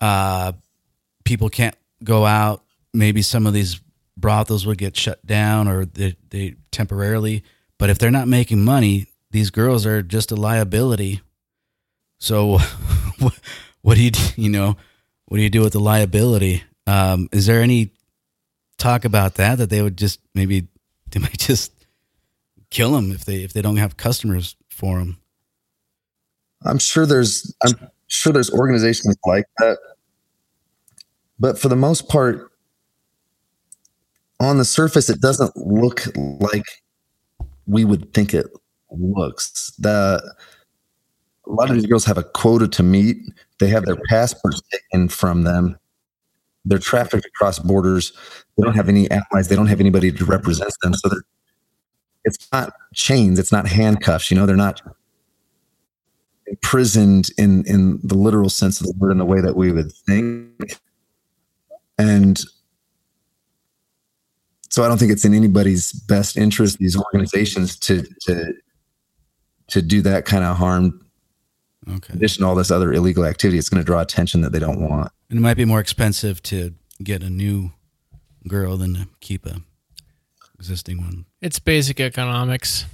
uh, 0.00 0.52
people 1.26 1.50
can't 1.50 1.76
go 2.02 2.24
out. 2.24 2.62
Maybe 2.94 3.20
some 3.20 3.46
of 3.46 3.52
these 3.52 3.80
brothels 4.16 4.64
would 4.64 4.78
get 4.78 4.96
shut 4.96 5.24
down 5.26 5.68
or 5.68 5.84
they, 5.84 6.16
they 6.30 6.54
temporarily. 6.70 7.44
But 7.78 7.90
if 7.90 7.98
they're 7.98 8.10
not 8.10 8.28
making 8.28 8.64
money, 8.64 9.06
these 9.30 9.50
girls 9.50 9.84
are 9.84 10.02
just 10.02 10.32
a 10.32 10.36
liability. 10.36 11.20
So, 12.18 12.58
what, 13.82 13.96
do 13.96 14.02
you 14.02 14.10
you 14.36 14.48
know? 14.48 14.76
What 15.26 15.36
do 15.36 15.42
you 15.42 15.50
do 15.50 15.60
with 15.60 15.74
the 15.74 15.80
liability? 15.80 16.62
Um, 16.86 17.28
is 17.32 17.46
there 17.46 17.60
any 17.60 17.90
talk 18.78 19.04
about 19.04 19.34
that 19.34 19.58
that 19.58 19.68
they 19.70 19.82
would 19.82 19.98
just 19.98 20.20
maybe 20.34 20.68
they 21.10 21.20
might 21.26 21.38
just 21.38 21.72
kill 22.70 22.92
them 22.92 23.10
if 23.10 23.24
they 23.24 23.42
if 23.42 23.52
they 23.52 23.60
don't 23.60 23.76
have 23.76 23.96
customers 23.96 24.56
for 24.70 24.98
them? 24.98 25.18
I'm 26.64 26.78
sure 26.78 27.04
there's 27.04 27.54
I'm 27.62 27.90
sure 28.06 28.32
there's 28.32 28.50
organizations 28.50 29.16
like 29.26 29.46
that. 29.58 29.78
But 31.38 31.58
for 31.58 31.68
the 31.68 31.76
most 31.76 32.08
part, 32.08 32.50
on 34.40 34.58
the 34.58 34.64
surface, 34.64 35.08
it 35.08 35.20
doesn't 35.20 35.56
look 35.56 36.02
like 36.16 36.64
we 37.66 37.84
would 37.84 38.12
think 38.12 38.34
it 38.34 38.46
looks. 38.90 39.72
The 39.78 40.34
a 41.46 41.52
lot 41.52 41.70
of 41.70 41.76
these 41.76 41.86
girls 41.86 42.04
have 42.04 42.18
a 42.18 42.24
quota 42.24 42.66
to 42.66 42.82
meet. 42.82 43.18
They 43.60 43.68
have 43.68 43.84
their 43.84 43.96
passports 44.08 44.60
taken 44.70 45.08
from 45.08 45.42
them. 45.44 45.78
They're 46.64 46.78
trafficked 46.78 47.24
across 47.24 47.60
borders. 47.60 48.12
They 48.56 48.64
don't 48.64 48.74
have 48.74 48.88
any 48.88 49.08
allies. 49.10 49.48
They 49.48 49.54
don't 49.54 49.68
have 49.68 49.78
anybody 49.78 50.10
to 50.10 50.24
represent 50.24 50.72
them. 50.82 50.94
So 50.94 51.08
they're, 51.08 51.22
it's 52.24 52.48
not 52.52 52.72
chains. 52.94 53.38
It's 53.38 53.52
not 53.52 53.68
handcuffs. 53.68 54.30
You 54.30 54.36
know, 54.36 54.46
they're 54.46 54.56
not 54.56 54.82
imprisoned 56.48 57.30
in 57.38 57.64
in 57.66 58.00
the 58.02 58.16
literal 58.16 58.48
sense 58.48 58.80
of 58.80 58.86
the 58.86 58.94
word 58.98 59.12
in 59.12 59.18
the 59.18 59.24
way 59.24 59.40
that 59.40 59.56
we 59.56 59.70
would 59.70 59.92
think 59.92 60.78
and 61.98 62.40
so 64.70 64.84
i 64.84 64.88
don't 64.88 64.98
think 64.98 65.10
it's 65.12 65.24
in 65.24 65.34
anybody's 65.34 65.92
best 65.92 66.36
interest 66.36 66.78
these 66.78 66.96
organizations 66.96 67.76
to 67.78 68.02
to 68.20 68.52
to 69.68 69.82
do 69.82 70.02
that 70.02 70.24
kind 70.24 70.44
of 70.44 70.56
harm 70.56 71.02
Okay. 71.88 72.12
in 72.14 72.16
addition 72.18 72.42
to 72.42 72.48
all 72.48 72.56
this 72.56 72.70
other 72.72 72.92
illegal 72.92 73.24
activity 73.24 73.58
it's 73.58 73.68
going 73.68 73.80
to 73.80 73.86
draw 73.86 74.00
attention 74.00 74.40
that 74.40 74.50
they 74.50 74.58
don't 74.58 74.80
want 74.80 75.12
and 75.30 75.38
it 75.38 75.42
might 75.42 75.56
be 75.56 75.64
more 75.64 75.80
expensive 75.80 76.42
to 76.44 76.74
get 77.02 77.22
a 77.22 77.30
new 77.30 77.70
girl 78.48 78.76
than 78.76 78.94
to 78.94 79.08
keep 79.20 79.44
a 79.46 79.60
existing 80.58 80.98
one. 80.98 81.26
It's 81.42 81.58
basic 81.58 82.00
economics. 82.00 82.86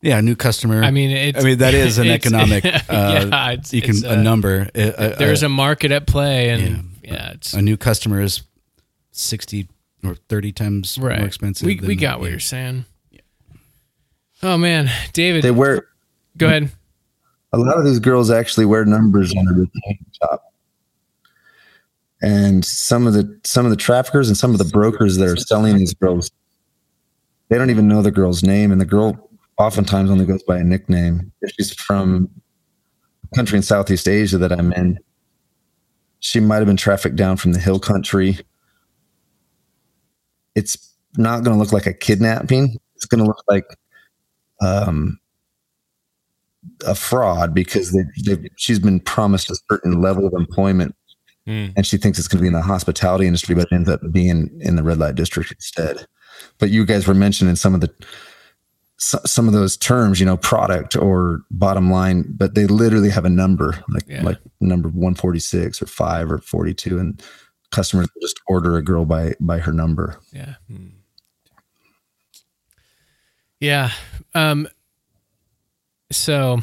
Yeah, 0.00 0.18
a 0.18 0.22
new 0.22 0.34
customer. 0.34 0.82
I 0.82 0.90
mean, 0.90 1.10
it's, 1.10 1.38
I 1.38 1.42
mean 1.42 1.58
that 1.58 1.74
is 1.74 1.98
an 1.98 2.08
economic. 2.18 2.64
Uh, 2.88 3.26
yeah, 3.30 3.50
it's, 3.50 3.72
you 3.74 3.82
can 3.82 3.90
it's, 3.90 4.02
a 4.04 4.12
uh, 4.12 4.22
number. 4.22 4.68
A, 4.74 5.12
a- 5.12 5.16
There's 5.16 5.42
a, 5.42 5.46
a 5.46 5.48
market 5.50 5.90
at 5.92 6.06
play, 6.06 6.48
and 6.48 6.62
yeah, 6.62 6.82
it's 7.10 7.52
a 7.54 7.62
new 7.62 7.76
customer 7.76 8.20
is 8.20 8.42
sixty 9.12 9.68
or 10.04 10.14
thirty 10.14 10.52
times 10.52 10.98
right. 10.98 11.18
more 11.18 11.26
expensive. 11.26 11.66
We 11.66 11.76
than- 11.76 11.88
we 11.88 11.96
got 11.96 12.20
what 12.20 12.26
yeah. 12.26 12.30
you're 12.30 12.40
saying. 12.40 12.84
Yeah. 13.10 13.20
Oh 14.42 14.56
man, 14.56 14.90
David, 15.12 15.42
they 15.42 15.50
wear 15.50 15.86
go 16.36 16.46
ahead. 16.46 16.70
a 17.52 17.58
lot 17.58 17.78
of 17.78 17.84
these 17.84 17.98
girls 17.98 18.30
actually 18.30 18.66
wear 18.66 18.84
numbers 18.84 19.34
on 19.36 19.44
their 19.44 19.54
bikini 19.54 19.98
top 20.20 20.50
and 22.22 22.64
some 22.64 23.06
of 23.06 23.12
the 23.14 23.40
some 23.44 23.64
of 23.66 23.70
the 23.70 23.76
traffickers 23.76 24.28
and 24.28 24.36
some 24.36 24.52
of 24.52 24.58
the 24.58 24.64
brokers 24.64 25.16
that 25.16 25.28
are 25.28 25.36
selling 25.36 25.76
these 25.76 25.94
girls 25.94 26.30
they 27.48 27.58
don't 27.58 27.70
even 27.70 27.88
know 27.88 28.02
the 28.02 28.10
girl's 28.10 28.42
name 28.42 28.70
and 28.72 28.80
the 28.80 28.86
girl 28.86 29.30
oftentimes 29.58 30.10
only 30.10 30.24
goes 30.24 30.42
by 30.42 30.58
a 30.58 30.64
nickname 30.64 31.32
if 31.42 31.50
she's 31.52 31.72
from 31.72 32.28
a 33.32 33.36
country 33.36 33.56
in 33.56 33.62
southeast 33.62 34.06
asia 34.06 34.38
that 34.38 34.52
i'm 34.52 34.72
in 34.72 34.98
she 36.20 36.40
might 36.40 36.56
have 36.56 36.66
been 36.66 36.76
trafficked 36.76 37.16
down 37.16 37.36
from 37.36 37.52
the 37.52 37.58
hill 37.58 37.78
country 37.78 38.38
it's 40.54 40.94
not 41.16 41.42
going 41.42 41.56
to 41.56 41.62
look 41.62 41.72
like 41.72 41.86
a 41.86 41.94
kidnapping 41.94 42.76
it's 42.96 43.06
going 43.06 43.20
to 43.20 43.26
look 43.26 43.42
like 43.48 43.64
um, 44.62 45.18
a 46.86 46.94
fraud 46.94 47.54
because 47.54 47.92
they, 47.92 48.04
they, 48.34 48.50
she's 48.56 48.78
been 48.78 49.00
promised 49.00 49.50
a 49.50 49.56
certain 49.70 50.00
level 50.00 50.26
of 50.26 50.32
employment 50.34 50.94
Mm. 51.46 51.72
and 51.74 51.86
she 51.86 51.96
thinks 51.96 52.18
it's 52.18 52.28
going 52.28 52.38
to 52.38 52.42
be 52.42 52.48
in 52.48 52.52
the 52.52 52.60
hospitality 52.62 53.26
industry, 53.26 53.54
but 53.54 53.62
it 53.62 53.74
ends 53.74 53.88
up 53.88 54.00
being 54.12 54.50
in 54.60 54.76
the 54.76 54.82
red 54.82 54.98
light 54.98 55.14
district 55.14 55.50
instead. 55.50 56.06
But 56.58 56.70
you 56.70 56.84
guys 56.84 57.06
were 57.06 57.14
mentioning 57.14 57.56
some 57.56 57.74
of 57.74 57.80
the 57.80 57.90
some 59.02 59.48
of 59.48 59.54
those 59.54 59.76
terms, 59.78 60.20
you 60.20 60.26
know, 60.26 60.36
product 60.36 60.94
or 60.94 61.40
bottom 61.50 61.90
line, 61.90 62.24
but 62.36 62.54
they 62.54 62.66
literally 62.66 63.08
have 63.08 63.24
a 63.24 63.30
number, 63.30 63.82
like 63.88 64.04
Yeah. 64.06 64.22
like 64.22 64.38
number 64.60 64.90
one 64.90 65.14
forty 65.14 65.38
six 65.40 65.80
or 65.80 65.86
five 65.86 66.30
or 66.30 66.38
forty 66.38 66.74
two, 66.74 66.98
and 66.98 67.22
customers 67.72 68.08
just 68.20 68.38
order 68.46 68.76
a 68.76 68.82
girl 68.82 69.04
by 69.06 69.34
by 69.40 69.58
her 69.58 69.72
number. 69.72 70.20
Yeah. 70.32 70.54
Yeah. 73.58 73.90
Um 74.34 74.68
so 76.12 76.60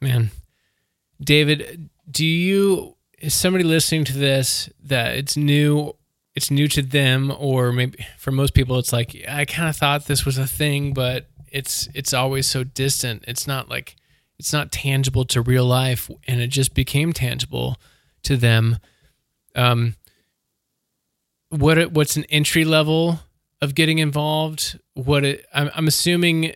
man, 0.00 0.30
David, 1.20 1.88
do 2.10 2.24
you 2.24 2.96
is 3.18 3.34
somebody 3.34 3.64
listening 3.64 4.04
to 4.04 4.12
this 4.18 4.68
that 4.84 5.14
it's 5.16 5.36
new 5.36 5.94
it's 6.34 6.50
new 6.50 6.66
to 6.68 6.82
them 6.82 7.32
or 7.38 7.72
maybe 7.72 8.04
for 8.18 8.32
most 8.32 8.54
people 8.54 8.78
it's 8.78 8.92
like 8.92 9.16
I 9.28 9.44
kind 9.44 9.68
of 9.68 9.76
thought 9.76 10.06
this 10.06 10.24
was 10.24 10.38
a 10.38 10.46
thing 10.46 10.92
but 10.94 11.28
it's 11.52 11.88
it's 11.94 12.12
always 12.12 12.46
so 12.46 12.64
distant. 12.64 13.24
It's 13.28 13.46
not 13.46 13.68
like 13.68 13.96
it's 14.38 14.52
not 14.52 14.72
tangible 14.72 15.24
to 15.26 15.40
real 15.42 15.64
life 15.66 16.10
and 16.26 16.40
it 16.40 16.48
just 16.48 16.74
became 16.74 17.12
tangible 17.12 17.76
to 18.24 18.36
them. 18.36 18.78
Um 19.54 19.94
what 21.50 21.78
it- 21.78 21.92
what's 21.92 22.16
an 22.16 22.24
entry 22.24 22.64
level 22.64 23.20
of 23.60 23.74
getting 23.74 23.98
involved? 23.98 24.78
What 24.94 25.24
it, 25.24 25.46
I'm, 25.54 25.70
I'm 25.74 25.86
assuming 25.86 26.54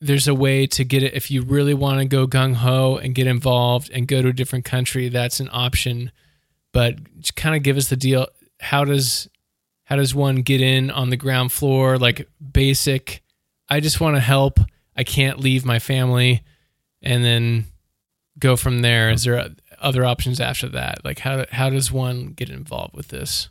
there's 0.00 0.28
a 0.28 0.34
way 0.34 0.66
to 0.66 0.84
get 0.84 1.02
it 1.02 1.14
if 1.14 1.30
you 1.30 1.42
really 1.42 1.72
want 1.72 2.00
to 2.00 2.04
go 2.04 2.26
gung 2.26 2.54
ho 2.56 2.96
and 2.96 3.14
get 3.14 3.26
involved 3.26 3.90
and 3.94 4.06
go 4.08 4.20
to 4.20 4.28
a 4.28 4.32
different 4.32 4.64
country. 4.64 5.08
That's 5.08 5.40
an 5.40 5.48
option, 5.52 6.10
but 6.72 6.96
kind 7.36 7.56
of 7.56 7.62
give 7.62 7.76
us 7.76 7.88
the 7.88 7.96
deal. 7.96 8.26
How 8.60 8.84
does 8.84 9.28
how 9.84 9.96
does 9.96 10.14
one 10.14 10.36
get 10.36 10.60
in 10.60 10.90
on 10.90 11.10
the 11.10 11.16
ground 11.16 11.52
floor? 11.52 11.96
Like 11.98 12.28
basic. 12.52 13.22
I 13.68 13.80
just 13.80 14.00
want 14.00 14.16
to 14.16 14.20
help. 14.20 14.60
I 14.96 15.04
can't 15.04 15.40
leave 15.40 15.64
my 15.64 15.78
family, 15.78 16.42
and 17.02 17.24
then 17.24 17.66
go 18.38 18.56
from 18.56 18.82
there. 18.82 19.10
Is 19.10 19.24
there 19.24 19.50
other 19.80 20.04
options 20.04 20.40
after 20.40 20.68
that? 20.70 21.04
Like 21.04 21.20
how 21.20 21.46
how 21.50 21.70
does 21.70 21.92
one 21.92 22.28
get 22.28 22.48
involved 22.48 22.94
with 22.94 23.08
this? 23.08 23.48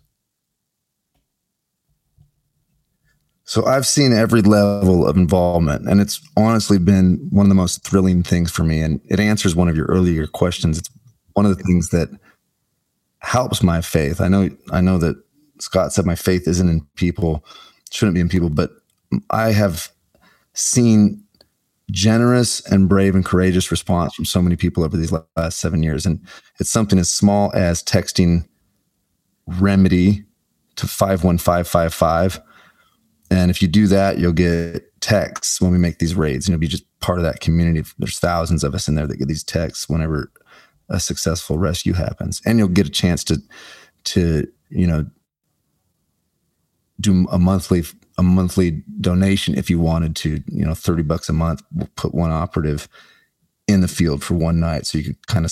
So 3.46 3.66
I've 3.66 3.86
seen 3.86 4.14
every 4.14 4.42
level 4.42 5.06
of 5.06 5.18
involvement, 5.18 5.88
and 5.88 6.00
it's 6.00 6.22
honestly 6.38 6.78
been 6.78 7.28
one 7.30 7.46
of 7.46 7.50
the 7.50 7.56
most 7.56 7.84
thrilling 7.84 8.24
things 8.24 8.50
for 8.50 8.64
me. 8.64 8.80
And 8.82 9.02
it 9.10 9.20
answers 9.20 9.56
one 9.56 9.68
of 9.68 9.76
your 9.76 9.86
earlier 9.88 10.28
questions. 10.28 10.78
It's 10.78 10.90
one 11.34 11.46
of 11.46 11.58
the 11.58 11.64
things 11.64 11.90
that 11.90 12.10
helps 13.20 13.62
my 13.62 13.82
faith. 13.82 14.22
I 14.22 14.30
know, 14.30 14.50
I 14.72 14.80
know 14.82 14.98
that 14.98 15.22
Scott 15.60 15.92
said 15.92 16.06
my 16.06 16.16
faith 16.16 16.48
isn't 16.48 16.70
in 16.70 16.88
people, 16.96 17.46
shouldn't 17.92 18.16
be 18.16 18.22
in 18.22 18.30
people, 18.30 18.50
but 18.50 18.72
I 19.30 19.52
have 19.52 19.92
seen 20.54 21.24
generous 21.92 22.62
and 22.72 22.88
brave 22.90 23.14
and 23.14 23.26
courageous 23.26 23.70
response 23.70 24.16
from 24.16 24.26
so 24.26 24.42
many 24.42 24.56
people 24.56 24.84
over 24.84 24.98
these 24.98 25.14
last 25.36 25.60
seven 25.60 25.84
years. 25.84 26.06
And 26.06 26.20
it's 26.60 26.70
something 26.70 26.98
as 26.98 27.12
small 27.12 27.52
as 27.54 27.84
texting 27.84 28.48
remedy 29.46 30.24
to 30.76 30.88
51555 30.88 32.42
and 33.34 33.50
if 33.50 33.64
you 33.64 33.68
do 33.68 33.88
that, 33.88 34.20
you'll 34.20 34.32
get 34.32 35.02
texts 35.02 35.60
when 35.60 35.72
we 35.72 35.80
make 35.80 35.98
these 35.98 36.14
raids, 36.14 36.46
and 36.46 36.54
you'll 36.54 36.60
be 36.60 36.68
just 36.68 36.86
part 37.00 37.18
of 37.18 37.24
that 37.24 37.40
community. 37.40 37.84
There's 37.98 38.20
thousands 38.20 38.64
of 38.64 38.76
us 38.76 38.88
in 38.88 38.94
there 38.94 39.08
that 39.08 39.18
get 39.18 39.28
these 39.28 39.44
texts 39.44 39.90
whenever 39.90 40.32
a 40.90 41.00
successful 41.00 41.58
rescue 41.58 41.94
happens, 41.94 42.42
and 42.46 42.60
you'll 42.60 42.68
get 42.68 42.88
a 42.88 42.92
chance 42.92 43.24
to, 43.26 43.42
to 44.06 44.48
you 44.70 44.86
know, 44.86 45.08
do 47.00 47.28
a 47.32 47.40
monthly 47.40 47.84
a 48.18 48.24
monthly 48.24 48.84
donation 49.00 49.58
if 49.58 49.70
you 49.70 49.80
wanted 49.80 50.16
to. 50.18 50.42
You 50.48 50.66
know, 50.66 50.74
thirty 50.74 51.04
bucks 51.04 51.30
a 51.30 51.34
month. 51.34 51.62
We'll 51.74 51.90
put 51.96 52.14
one 52.14 52.32
operative 52.32 52.88
in 53.68 53.82
the 53.82 53.88
field 53.88 54.24
for 54.24 54.36
one 54.36 54.60
night, 54.60 54.86
so 54.86 54.98
you 54.98 55.04
could 55.06 55.28
kind 55.28 55.46
of 55.46 55.52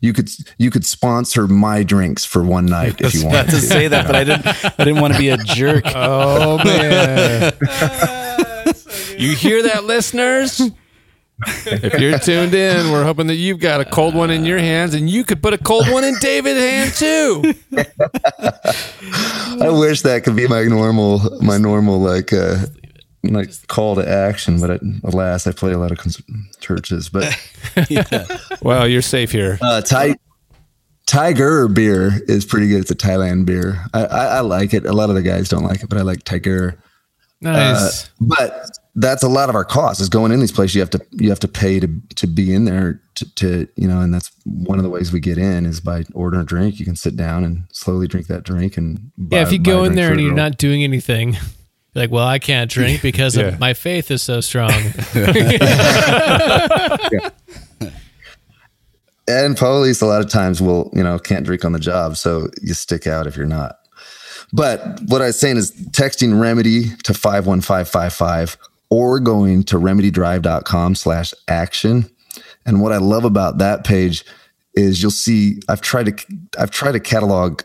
you 0.00 0.12
could 0.12 0.30
you 0.58 0.70
could 0.70 0.84
sponsor 0.84 1.46
my 1.46 1.82
drinks 1.82 2.24
for 2.24 2.42
one 2.42 2.66
night 2.66 3.00
if 3.00 3.14
you 3.14 3.26
wanted 3.26 3.46
to, 3.46 3.50
to 3.52 3.60
say 3.60 3.88
that, 3.88 4.06
but 4.06 4.16
I 4.16 4.24
didn't 4.24 4.46
I 4.46 4.84
didn't 4.84 5.00
want 5.00 5.14
to 5.14 5.18
be 5.18 5.28
a 5.30 5.36
jerk. 5.38 5.84
oh 5.94 6.58
man. 6.58 7.52
you 9.18 9.34
hear 9.34 9.62
that 9.64 9.84
listeners? 9.84 10.60
If 11.44 12.00
you're 12.00 12.18
tuned 12.18 12.54
in, 12.54 12.90
we're 12.90 13.04
hoping 13.04 13.26
that 13.26 13.34
you've 13.34 13.60
got 13.60 13.80
a 13.80 13.84
cold 13.84 14.14
one 14.14 14.30
in 14.30 14.44
your 14.44 14.58
hands 14.58 14.94
and 14.94 15.08
you 15.08 15.24
could 15.24 15.42
put 15.42 15.52
a 15.52 15.58
cold 15.58 15.88
one 15.90 16.04
in 16.04 16.14
David's 16.20 16.58
hand 16.58 16.94
too. 16.94 17.54
I 19.62 19.68
wish 19.70 20.02
that 20.02 20.22
could 20.24 20.36
be 20.36 20.48
my 20.48 20.64
normal 20.64 21.20
my 21.42 21.58
normal 21.58 22.00
like 22.00 22.32
uh 22.32 22.66
like 23.22 23.50
call 23.68 23.96
to 23.96 24.08
action, 24.08 24.60
but 24.60 24.70
it, 24.70 24.82
alas, 25.04 25.46
I 25.46 25.52
play 25.52 25.72
a 25.72 25.78
lot 25.78 25.92
of 25.92 25.98
cons- 25.98 26.22
churches. 26.60 27.08
But 27.08 27.36
yeah. 27.88 28.26
well, 28.62 28.86
you're 28.88 29.02
safe 29.02 29.32
here. 29.32 29.58
Uh, 29.60 29.80
Thai, 29.80 30.14
Tiger 31.06 31.68
beer 31.68 32.22
is 32.28 32.44
pretty 32.44 32.68
good. 32.68 32.80
It's 32.80 32.90
a 32.90 32.94
Thailand 32.94 33.46
beer. 33.46 33.84
I, 33.94 34.04
I, 34.04 34.24
I, 34.26 34.40
like 34.40 34.74
it. 34.74 34.86
A 34.86 34.92
lot 34.92 35.08
of 35.08 35.16
the 35.16 35.22
guys 35.22 35.48
don't 35.48 35.64
like 35.64 35.82
it, 35.82 35.88
but 35.88 35.98
I 35.98 36.02
like 36.02 36.24
Tiger. 36.24 36.78
Nice. 37.40 38.06
Uh, 38.06 38.08
but 38.20 38.70
that's 38.96 39.22
a 39.22 39.28
lot 39.28 39.50
of 39.50 39.54
our 39.54 39.64
costs 39.64 40.00
is 40.00 40.08
going 40.08 40.32
in 40.32 40.40
these 40.40 40.50
places. 40.50 40.74
You 40.74 40.80
have 40.80 40.90
to 40.90 41.06
you 41.12 41.28
have 41.28 41.38
to 41.40 41.48
pay 41.48 41.78
to 41.80 41.88
to 42.16 42.26
be 42.26 42.54
in 42.54 42.64
there 42.64 43.02
to, 43.16 43.34
to 43.36 43.68
you 43.76 43.86
know, 43.86 44.00
and 44.00 44.12
that's 44.12 44.30
one 44.44 44.78
of 44.78 44.84
the 44.84 44.90
ways 44.90 45.12
we 45.12 45.20
get 45.20 45.36
in 45.36 45.66
is 45.66 45.80
by 45.80 46.04
ordering 46.14 46.42
a 46.42 46.46
drink. 46.46 46.80
You 46.80 46.86
can 46.86 46.96
sit 46.96 47.14
down 47.14 47.44
and 47.44 47.64
slowly 47.72 48.08
drink 48.08 48.26
that 48.28 48.42
drink 48.42 48.78
and 48.78 49.12
buy, 49.18 49.36
yeah. 49.36 49.42
If 49.42 49.52
you 49.52 49.58
go 49.58 49.84
in 49.84 49.94
there 49.94 50.12
and 50.12 50.20
you're 50.20 50.32
not 50.32 50.56
doing 50.56 50.82
anything, 50.82 51.36
like, 51.94 52.10
well, 52.10 52.26
I 52.26 52.38
can't 52.38 52.70
drink 52.70 53.02
because 53.02 53.36
yeah. 53.36 53.56
my 53.60 53.74
faith 53.74 54.10
is 54.10 54.22
so 54.22 54.40
strong. 54.40 54.70
yeah. 55.14 57.30
And 59.28 59.56
police 59.56 60.00
a 60.00 60.06
lot 60.06 60.22
of 60.22 60.30
times 60.30 60.62
will, 60.62 60.88
you 60.94 61.02
know, 61.02 61.18
can't 61.18 61.44
drink 61.44 61.64
on 61.64 61.72
the 61.72 61.80
job. 61.80 62.16
So 62.16 62.48
you 62.62 62.74
stick 62.74 63.08
out 63.08 63.26
if 63.26 63.36
you're 63.36 63.44
not. 63.44 63.80
But 64.52 65.00
what 65.08 65.20
I 65.20 65.26
was 65.26 65.40
saying 65.40 65.56
is 65.56 65.72
texting 65.90 66.40
remedy 66.40 66.90
to 67.02 67.12
51555 67.12 68.56
or 68.90 69.20
going 69.20 69.62
to 69.64 69.76
remedydrive.com 69.76 70.94
slash 70.94 71.34
action. 71.48 72.08
And 72.64 72.80
what 72.80 72.92
I 72.92 72.98
love 72.98 73.24
about 73.24 73.58
that 73.58 73.84
page 73.84 74.24
is 74.74 75.00
you'll 75.00 75.10
see 75.10 75.60
I've 75.68 75.80
tried 75.80 76.06
to 76.16 76.26
I've 76.58 76.70
tried 76.70 76.92
to 76.92 77.00
catalog 77.00 77.62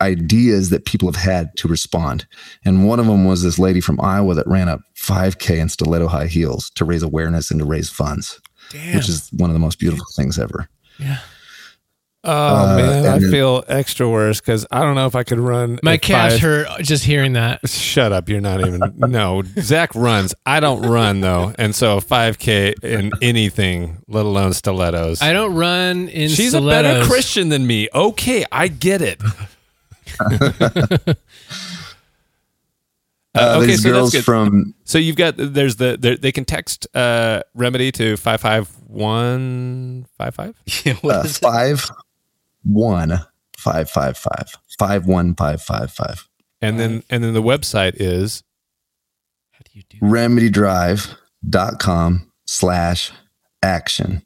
ideas 0.00 0.70
that 0.70 0.84
people 0.84 1.10
have 1.10 1.20
had 1.20 1.56
to 1.56 1.68
respond. 1.68 2.26
And 2.64 2.86
one 2.86 3.00
of 3.00 3.06
them 3.06 3.24
was 3.24 3.42
this 3.42 3.58
lady 3.58 3.80
from 3.80 4.00
Iowa 4.00 4.34
that 4.34 4.46
ran 4.46 4.68
up 4.68 4.80
5K 4.96 5.58
in 5.58 5.68
stiletto 5.68 6.06
high 6.06 6.26
heels 6.26 6.70
to 6.76 6.84
raise 6.84 7.02
awareness 7.02 7.50
and 7.50 7.58
to 7.60 7.66
raise 7.66 7.90
funds, 7.90 8.40
Damn. 8.70 8.96
which 8.96 9.08
is 9.08 9.28
one 9.32 9.50
of 9.50 9.54
the 9.54 9.60
most 9.60 9.78
beautiful 9.80 10.06
things 10.14 10.38
ever. 10.38 10.68
Yeah. 10.98 11.18
Oh 12.24 12.72
uh, 12.72 12.76
man, 12.76 13.06
I 13.06 13.20
feel 13.20 13.62
extra 13.68 14.08
worse 14.08 14.40
because 14.40 14.66
I 14.72 14.80
don't 14.80 14.96
know 14.96 15.06
if 15.06 15.14
I 15.14 15.22
could 15.22 15.38
run. 15.38 15.78
My 15.84 15.98
calves 15.98 16.38
hurt 16.38 16.66
just 16.80 17.04
hearing 17.04 17.34
that. 17.34 17.68
Shut 17.68 18.12
up! 18.12 18.28
You're 18.28 18.40
not 18.40 18.60
even. 18.60 18.80
no, 18.96 19.44
Zach 19.60 19.94
runs. 19.94 20.34
I 20.44 20.58
don't 20.58 20.82
run 20.82 21.20
though, 21.20 21.54
and 21.58 21.74
so 21.74 22.00
5K 22.00 22.82
in 22.82 23.12
anything, 23.22 24.02
let 24.08 24.26
alone 24.26 24.52
stilettos. 24.52 25.22
I 25.22 25.32
don't 25.32 25.54
run 25.54 26.08
in. 26.08 26.28
She's 26.28 26.50
stilettos. 26.50 26.90
a 26.90 26.94
better 26.94 27.06
Christian 27.08 27.50
than 27.50 27.64
me. 27.66 27.88
Okay, 27.94 28.44
I 28.50 28.68
get 28.68 29.00
it. 29.00 29.22
Uh, 33.34 33.60
okay, 33.62 33.76
so 33.76 33.90
girls 33.90 34.16
from. 34.16 34.74
So 34.84 34.98
you've 34.98 35.14
got 35.14 35.34
there's 35.36 35.76
the 35.76 36.18
they 36.20 36.32
can 36.32 36.44
text 36.44 36.88
uh, 36.96 37.42
remedy 37.54 37.92
to 37.92 38.16
five 38.16 38.40
five 38.40 38.68
one 38.86 40.06
five 40.16 40.34
five. 40.34 40.56
Yeah, 40.84 40.96
uh, 41.04 41.24
five 41.24 41.88
one 42.68 43.20
five 43.56 43.90
five 43.90 44.16
five 44.16 44.52
five 44.78 45.06
one 45.06 45.34
five 45.34 45.60
five 45.62 45.90
five. 45.90 46.28
And 46.60 46.78
then 46.78 47.02
and 47.10 47.24
then 47.24 47.34
the 47.34 47.42
website 47.42 47.94
is. 47.96 48.44
How 49.52 49.60
do 49.64 49.70
you 49.72 49.82
do? 49.88 49.98
Remedydrive.com 49.98 52.30
slash 52.46 53.10
action. 53.62 54.22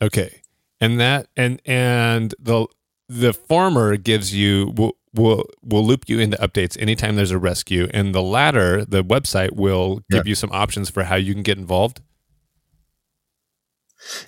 Okay, 0.00 0.42
and 0.80 1.00
that 1.00 1.26
and 1.36 1.60
and 1.64 2.34
the 2.38 2.66
the 3.08 3.32
former 3.32 3.96
gives 3.96 4.34
you 4.34 4.72
will 4.76 4.96
will 5.14 5.44
will 5.62 5.84
loop 5.84 6.08
you 6.08 6.18
into 6.18 6.36
updates 6.38 6.80
anytime 6.80 7.16
there's 7.16 7.30
a 7.30 7.38
rescue 7.38 7.88
and 7.94 8.14
the 8.14 8.22
latter 8.22 8.84
the 8.84 9.02
website 9.02 9.52
will 9.52 10.00
give 10.10 10.26
yeah. 10.26 10.30
you 10.30 10.34
some 10.34 10.52
options 10.52 10.90
for 10.90 11.04
how 11.04 11.16
you 11.16 11.32
can 11.32 11.42
get 11.42 11.56
involved 11.56 12.02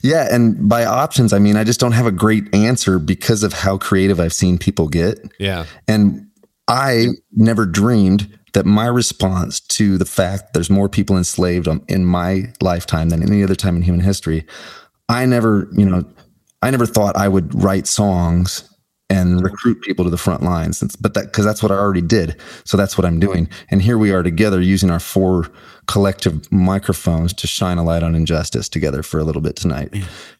yeah 0.02 0.28
and 0.30 0.68
by 0.68 0.84
options 0.84 1.32
i 1.32 1.38
mean 1.38 1.56
i 1.56 1.64
just 1.64 1.80
don't 1.80 1.92
have 1.92 2.06
a 2.06 2.12
great 2.12 2.52
answer 2.54 2.98
because 2.98 3.42
of 3.42 3.52
how 3.52 3.76
creative 3.78 4.20
i've 4.20 4.32
seen 4.32 4.58
people 4.58 4.88
get. 4.88 5.18
Yeah. 5.38 5.66
And 5.88 6.26
i 6.68 7.06
never 7.32 7.66
dreamed 7.66 8.38
that 8.52 8.66
my 8.66 8.86
response 8.86 9.60
to 9.60 9.96
the 9.96 10.04
fact 10.04 10.54
there's 10.54 10.70
more 10.70 10.88
people 10.88 11.16
enslaved 11.16 11.68
in 11.88 12.04
my 12.04 12.52
lifetime 12.60 13.10
than 13.10 13.22
any 13.22 13.42
other 13.42 13.54
time 13.54 13.76
in 13.76 13.82
human 13.82 14.00
history 14.00 14.46
i 15.08 15.24
never 15.24 15.68
you 15.76 15.84
know 15.84 16.04
i 16.62 16.70
never 16.70 16.86
thought 16.86 17.16
i 17.16 17.28
would 17.28 17.54
write 17.62 17.86
songs 17.86 18.69
and 19.10 19.42
recruit 19.42 19.82
people 19.82 20.04
to 20.04 20.10
the 20.10 20.16
front 20.16 20.42
lines. 20.42 20.80
But 21.00 21.14
that 21.14 21.26
because 21.26 21.44
that's 21.44 21.62
what 21.62 21.72
I 21.72 21.74
already 21.74 22.00
did. 22.00 22.40
So 22.64 22.76
that's 22.76 22.96
what 22.96 23.04
I'm 23.04 23.18
doing. 23.18 23.48
And 23.70 23.82
here 23.82 23.98
we 23.98 24.12
are 24.12 24.22
together 24.22 24.60
using 24.60 24.90
our 24.90 25.00
four 25.00 25.50
collective 25.86 26.50
microphones 26.52 27.34
to 27.34 27.46
shine 27.46 27.76
a 27.76 27.82
light 27.82 28.04
on 28.04 28.14
injustice 28.14 28.68
together 28.68 29.02
for 29.02 29.18
a 29.18 29.24
little 29.24 29.42
bit 29.42 29.56
tonight. 29.56 29.92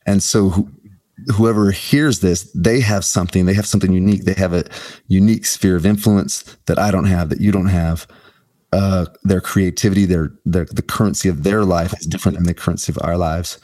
And 0.07 0.23
so 0.23 0.51
wh- 0.51 1.33
whoever 1.35 1.73
hears 1.73 2.21
this, 2.21 2.51
they 2.55 2.81
have 2.81 3.05
something, 3.05 3.47
they 3.47 3.55
have 3.55 3.67
something 3.67 3.93
unique. 3.93 4.25
They 4.25 4.35
have 4.35 4.55
a 4.55 4.65
unique 5.09 5.45
sphere 5.45 5.77
of 5.77 5.85
influence 5.85 6.45
that 6.67 6.79
I 6.79 6.93
don't 6.93 7.07
have, 7.07 7.29
that 7.31 7.41
you 7.41 7.53
don't 7.53 7.67
have. 7.67 8.07
Uh, 8.73 9.07
their 9.25 9.41
creativity, 9.41 10.05
their, 10.05 10.31
their 10.45 10.65
the 10.67 10.81
currency 10.81 11.29
of 11.29 11.43
their 11.43 11.65
life 11.65 11.93
is 11.99 12.07
different 12.07 12.39
than 12.39 12.47
the 12.47 12.55
currency 12.55 12.93
of 12.93 12.99
our 13.03 13.17
lives. 13.17 13.59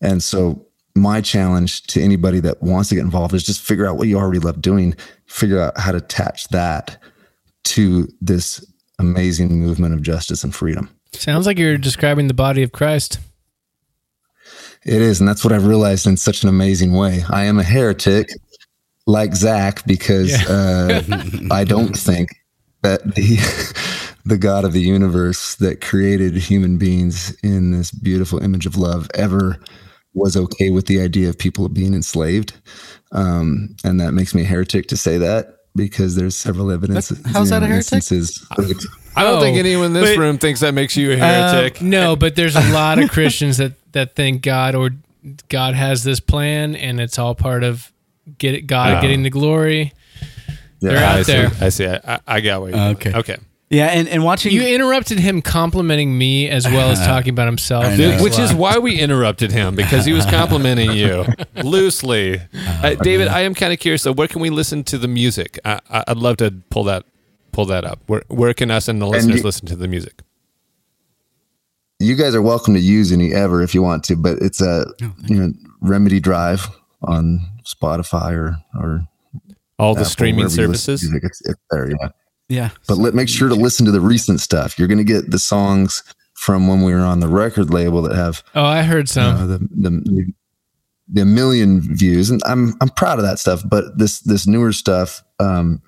And 0.00 0.22
so 0.22 0.65
my 0.96 1.20
challenge 1.20 1.82
to 1.88 2.02
anybody 2.02 2.40
that 2.40 2.62
wants 2.62 2.88
to 2.88 2.94
get 2.94 3.04
involved 3.04 3.34
is 3.34 3.44
just 3.44 3.60
figure 3.60 3.86
out 3.86 3.96
what 3.96 4.08
you 4.08 4.18
already 4.18 4.40
love 4.40 4.60
doing, 4.60 4.94
figure 5.26 5.60
out 5.60 5.78
how 5.78 5.92
to 5.92 5.98
attach 5.98 6.48
that 6.48 7.00
to 7.64 8.08
this 8.20 8.64
amazing 8.98 9.60
movement 9.60 9.94
of 9.94 10.02
justice 10.02 10.42
and 10.42 10.54
freedom. 10.54 10.90
Sounds 11.12 11.46
like 11.46 11.58
you're 11.58 11.78
describing 11.78 12.28
the 12.28 12.34
body 12.34 12.62
of 12.62 12.72
Christ. 12.72 13.18
It 14.84 15.02
is, 15.02 15.20
and 15.20 15.28
that's 15.28 15.44
what 15.44 15.52
I've 15.52 15.66
realized 15.66 16.06
in 16.06 16.16
such 16.16 16.42
an 16.42 16.48
amazing 16.48 16.92
way. 16.92 17.22
I 17.28 17.44
am 17.44 17.58
a 17.58 17.64
heretic, 17.64 18.30
like 19.06 19.34
Zach, 19.34 19.84
because 19.84 20.30
yeah. 20.30 20.48
uh, 20.48 21.02
I 21.50 21.64
don't 21.64 21.96
think 21.96 22.30
that 22.82 23.02
the 23.14 23.36
the 24.24 24.38
God 24.38 24.64
of 24.64 24.72
the 24.72 24.80
universe 24.80 25.56
that 25.56 25.80
created 25.80 26.36
human 26.36 26.78
beings 26.78 27.36
in 27.42 27.72
this 27.72 27.90
beautiful 27.90 28.42
image 28.42 28.66
of 28.66 28.76
love 28.76 29.08
ever 29.14 29.58
was 30.16 30.36
okay 30.36 30.70
with 30.70 30.86
the 30.86 31.00
idea 31.00 31.28
of 31.28 31.38
people 31.38 31.68
being 31.68 31.94
enslaved. 31.94 32.54
Um, 33.12 33.76
and 33.84 34.00
that 34.00 34.12
makes 34.12 34.34
me 34.34 34.42
a 34.42 34.44
heretic 34.46 34.88
to 34.88 34.96
say 34.96 35.18
that 35.18 35.58
because 35.76 36.16
there's 36.16 36.34
several 36.36 36.70
evidence. 36.72 37.12
how's 37.26 37.50
that 37.50 37.62
a 37.62 37.66
heretic? 37.66 38.02
I 39.14 39.22
don't 39.22 39.38
Oh, 39.38 39.40
think 39.40 39.56
anyone 39.58 39.86
in 39.86 39.92
this 39.92 40.10
but- 40.16 40.18
room 40.18 40.38
thinks 40.38 40.60
that 40.60 40.72
makes 40.74 40.96
you 40.96 41.12
a 41.12 41.14
Uh, 41.14 41.52
heretic. 41.52 41.80
no, 41.82 42.16
but 42.24 42.34
there's 42.34 42.56
a 42.56 42.72
lot 42.72 42.98
of 42.98 43.10
Christians 43.10 43.58
that 43.58 43.72
that 43.92 44.14
think 44.16 44.42
God 44.42 44.74
or 44.74 44.90
God 45.48 45.74
has 45.74 46.02
this 46.04 46.20
plan, 46.20 46.74
and 46.74 47.00
it's 47.00 47.18
all 47.18 47.34
part 47.34 47.62
of 47.64 47.90
get 48.38 48.54
it, 48.54 48.62
God 48.62 48.94
Oh. 48.98 49.00
getting 49.00 49.22
the 49.22 49.30
glory. 49.30 49.92
They're 50.80 50.98
I 50.98 51.20
out 51.20 51.26
see. 51.26 51.32
there. 51.32 51.50
I 51.60 51.68
see. 51.70 51.86
I, 51.86 52.00
I- 52.06 52.20
I 52.26 52.40
got 52.40 52.60
what 52.60 52.74
you 52.74 52.80
Okay. 52.80 53.12
Okay. 53.14 53.36
Yeah, 53.68 53.86
and, 53.86 54.08
and 54.08 54.22
watching 54.22 54.52
You 54.52 54.62
interrupted 54.62 55.18
him 55.18 55.42
complimenting 55.42 56.16
me 56.16 56.48
as 56.48 56.66
well 56.66 56.90
as 56.90 57.00
talking 57.06 57.30
about 57.30 57.46
himself. 57.46 57.84
Know. 57.84 57.96
Dude, 57.96 58.20
which 58.20 58.38
is 58.38 58.54
why 58.54 58.78
we 58.78 59.00
interrupted 59.00 59.50
him 59.50 59.74
because 59.74 60.04
he 60.04 60.12
was 60.12 60.24
complimenting 60.30 60.92
you 60.92 61.24
loosely. 61.64 62.40
Uh, 62.54 62.94
David, 62.94 63.26
I 63.26 63.40
am 63.40 63.54
kind 63.54 63.72
of 63.72 63.80
curious. 63.80 64.02
So, 64.02 64.12
where 64.12 64.28
can 64.28 64.40
we 64.40 64.50
listen 64.50 64.84
to 64.84 64.98
the 64.98 65.08
music? 65.08 65.58
I, 65.64 65.80
I, 65.90 66.04
I'd 66.08 66.16
love 66.16 66.36
to 66.36 66.52
pull 66.70 66.84
that 66.84 67.04
pull 67.50 67.64
that 67.66 67.84
up. 67.84 67.98
Where 68.06 68.22
where 68.28 68.54
can 68.54 68.70
us 68.70 68.86
and 68.86 69.02
the 69.02 69.06
listeners 69.06 69.38
you- 69.38 69.42
listen 69.42 69.66
to 69.66 69.76
the 69.76 69.88
music? 69.88 70.22
you 71.98 72.14
guys 72.14 72.34
are 72.34 72.42
welcome 72.42 72.74
to 72.74 72.80
use 72.80 73.10
any 73.10 73.32
ever 73.32 73.62
if 73.62 73.74
you 73.74 73.82
want 73.82 74.04
to, 74.04 74.16
but 74.16 74.36
it's 74.40 74.60
a 74.60 74.84
you 75.24 75.36
know 75.36 75.52
Remedy 75.80 76.20
Drive 76.20 76.68
on 77.02 77.40
Spotify 77.64 78.32
or 78.32 78.56
or 78.78 79.08
All 79.78 79.94
the 79.94 80.00
Apple, 80.00 80.10
streaming 80.10 80.44
wherever 80.44 80.60
you 80.62 80.68
listen 80.68 80.94
to 80.94 80.98
services. 80.98 81.20
It's, 81.22 81.40
it's 81.46 81.60
there, 81.70 81.90
yeah. 81.90 82.08
Yeah, 82.48 82.70
But 82.86 82.98
let 82.98 83.14
make 83.14 83.28
sure 83.28 83.48
to 83.48 83.54
listen 83.54 83.84
to 83.86 83.92
the 83.92 84.00
recent 84.00 84.40
stuff. 84.40 84.78
You're 84.78 84.88
going 84.88 84.98
to 84.98 85.04
get 85.04 85.30
the 85.30 85.38
songs 85.38 86.02
from 86.34 86.68
when 86.68 86.82
we 86.82 86.92
were 86.92 87.00
on 87.00 87.20
the 87.20 87.28
record 87.28 87.70
label 87.70 88.02
that 88.02 88.14
have 88.14 88.42
Oh, 88.54 88.64
I 88.64 88.82
heard 88.82 89.08
some. 89.08 89.36
uh, 89.36 89.46
the, 89.46 89.58
the 89.58 90.32
the 91.08 91.24
million 91.24 91.80
views, 91.80 92.30
and 92.30 92.40
I'm 92.46 92.74
I'm 92.80 92.88
proud 92.90 93.18
of 93.18 93.24
that 93.24 93.38
stuff. 93.38 93.62
But 93.68 93.96
this 93.98 94.20
this 94.20 94.46
newer 94.46 94.72
stuff 94.72 95.22
um, 95.38 95.80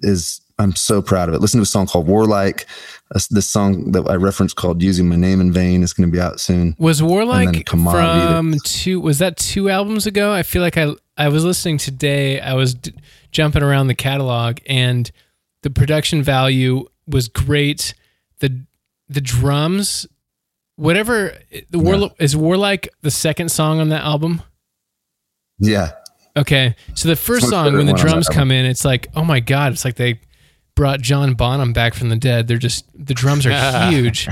is 0.00 0.40
I'm 0.58 0.74
so 0.76 1.02
proud 1.02 1.28
of 1.28 1.34
it. 1.34 1.40
Listen 1.40 1.58
to 1.58 1.62
a 1.62 1.66
song 1.66 1.86
called 1.86 2.06
Warlike. 2.06 2.66
This, 3.12 3.26
this 3.28 3.46
song 3.46 3.92
that 3.92 4.08
I 4.08 4.14
referenced 4.16 4.56
called 4.56 4.82
"Using 4.82 5.08
My 5.08 5.16
Name 5.16 5.40
in 5.40 5.52
Vain" 5.52 5.82
is 5.82 5.92
going 5.92 6.08
to 6.08 6.12
be 6.12 6.20
out 6.20 6.40
soon. 6.40 6.74
Was 6.78 7.02
Warlike 7.02 7.68
from 7.68 8.54
two? 8.64 9.00
Was 9.00 9.18
that 9.18 9.36
two 9.36 9.68
albums 9.68 10.06
ago? 10.06 10.32
I 10.32 10.42
feel 10.42 10.62
like 10.62 10.76
I 10.78 10.92
I 11.16 11.28
was 11.28 11.44
listening 11.44 11.78
today. 11.78 12.40
I 12.40 12.54
was 12.54 12.74
d- 12.74 12.92
jumping 13.30 13.62
around 13.62 13.88
the 13.88 13.94
catalog, 13.94 14.58
and 14.66 15.10
the 15.64 15.70
production 15.70 16.22
value 16.22 16.84
was 17.08 17.26
great. 17.28 17.94
the 18.38 18.64
The 19.08 19.20
drums, 19.20 20.06
whatever. 20.76 21.36
The 21.70 21.78
War 21.78 22.10
is 22.20 22.36
Warlike 22.36 22.88
the 23.02 23.10
second 23.10 23.50
song 23.50 23.80
on 23.80 23.88
that 23.88 24.04
album. 24.04 24.42
Yeah, 25.58 25.92
Okay, 26.36 26.74
so 26.94 27.08
the 27.08 27.16
first 27.16 27.44
Much 27.44 27.50
song 27.50 27.64
when 27.76 27.86
the 27.86 27.92
one 27.92 28.00
on 28.00 28.06
drums 28.06 28.26
album. 28.26 28.34
come 28.40 28.50
in, 28.50 28.66
it's 28.66 28.84
like, 28.84 29.06
oh 29.14 29.24
my 29.24 29.38
god, 29.38 29.72
it's 29.72 29.84
like 29.84 29.94
they 29.94 30.20
brought 30.74 31.00
John 31.00 31.34
Bonham 31.34 31.72
back 31.72 31.94
from 31.94 32.08
the 32.08 32.16
dead. 32.16 32.48
They're 32.48 32.58
just 32.58 32.86
the 32.92 33.14
drums 33.14 33.46
are 33.46 33.88
huge, 33.90 34.28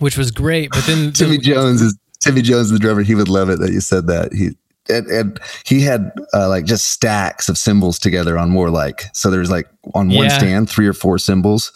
which 0.00 0.18
was 0.18 0.32
great. 0.32 0.70
But 0.72 0.84
then 0.86 1.12
Timmy 1.12 1.36
the, 1.36 1.42
Jones 1.42 1.82
is 1.82 1.96
Timmy 2.20 2.42
Jones, 2.42 2.70
the 2.70 2.80
drummer. 2.80 3.02
He 3.02 3.14
would 3.14 3.28
love 3.28 3.48
it 3.48 3.60
that 3.60 3.72
you 3.72 3.80
said 3.80 4.08
that. 4.08 4.32
He 4.32 4.50
and, 4.88 5.06
and 5.08 5.40
he 5.64 5.80
had 5.82 6.10
uh, 6.34 6.48
like 6.48 6.64
just 6.64 6.88
stacks 6.88 7.48
of 7.48 7.56
cymbals 7.58 7.98
together 7.98 8.38
on 8.38 8.50
more 8.50 8.60
Warlike. 8.66 9.04
So 9.12 9.30
there's 9.30 9.50
like 9.50 9.68
on 9.94 10.08
one 10.08 10.24
Yeah. 10.26 10.38
stand, 10.38 10.68
three 10.70 10.86
or 10.86 10.92
four 10.92 11.18
cymbals 11.18 11.72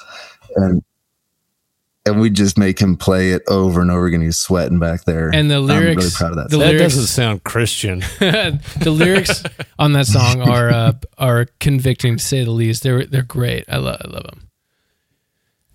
and 0.57 0.83
and 2.07 2.21
we 2.21 2.29
just 2.29 2.59
make 2.59 2.79
him 2.79 2.97
play 2.99 3.31
it 3.31 3.41
over 3.49 3.81
and 3.81 3.91
over 3.91 4.05
again. 4.05 4.21
He's 4.21 4.37
sweating 4.37 4.79
back 4.79 5.05
there. 5.05 5.31
And 5.35 5.51
the 5.51 5.55
I'm 5.57 5.67
really 5.67 5.95
lyrics- 5.95 6.19
proud 6.19 6.33
of 6.33 6.37
that. 6.37 6.51
the 6.51 6.57
stuff. 6.57 6.61
That 6.61 6.73
lyrics- 6.75 6.95
doesn't 6.95 7.07
sound 7.07 7.45
Christian. 7.45 8.01
the 8.19 8.91
lyrics 8.91 9.43
on 9.79 9.93
that 9.95 10.07
song 10.07 10.43
are 10.43 10.69
uh, 10.71 10.93
are 11.17 11.47
convicting 11.61 12.19
to 12.19 12.23
say 12.23 12.45
the 12.45 12.51
least. 12.51 12.83
They're 12.83 13.07
they're 13.07 13.23
great. 13.23 13.65
I 13.69 13.79
love 13.79 14.01
I 14.05 14.09
love 14.09 14.25
them. 14.25 14.49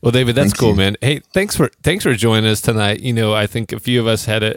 Well, 0.01 0.11
David, 0.11 0.35
that's 0.35 0.51
Thank 0.51 0.59
cool, 0.59 0.69
you. 0.69 0.75
man. 0.75 0.97
Hey, 1.01 1.21
thanks 1.33 1.55
for 1.57 1.69
thanks 1.83 2.03
for 2.03 2.13
joining 2.13 2.49
us 2.49 2.61
tonight. 2.61 2.99
You 2.99 3.11
know, 3.13 3.33
I 3.33 3.47
think 3.47 3.71
a 3.73 3.79
few 3.79 3.99
of 3.99 4.05
us 4.05 4.25
had 4.25 4.43
a 4.43 4.55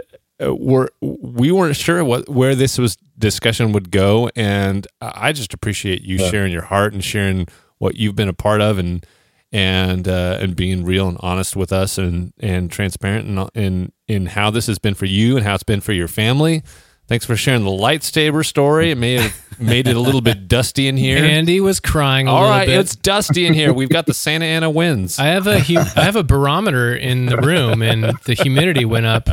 were 0.50 0.90
we 1.00 1.50
weren't 1.52 1.76
sure 1.76 2.04
what 2.04 2.28
where 2.28 2.54
this 2.54 2.78
was 2.78 2.96
discussion 3.18 3.72
would 3.72 3.90
go, 3.90 4.30
and 4.34 4.86
I 5.00 5.28
I 5.28 5.32
just 5.32 5.54
appreciate 5.54 6.02
you 6.02 6.18
sharing 6.18 6.52
your 6.52 6.62
heart 6.62 6.92
and 6.92 7.04
sharing 7.04 7.46
what 7.78 7.96
you've 7.96 8.16
been 8.16 8.28
a 8.28 8.32
part 8.34 8.60
of, 8.60 8.78
and 8.78 9.04
and 9.52 10.08
uh, 10.08 10.38
and 10.40 10.56
being 10.56 10.84
real 10.84 11.08
and 11.08 11.18
honest 11.20 11.56
with 11.56 11.72
us, 11.72 11.98
and 11.98 12.32
and 12.40 12.70
transparent 12.70 13.28
in 13.28 13.62
in 13.62 13.92
in 14.08 14.26
how 14.26 14.50
this 14.50 14.66
has 14.66 14.78
been 14.78 14.94
for 14.94 15.06
you 15.06 15.36
and 15.36 15.44
how 15.44 15.54
it's 15.54 15.62
been 15.62 15.80
for 15.80 15.92
your 15.92 16.08
family. 16.08 16.62
Thanks 17.08 17.26
for 17.26 17.36
sharing 17.36 17.64
the 17.64 17.70
lightsaber 17.70 18.46
story. 18.46 18.90
It 18.92 18.96
may 18.96 19.14
have 19.14 19.34
made 19.60 19.86
it 19.88 19.96
a 19.96 20.00
little 20.00 20.20
bit 20.22 20.46
dusty 20.48 20.86
in 20.88 20.96
here. 20.96 21.18
Andy 21.18 21.60
was 21.60 21.80
crying. 21.80 22.26
A 22.28 22.30
All 22.30 22.40
little 22.42 22.50
right, 22.56 22.66
bit. 22.66 22.78
it's 22.80 22.96
dusty 22.96 23.44
in 23.46 23.52
here. 23.54 23.72
We've 23.72 23.88
got 23.90 24.06
the 24.06 24.14
Santa 24.14 24.46
Ana 24.46 24.70
winds. 24.70 25.18
I 25.18 25.24
have 25.26 25.46
a 25.46 25.58
hu- 25.58 25.78
I 25.78 26.04
have 26.04 26.16
a 26.16 26.22
barometer 26.24 26.94
in 26.94 27.26
the 27.26 27.36
room, 27.36 27.82
and 27.82 28.04
the 28.24 28.34
humidity 28.34 28.84
went 28.84 29.06
up. 29.06 29.28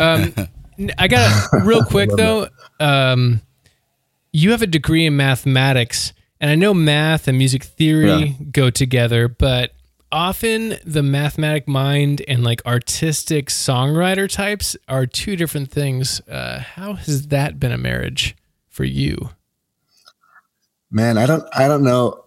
Um, 0.00 0.34
I 0.98 1.08
got 1.08 1.48
real 1.64 1.84
quick 1.84 2.10
though. 2.16 2.48
Um, 2.78 3.42
you 4.32 4.52
have 4.52 4.62
a 4.62 4.66
degree 4.66 5.06
in 5.06 5.16
mathematics, 5.16 6.12
and 6.40 6.50
I 6.50 6.54
know 6.54 6.72
math 6.72 7.28
and 7.28 7.36
music 7.36 7.64
theory 7.64 8.36
go 8.50 8.70
together, 8.70 9.28
but 9.28 9.72
often 10.12 10.76
the 10.84 11.02
mathematic 11.02 11.68
mind 11.68 12.22
and 12.26 12.42
like 12.42 12.64
artistic 12.66 13.46
songwriter 13.46 14.28
types 14.28 14.76
are 14.88 15.06
two 15.06 15.36
different 15.36 15.70
things. 15.70 16.20
Uh, 16.28 16.60
how 16.60 16.94
has 16.94 17.28
that 17.28 17.60
been 17.60 17.72
a 17.72 17.78
marriage 17.78 18.36
for 18.68 18.84
you? 18.84 19.30
Man, 20.90 21.18
I 21.18 21.26
don't 21.26 21.44
I 21.54 21.68
don't 21.68 21.84
know. 21.84 22.24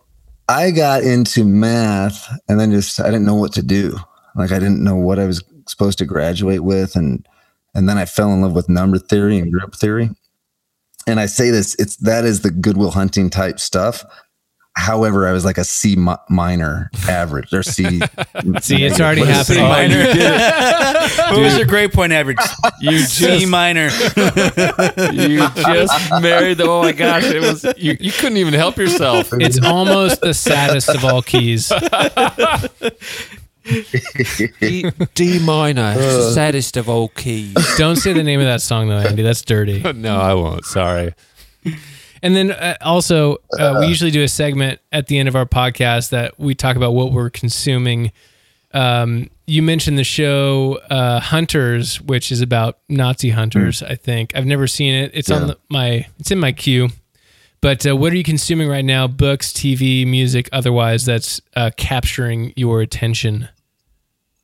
I 0.47 0.71
got 0.71 1.03
into 1.03 1.45
math 1.45 2.29
and 2.47 2.59
then 2.59 2.71
just 2.71 2.99
I 2.99 3.05
didn't 3.05 3.25
know 3.25 3.35
what 3.35 3.53
to 3.53 3.61
do. 3.61 3.97
Like 4.35 4.51
I 4.51 4.59
didn't 4.59 4.83
know 4.83 4.95
what 4.95 5.19
I 5.19 5.25
was 5.25 5.43
supposed 5.67 5.97
to 5.99 6.05
graduate 6.05 6.63
with 6.63 6.95
and 6.95 7.25
and 7.75 7.87
then 7.89 7.97
I 7.97 8.05
fell 8.05 8.31
in 8.33 8.41
love 8.41 8.53
with 8.53 8.69
number 8.69 8.97
theory 8.97 9.37
and 9.39 9.51
group 9.51 9.75
theory. 9.75 10.09
And 11.07 11.19
I 11.19 11.25
say 11.25 11.49
this 11.49 11.75
it's 11.75 11.97
that 11.97 12.23
is 12.25 12.41
the 12.41 12.51
goodwill 12.51 12.91
hunting 12.91 13.29
type 13.29 13.59
stuff. 13.59 14.03
However, 14.75 15.27
I 15.27 15.33
was 15.33 15.45
like 15.45 15.59
a 15.59 15.63
C 15.63 15.95
mi- 15.95 16.15
minor 16.29 16.89
average 17.07 17.53
or 17.53 17.61
C. 17.61 17.83
See, 18.61 18.83
it's 18.83 18.99
already 18.99 19.21
What 19.21 19.29
is 19.29 19.45
C 19.47 19.55
happening. 19.57 19.99
minor? 19.99 20.07
what 21.31 21.41
was 21.41 21.57
your 21.57 21.67
grade 21.67 21.93
point 21.93 22.11
average? 22.11 22.39
You 22.79 22.97
C 23.01 23.45
minor. 23.45 23.89
you 25.13 25.47
just 25.47 26.11
married 26.21 26.57
the 26.57 26.65
oh 26.67 26.81
my 26.81 26.91
gosh 26.91 27.23
it 27.25 27.39
was 27.41 27.63
you, 27.77 27.95
you 27.99 28.11
couldn't 28.11 28.37
even 28.37 28.55
help 28.55 28.77
yourself 28.77 29.29
It's 29.33 29.63
almost 29.63 30.21
the 30.21 30.33
saddest 30.33 30.89
of 30.89 31.05
all 31.05 31.21
keys. 31.21 31.71
D, 34.59 34.89
D 35.13 35.39
minor 35.39 35.95
saddest 36.33 36.77
of 36.77 36.89
all 36.89 37.07
keys 37.09 37.55
Don't 37.77 37.95
say 37.95 38.13
the 38.13 38.23
name 38.23 38.39
of 38.39 38.45
that 38.45 38.61
song 38.61 38.89
though, 38.89 38.97
Andy. 38.97 39.23
That's 39.23 39.41
dirty. 39.41 39.81
no 39.95 40.17
I 40.17 40.33
won't 40.33 40.65
sorry 40.65 41.13
And 42.21 42.35
then 42.35 42.51
uh, 42.51 42.77
also, 42.81 43.37
uh, 43.59 43.77
we 43.81 43.87
usually 43.87 44.11
do 44.11 44.23
a 44.23 44.27
segment 44.29 44.79
at 44.91 45.07
the 45.07 45.17
end 45.17 45.27
of 45.27 45.35
our 45.35 45.45
podcast 45.45 46.09
that 46.11 46.39
we 46.39 46.55
talk 46.55 46.75
about 46.77 46.93
what 46.93 47.11
we're 47.11 47.29
consuming. 47.29 48.11
Um, 48.73 49.29
you 49.45 49.61
mentioned 49.61 49.97
the 49.97 50.05
show 50.05 50.79
uh, 50.89 51.19
Hunters, 51.19 51.99
which 52.01 52.31
is 52.31 52.39
about 52.41 52.79
Nazi 52.87 53.29
hunters. 53.29 53.83
I 53.83 53.95
think 53.95 54.35
I've 54.35 54.45
never 54.45 54.67
seen 54.67 54.93
it. 54.95 55.11
It's 55.13 55.29
on 55.29 55.47
the, 55.47 55.57
my 55.69 56.07
it's 56.17 56.31
in 56.31 56.39
my 56.39 56.53
queue. 56.53 56.89
But 57.63 57.87
uh, 57.87 57.95
what 57.95 58.11
are 58.11 58.17
you 58.17 58.25
consuming 58.25 58.67
right 58.67 58.83
now? 58.83 59.07
Books, 59.07 59.53
TV, 59.53 60.05
music, 60.05 60.49
otherwise 60.51 61.05
that's 61.05 61.39
uh, 61.55 61.71
capturing 61.77 62.51
your 62.57 62.81
attention. 62.81 63.47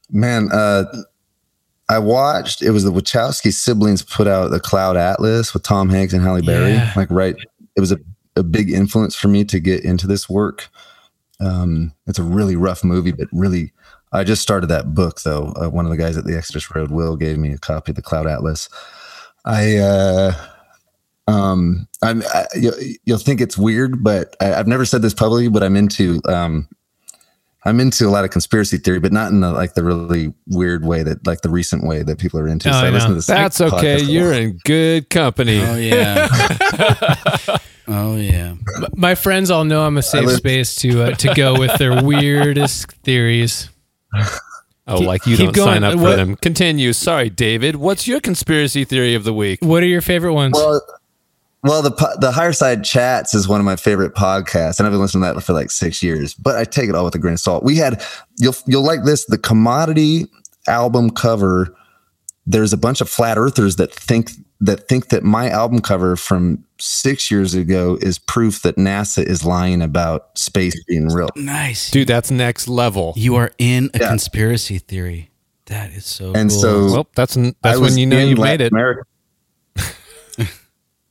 Man, 0.10 0.48
uh, 0.54 0.86
I 1.90 2.00
watched. 2.00 2.62
It 2.62 2.72
was 2.72 2.86
the 2.86 2.94
Wachowski 2.94 3.52
siblings 3.52 4.04
put 4.04 4.26
out 4.26 4.52
the 4.52 4.60
Cloud 4.62 4.96
Atlas 4.96 5.54
with 5.54 5.64
Tom 5.64 5.90
Hanks 5.90 6.14
and 6.14 6.24
Halle 6.24 6.42
Berry. 6.42 6.72
Yeah. 6.72 6.94
Like, 6.96 7.12
right, 7.12 7.36
it 7.76 7.82
was 7.82 7.92
a, 7.92 8.00
a 8.38 8.44
big 8.44 8.72
influence 8.72 9.18
for 9.18 9.28
me 9.28 9.44
to 9.44 9.60
get 9.60 9.84
into 9.84 10.08
this 10.08 10.30
work. 10.30 10.70
Um, 11.42 11.94
it's 12.08 12.20
a 12.20 12.24
really 12.24 12.56
rough 12.56 12.86
movie, 12.86 13.12
but 13.12 13.28
really, 13.34 13.74
I 14.14 14.24
just 14.24 14.42
started 14.42 14.68
that 14.68 14.94
book 14.94 15.24
though. 15.24 15.52
Uh, 15.58 15.68
one 15.68 15.86
of 15.86 15.92
the 15.92 15.98
guys 15.98 16.16
at 16.16 16.24
the 16.24 16.38
Exodus 16.38 16.74
Road, 16.74 16.90
Will, 16.90 17.18
gave 17.18 17.38
me 17.38 17.52
a 17.52 17.58
copy 17.58 17.92
of 17.92 17.98
the 17.98 18.02
Cloud 18.02 18.28
Atlas. 18.28 18.70
I, 19.44 19.76
uh, 19.76 20.34
um, 21.30 21.88
I'm, 22.02 22.24
I, 22.34 22.46
you'll, 22.56 22.74
you'll 23.06 23.18
think 23.18 23.42
it's 23.42 23.58
weird, 23.58 24.04
but 24.04 24.36
I, 24.42 24.54
I've 24.56 24.68
never 24.68 24.86
said 24.86 25.02
this 25.02 25.14
publicly, 25.14 25.50
but 25.50 25.64
I'm 25.64 25.76
into, 25.76 26.22
um, 26.28 26.68
I'm 27.66 27.80
into 27.82 28.08
a 28.08 28.10
lot 28.10 28.24
of 28.24 28.32
conspiracy 28.32 28.78
theory, 28.78 29.00
but 29.00 29.12
not 29.12 29.32
in 29.32 29.42
the 29.42 29.52
like 29.52 29.74
the 29.74 29.84
really 29.84 30.34
weird 30.48 30.86
way 30.86 31.04
that 31.04 31.28
like 31.28 31.42
the 31.42 31.50
recent 31.50 31.84
way 31.86 32.04
that 32.04 32.18
people 32.18 32.40
are 32.40 32.48
into. 32.48 32.70
Oh, 32.70 32.74
I 32.74 32.90
listen 32.90 33.10
know. 33.10 33.14
to 33.14 33.14
this 33.16 33.26
that's 33.28 33.60
okay 33.60 34.02
you're 34.02 34.32
in 34.32 34.58
good 34.64 35.10
company 35.10 35.60
Oh 35.62 35.76
yeah. 35.76 36.28
Oh 37.92 38.16
yeah. 38.18 38.54
My 38.96 39.16
friends 39.16 39.50
all 39.50 39.64
know 39.66 39.84
I'm 39.86 39.98
a 39.98 40.02
safe 40.04 40.26
live- 40.28 40.38
space 40.38 40.76
to 40.78 41.04
uh, 41.04 41.12
to 41.16 41.34
go 41.34 41.58
with 41.60 41.76
their 41.80 42.04
weirdest 42.06 42.92
theories. 43.04 43.70
Oh, 44.88 44.98
Keep- 45.00 45.08
like 45.08 45.26
you 45.26 45.36
keep 45.38 45.46
don't 45.48 45.56
going. 45.56 45.68
sign 45.76 45.84
up 45.84 45.94
for 45.96 46.00
What- 46.02 46.16
them. 46.18 46.36
Continue. 46.36 46.94
Sorry, 46.94 47.30
David. 47.32 47.76
What's 47.78 48.08
your 48.08 48.20
conspiracy 48.20 48.84
theory 48.86 49.16
of 49.16 49.24
the 49.24 49.34
week? 49.34 49.60
What 49.64 49.82
are 49.82 49.88
your 49.88 50.02
favorite 50.02 50.34
ones? 50.34 50.54
Well, 50.56 50.82
well, 51.64 51.82
the 51.82 51.92
the 52.22 52.32
Higherside 52.32 52.84
Chats 52.86 53.34
is 53.34 53.48
one 53.48 53.60
of 53.60 53.66
my 53.66 53.76
favorite 53.76 54.14
podcasts, 54.14 54.80
and 54.80 54.88
I've 54.88 54.94
been 54.94 55.02
listening 55.02 55.24
to 55.28 55.34
that 55.34 55.42
for 55.42 55.54
like 55.54 55.72
six 55.72 56.02
years. 56.02 56.34
But 56.34 56.56
I 56.58 56.64
take 56.64 56.90
it 56.90 56.96
all 56.96 57.06
with 57.06 57.16
a 57.16 57.20
grain 57.20 57.34
of 57.34 57.40
salt. 57.40 57.64
We 57.64 57.76
had 57.78 58.04
you'll 58.38 58.56
you'll 58.66 58.84
like 58.86 59.04
this 59.04 59.26
the 59.26 59.38
commodity 59.38 60.26
album 60.68 61.10
cover. 61.10 61.76
There's 62.46 62.74
a 62.74 62.78
bunch 62.78 63.02
of 63.02 63.10
flat 63.10 63.38
earthers 63.38 63.76
that 63.76 63.94
think 63.94 64.32
that 64.62 64.88
think 64.88 65.10
that 65.10 65.24
my 65.24 65.50
album 65.50 65.80
cover 65.82 66.16
from 66.16 66.64
six 66.80 67.30
years 67.30 67.54
ago 67.54 67.98
is 68.02 68.18
proof 68.18 68.62
that 68.64 68.76
NASA 68.78 69.24
is 69.24 69.46
lying 69.46 69.82
about 69.82 70.38
space 70.38 70.82
being 70.86 71.08
real. 71.10 71.30
Nice. 71.36 71.92
Dude, 71.92 72.08
that's 72.08 72.32
next 72.32 72.68
level. 72.68 73.14
You 73.16 73.36
are 73.36 73.52
in 73.58 73.90
a 73.94 74.00
Yeah. 74.00 74.10
conspiracy 74.10 74.80
theory. 74.80 75.30
That 75.68 75.92
is 75.92 76.06
so 76.06 76.34
And 76.34 76.50
cool. 76.50 76.60
so 76.62 76.86
Well, 76.92 77.08
that's 77.16 77.38
that's 77.62 77.80
when 77.80 77.98
you 77.98 78.06
know 78.08 78.20
you've 78.20 78.40
Latin 78.40 78.58
made 78.60 78.62
it. 78.66 78.72
America. 78.74 79.02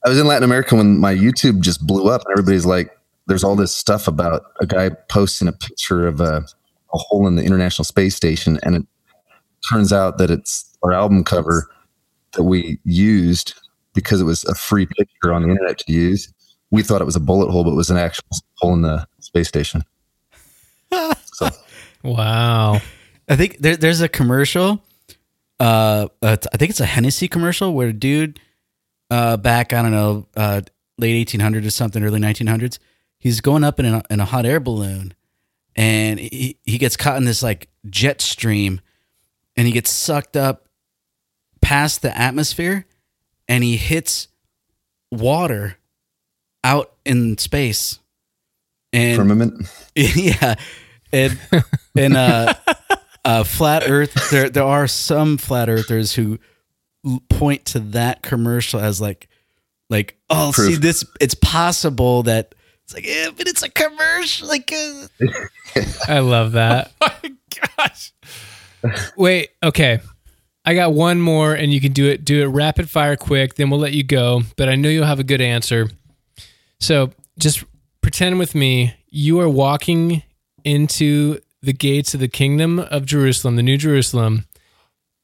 I 0.05 0.09
was 0.09 0.19
in 0.19 0.27
Latin 0.27 0.45
America 0.45 0.77
when 0.77 0.99
my 0.99 1.15
YouTube 1.15 1.61
just 1.61 1.87
blew 1.87 2.09
up, 2.09 2.23
and 2.25 2.33
everybody's 2.33 2.67
like, 2.67 2.97
"There's 3.27 3.45
all 3.45 3.57
this 3.57 3.75
stuff 3.75 4.09
about 4.09 4.43
a 4.61 4.67
guy 4.67 4.91
posting 5.09 5.49
a 5.49 5.53
picture 5.53 6.07
of 6.07 6.21
a, 6.21 6.45
a 6.93 6.99
hole 6.99 7.27
in 7.27 7.37
the 7.37 7.45
International 7.45 7.85
Space 7.85 8.15
Station," 8.15 8.59
and 8.63 8.77
it 8.77 8.87
turns 9.71 9.93
out 9.93 10.19
that 10.19 10.31
it's 10.31 10.77
our 10.83 10.93
album 10.93 11.25
cover 11.25 11.69
that 12.33 12.45
we 12.45 12.79
used 12.85 13.55
because 13.95 14.21
it 14.21 14.25
was 14.25 14.45
a 14.45 14.55
free 14.55 14.87
picture 14.87 15.33
on 15.33 15.43
the 15.43 15.49
internet 15.49 15.79
to 15.79 15.93
use. 15.93 16.33
We 16.71 16.83
thought 16.83 17.01
it 17.01 17.07
was 17.07 17.17
a 17.17 17.21
bullet 17.21 17.51
hole, 17.51 17.65
but 17.65 17.73
it 17.73 17.77
was 17.77 17.91
an 17.91 17.97
actual 17.97 18.29
hole 18.59 18.75
in 18.75 18.83
the 18.83 19.07
space 19.19 19.49
station. 19.49 19.83
so 20.93 21.49
wow. 22.05 22.81
I 23.29 23.37
think 23.37 23.59
there, 23.59 23.77
there's 23.77 24.01
a 24.01 24.09
commercial. 24.09 24.83
Uh, 25.59 26.09
uh, 26.23 26.37
I 26.53 26.57
think 26.57 26.71
it's 26.71 26.81
a 26.81 26.87
Hennessy 26.87 27.29
commercial 27.29 27.75
where 27.75 27.89
a 27.89 27.93
dude, 27.93 28.39
uh, 29.11 29.37
back 29.37 29.73
I 29.73 29.83
don't 29.83 29.93
know, 29.93 30.27
uh, 30.37 30.61
late 30.99 31.29
1800s 31.29 31.67
or 31.67 31.71
something, 31.71 32.03
early 32.03 32.21
1900s, 32.21 32.79
he's 33.19 33.41
going 33.41 33.65
up 33.65 33.79
in 33.81 33.87
a, 33.87 34.03
in 34.11 34.21
a 34.21 34.25
hot 34.25 34.47
air 34.47 34.61
balloon, 34.61 35.15
and 35.77 36.19
he 36.19 36.59
he 36.65 36.79
gets 36.79 36.97
caught 36.97 37.17
in 37.17 37.25
this 37.25 37.43
like 37.43 37.69
jet 37.89 38.21
stream, 38.21 38.81
and 39.57 39.67
he 39.67 39.73
gets 39.73 39.91
sucked 39.91 40.37
up 40.37 40.69
past 41.61 42.03
the 42.03 42.17
atmosphere, 42.17 42.87
and 43.49 43.65
he 43.65 43.77
hits 43.77 44.29
water 45.11 45.77
out 46.65 46.93
in 47.05 47.39
space, 47.39 47.99
and 48.93 49.17
firmament. 49.17 49.69
yeah, 49.95 50.57
and 51.13 51.39
and 51.97 52.17
uh, 52.17 52.55
uh, 53.25 53.45
flat 53.45 53.89
Earth. 53.89 54.31
There 54.31 54.51
there 54.51 54.65
are 54.65 54.87
some 54.87 55.39
flat 55.39 55.69
earthers 55.69 56.15
who 56.15 56.39
point 57.29 57.65
to 57.67 57.81
that 57.81 58.23
commercial 58.23 58.81
as 58.81 59.01
like 59.01 59.29
like 59.89 60.17
oh 60.31 60.51
Proof. 60.55 60.75
see 60.75 60.77
this 60.77 61.05
it's 61.21 61.35
possible 61.35 62.25
that 62.25 62.55
it's 62.85 62.95
like 62.95 63.07
yeah 63.07 63.29
but 63.37 63.49
it's 63.49 63.63
a 63.63 63.71
commercial 63.71 64.49
like 64.49 64.73
uh, 64.73 65.07
I 66.09 66.19
love 66.21 66.53
that. 66.53 66.93
my 67.01 67.33
gosh. 67.77 68.13
Wait, 69.17 69.51
okay. 69.63 70.01
I 70.65 70.75
got 70.75 70.93
one 70.93 71.21
more 71.21 71.55
and 71.55 71.73
you 71.73 71.81
can 71.81 71.93
do 71.93 72.07
it 72.09 72.25
do 72.25 72.43
it 72.43 72.47
rapid 72.47 72.91
fire 72.91 73.17
quick, 73.17 73.55
then 73.55 73.71
we'll 73.71 73.81
let 73.81 73.95
you 73.95 74.05
go, 74.05 74.43
but 74.57 74.69
I 74.69 74.77
know 74.77 74.89
you'll 74.89 75.07
have 75.07 75.21
a 75.21 75.25
good 75.25 75.41
answer. 75.41 75.89
So, 76.81 77.13
just 77.39 77.65
pretend 78.03 78.39
with 78.39 78.55
me 78.55 78.95
you 79.09 79.41
are 79.41 79.49
walking 79.49 80.23
into 80.65 81.41
the 81.63 81.73
gates 81.73 82.15
of 82.15 82.21
the 82.21 82.29
kingdom 82.29 82.79
of 82.79 83.07
Jerusalem, 83.07 83.57
the 83.57 83.63
New 83.63 83.79
Jerusalem, 83.79 84.45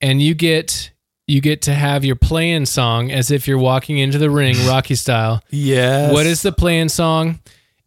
and 0.00 0.22
you 0.22 0.34
get 0.34 0.90
you 1.26 1.40
get 1.40 1.62
to 1.62 1.74
have 1.74 2.04
your 2.04 2.16
playing 2.16 2.66
song 2.66 3.10
as 3.10 3.30
if 3.30 3.48
you're 3.48 3.58
walking 3.58 3.98
into 3.98 4.18
the 4.18 4.30
ring, 4.30 4.56
Rocky 4.66 4.94
style. 4.94 5.42
Yes. 5.50 6.12
What 6.12 6.26
is 6.26 6.42
the 6.42 6.52
playing 6.52 6.88
song? 6.90 7.40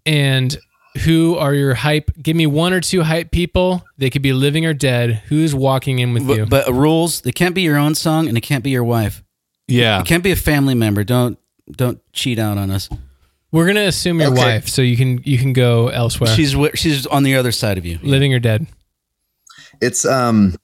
And 0.05 0.57
who 1.03 1.35
are 1.37 1.53
your 1.53 1.75
hype? 1.75 2.09
Give 2.21 2.35
me 2.35 2.47
one 2.47 2.73
or 2.73 2.81
two 2.81 3.03
hype 3.03 3.29
people. 3.29 3.83
They 3.99 4.09
could 4.09 4.23
be 4.23 4.33
living 4.33 4.65
or 4.65 4.73
dead. 4.73 5.21
Who's 5.27 5.53
walking 5.53 5.99
in 5.99 6.13
with 6.13 6.27
you? 6.27 6.45
but, 6.47 6.65
but 6.65 6.73
rules 6.73 7.21
they 7.21 7.31
can't 7.31 7.53
be 7.53 7.61
your 7.61 7.77
own 7.77 7.93
song 7.93 8.27
and 8.27 8.35
it 8.37 8.41
can't 8.41 8.63
be 8.63 8.71
your 8.71 8.83
wife 8.83 9.23
Yeah. 9.67 9.99
it 9.99 10.05
can't 10.07 10.23
be 10.23 10.31
a 10.31 10.35
family 10.35 10.73
member 10.75 11.03
don't 11.03 11.37
don't 11.71 11.99
cheat 12.13 12.39
out 12.39 12.57
on 12.57 12.71
us 12.71 12.89
We're 13.51 13.67
gonna 13.67 13.81
assume 13.81 14.19
your 14.19 14.31
Okay. 14.31 14.41
wife, 14.41 14.67
so 14.69 14.81
you 14.81 14.97
can 14.97 15.21
you 15.23 15.37
can 15.37 15.53
go 15.53 15.89
elsewhere. 15.89 16.33
she's 16.33 16.55
she's 16.75 17.05
on 17.05 17.21
the 17.23 17.35
other 17.35 17.51
side 17.51 17.77
of 17.77 17.85
you 17.85 17.99
living 18.01 18.33
or 18.33 18.39
dead. 18.39 18.65
It's 19.81 20.05
um 20.05 20.55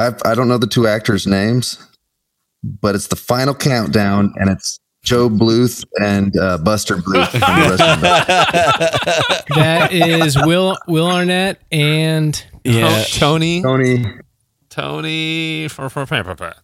I 0.00 0.14
I 0.24 0.34
don't 0.34 0.48
know 0.48 0.58
the 0.58 0.66
two 0.66 0.86
actors' 0.86 1.26
names, 1.26 1.78
but 2.62 2.94
it's 2.94 3.08
the 3.08 3.16
final 3.16 3.54
countdown 3.54 4.32
and 4.36 4.48
it's 4.50 4.78
Joe 5.04 5.28
Bluth 5.28 5.84
and 6.00 6.36
uh, 6.38 6.58
Buster 6.58 6.96
Bluth 6.96 7.30
from 7.30 7.40
the 7.40 7.68
Western 7.70 8.00
Belt. 8.00 9.46
That 9.56 9.92
is 9.92 10.36
Will 10.44 10.76
Will 10.86 11.06
Arnett 11.06 11.60
and 11.72 12.42
yeah 12.64 13.04
Tony. 13.04 13.62
Tony 13.62 14.04
Tony. 14.70 15.68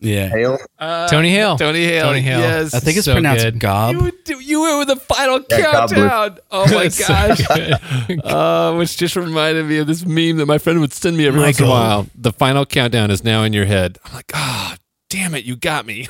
yeah 0.01 0.29
Hale. 0.29 0.59
Uh, 0.79 1.09
Tony 1.09 1.31
Hale. 1.31 1.59
Tony 1.59 1.85
Hale. 1.85 2.05
Tony 2.07 2.21
Hale. 2.21 2.39
Yes. 2.41 2.73
I 2.75 2.79
think 2.81 2.97
it's 2.97 3.05
So 3.05 3.13
pronounced 3.15 3.45
good. 3.45 3.59
gob 3.61 3.95
you, 3.97 4.39
you 4.41 4.61
went 4.63 4.79
with 4.79 4.89
the 4.89 4.97
final 5.05 5.41
Yeah, 5.51 5.61
God 5.63 5.89
bless. 5.89 5.91
countdown. 5.91 6.39
Oh 6.51 6.67
my 6.75 6.89
gosh. 7.07 8.07
good. 8.07 8.25
Uh, 8.25 8.75
which 8.77 8.97
just 8.97 9.17
reminded 9.17 9.67
me 9.67 9.79
of 9.79 9.87
this 9.87 10.07
meme 10.07 10.37
that 10.39 10.47
my 10.47 10.59
friend 10.59 10.81
would 10.81 10.93
send 10.93 11.17
me 11.17 11.27
every 11.27 11.41
once 11.41 11.59
in 11.59 11.67
a 11.67 11.69
while. 11.69 12.07
The 12.15 12.33
final 12.33 12.65
countdown 12.65 13.11
is 13.11 13.25
now 13.25 13.43
in 13.43 13.53
your 13.53 13.67
head. 13.67 13.99
I'm 14.05 14.15
like, 14.15 14.31
oh, 14.35 14.75
damn 15.11 15.35
it, 15.35 15.45
you 15.45 15.57
got 15.57 15.85
me. 15.87 16.07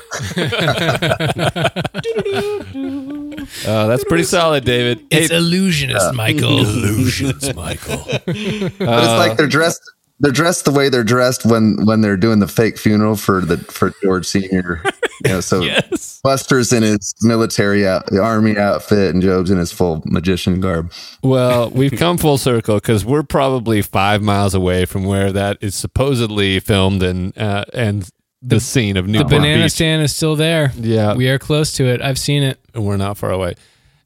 Oh, 3.65 3.87
that's 3.87 4.03
pretty 4.05 4.23
solid, 4.23 4.65
David. 4.65 5.05
It's 5.09 5.29
Hey, 5.31 5.37
illusionist, 5.37 6.13
Michael. 6.13 6.59
illusions, 6.59 7.53
Michael. 7.55 8.03
But 8.05 8.23
it's 8.27 8.77
like 8.79 9.37
they're 9.37 9.47
dressed 9.47 9.81
they're 10.19 10.31
dressed 10.31 10.65
the 10.65 10.71
way 10.71 10.89
they're 10.89 11.03
dressed 11.03 11.45
when 11.45 11.85
when 11.85 12.01
they're 12.01 12.17
doing 12.17 12.39
the 12.39 12.47
fake 12.47 12.77
funeral 12.77 13.15
for 13.15 13.41
the 13.41 13.57
for 13.57 13.93
George 14.03 14.25
Senior. 14.25 14.81
You 15.25 15.31
know, 15.31 15.41
so 15.41 15.61
yes. 15.61 16.19
Buster's 16.23 16.73
in 16.73 16.83
his 16.83 17.13
military 17.21 17.87
out 17.87 18.05
the 18.07 18.19
army 18.19 18.57
outfit 18.57 19.13
and 19.13 19.21
Job's 19.21 19.51
in 19.51 19.57
his 19.57 19.71
full 19.71 20.01
magician 20.05 20.59
garb. 20.59 20.91
Well, 21.23 21.69
we've 21.73 21.91
come 21.91 22.17
full 22.17 22.37
circle 22.37 22.75
because 22.75 23.05
we're 23.05 23.23
probably 23.23 23.81
five 23.81 24.21
miles 24.21 24.53
away 24.53 24.85
from 24.85 25.05
where 25.05 25.31
that 25.31 25.57
is 25.61 25.75
supposedly 25.75 26.59
filmed 26.59 27.03
and 27.03 27.37
uh, 27.37 27.65
and 27.73 28.09
the, 28.41 28.59
scene 28.59 28.97
of 28.97 29.05
The 29.05 29.11
Newport 29.13 29.29
banana 29.31 29.63
Beach. 29.63 29.73
stand 29.73 30.03
is 30.03 30.15
still 30.15 30.35
there. 30.35 30.71
Yeah, 30.77 31.15
We 31.15 31.27
are 31.29 31.39
close 31.39 31.73
to 31.73 31.85
it. 31.85 32.01
I've 32.01 32.19
seen 32.19 32.43
it. 32.43 32.59
and 32.73 32.85
we're 32.85 32.97
not 32.97 33.17
far 33.17 33.31
away. 33.31 33.55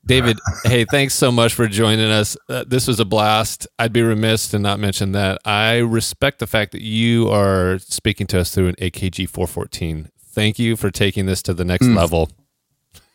David, 0.05 0.39
hey, 0.63 0.85
thanks 0.85 1.13
so 1.13 1.31
much 1.31 1.53
for 1.53 1.67
joining 1.67 2.09
us. 2.09 2.35
Uh, 2.49 2.63
this 2.67 2.87
was 2.87 2.99
a 2.99 3.05
blast. 3.05 3.67
I'd 3.77 3.93
be 3.93 4.01
remiss 4.01 4.49
to 4.49 4.59
not 4.59 4.79
mention 4.79 5.11
that 5.11 5.39
I 5.45 5.77
respect 5.77 6.39
the 6.39 6.47
fact 6.47 6.71
that 6.71 6.81
you 6.81 7.29
are 7.29 7.77
speaking 7.79 8.25
to 8.27 8.39
us 8.39 8.53
through 8.53 8.69
an 8.69 8.75
AKG 8.75 9.29
414. 9.29 10.09
Thank 10.19 10.57
you 10.57 10.75
for 10.75 10.89
taking 10.91 11.27
this 11.27 11.41
to 11.43 11.53
the 11.53 11.65
next 11.65 11.87
level. 11.87 12.29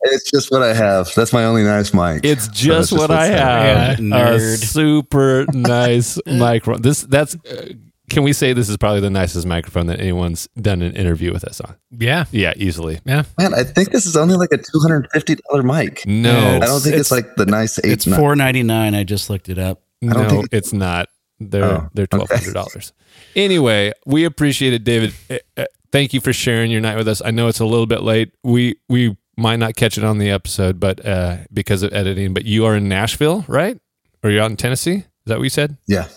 It's 0.00 0.30
just 0.30 0.50
what 0.50 0.62
I 0.62 0.74
have. 0.74 1.12
That's 1.14 1.32
my 1.32 1.44
only 1.44 1.64
nice 1.64 1.92
mic. 1.92 2.24
It's 2.24 2.46
just 2.48 2.90
just 2.90 2.92
what 2.92 3.10
I 3.10 3.26
have. 3.26 3.38
Yeah. 3.38 3.92
A 3.94 3.96
Nerd. 3.96 4.64
super 4.64 5.44
nice 5.52 6.18
microphone. 6.26 6.82
This 6.82 7.02
that's. 7.02 7.34
Uh, 7.34 7.72
can 8.08 8.22
we 8.22 8.32
say 8.32 8.52
this 8.52 8.68
is 8.68 8.76
probably 8.76 9.00
the 9.00 9.10
nicest 9.10 9.46
microphone 9.46 9.86
that 9.86 10.00
anyone's 10.00 10.48
done 10.60 10.82
an 10.82 10.94
interview 10.94 11.32
with 11.32 11.44
us 11.44 11.60
on? 11.60 11.76
Yeah. 11.90 12.24
Yeah, 12.30 12.54
easily. 12.56 13.00
Yeah. 13.04 13.24
Man, 13.38 13.54
I 13.54 13.64
think 13.64 13.90
this 13.90 14.06
is 14.06 14.16
only 14.16 14.36
like 14.36 14.50
a 14.52 14.58
two 14.58 14.80
hundred 14.80 15.04
and 15.04 15.10
fifty 15.12 15.36
dollar 15.48 15.62
mic. 15.62 16.06
No, 16.06 16.56
I 16.56 16.66
don't 16.66 16.80
think 16.80 16.96
it's, 16.96 17.10
like 17.10 17.36
the 17.36 17.46
nice 17.46 17.78
eight. 17.78 17.92
it's 17.92 18.06
4.99 18.06 18.94
i 18.94 19.04
just 19.04 19.30
looked 19.30 19.48
it 19.48 19.58
up 19.58 19.82
no, 20.00 20.28
think 20.28 20.48
it's 20.52 20.72
not. 20.72 21.08
They're 21.40 21.64
Oh, 21.64 21.88
they're 21.94 22.06
twelve 22.06 22.30
hundred 22.30 22.54
dollars. 22.54 22.92
Anyway, 23.36 23.92
we 24.06 24.24
appreciate 24.24 24.72
it, 24.72 24.84
David. 24.84 25.14
Uh, 25.30 25.38
uh, 25.56 25.64
Thank 25.90 26.12
you 26.12 26.20
for 26.20 26.34
sharing 26.34 26.70
your 26.70 26.82
night 26.82 26.96
with 26.96 27.08
us. 27.08 27.22
I 27.24 27.30
know 27.30 27.48
it's 27.48 27.60
a 27.60 27.64
little 27.64 27.86
bit 27.86 28.02
late. 28.02 28.32
We 28.42 28.76
we 28.88 29.16
might 29.36 29.56
not 29.56 29.76
catch 29.76 29.96
it 29.96 30.04
on 30.04 30.18
the 30.18 30.30
episode, 30.30 30.78
but 30.78 31.04
uh, 31.06 31.38
because 31.52 31.82
of 31.82 31.92
editing. 31.92 32.34
But 32.34 32.44
you 32.44 32.66
are 32.66 32.76
in 32.76 32.88
Nashville, 32.88 33.44
right? 33.48 33.80
Or 34.22 34.30
you're 34.30 34.42
out 34.42 34.50
in 34.50 34.56
Tennessee? 34.56 34.96
Is 34.96 35.04
that 35.26 35.38
what 35.38 35.44
you 35.44 35.50
said? 35.50 35.76
Yeah. 35.86 36.08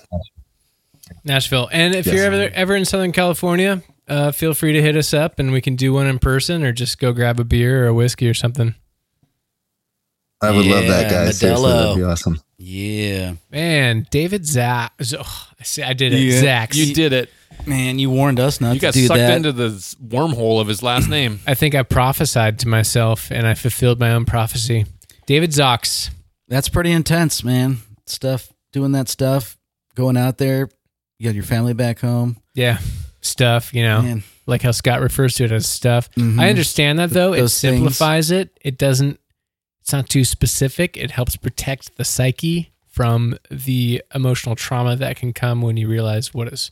Nashville. 1.23 1.69
And 1.71 1.93
if 1.95 2.05
Yes. 2.05 2.15
you're 2.15 2.25
ever 2.25 2.53
ever 2.53 2.75
in 2.75 2.85
Southern 2.85 3.11
California, 3.11 3.81
uh, 4.07 4.31
feel 4.31 4.53
free 4.53 4.73
to 4.73 4.81
hit 4.81 4.95
us 4.97 5.13
up 5.13 5.39
and 5.39 5.51
we 5.51 5.61
can 5.61 5.75
do 5.75 5.93
one 5.93 6.07
in 6.07 6.19
person 6.19 6.63
or 6.63 6.71
just 6.71 6.99
go 6.99 7.13
grab 7.13 7.39
a 7.39 7.43
beer 7.43 7.85
or 7.85 7.87
a 7.87 7.93
whiskey 7.93 8.27
or 8.29 8.33
something. 8.33 8.75
I 10.41 10.49
would 10.51 10.65
love 10.65 10.87
that, 10.87 11.03
Yeah, 11.03 11.25
guy. 11.25 11.31
Seriously, 11.31 11.71
that'd 11.71 11.97
be 11.97 12.03
awesome. 12.03 12.41
yeah 12.57 13.33
Man, 13.51 14.07
David 14.09 14.45
Zach. 14.45 14.91
Oh, 15.17 15.47
I 15.59 15.63
see. 15.63 15.83
I 15.83 15.93
did 15.93 16.13
it. 16.13 16.17
Yeah. 16.19 16.39
Zach. 16.39 16.75
You 16.75 16.93
did 16.95 17.13
it. 17.13 17.29
Man, 17.67 17.99
you 17.99 18.09
warned 18.09 18.39
us 18.39 18.59
not 18.59 18.73
You 18.73 18.79
got 18.81 18.93
to 18.93 18.99
do 19.01 19.05
sucked 19.05 19.19
that. 19.19 19.35
into 19.35 19.51
the 19.51 19.69
wormhole 20.03 20.59
of 20.59 20.67
his 20.67 20.81
last 20.81 21.07
name. 21.09 21.41
I 21.45 21.53
think 21.53 21.75
I 21.75 21.83
prophesied 21.83 22.57
to 22.59 22.67
myself 22.67 23.29
and 23.31 23.45
I 23.45 23.53
fulfilled 23.53 23.99
my 23.99 24.11
own 24.13 24.25
prophecy. 24.25 24.85
David 25.27 25.51
Zox. 25.51 26.09
That's 26.47 26.69
pretty 26.69 26.91
intense, 26.91 27.43
man. 27.43 27.77
Stuff, 28.07 28.51
doing 28.73 28.93
that 28.93 29.09
stuff, 29.09 29.57
going 29.95 30.17
out 30.17 30.39
there. 30.39 30.69
You 31.21 31.27
got 31.29 31.35
your 31.35 31.43
family 31.43 31.75
back 31.75 31.99
home. 31.99 32.37
Yeah. 32.55 32.79
Stuff, 33.21 33.75
you 33.75 33.83
know, 33.83 34.01
Man, 34.01 34.23
like 34.47 34.63
how 34.63 34.71
Scott 34.71 35.01
refers 35.01 35.35
to 35.35 35.43
it 35.43 35.51
as 35.51 35.67
stuff. 35.67 36.09
Mhm. 36.15 36.39
I 36.41 36.49
understand 36.49 36.97
that 36.97 37.11
though. 37.11 37.33
It 37.33 37.41
Those 37.41 37.61
things. 37.61 37.75
simplifies 37.75 38.31
it. 38.31 38.57
It 38.61 38.79
doesn't, 38.79 39.19
it's 39.81 39.93
not 39.93 40.09
too 40.09 40.25
specific. 40.25 40.97
It 40.97 41.11
helps 41.11 41.35
protect 41.35 41.95
the 41.97 42.05
psyche 42.05 42.71
from 42.87 43.37
the 43.51 44.01
emotional 44.15 44.55
trauma 44.55 44.95
that 44.95 45.15
can 45.15 45.31
come 45.31 45.61
when 45.61 45.77
you 45.77 45.87
realize 45.87 46.33
what 46.33 46.47
is 46.47 46.71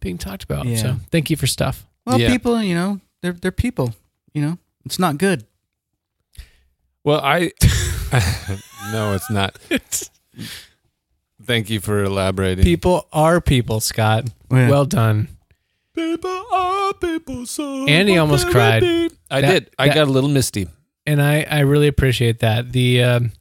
being 0.00 0.18
talked 0.18 0.44
about. 0.44 0.66
Yeah. 0.66 0.76
So 0.76 0.96
thank 1.10 1.30
you 1.30 1.36
for 1.38 1.46
stuff. 1.46 1.86
Well, 2.04 2.20
Yeah. 2.20 2.28
people, 2.28 2.62
you 2.62 2.74
know, 2.74 3.00
they're 3.22 3.32
they're 3.32 3.50
people. 3.50 3.94
You 4.34 4.42
know, 4.42 4.58
it's 4.84 4.98
not 4.98 5.16
good. 5.16 5.46
Well, 7.02 7.22
I 7.24 7.50
no, 8.92 9.14
it's 9.14 9.30
not. 9.30 9.56
Thank 11.46 11.70
you 11.70 11.80
for 11.80 12.02
elaborating. 12.04 12.64
People 12.64 13.06
are 13.12 13.40
people, 13.40 13.80
Scott. 13.80 14.28
Yeah. 14.50 14.68
Well 14.68 14.84
done. 14.84 15.28
People 15.94 16.44
are 16.52 16.92
people. 16.94 17.46
So 17.46 17.86
Andy 17.86 18.18
almost 18.18 18.48
cried. 18.48 18.82
I 19.30 19.40
That- 19.40 19.50
did. 19.64 19.70
I 19.78 19.86
that- 19.88 19.94
got 19.94 20.08
a 20.08 20.10
little 20.10 20.28
misty. 20.30 20.68
and 21.06 21.22
I 21.22 21.42
I 21.48 21.60
really 21.60 21.86
appreciate 21.88 22.40
that. 22.40 22.72
The 22.72 23.02
um, 23.02 23.32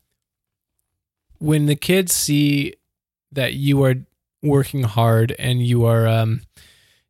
when 1.39 1.65
the 1.65 1.75
kids 1.75 2.13
see 2.13 2.75
that 3.31 3.53
you 3.53 3.83
are 3.83 3.95
working 4.41 4.83
hard 4.83 5.35
and 5.39 5.65
you 5.65 5.85
are 5.85 6.07
um, 6.07 6.41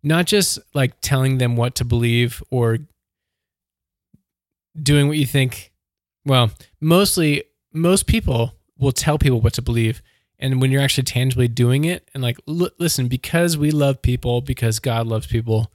not 0.01 0.25
just 0.25 0.59
like 0.73 0.93
telling 1.01 1.37
them 1.37 1.55
what 1.57 1.75
to 1.75 1.85
believe 1.85 2.41
or 2.49 2.79
doing 4.81 5.07
what 5.07 5.17
you 5.17 5.25
think. 5.25 5.71
Well, 6.25 6.51
mostly 6.81 7.43
most 7.73 8.07
people 8.07 8.53
will 8.77 8.91
tell 8.91 9.17
people 9.17 9.41
what 9.41 9.53
to 9.53 9.61
believe. 9.61 10.01
And 10.39 10.61
when 10.61 10.71
you're 10.71 10.81
actually 10.81 11.03
tangibly 11.05 11.47
doing 11.47 11.85
it, 11.85 12.09
and 12.13 12.21
like, 12.21 12.37
l- 12.47 12.69
listen, 12.77 13.07
because 13.07 13.57
we 13.57 13.71
love 13.71 14.01
people, 14.01 14.41
because 14.41 14.79
God 14.79 15.07
loves 15.07 15.27
people, 15.27 15.71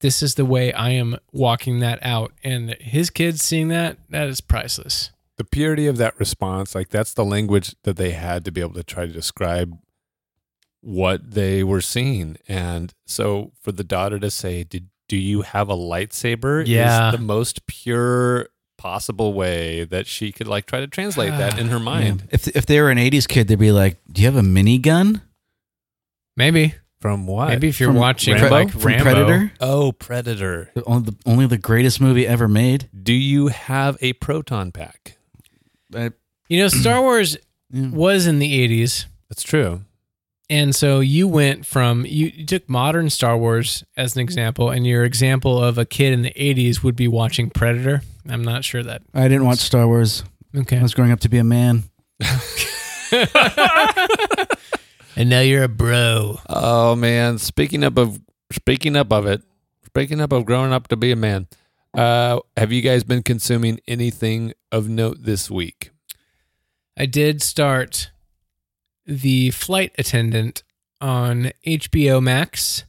this 0.00 0.22
is 0.22 0.34
the 0.34 0.44
way 0.44 0.72
I 0.72 0.90
am 0.90 1.16
walking 1.32 1.80
that 1.80 1.98
out. 2.02 2.32
And 2.42 2.76
his 2.80 3.10
kids 3.10 3.42
seeing 3.42 3.68
that, 3.68 3.98
that 4.10 4.28
is 4.28 4.40
priceless. 4.40 5.10
The 5.36 5.44
purity 5.44 5.86
of 5.86 5.96
that 5.96 6.18
response, 6.18 6.74
like 6.74 6.88
that's 6.88 7.14
the 7.14 7.24
language 7.24 7.74
that 7.84 7.96
they 7.96 8.10
had 8.10 8.44
to 8.44 8.52
be 8.52 8.60
able 8.60 8.74
to 8.74 8.84
try 8.84 9.06
to 9.06 9.12
describe 9.12 9.78
what 10.80 11.30
they 11.30 11.62
were 11.62 11.80
seeing. 11.80 12.36
And 12.48 12.92
so 13.06 13.52
for 13.60 13.72
the 13.72 13.84
daughter 13.84 14.18
to 14.18 14.30
say, 14.30 14.64
"Did 14.64 14.88
do 15.08 15.16
you 15.16 15.42
have 15.42 15.68
a 15.68 15.76
lightsaber?" 15.76 16.64
Yeah. 16.66 17.08
is 17.08 17.16
the 17.16 17.24
most 17.24 17.66
pure 17.66 18.48
possible 18.82 19.32
way 19.32 19.84
that 19.84 20.08
she 20.08 20.32
could 20.32 20.48
like 20.48 20.66
try 20.66 20.80
to 20.80 20.88
translate 20.88 21.30
that 21.30 21.56
in 21.58 21.68
her 21.68 21.78
mind. 21.92 22.28
If 22.32 22.48
if 22.48 22.66
they 22.66 22.80
were 22.80 22.90
an 22.90 22.98
'80s 22.98 23.28
kid, 23.28 23.46
they'd 23.46 23.58
be 23.58 23.70
like, 23.70 23.96
"Do 24.10 24.20
you 24.22 24.26
have 24.26 24.36
a 24.36 24.40
minigun?" 24.46 25.22
Maybe, 26.36 26.74
From 27.00 27.26
what? 27.26 27.48
maybe 27.50 27.68
if 27.68 27.78
you're 27.78 27.90
From 27.90 27.96
watching 27.96 28.34
Rambo? 28.34 28.50
like 28.50 28.70
From 28.70 28.80
Rambo, 28.82 29.04
Predator, 29.04 29.52
Oh, 29.60 29.92
Predator. 29.92 30.70
The- 30.74 30.84
only 30.84 31.10
the, 31.10 31.16
only 31.26 31.46
the 31.46 31.58
greatest 31.58 32.00
movie 32.00 32.26
ever 32.26 32.48
made. 32.48 32.88
Do 33.02 33.12
you 33.12 33.48
have 33.48 33.96
a 34.00 34.14
proton 34.14 34.72
pack? 34.72 35.18
I, 35.94 36.10
you 36.48 36.58
know, 36.58 36.68
Star 36.68 37.00
Wars 37.08 37.36
yeah. 37.70 37.90
was 37.90 38.26
in 38.26 38.38
the 38.38 38.50
80s. 38.68 39.06
That's 39.28 39.42
true. 39.42 39.82
And 40.50 40.74
so 40.74 41.00
you 41.00 41.28
went 41.28 41.64
from 41.66 42.04
you, 42.06 42.26
you 42.34 42.44
took 42.46 42.68
modern 42.68 43.08
Star 43.10 43.36
Wars 43.38 43.84
as 43.96 44.14
an 44.16 44.20
example, 44.22 44.70
and 44.70 44.86
your 44.86 45.04
example 45.04 45.62
of 45.62 45.78
a 45.78 45.84
kid 45.86 46.12
in 46.12 46.20
the 46.22 46.32
'80s 46.32 46.82
would 46.82 46.96
be 46.96 47.08
watching 47.08 47.48
Predator. 47.48 48.02
I'm 48.28 48.42
not 48.42 48.64
sure 48.64 48.82
that. 48.82 49.02
I 49.14 49.22
didn't 49.28 49.44
watch 49.44 49.58
Star 49.58 49.86
Wars. 49.86 50.24
Okay. 50.54 50.78
I 50.78 50.82
was 50.82 50.94
growing 50.94 51.12
up 51.12 51.20
to 51.20 51.28
be 51.28 51.38
a 51.38 51.44
man. 51.44 51.84
and 55.16 55.28
now 55.28 55.40
you're 55.40 55.64
a 55.64 55.68
bro. 55.68 56.38
Oh 56.48 56.94
man, 56.94 57.38
speaking 57.38 57.82
up 57.84 57.98
of 57.98 58.20
speaking 58.52 58.96
up 58.96 59.12
of 59.12 59.26
it, 59.26 59.42
speaking 59.86 60.20
up 60.20 60.32
of 60.32 60.44
growing 60.44 60.72
up 60.72 60.88
to 60.88 60.96
be 60.96 61.10
a 61.10 61.16
man. 61.16 61.48
Uh, 61.94 62.40
have 62.56 62.72
you 62.72 62.80
guys 62.80 63.04
been 63.04 63.22
consuming 63.22 63.80
anything 63.86 64.52
of 64.70 64.88
note 64.88 65.18
this 65.20 65.50
week? 65.50 65.90
I 66.96 67.06
did 67.06 67.42
start 67.42 68.10
the 69.04 69.50
flight 69.50 69.92
attendant 69.98 70.62
on 71.00 71.52
HBO 71.66 72.22
Max. 72.22 72.84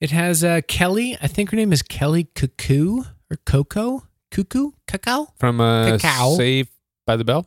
It 0.00 0.10
has 0.10 0.42
uh, 0.42 0.60
Kelly. 0.66 1.16
I 1.22 1.28
think 1.28 1.50
her 1.50 1.56
name 1.56 1.72
is 1.72 1.82
Kelly 1.82 2.24
Cuckoo 2.34 3.02
or 3.30 3.36
Coco. 3.44 4.04
Cuckoo? 4.34 4.72
Cacao? 4.88 5.28
From 5.38 5.60
uh, 5.60 5.92
Cacao. 5.98 6.34
Saved 6.36 6.70
by 7.06 7.16
the 7.16 7.24
Bell. 7.24 7.46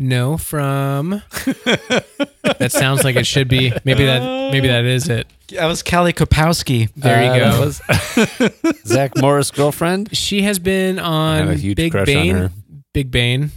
No, 0.00 0.36
from. 0.38 1.10
that 1.34 2.68
sounds 2.70 3.02
like 3.04 3.16
it 3.16 3.26
should 3.26 3.48
be. 3.48 3.72
Maybe 3.84 4.04
that. 4.06 4.52
Maybe 4.52 4.68
that 4.68 4.84
is 4.84 5.08
it. 5.08 5.26
That 5.48 5.66
was 5.66 5.82
Kelly 5.82 6.12
Kapowski. 6.12 6.88
There 6.94 7.22
you 7.24 7.30
Uh, 7.42 7.50
go. 7.50 7.66
that 7.66 8.40
was 8.70 8.76
Zach 8.86 9.16
Morris' 9.16 9.50
girlfriend. 9.50 10.16
She 10.16 10.42
has 10.42 10.58
been 10.60 10.98
on 11.00 11.48
a 11.48 11.54
huge 11.56 11.76
Big 11.76 11.90
crush 11.92 12.08
on 12.08 12.14
Bane. 12.14 12.34
her. 12.36 12.50
Big 12.94 13.10
Bane. 13.10 13.50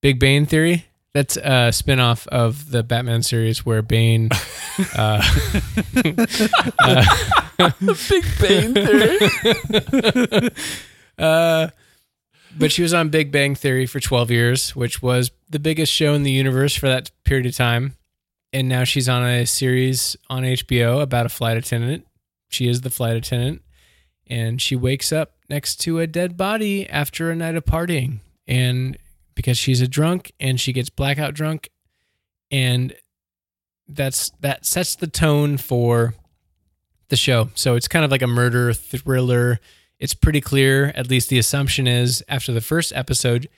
Big 0.00 0.18
Bane 0.20 0.46
Theory. 0.46 0.84
That's 1.12 1.36
a 1.36 1.70
spinoff 1.70 2.26
of 2.28 2.70
the 2.70 2.82
Batman 2.84 3.22
series 3.22 3.66
where 3.66 3.82
Bane. 3.82 4.30
Uh, 4.96 5.22
Big 6.02 6.16
Bane 8.40 8.74
Theory. 8.74 9.18
Uh, 11.18 11.68
but 12.56 12.72
she 12.72 12.82
was 12.82 12.94
on 12.94 13.08
Big 13.08 13.32
Bang 13.32 13.54
Theory 13.54 13.86
for 13.86 14.00
12 14.00 14.30
years, 14.30 14.76
which 14.76 15.02
was 15.02 15.30
the 15.48 15.58
biggest 15.58 15.92
show 15.92 16.14
in 16.14 16.22
the 16.22 16.30
universe 16.30 16.74
for 16.74 16.88
that 16.88 17.10
period 17.24 17.46
of 17.46 17.56
time. 17.56 17.96
And 18.52 18.68
now 18.68 18.84
she's 18.84 19.08
on 19.08 19.24
a 19.24 19.46
series 19.46 20.16
on 20.30 20.44
HBO 20.44 21.02
about 21.02 21.26
a 21.26 21.28
flight 21.28 21.56
attendant. 21.56 22.06
She 22.48 22.68
is 22.68 22.82
the 22.82 22.90
flight 22.90 23.16
attendant. 23.16 23.62
And 24.28 24.62
she 24.62 24.76
wakes 24.76 25.12
up 25.12 25.32
next 25.50 25.76
to 25.80 25.98
a 25.98 26.06
dead 26.06 26.36
body 26.36 26.88
after 26.88 27.30
a 27.30 27.36
night 27.36 27.56
of 27.56 27.64
partying. 27.64 28.20
And 28.46 28.96
because 29.34 29.58
she's 29.58 29.80
a 29.80 29.88
drunk 29.88 30.32
and 30.38 30.60
she 30.60 30.72
gets 30.72 30.88
blackout 30.88 31.34
drunk. 31.34 31.70
And 32.50 32.94
that's 33.88 34.30
that 34.40 34.64
sets 34.64 34.94
the 34.94 35.08
tone 35.08 35.56
for 35.56 36.14
the 37.08 37.16
show. 37.16 37.50
So 37.54 37.74
it's 37.74 37.88
kind 37.88 38.04
of 38.04 38.10
like 38.10 38.22
a 38.22 38.28
murder 38.28 38.72
thriller 38.72 39.58
it's 40.04 40.12
pretty 40.12 40.42
clear, 40.42 40.92
at 40.96 41.08
least 41.08 41.30
the 41.30 41.38
assumption 41.38 41.86
is 41.86 42.22
after 42.28 42.52
the 42.52 42.60
first 42.60 42.92
episode, 42.94 43.48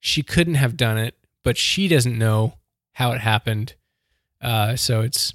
she 0.00 0.22
couldn't 0.22 0.56
have 0.56 0.76
done 0.76 0.98
it, 0.98 1.14
but 1.42 1.56
she 1.56 1.88
doesn't 1.88 2.18
know 2.18 2.58
how 2.92 3.12
it 3.12 3.22
happened. 3.22 3.72
Uh, 4.42 4.76
so 4.76 5.00
it's 5.00 5.32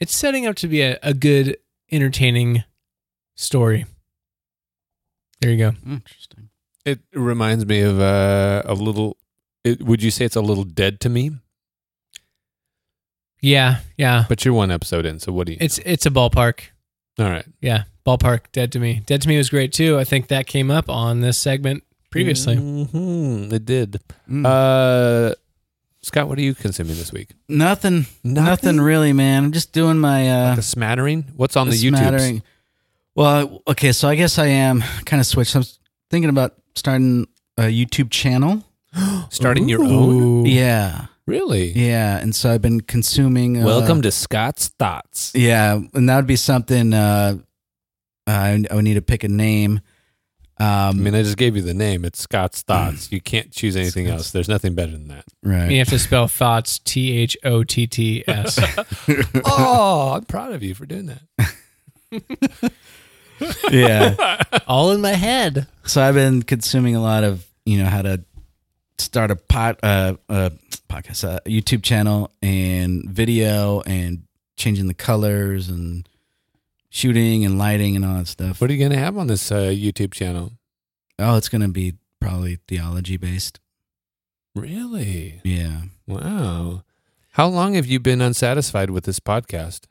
it's 0.00 0.16
setting 0.16 0.48
up 0.48 0.56
to 0.56 0.66
be 0.66 0.82
a, 0.82 0.98
a 1.00 1.14
good, 1.14 1.58
entertaining 1.92 2.64
story. 3.36 3.86
There 5.40 5.52
you 5.52 5.58
go. 5.58 5.72
Interesting. 5.88 6.48
It 6.84 6.98
reminds 7.12 7.64
me 7.64 7.82
of 7.82 8.00
uh, 8.00 8.62
a 8.64 8.74
little. 8.74 9.16
It, 9.62 9.80
would 9.80 10.02
you 10.02 10.10
say 10.10 10.24
it's 10.24 10.34
a 10.34 10.40
little 10.40 10.64
dead 10.64 10.98
to 11.02 11.08
me? 11.08 11.30
Yeah, 13.40 13.78
yeah. 13.96 14.24
But 14.28 14.44
you're 14.44 14.54
one 14.54 14.72
episode 14.72 15.06
in, 15.06 15.20
so 15.20 15.30
what 15.30 15.46
do 15.46 15.52
you? 15.52 15.58
It's 15.60 15.78
it's 15.86 16.04
a 16.04 16.10
ballpark. 16.10 16.62
all 17.20 17.30
right. 17.30 17.46
Yeah, 17.60 17.84
ballpark. 18.08 18.40
Dead 18.52 18.72
to 18.72 18.80
me. 18.80 19.02
Dead 19.06 19.20
to 19.22 19.28
me 19.28 19.36
was 19.36 19.50
great 19.50 19.72
too. 19.72 19.98
I 19.98 20.04
think 20.04 20.28
that 20.28 20.46
came 20.46 20.70
up 20.70 20.88
on 20.88 21.20
this 21.20 21.36
segment 21.36 21.84
previously. 22.10 22.56
hmm 22.56 23.48
it 23.52 23.64
did. 23.66 24.00
Mm. 24.30 24.46
Uh, 24.46 25.34
Scott, 26.00 26.28
what 26.28 26.38
are 26.38 26.42
you 26.42 26.54
consuming 26.54 26.96
this 26.96 27.12
week? 27.12 27.30
nothing, 27.48 28.06
nothing 28.24 28.80
really, 28.80 29.12
man. 29.12 29.44
I'm 29.44 29.52
just 29.52 29.72
doing 29.72 29.98
my 29.98 30.28
uh, 30.30 30.54
The 30.54 30.62
smattering. 30.62 31.32
What's 31.36 31.56
on 31.56 31.68
the, 31.68 31.76
the 31.76 31.84
YouTube? 31.90 31.98
smattering. 31.98 32.42
Well, 33.14 33.62
okay, 33.66 33.92
so 33.92 34.08
I 34.08 34.14
guess 34.14 34.38
I 34.38 34.46
am 34.46 34.82
kind 35.04 35.20
of 35.20 35.26
switched. 35.26 35.54
I'm 35.56 35.64
thinking 36.08 36.30
about 36.30 36.54
starting 36.76 37.26
a 37.58 37.62
YouTube 37.64 38.10
channel. 38.10 38.64
Starting 39.30 39.68
your 39.68 39.84
own? 39.84 40.46
Yeah, 40.46 41.06
Really? 41.26 41.72
yeah, 41.72 42.16
and 42.16 42.34
so 42.34 42.50
I've 42.50 42.62
been 42.62 42.80
consuming. 42.80 43.60
Uh, 43.62 43.66
Welcome 43.66 44.00
to 44.02 44.10
Scott's 44.10 44.68
Thoughts. 44.68 45.32
Yeah, 45.34 45.80
and 45.92 46.08
that 46.08 46.16
would 46.16 46.26
be 46.26 46.36
something. 46.36 46.94
Uh, 46.94 47.38
I, 48.30 48.64
I 48.70 48.74
would 48.74 48.84
need 48.84 48.94
to 48.94 49.02
pick 49.02 49.24
a 49.24 49.28
name. 49.28 49.80
I 50.60 50.88
Um, 50.88 51.02
mean, 51.04 51.14
I 51.14 51.22
just 51.22 51.36
gave 51.36 51.54
you 51.54 51.62
the 51.62 51.72
name. 51.74 52.04
It's 52.04 52.18
Scott's 52.20 52.62
Thoughts. 52.62 53.12
You 53.12 53.20
can't 53.20 53.52
choose 53.52 53.76
anything 53.76 54.06
Scott's- 54.06 54.18
else. 54.24 54.30
There's 54.32 54.48
nothing 54.48 54.74
better 54.74 54.90
than 54.92 55.06
that. 55.08 55.24
right. 55.44 55.70
You 55.70 55.78
have 55.78 55.88
to 55.90 55.98
spell 56.00 56.26
thoughts 56.26 56.80
T 56.80 57.16
H 57.16 57.36
O 57.44 57.62
T 57.64 57.86
T 57.86 58.24
S. 58.26 58.58
oh, 59.44 60.12
I'm 60.16 60.24
proud 60.24 60.52
of 60.52 60.62
you 60.64 60.74
for 60.74 60.84
doing 60.84 61.06
that. 61.06 61.22
yeah. 63.70 64.42
All 64.66 64.90
in 64.92 65.00
my 65.00 65.12
head. 65.12 65.66
So 65.84 66.02
I've 66.02 66.14
been 66.14 66.42
consuming 66.42 66.96
a 66.96 67.02
lot 67.02 67.24
of 67.24 67.46
you 67.64 67.78
know 67.78 67.86
how 67.88 68.02
to 68.02 68.24
start 68.98 69.30
a 69.30 69.36
pot 69.36 69.78
uh, 69.82 70.14
uh 70.28 70.50
podcast, 70.88 71.22
uh, 71.28 71.38
YouTube 71.46 71.82
channel, 71.82 72.30
and 72.42 73.04
video, 73.08 73.80
and 73.82 74.22
changing 74.56 74.88
the 74.88 74.94
colors 74.94 75.68
and 75.68 76.08
shooting 76.98 77.44
and 77.44 77.58
lighting 77.58 77.94
and 77.94 78.04
all 78.04 78.18
that 78.18 78.26
stuff. 78.26 78.60
What 78.60 78.70
are 78.70 78.72
you 78.72 78.78
going 78.80 78.90
to 78.90 78.98
have 78.98 79.16
on 79.16 79.28
this 79.28 79.52
uh, 79.52 79.68
YouTube 79.70 80.12
channel? 80.12 80.52
Oh, 81.20 81.36
it's 81.36 81.48
gonna 81.48 81.68
be 81.68 81.94
probably 82.20 82.58
theology 82.68 83.16
based. 83.16 83.58
Really? 84.54 85.40
Yeah. 85.44 85.82
Wow. 86.06 86.82
How 87.32 87.46
long 87.46 87.74
have 87.74 87.86
you 87.86 87.98
been 87.98 88.20
unsatisfied 88.20 88.90
with 88.90 89.04
this 89.04 89.20
podcast? 89.20 89.86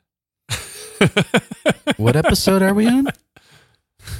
What 1.96 2.16
episode 2.16 2.62
are 2.62 2.74
we 2.74 2.86
on? 2.86 3.08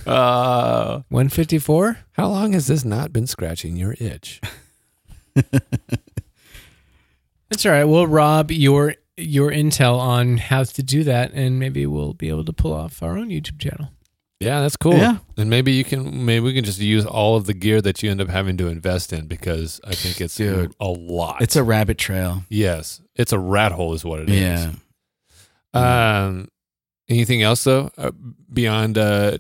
Uh, 0.06 1.02
154? 1.08 1.98
how 2.12 2.28
long 2.28 2.52
has 2.52 2.66
this 2.66 2.84
not 2.84 3.10
been 3.10 3.26
scratching 3.26 3.74
your 3.76 3.94
itch? 3.98 4.38
That's 7.48 7.64
all 7.64 7.72
right. 7.72 7.84
We'll 7.84 8.06
rob 8.06 8.50
your 8.50 8.96
your 9.18 9.50
intel 9.50 9.98
on 9.98 10.36
how 10.38 10.64
to 10.64 10.82
do 10.82 11.04
that, 11.04 11.32
and 11.34 11.58
maybe 11.58 11.86
we'll 11.86 12.14
be 12.14 12.28
able 12.28 12.44
to 12.44 12.52
pull 12.52 12.72
off 12.72 13.02
our 13.02 13.18
own 13.18 13.28
YouTube 13.28 13.58
channel. 13.58 13.90
Yeah, 14.40 14.60
that's 14.60 14.76
cool. 14.76 14.96
Yeah. 14.96 15.16
And 15.36 15.50
maybe 15.50 15.72
you 15.72 15.82
can 15.84 16.24
maybe 16.24 16.44
we 16.44 16.54
can 16.54 16.64
just 16.64 16.78
use 16.78 17.04
all 17.04 17.34
of 17.36 17.46
the 17.46 17.54
gear 17.54 17.80
that 17.82 18.02
you 18.04 18.10
end 18.10 18.20
up 18.20 18.28
having 18.28 18.56
to 18.58 18.68
invest 18.68 19.12
in 19.12 19.26
because 19.26 19.80
I 19.84 19.96
think 19.96 20.20
it's 20.20 20.36
Dude. 20.36 20.72
a 20.78 20.86
lot. 20.86 21.42
It's 21.42 21.56
a 21.56 21.64
rabbit 21.64 21.98
trail. 21.98 22.44
yes. 22.48 23.00
It's 23.16 23.32
a 23.32 23.38
rat 23.38 23.72
hole 23.72 23.94
is 23.94 24.04
what 24.04 24.20
it 24.20 24.30
is. 24.30 24.68
Yeah. 25.74 26.26
Um 26.26 26.48
anything 27.08 27.42
else 27.42 27.64
though 27.64 27.90
uh, 27.98 28.12
beyond 28.52 28.96
uh 28.98 29.38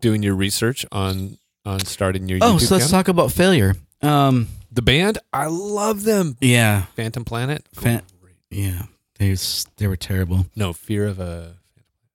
doing 0.00 0.22
your 0.22 0.34
research 0.34 0.84
on 0.90 1.38
on 1.64 1.80
starting 1.80 2.28
your 2.28 2.38
Oh, 2.42 2.54
YouTube 2.56 2.60
so 2.62 2.74
let's 2.74 2.86
channel? 2.86 2.88
talk 2.88 3.08
about 3.08 3.30
failure. 3.32 3.76
Um. 4.02 4.48
the 4.72 4.82
band, 4.82 5.18
I 5.32 5.46
love 5.46 6.04
them. 6.04 6.36
Yeah. 6.40 6.86
Phantom 6.96 7.24
Planet. 7.24 7.66
Fan- 7.74 8.02
Yeah. 8.50 8.82
They 9.20 9.32
s- 9.32 9.66
they 9.76 9.86
were 9.86 9.96
terrible. 9.96 10.46
no, 10.56 10.72
Fear 10.72 11.06
of 11.06 11.20
a 11.20 11.54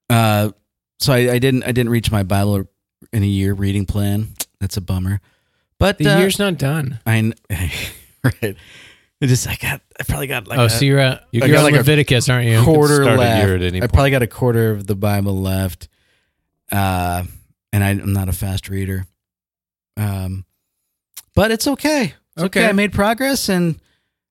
Uh. 0.10 0.50
So 1.00 1.14
I, 1.14 1.34
I 1.34 1.40
didn't 1.40 1.64
I 1.64 1.68
didn't 1.72 1.90
reach 1.90 2.12
my 2.12 2.24
Bible 2.24 2.68
in 3.14 3.24
a 3.24 3.26
year 3.28 3.54
reading 3.54 3.86
plan. 3.86 4.30
That's 4.60 4.76
a 4.76 4.82
bummer. 4.82 5.22
But 5.78 5.98
The 6.00 6.16
uh, 6.16 6.20
year's 6.20 6.40
not 6.40 6.58
done. 6.58 7.00
I 7.06 7.20
kn- 7.22 7.34
right. 8.24 8.56
It 9.22 9.28
just 9.28 9.48
I 9.48 9.56
got 9.56 9.82
I 10.00 10.04
probably 10.04 10.28
got 10.28 10.48
like 10.48 10.58
oh, 10.60 10.66
a 10.66 10.70
so 10.70 10.84
you're, 10.84 11.00
uh, 11.00 11.20
You 11.32 11.40
you're 11.42 11.50
got 11.50 11.60
on 11.60 11.64
like 11.66 11.74
a 11.76 11.78
Leviticus, 11.78 12.28
aren't 12.28 12.48
you? 12.48 12.62
quarter 12.64 13.04
start 13.04 13.18
a 13.18 13.22
left. 13.22 13.46
year 13.46 13.56
at 13.56 13.62
any 13.62 13.78
I 13.78 13.82
point. 13.82 13.94
probably 13.94 14.12
got 14.12 14.24
a 14.24 14.28
quarter 14.28 14.72
of 14.72 14.88
the 14.88 14.96
Bible 14.96 15.40
left. 15.42 15.88
Uh, 16.72 17.24
and 17.72 17.84
I, 17.84 17.90
I'm 17.92 18.14
not 18.14 18.30
a 18.30 18.34
fast 18.34 18.68
reader. 18.70 19.06
Um, 19.98 20.44
but 21.36 21.52
it's 21.52 21.68
okay. 21.68 22.14
It's 22.36 22.44
okay. 22.44 22.62
Okay. 22.62 22.70
I 22.70 22.72
made 22.72 22.92
progress, 22.94 23.48
and 23.50 23.80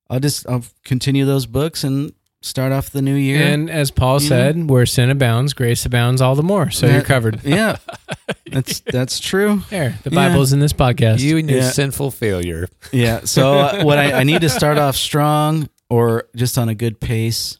I'll 0.09 0.19
just 0.19 0.47
I'll 0.49 0.63
continue 0.83 1.25
those 1.25 1.45
books 1.45 1.83
and 1.83 2.13
start 2.45 2.71
off 2.71 2.89
the 2.91 3.01
new 3.01 3.15
year. 3.15 3.41
And 3.41 3.69
as 3.69 3.91
Paul 3.91 4.21
Yeah. 4.21 4.27
said, 4.29 4.69
where 4.69 4.85
sin 4.85 5.09
abounds, 5.09 5.53
grace 5.53 5.85
abounds 5.85 6.21
all 6.21 6.35
the 6.35 6.43
more. 6.43 6.69
So 6.71 6.87
you're 6.87 7.01
covered. 7.01 7.41
yeah, 7.43 7.77
that's 8.51 8.79
that's 8.81 9.19
true. 9.19 9.63
There, 9.69 9.97
the 10.03 10.11
Yeah. 10.11 10.29
Bible 10.29 10.41
is 10.41 10.53
in 10.53 10.59
this 10.59 10.73
podcast. 10.73 11.19
you 11.19 11.37
and 11.37 11.49
your 11.49 11.59
Yeah. 11.59 11.71
sinful 11.71 12.11
failure. 12.11 12.67
Yeah. 12.91 13.21
So 13.25 13.53
uh, 13.59 13.83
what 13.83 13.97
I, 13.97 14.19
I 14.19 14.23
need 14.23 14.41
to 14.41 14.49
start 14.49 14.77
off 14.77 14.95
strong 14.95 15.69
or 15.89 16.27
just 16.35 16.57
on 16.57 16.69
a 16.69 16.75
good 16.75 16.99
pace. 16.99 17.59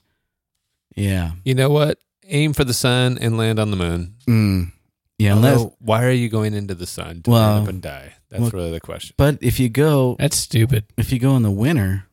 Yeah. 0.96 1.32
You 1.44 1.56
know 1.56 1.70
what? 1.70 1.98
Aim 2.28 2.54
for 2.54 2.64
the 2.64 2.74
sun 2.74 3.18
and 3.20 3.38
land 3.38 3.60
on 3.60 3.70
the 3.72 3.78
moon. 3.78 4.16
Mm. 4.28 4.72
Yeah. 5.18 5.34
Unless, 5.36 5.58
Although, 5.58 5.76
why 5.80 6.06
are 6.06 6.12
you 6.12 6.30
going 6.30 6.54
into 6.54 6.74
the 6.76 6.86
sun 6.88 7.22
to 7.24 7.32
Well, 7.32 7.58
end 7.58 7.64
up 7.64 7.70
and 7.70 7.82
die? 7.82 8.14
That's 8.30 8.42
well- 8.42 8.52
really 8.52 8.72
the 8.72 8.80
question. 8.80 9.14
but 9.18 9.38
if 9.42 9.60
you 9.60 9.70
go 9.70 10.16
That's 10.20 10.36
stupid. 10.38 10.86
if 10.98 11.12
you 11.14 11.20
go 11.20 11.36
in 11.36 11.44
the 11.44 11.52
winter, 11.52 12.06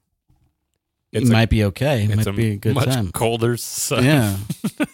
It's 1.12 1.28
it 1.28 1.30
a- 1.30 1.32
might 1.32 1.50
be 1.50 1.64
okay. 1.64 2.04
It 2.04 2.16
might 2.16 2.26
a 2.26 2.32
be 2.32 2.52
a 2.52 2.56
good 2.56 2.74
much 2.74 2.86
time. 2.86 3.12
colder 3.12 3.56
sun. 3.56 4.04
Yeah. 4.04 4.36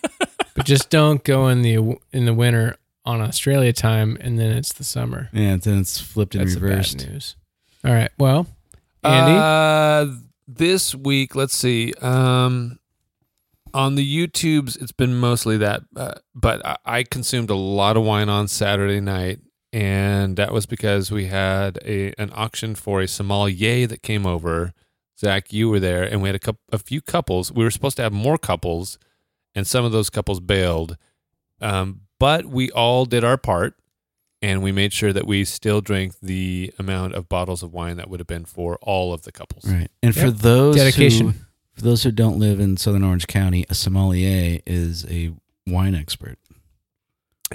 But 0.54 0.66
just 0.66 0.90
don't 0.90 1.22
go 1.22 1.46
in 1.46 1.62
the 1.62 1.76
in 2.12 2.24
the 2.24 2.34
winter 2.34 2.78
on 3.04 3.20
Australia 3.20 3.72
time, 3.72 4.18
and 4.20 4.40
then 4.40 4.50
it's 4.56 4.72
the 4.72 4.82
summer. 4.82 5.28
Yeah, 5.32 5.56
then 5.56 5.78
it's 5.78 6.00
flipped 6.00 6.34
and 6.34 6.42
That's 6.42 6.54
the 6.56 6.60
reversed. 6.60 6.98
bad 6.98 7.10
news. 7.12 7.36
All 7.84 7.92
right. 7.92 8.10
Well, 8.18 8.48
Andy, 9.04 9.38
Uh, 9.38 10.16
this 10.48 10.96
week, 10.96 11.36
let's 11.36 11.54
see. 11.56 11.94
Um, 12.02 12.80
on 13.72 13.94
the 13.94 14.04
YouTubes, 14.04 14.82
it's 14.82 14.90
been 14.90 15.14
mostly 15.14 15.56
that, 15.58 15.82
uh, 15.94 16.14
but 16.34 16.66
I, 16.66 16.76
I 16.84 17.02
consumed 17.04 17.50
a 17.50 17.54
lot 17.54 17.96
of 17.96 18.02
wine 18.02 18.28
on 18.28 18.48
Saturday 18.48 19.00
night, 19.00 19.38
and 19.72 20.36
that 20.38 20.52
was 20.52 20.66
because 20.66 21.12
we 21.12 21.26
had 21.26 21.78
a 21.84 22.12
an 22.20 22.32
auction 22.34 22.74
for 22.74 23.00
a 23.00 23.06
sommelier 23.06 23.86
that 23.86 24.02
came 24.02 24.26
over. 24.26 24.72
Zach, 25.18 25.52
you 25.52 25.68
were 25.68 25.80
there, 25.80 26.04
and 26.04 26.22
we 26.22 26.28
had 26.28 26.36
a 26.36 26.40
couple, 26.40 26.60
a 26.72 26.78
few 26.78 27.00
couples. 27.00 27.52
We 27.52 27.64
were 27.64 27.70
supposed 27.70 27.96
to 27.96 28.02
have 28.02 28.12
more 28.12 28.38
couples, 28.38 28.98
and 29.54 29.66
some 29.66 29.84
of 29.84 29.92
those 29.92 30.10
couples 30.10 30.40
bailed. 30.40 30.96
Um, 31.60 32.02
but 32.20 32.46
we 32.46 32.70
all 32.70 33.04
did 33.04 33.24
our 33.24 33.36
part, 33.36 33.74
and 34.40 34.62
we 34.62 34.70
made 34.70 34.92
sure 34.92 35.12
that 35.12 35.26
we 35.26 35.44
still 35.44 35.80
drank 35.80 36.20
the 36.20 36.72
amount 36.78 37.14
of 37.14 37.28
bottles 37.28 37.62
of 37.62 37.72
wine 37.72 37.96
that 37.96 38.08
would 38.08 38.20
have 38.20 38.26
been 38.26 38.44
for 38.44 38.78
all 38.82 39.12
of 39.12 39.22
the 39.22 39.32
couples. 39.32 39.64
Right. 39.64 39.90
And 40.02 40.14
for 40.14 40.30
those 40.30 40.76
Dedication. 40.76 41.30
who 41.30 41.34
for 41.78 41.84
those 41.84 42.02
who 42.02 42.10
don't 42.10 42.40
live 42.40 42.58
in 42.58 42.76
Southern 42.76 43.04
Orange 43.04 43.28
County, 43.28 43.64
a 43.70 43.74
sommelier 43.74 44.58
is 44.66 45.06
a 45.08 45.32
wine 45.64 45.94
expert. 45.94 46.36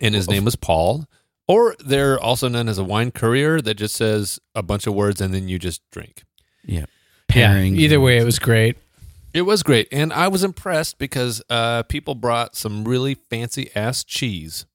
And 0.01 0.15
his 0.15 0.29
name 0.29 0.45
was 0.45 0.55
Paul. 0.55 1.07
Or 1.45 1.75
they're 1.85 2.17
also 2.17 2.47
known 2.47 2.69
as 2.69 2.77
a 2.77 2.85
wine 2.85 3.11
courier 3.11 3.59
that 3.59 3.73
just 3.73 3.95
says 3.95 4.39
a 4.55 4.63
bunch 4.63 4.87
of 4.87 4.93
words 4.93 5.19
and 5.19 5.33
then 5.33 5.49
you 5.49 5.59
just 5.59 5.81
drink. 5.91 6.23
Yeah. 6.63 6.85
Yeah. 7.35 7.59
Either 7.61 7.99
way, 7.99 8.17
it 8.17 8.23
was 8.23 8.39
great. 8.39 8.77
It 9.33 9.43
was 9.43 9.63
great. 9.63 9.87
And 9.91 10.13
I 10.13 10.27
was 10.27 10.43
impressed 10.43 10.99
because 10.99 11.41
uh, 11.49 11.83
people 11.83 12.13
brought 12.15 12.55
some 12.55 12.83
really 12.83 13.15
fancy 13.15 13.69
ass 13.75 14.03
cheese. 14.03 14.65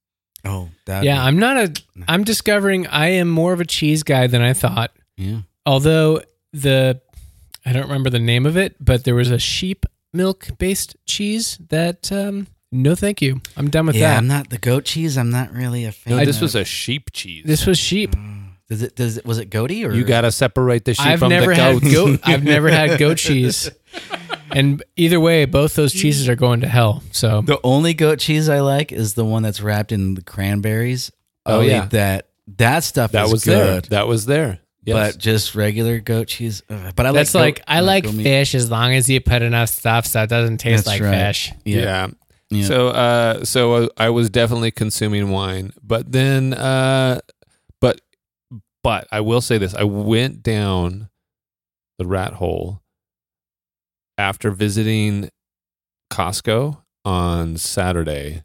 Oh, 0.45 0.71
that 0.87 1.05
Yeah, 1.05 1.23
I'm 1.23 1.39
not 1.39 1.57
a. 1.57 1.73
I'm 2.09 2.25
discovering 2.25 2.87
I 2.89 3.09
am 3.09 3.29
more 3.29 3.53
of 3.53 3.61
a 3.61 3.65
cheese 3.65 4.03
guy 4.03 4.27
than 4.27 4.43
I 4.43 4.53
thought. 4.53 4.91
yeah. 5.17 5.41
Although 5.67 6.23
the, 6.53 7.01
I 7.67 7.73
don't 7.73 7.83
remember 7.85 8.09
the 8.11 8.19
name 8.19 8.47
of 8.47 8.57
it, 8.57 8.77
but 8.81 9.05
there 9.05 9.15
was 9.15 9.31
a 9.31 9.39
sheep 9.39 9.85
milk 10.13 10.49
based 10.59 10.97
cheese 11.07 11.59
that. 11.69 12.11
um 12.11 12.47
No, 12.73 12.95
thank 12.95 13.21
you. 13.23 13.41
I'm 13.57 13.69
done 13.71 13.87
with 13.87 13.97
yeah, 13.97 14.09
that. 14.09 14.13
Yeah, 14.15 14.19
I'm 14.19 14.27
not 14.27 14.51
the 14.51 14.59
goat 14.59 14.85
cheese. 14.87 15.17
I'm 15.19 15.31
not 15.31 15.53
really 15.53 15.85
a 15.85 15.93
fan. 15.93 16.17
No, 16.17 16.25
this 16.25 16.37
of- 16.37 16.43
was 16.43 16.55
a 16.55 16.65
sheep 16.65 17.11
cheese. 17.13 17.45
this 17.47 17.67
was 17.67 17.79
sheep. 17.79 18.15
Does 18.69 18.82
it 18.82 18.97
does 18.97 19.16
it 19.16 19.24
was 19.24 19.39
it 19.39 19.47
goaty 19.47 19.85
or 19.86 19.93
you 19.93 20.05
got 20.05 20.23
to 20.23 20.32
separate 20.32 20.85
the 20.85 20.93
sheep 20.93 21.07
I've 21.07 21.19
from 21.20 21.31
never 21.31 21.55
the 21.55 21.62
had 21.62 21.81
goats. 21.81 21.93
goat. 21.93 22.20
I've 22.24 22.45
never 22.45 22.69
had 22.69 22.99
goat 22.99 23.16
cheese. 23.16 23.70
And 24.51 24.82
either 24.97 25.19
way, 25.20 25.47
both 25.47 25.74
those 25.74 25.93
cheeses 25.93 26.28
are 26.28 26.36
going 26.36 26.61
to 26.61 26.69
hell. 26.69 27.03
So 27.12 27.40
the 27.43 27.59
only 27.65 27.95
goat 27.95 28.19
cheese 28.19 28.49
I 28.49 28.61
like 28.61 28.93
is 28.93 29.15
the 29.15 29.24
one 29.24 29.43
that's 29.43 29.61
wrapped 29.61 29.90
in 29.93 30.15
the 30.15 30.23
cranberries. 30.23 31.11
Oh, 31.47 31.61
I'll 31.61 31.65
yeah. 31.65 31.86
that 31.86 32.28
that 32.59 32.85
stuff 32.85 33.12
that 33.12 33.27
is 33.27 33.32
was 33.32 33.45
there. 33.45 33.81
That 33.82 34.07
was 34.07 34.27
there. 34.27 34.61
Yes. 34.85 35.15
But 35.15 35.20
just 35.20 35.55
regular 35.55 36.01
goat 36.01 36.28
cheese. 36.28 36.62
ugh. 36.70 36.93
But 36.97 37.07
I 37.07 37.12
that's 37.12 37.35
like 37.35 37.59
like, 37.59 37.65
I 37.69 37.81
like 37.81 38.05
goat 38.05 38.15
meat. 38.15 38.23
fish 38.24 38.55
as 38.55 38.70
long 38.70 38.95
as 38.95 39.09
you 39.09 39.20
put 39.20 39.43
enough 39.43 39.69
stuff 39.70 40.07
so 40.07 40.23
it 40.23 40.31
doesn't 40.31 40.59
taste 40.59 40.85
That's 40.85 41.01
like 41.01 41.11
right. 41.11 41.27
fish. 41.27 41.53
Yeah. 41.65 41.82
yeah. 41.82 42.07
Yeah. 42.51 42.65
So 42.66 42.89
uh 42.89 43.45
so 43.45 43.73
uh, 43.74 43.89
I 43.99 44.09
was 44.11 44.31
definitely 44.31 44.70
consuming 44.70 45.31
wine, 45.31 45.73
but 45.82 46.11
then 46.12 46.55
uh 46.55 47.20
but 47.20 47.38
but 48.89 49.06
I 49.12 49.20
will 49.20 49.43
say 49.43 49.59
this, 49.59 49.74
I 49.74 49.82
went 49.85 50.43
down 50.43 51.10
the 51.98 52.06
rat 52.06 52.32
hole 52.35 52.81
after 54.16 54.51
visiting 54.51 55.28
Costco 56.10 56.78
on 57.05 57.59
Saturday 57.59 58.44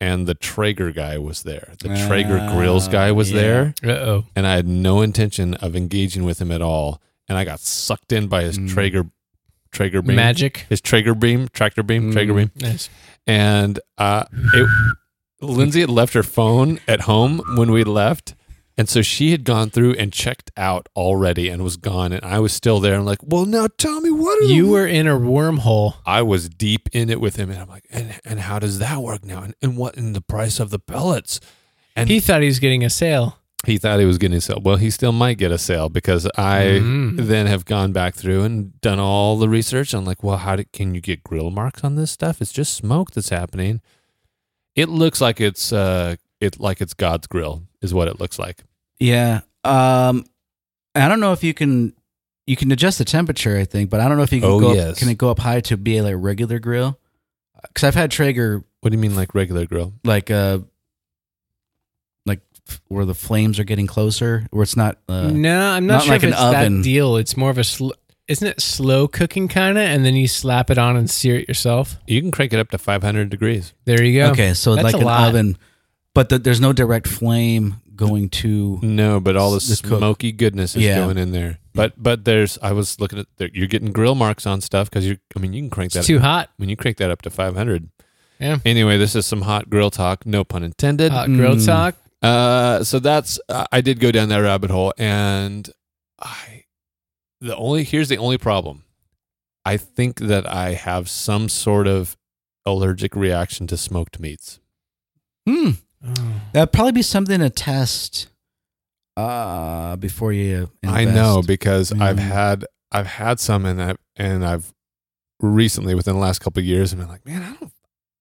and 0.00 0.28
the 0.28 0.34
Traeger 0.34 0.92
guy 0.92 1.18
was 1.18 1.42
there. 1.42 1.72
The 1.80 1.88
Traeger 2.06 2.38
Ah, 2.40 2.54
Grills 2.54 2.86
guy 2.86 3.10
was 3.10 3.32
yeah. 3.32 3.40
there 3.40 3.74
Uh 3.84 3.90
oh. 3.90 4.24
and 4.36 4.46
I 4.46 4.54
had 4.54 4.68
no 4.68 5.02
intention 5.02 5.54
of 5.54 5.74
engaging 5.74 6.22
with 6.22 6.40
him 6.40 6.52
at 6.52 6.62
all 6.62 7.00
and 7.28 7.36
I 7.36 7.44
got 7.44 7.58
sucked 7.58 8.12
in 8.12 8.28
by 8.28 8.42
his 8.44 8.56
Mm. 8.58 8.68
Traeger 8.68 9.04
Traeger 9.72 10.00
beam. 10.00 10.14
Magic. 10.16 10.64
His 10.68 10.80
Traeger 10.80 11.14
beam, 11.16 11.48
tractor 11.52 11.82
beam, 11.82 12.12
Traeger 12.12 12.34
Mm. 12.34 12.36
beam 12.36 12.50
Nice. 12.70 12.88
and 13.26 13.80
uh, 13.98 14.24
it, 14.54 14.68
Lindsay 15.40 15.80
had 15.80 15.90
left 15.90 16.14
her 16.14 16.22
phone 16.22 16.78
at 16.86 17.00
home 17.02 17.42
when 17.56 17.72
we 17.72 17.82
left, 17.84 18.34
and 18.78 18.88
so 18.88 19.00
she 19.02 19.30
had 19.30 19.44
gone 19.44 19.70
through 19.70 19.94
and 19.94 20.12
checked 20.12 20.50
out 20.56 20.88
already 20.94 21.48
and 21.48 21.62
was 21.62 21.76
gone, 21.76 22.12
and 22.12 22.24
I 22.24 22.38
was 22.40 22.52
still 22.52 22.78
there. 22.80 22.94
I'm 22.98 23.04
like, 23.06 23.20
well, 23.22 23.46
now 23.46 23.68
tell 23.78 24.00
me 24.00 24.10
what 24.10 24.42
are 24.42 24.46
You 24.46 24.66
the-" 24.66 24.70
were 24.72 24.86
in 24.86 25.06
a 25.06 25.16
wormhole. 25.18 25.94
I 26.04 26.22
was 26.22 26.48
deep 26.48 26.88
in 26.92 27.08
it 27.10 27.20
with 27.20 27.36
him, 27.36 27.50
and 27.50 27.58
I'm 27.60 27.68
like, 27.68 27.86
and 27.90 28.20
and 28.24 28.40
how 28.40 28.58
does 28.58 28.78
that 28.78 28.98
work 28.98 29.24
now? 29.24 29.42
And, 29.42 29.54
and 29.62 29.76
what 29.76 29.96
in 29.96 30.12
the 30.12 30.20
price 30.20 30.60
of 30.60 30.70
the 30.70 30.78
pellets? 30.78 31.40
And 31.94 32.08
He 32.10 32.20
thought 32.20 32.42
he 32.42 32.48
was 32.48 32.58
getting 32.58 32.84
a 32.84 32.90
sale. 32.90 33.38
he 33.64 33.78
thought 33.78 33.98
he 33.98 34.04
was 34.04 34.18
getting 34.18 34.36
a 34.36 34.40
sale. 34.40 34.60
Well, 34.62 34.76
he 34.76 34.90
still 34.90 35.12
might 35.12 35.38
get 35.38 35.50
a 35.50 35.58
sale 35.58 35.88
because 35.88 36.26
I 36.36 36.78
Mm. 36.80 37.26
then 37.26 37.46
have 37.46 37.64
gone 37.64 37.90
back 37.92 38.14
through 38.14 38.42
and 38.44 38.78
done 38.82 39.00
all 39.00 39.38
the 39.38 39.48
research. 39.48 39.94
I'm 39.94 40.04
like, 40.04 40.22
well, 40.22 40.36
how 40.36 40.54
did, 40.56 40.70
can 40.72 40.94
you 40.94 41.00
get 41.00 41.24
grill 41.24 41.50
marks 41.50 41.82
on 41.82 41.96
this 41.96 42.10
stuff? 42.10 42.40
It's 42.42 42.52
just 42.52 42.74
smoke 42.74 43.12
that's 43.12 43.30
happening. 43.30 43.80
It 44.76 44.88
looks 44.90 45.20
like 45.22 45.40
it's 45.40 45.72
uh, 45.72 46.16
it 46.38 46.60
like 46.60 46.80
it's 46.82 46.92
God's 46.94 47.26
grill 47.26 47.62
is 47.82 47.92
what 47.94 48.08
it 48.08 48.20
looks 48.20 48.38
like. 48.38 48.62
Yeah. 48.98 49.40
Um, 49.64 50.24
I 50.94 51.08
don't 51.08 51.20
know 51.20 51.32
if 51.32 51.42
you 51.44 51.52
can 51.54 51.92
you 52.46 52.56
can 52.56 52.70
adjust 52.72 52.98
the 52.98 53.04
temperature. 53.04 53.58
I 53.58 53.64
think, 53.64 53.90
but 53.90 54.00
I 54.00 54.08
don't 54.08 54.16
know 54.16 54.22
if 54.22 54.32
you 54.32 54.40
can 54.40 54.50
Oh, 54.50 54.60
go. 54.60 54.72
yes. 54.74 54.90
Up, 54.92 54.96
can 54.98 55.08
it 55.08 55.18
go 55.18 55.30
up 55.30 55.38
high 55.38 55.60
to 55.62 55.76
be 55.76 55.96
a 55.98 56.02
like 56.02 56.14
regular 56.18 56.58
grill? 56.58 56.98
because 57.62 57.84
I've 57.84 57.94
had 57.96 58.10
Traeger 58.12 58.62
What 58.80 58.90
do 58.90 58.96
you 58.96 59.00
mean, 59.02 59.16
like 59.16 59.34
regular 59.34 59.66
grill? 59.66 59.92
like 60.04 60.30
uh 60.30 60.58
like 62.24 62.40
where 62.88 63.04
the 63.04 63.14
flames 63.14 63.58
are 63.58 63.64
getting 63.64 63.86
closer, 63.86 64.46
where 64.50 64.62
it's 64.62 64.76
not. 64.76 64.98
Uh, 65.08 65.28
no, 65.28 65.60
I'm 65.70 65.86
not, 65.86 65.94
not 65.94 66.02
sure 66.04 66.12
like 66.12 66.18
if 66.22 66.24
an 66.24 66.28
it's 66.30 66.40
oven. 66.40 66.76
that 66.78 66.82
deal. 66.84 67.16
It's 67.16 67.36
more 67.36 67.50
of 67.50 67.58
a 67.58 67.64
sl- 67.64 67.90
isn't 68.28 68.46
it 68.46 68.60
slow 68.60 69.06
cooking 69.06 69.46
kind 69.48 69.78
of, 69.78 69.84
and 69.84 70.04
then 70.04 70.16
you 70.16 70.26
slap 70.26 70.70
it 70.70 70.78
on 70.78 70.96
and 70.96 71.08
sear 71.08 71.36
it 71.36 71.46
yourself. 71.48 71.96
You 72.06 72.20
can 72.20 72.30
crank 72.32 72.52
it 72.52 72.58
up 72.58 72.70
to 72.70 72.78
500 72.78 73.28
degrees. 73.30 73.72
There 73.84 74.02
you 74.02 74.20
go. 74.20 74.30
Okay, 74.32 74.54
so 74.54 74.74
That's 74.74 74.84
like 74.84 74.94
a 74.94 74.98
an 74.98 75.04
lot. 75.04 75.28
oven, 75.28 75.58
but 76.16 76.28
the, 76.30 76.38
there's 76.40 76.60
no 76.60 76.72
direct 76.72 77.06
flame 77.06 77.76
going 77.94 78.28
to. 78.30 78.80
No, 78.82 79.20
but 79.20 79.36
all 79.36 79.52
the 79.52 79.56
S- 79.58 79.80
the 79.80 79.88
cook. 79.88 79.98
smoky 79.98 80.32
goodness 80.32 80.74
is 80.74 80.82
Yeah. 80.82 80.96
going 80.96 81.16
in 81.16 81.30
there. 81.30 81.58
But 81.74 81.94
but 82.02 82.24
there's 82.24 82.58
I 82.60 82.72
was 82.72 82.98
looking 83.00 83.18
at 83.20 83.26
there, 83.36 83.50
you're 83.54 83.68
getting 83.68 83.92
grill 83.92 84.14
marks 84.16 84.46
on 84.46 84.60
stuff 84.60 84.90
because 84.90 85.06
you 85.06 85.18
I 85.36 85.38
mean 85.38 85.52
you 85.52 85.62
can 85.62 85.70
crank 85.70 85.88
It's 85.94 85.94
that 85.94 86.12
too 86.12 86.18
hot. 86.18 86.50
when 86.56 86.68
you 86.68 86.76
crank 86.76 86.96
that 86.96 87.10
up 87.10 87.22
to 87.22 87.30
500. 87.30 87.88
Yeah. 88.40 88.58
Anyway, 88.66 88.98
this 88.98 89.14
is 89.14 89.24
some 89.26 89.42
hot 89.42 89.70
grill 89.70 89.90
talk, 89.90 90.26
no 90.26 90.42
pun 90.44 90.62
intended. 90.64 91.12
Hot 91.12 91.28
grill 91.28 91.54
Mm. 91.56 91.64
talk. 91.66 91.94
Uh, 92.22 92.82
so 92.82 92.98
that's 92.98 93.38
uh, 93.48 93.66
I 93.70 93.80
did 93.82 94.00
go 94.00 94.10
down 94.10 94.28
that 94.30 94.38
rabbit 94.38 94.70
hole, 94.70 94.92
and 94.98 95.70
I 96.20 96.64
the 97.40 97.54
only 97.56 97.84
here's 97.84 98.08
the 98.08 98.18
only 98.18 98.38
problem. 98.38 98.82
I 99.64 99.76
think 99.76 100.20
that 100.20 100.46
I 100.50 100.72
have 100.74 101.08
some 101.08 101.48
sort 101.48 101.86
of 101.86 102.16
allergic 102.64 103.14
reaction 103.16 103.66
to 103.68 103.76
smoked 103.76 104.18
meats. 104.18 104.60
Hmm. 105.46 105.70
Oh. 106.04 106.40
That'd 106.52 106.72
probably 106.72 106.92
be 106.92 107.02
something 107.02 107.40
to 107.40 107.50
test 107.50 108.28
uh, 109.16 109.96
before 109.96 110.32
you. 110.32 110.70
Invest. 110.82 110.96
I 110.98 111.04
know 111.04 111.42
because 111.46 111.92
I've 111.92 112.16
Mm. 112.16 112.20
had 112.20 112.64
I've 112.92 113.06
had 113.06 113.40
some 113.40 113.64
and 113.66 113.82
I 113.82 113.94
and 114.16 114.44
I've 114.44 114.72
recently 115.40 115.94
within 115.94 116.14
the 116.14 116.20
last 116.20 116.38
couple 116.40 116.60
of 116.60 116.66
years 116.66 116.92
and 116.92 117.00
been 117.00 117.08
like, 117.08 117.24
man, 117.26 117.42
I 117.42 117.54
don't 117.58 117.72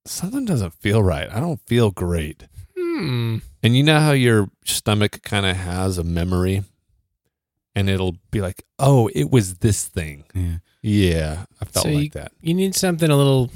something 0.05 0.45
doesn't 0.45 0.73
feel 0.73 1.01
right. 1.03 1.29
I 1.31 1.39
don't 1.39 1.59
feel 1.67 1.91
great. 1.91 2.43
Hmm. 2.77 3.37
And 3.63 3.75
you 3.75 3.83
know 3.83 3.99
how 3.99 4.11
your 4.11 4.49
stomach 4.63 5.21
kind 5.23 5.45
of 5.45 5.55
has 5.57 5.97
a 5.97 6.03
memory 6.03 6.63
and 7.75 7.89
it'll 7.89 8.15
be 8.31 8.39
like, 8.41 8.63
"Oh, 8.79 9.09
it 9.13 9.29
was 9.31 9.55
this 9.55 9.85
thing." 9.87 10.23
Yeah. 10.33 10.57
Yeah, 10.81 11.45
I 11.59 11.65
felt 11.65 11.85
So 11.87 11.91
like 11.91 12.13
that. 12.13 12.31
You 12.41 12.53
need 12.53 12.75
something 12.75 13.09
a 13.09 13.15
little. 13.17 13.51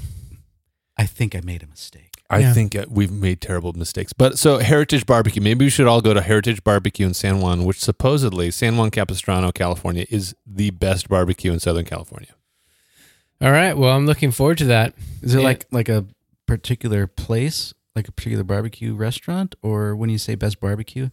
I 0.98 1.06
think 1.06 1.34
I 1.34 1.40
made 1.40 1.62
a 1.62 1.66
mistake. 1.66 2.09
I 2.32 2.38
Yeah. 2.38 2.52
think 2.54 2.76
uh, 2.76 2.86
we've 2.88 3.10
made 3.10 3.40
terrible 3.40 3.72
mistakes. 3.72 4.12
But 4.12 4.38
so 4.38 4.58
Heritage 4.58 5.04
Barbecue, 5.04 5.42
maybe 5.42 5.64
we 5.66 5.70
should 5.70 5.86
all 5.88 6.00
go 6.00 6.14
to 6.14 6.20
Heritage 6.20 6.62
Barbecue 6.62 7.04
in 7.06 7.12
San 7.12 7.40
Juan, 7.40 7.64
which 7.64 7.80
supposedly 7.80 8.50
San 8.52 8.76
Juan 8.76 8.90
Capistrano, 8.90 9.50
California, 9.50 10.06
is 10.10 10.34
the 10.46 10.70
best 10.70 11.08
barbecue 11.08 11.52
in 11.52 11.58
Southern 11.58 11.84
California. 11.84 12.28
All 13.40 13.50
right. 13.50 13.76
Well, 13.76 13.90
I'm 13.96 14.06
looking 14.06 14.30
forward 14.30 14.58
to 14.58 14.64
that. 14.66 14.94
Is 15.22 15.34
it 15.34 15.38
Yeah. 15.38 15.44
like 15.44 15.66
like 15.72 15.88
a 15.88 16.06
particular 16.46 17.06
place, 17.06 17.74
like 17.96 18.06
a 18.06 18.12
particular 18.12 18.44
barbecue 18.44 18.94
restaurant, 18.94 19.56
or 19.62 19.96
when 19.96 20.08
you 20.10 20.18
say 20.18 20.34
best 20.36 20.60
barbecue? 20.60 21.08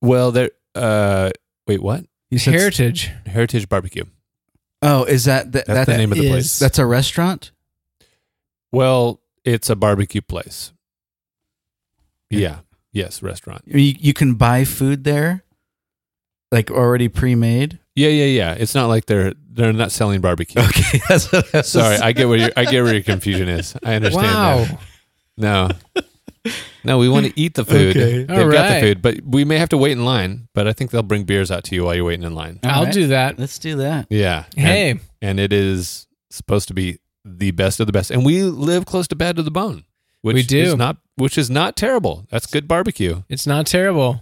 Well, 0.00 0.30
there. 0.32 0.50
Uh, 0.74 1.30
wait, 1.66 1.82
what? 1.82 2.04
You 2.30 2.38
said 2.38 2.54
Heritage. 2.54 3.10
Heritage 3.26 3.68
Barbecue. 3.68 4.04
Oh, 4.80 5.04
is 5.04 5.24
that 5.24 5.50
that, 5.52 5.66
That's 5.66 5.86
that 5.86 5.92
the 5.92 5.98
name 5.98 6.12
of 6.12 6.18
the 6.18 6.24
is- 6.26 6.30
place. 6.30 6.58
That's 6.60 6.78
a 6.78 6.86
restaurant. 6.86 7.50
Well, 8.70 9.20
it's 9.52 9.70
a 9.70 9.76
barbecue 9.76 10.20
place. 10.20 10.72
Yeah. 12.30 12.38
Yeah. 12.40 12.56
Yes, 12.92 13.22
restaurant. 13.22 13.62
You, 13.66 13.78
you 13.98 14.12
can 14.14 14.34
buy 14.34 14.64
food 14.64 15.04
there, 15.04 15.44
like 16.50 16.70
already 16.70 17.08
pre-made. 17.08 17.78
Yeah, 17.94 18.08
yeah, 18.08 18.24
yeah. 18.24 18.54
It's 18.54 18.74
not 18.74 18.86
like 18.86 19.06
they're 19.06 19.34
they're 19.50 19.72
not 19.72 19.92
selling 19.92 20.20
barbecue. 20.20 20.60
Okay, 20.62 21.00
that's 21.08 21.30
what 21.30 21.54
I 21.54 21.58
was- 21.58 21.68
Sorry, 21.68 21.96
I 21.98 22.12
get 22.12 22.28
where 22.28 22.38
your 22.38 22.50
I 22.56 22.64
get 22.64 22.82
where 22.82 22.94
your 22.94 23.02
confusion 23.14 23.48
is. 23.48 23.76
I 23.84 23.94
understand 23.96 24.26
Wow. 24.26 24.64
that. 24.64 24.80
No. 25.36 25.68
No, 26.84 26.96
we 26.98 27.08
want 27.08 27.26
to 27.26 27.38
eat 27.38 27.54
the 27.54 27.64
food. 27.64 27.96
Okay. 27.96 28.24
They've 28.24 28.30
All 28.30 28.50
got 28.50 28.68
the 28.68 28.74
right. 28.74 28.80
food, 28.80 29.02
but 29.02 29.20
we 29.22 29.44
may 29.44 29.58
have 29.58 29.68
to 29.70 29.76
wait 29.76 29.92
in 29.92 30.04
line. 30.04 30.48
But 30.54 30.66
I 30.66 30.72
think 30.72 30.90
they'll 30.92 31.02
bring 31.02 31.24
beers 31.24 31.50
out 31.50 31.64
to 31.64 31.74
you 31.74 31.84
while 31.84 31.94
you're 31.94 32.04
waiting 32.04 32.24
in 32.24 32.34
line. 32.34 32.60
All 32.64 32.70
I'll 32.70 32.84
right. 32.84 32.92
do 32.94 33.08
that. 33.08 33.38
Let's 33.38 33.58
do 33.58 33.76
that. 33.76 34.06
Yeah. 34.08 34.44
And- 34.56 34.66
Hey, 34.66 35.00
And, 35.20 35.38
it 35.38 35.52
is 35.52 36.06
supposed 36.30 36.68
to 36.68 36.74
be 36.74 36.98
the 37.38 37.50
best 37.52 37.80
of 37.80 37.86
the 37.86 37.92
best. 37.92 38.10
And 38.10 38.24
we 38.24 38.42
live 38.42 38.86
close 38.86 39.06
to 39.08 39.16
Bad 39.16 39.36
to 39.36 39.42
the 39.42 39.50
Bone. 39.50 39.84
Which 40.22 40.34
We 40.34 40.42
do. 40.42 40.58
Is 40.62 40.76
not, 40.76 40.96
which 41.16 41.38
is 41.38 41.48
not 41.48 41.76
terrible. 41.76 42.26
That's 42.30 42.46
good 42.46 42.66
barbecue. 42.66 43.22
it's 43.28 43.46
not 43.46 43.66
terrible. 43.66 44.20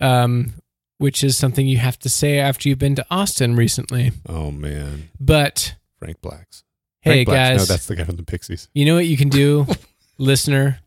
Um, 0.00 0.54
which 0.98 1.22
is 1.22 1.36
something 1.36 1.66
you 1.68 1.78
have 1.78 1.98
to 2.00 2.08
say 2.08 2.38
after 2.38 2.68
you've 2.68 2.78
been 2.80 2.96
to 2.96 3.06
Austin 3.10 3.54
recently. 3.54 4.10
Oh, 4.28 4.50
man. 4.50 5.10
But 5.20 5.76
Frank 6.00 6.20
Blacks. 6.20 6.64
hey, 7.02 7.24
Frank 7.24 7.26
Blacks. 7.28 7.48
guys, 7.50 7.68
No, 7.68 7.72
that's 7.74 7.86
the 7.86 7.94
guy 7.96 8.04
from 8.04 8.16
the 8.16 8.24
Pixies. 8.24 8.68
you 8.74 8.84
know 8.84 8.94
what 8.96 9.06
you 9.06 9.16
can 9.16 9.28
do, 9.28 9.66
listener? 10.18 10.80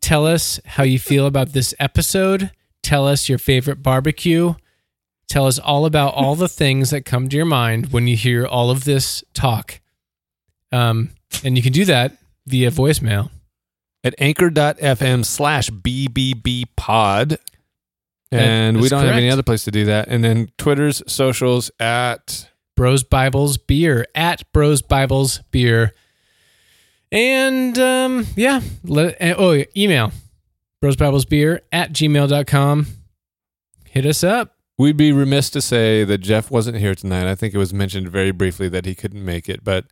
Tell 0.00 0.26
us 0.26 0.58
how 0.64 0.84
you 0.84 0.98
feel 0.98 1.26
about 1.26 1.48
this 1.52 1.74
episode. 1.78 2.50
Tell 2.82 3.06
us 3.06 3.28
your 3.28 3.38
favorite 3.38 3.82
barbecue. 3.82 4.54
Tell 5.28 5.46
us 5.46 5.58
all 5.58 5.84
about 5.84 6.14
all 6.14 6.34
the 6.36 6.48
things 6.48 6.90
that 6.90 7.04
come 7.04 7.28
to 7.28 7.36
your 7.36 7.44
mind 7.46 7.92
when 7.92 8.06
you 8.06 8.16
hear 8.16 8.46
all 8.46 8.70
of 8.70 8.84
this 8.84 9.22
talk. 9.34 9.80
Um, 10.76 11.10
and 11.44 11.56
you 11.56 11.62
can 11.62 11.72
do 11.72 11.84
that 11.86 12.16
via 12.46 12.70
voicemail. 12.70 13.30
At 14.04 14.14
anchor.fm 14.18 15.24
slash 15.24 15.70
BBB 15.70 16.66
pod. 16.76 17.38
And 18.30 18.80
we 18.80 18.88
don't 18.88 19.04
have 19.04 19.16
any 19.16 19.30
other 19.30 19.42
place 19.42 19.64
to 19.64 19.70
do 19.70 19.86
that. 19.86 20.08
And 20.08 20.22
then 20.22 20.50
Twitter's, 20.58 21.02
socials 21.06 21.70
at 21.80 22.50
Bros 22.76 23.02
Bibles 23.02 23.56
Beer 23.56 24.06
at 24.14 24.50
Bros 24.52 24.82
Bibles 24.82 25.38
Beer. 25.50 25.94
And 27.10 27.78
um, 27.78 28.26
yeah, 28.36 28.60
let, 28.84 29.16
oh, 29.20 29.64
email 29.76 30.12
Bros 30.82 30.96
Bibles 30.96 31.24
Beer 31.24 31.62
at 31.72 31.92
gmail.com. 31.92 32.86
Hit 33.86 34.06
us 34.06 34.22
up. 34.22 34.56
We'd 34.78 34.98
be 34.98 35.10
remiss 35.10 35.48
to 35.50 35.62
say 35.62 36.04
that 36.04 36.18
Jeff 36.18 36.50
wasn't 36.50 36.76
here 36.76 36.94
tonight. 36.94 37.30
I 37.30 37.34
think 37.34 37.54
it 37.54 37.58
was 37.58 37.72
mentioned 37.72 38.10
very 38.10 38.30
briefly 38.30 38.68
that 38.68 38.84
he 38.84 38.94
couldn't 38.94 39.24
make 39.24 39.48
it. 39.48 39.64
But 39.64 39.86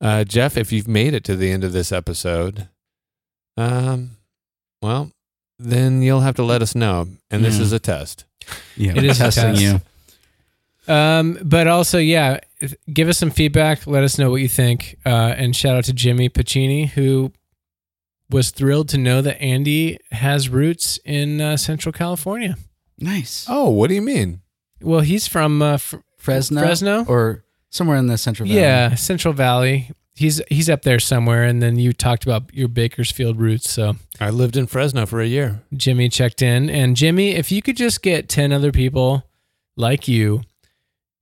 uh, 0.00 0.24
Jeff, 0.24 0.56
if 0.56 0.72
you've 0.72 0.88
made 0.88 1.14
it 1.14 1.24
to 1.24 1.36
the 1.36 1.50
end 1.50 1.64
of 1.64 1.72
this 1.72 1.92
episode, 1.92 2.68
um, 3.56 4.10
well, 4.82 5.12
then 5.58 6.02
you'll 6.02 6.20
have 6.20 6.36
to 6.36 6.42
let 6.42 6.62
us 6.62 6.74
know. 6.74 7.08
And 7.30 7.44
this 7.44 7.56
Yeah. 7.56 7.62
is 7.62 7.72
a 7.72 7.78
test. 7.78 8.24
Yeah, 8.76 8.92
It 8.96 9.04
is 9.04 9.18
testing 9.18 9.56
you. 9.56 9.80
Um, 10.88 11.38
but 11.42 11.66
also, 11.66 11.98
yeah, 11.98 12.40
give 12.92 13.08
us 13.08 13.18
some 13.18 13.30
feedback. 13.30 13.86
Let 13.86 14.02
us 14.02 14.18
know 14.18 14.30
what 14.30 14.40
you 14.40 14.48
think. 14.48 14.96
Uh, 15.04 15.34
and 15.36 15.54
shout 15.54 15.76
out 15.76 15.84
to 15.84 15.92
Jimmy 15.92 16.28
Pacini, 16.28 16.88
who 16.88 17.32
was 18.30 18.50
thrilled 18.50 18.88
to 18.88 18.98
know 18.98 19.20
that 19.22 19.40
Andy 19.40 19.98
has 20.10 20.48
roots 20.48 20.98
in 21.04 21.40
uh, 21.40 21.56
Central 21.56 21.92
California. 21.92 22.56
Nice. 22.98 23.46
Oh, 23.48 23.68
what 23.68 23.88
do 23.88 23.94
you 23.94 24.02
mean? 24.02 24.40
Well, 24.80 25.00
he's 25.00 25.26
from 25.28 25.60
uh, 25.62 25.76
Fr- 25.76 25.96
Fresno, 26.16 26.60
Fresno? 26.62 27.04
or 27.06 27.44
somewhere 27.70 27.96
in 27.96 28.06
the 28.06 28.18
Central 28.18 28.46
Valley. 28.48 28.60
Yeah, 28.60 28.94
Central 28.94 29.32
Valley. 29.32 29.90
He's 30.14 30.42
he's 30.48 30.68
up 30.68 30.82
there 30.82 31.00
somewhere. 31.00 31.44
And 31.44 31.62
then 31.62 31.78
you 31.78 31.92
talked 31.92 32.24
about 32.24 32.52
your 32.52 32.68
Bakersfield 32.68 33.38
roots, 33.38 33.70
so 33.70 33.96
I 34.20 34.30
lived 34.30 34.56
in 34.56 34.66
Fresno 34.66 35.06
for 35.06 35.20
a 35.20 35.26
year. 35.26 35.62
Jimmy 35.72 36.08
checked 36.10 36.42
in. 36.42 36.68
And 36.68 36.96
Jimmy, 36.96 37.30
if 37.30 37.50
you 37.50 37.62
could 37.62 37.76
just 37.76 38.02
get 38.02 38.28
ten 38.28 38.52
other 38.52 38.72
people 38.72 39.24
like 39.76 40.06
you 40.06 40.42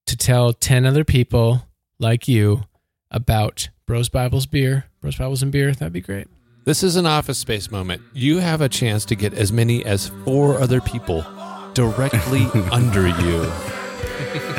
to 0.07 0.17
tell 0.17 0.53
ten 0.53 0.85
other 0.85 1.05
people 1.05 1.63
like 2.01 2.27
you 2.27 2.65
about 3.11 3.69
Bros 3.87 4.09
Bibles 4.09 4.47
beer, 4.47 4.87
Bros 5.01 5.17
Bibles 5.17 5.43
and 5.43 5.53
beer, 5.53 5.73
that'd 5.73 5.93
be 5.93 6.01
great. 6.01 6.27
This 6.65 6.83
is 6.83 6.97
an 6.97 7.07
office 7.07 7.39
space 7.39 7.71
moment. 7.71 8.03
You 8.13 8.39
have 8.39 8.61
a 8.61 8.69
chance 8.69 9.07
to 9.07 9.15
get 9.15 9.33
as 9.33 9.51
many 9.51 9.85
as 9.87 10.09
four 10.25 10.61
other 10.61 10.83
people 10.83 11.25
directly 11.73 12.43
under 12.73 13.09
you. 13.09 13.51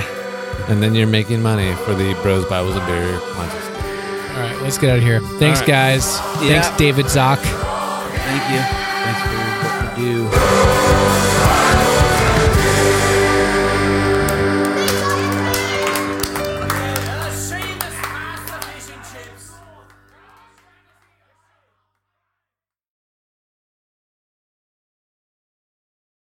and 0.70 0.82
then 0.82 0.94
you're 0.96 1.08
making 1.08 1.42
money 1.42 1.74
for 1.84 1.94
the 1.94 2.14
Bros 2.22 2.46
Bibles 2.46 2.76
and 2.76 2.86
Beer 2.86 3.20
contest. 3.34 3.72
All 4.36 4.40
right, 4.46 4.58
let's 4.62 4.78
get 4.78 4.92
out 4.92 4.98
of 4.98 5.04
here. 5.04 5.20
Thanks, 5.20 5.60
All 5.60 5.66
right. 5.66 5.68
guys. 5.68 6.18
Yeah. 6.42 6.62
Thanks, 6.62 6.78
David 6.78 7.10
Zach. 7.10 7.40
Thank 7.40 8.44
you. 8.52 8.62
Thanks 9.04 9.22
for 9.22 9.30
what 9.88 9.98
you 9.98 10.30
do. 10.30 10.59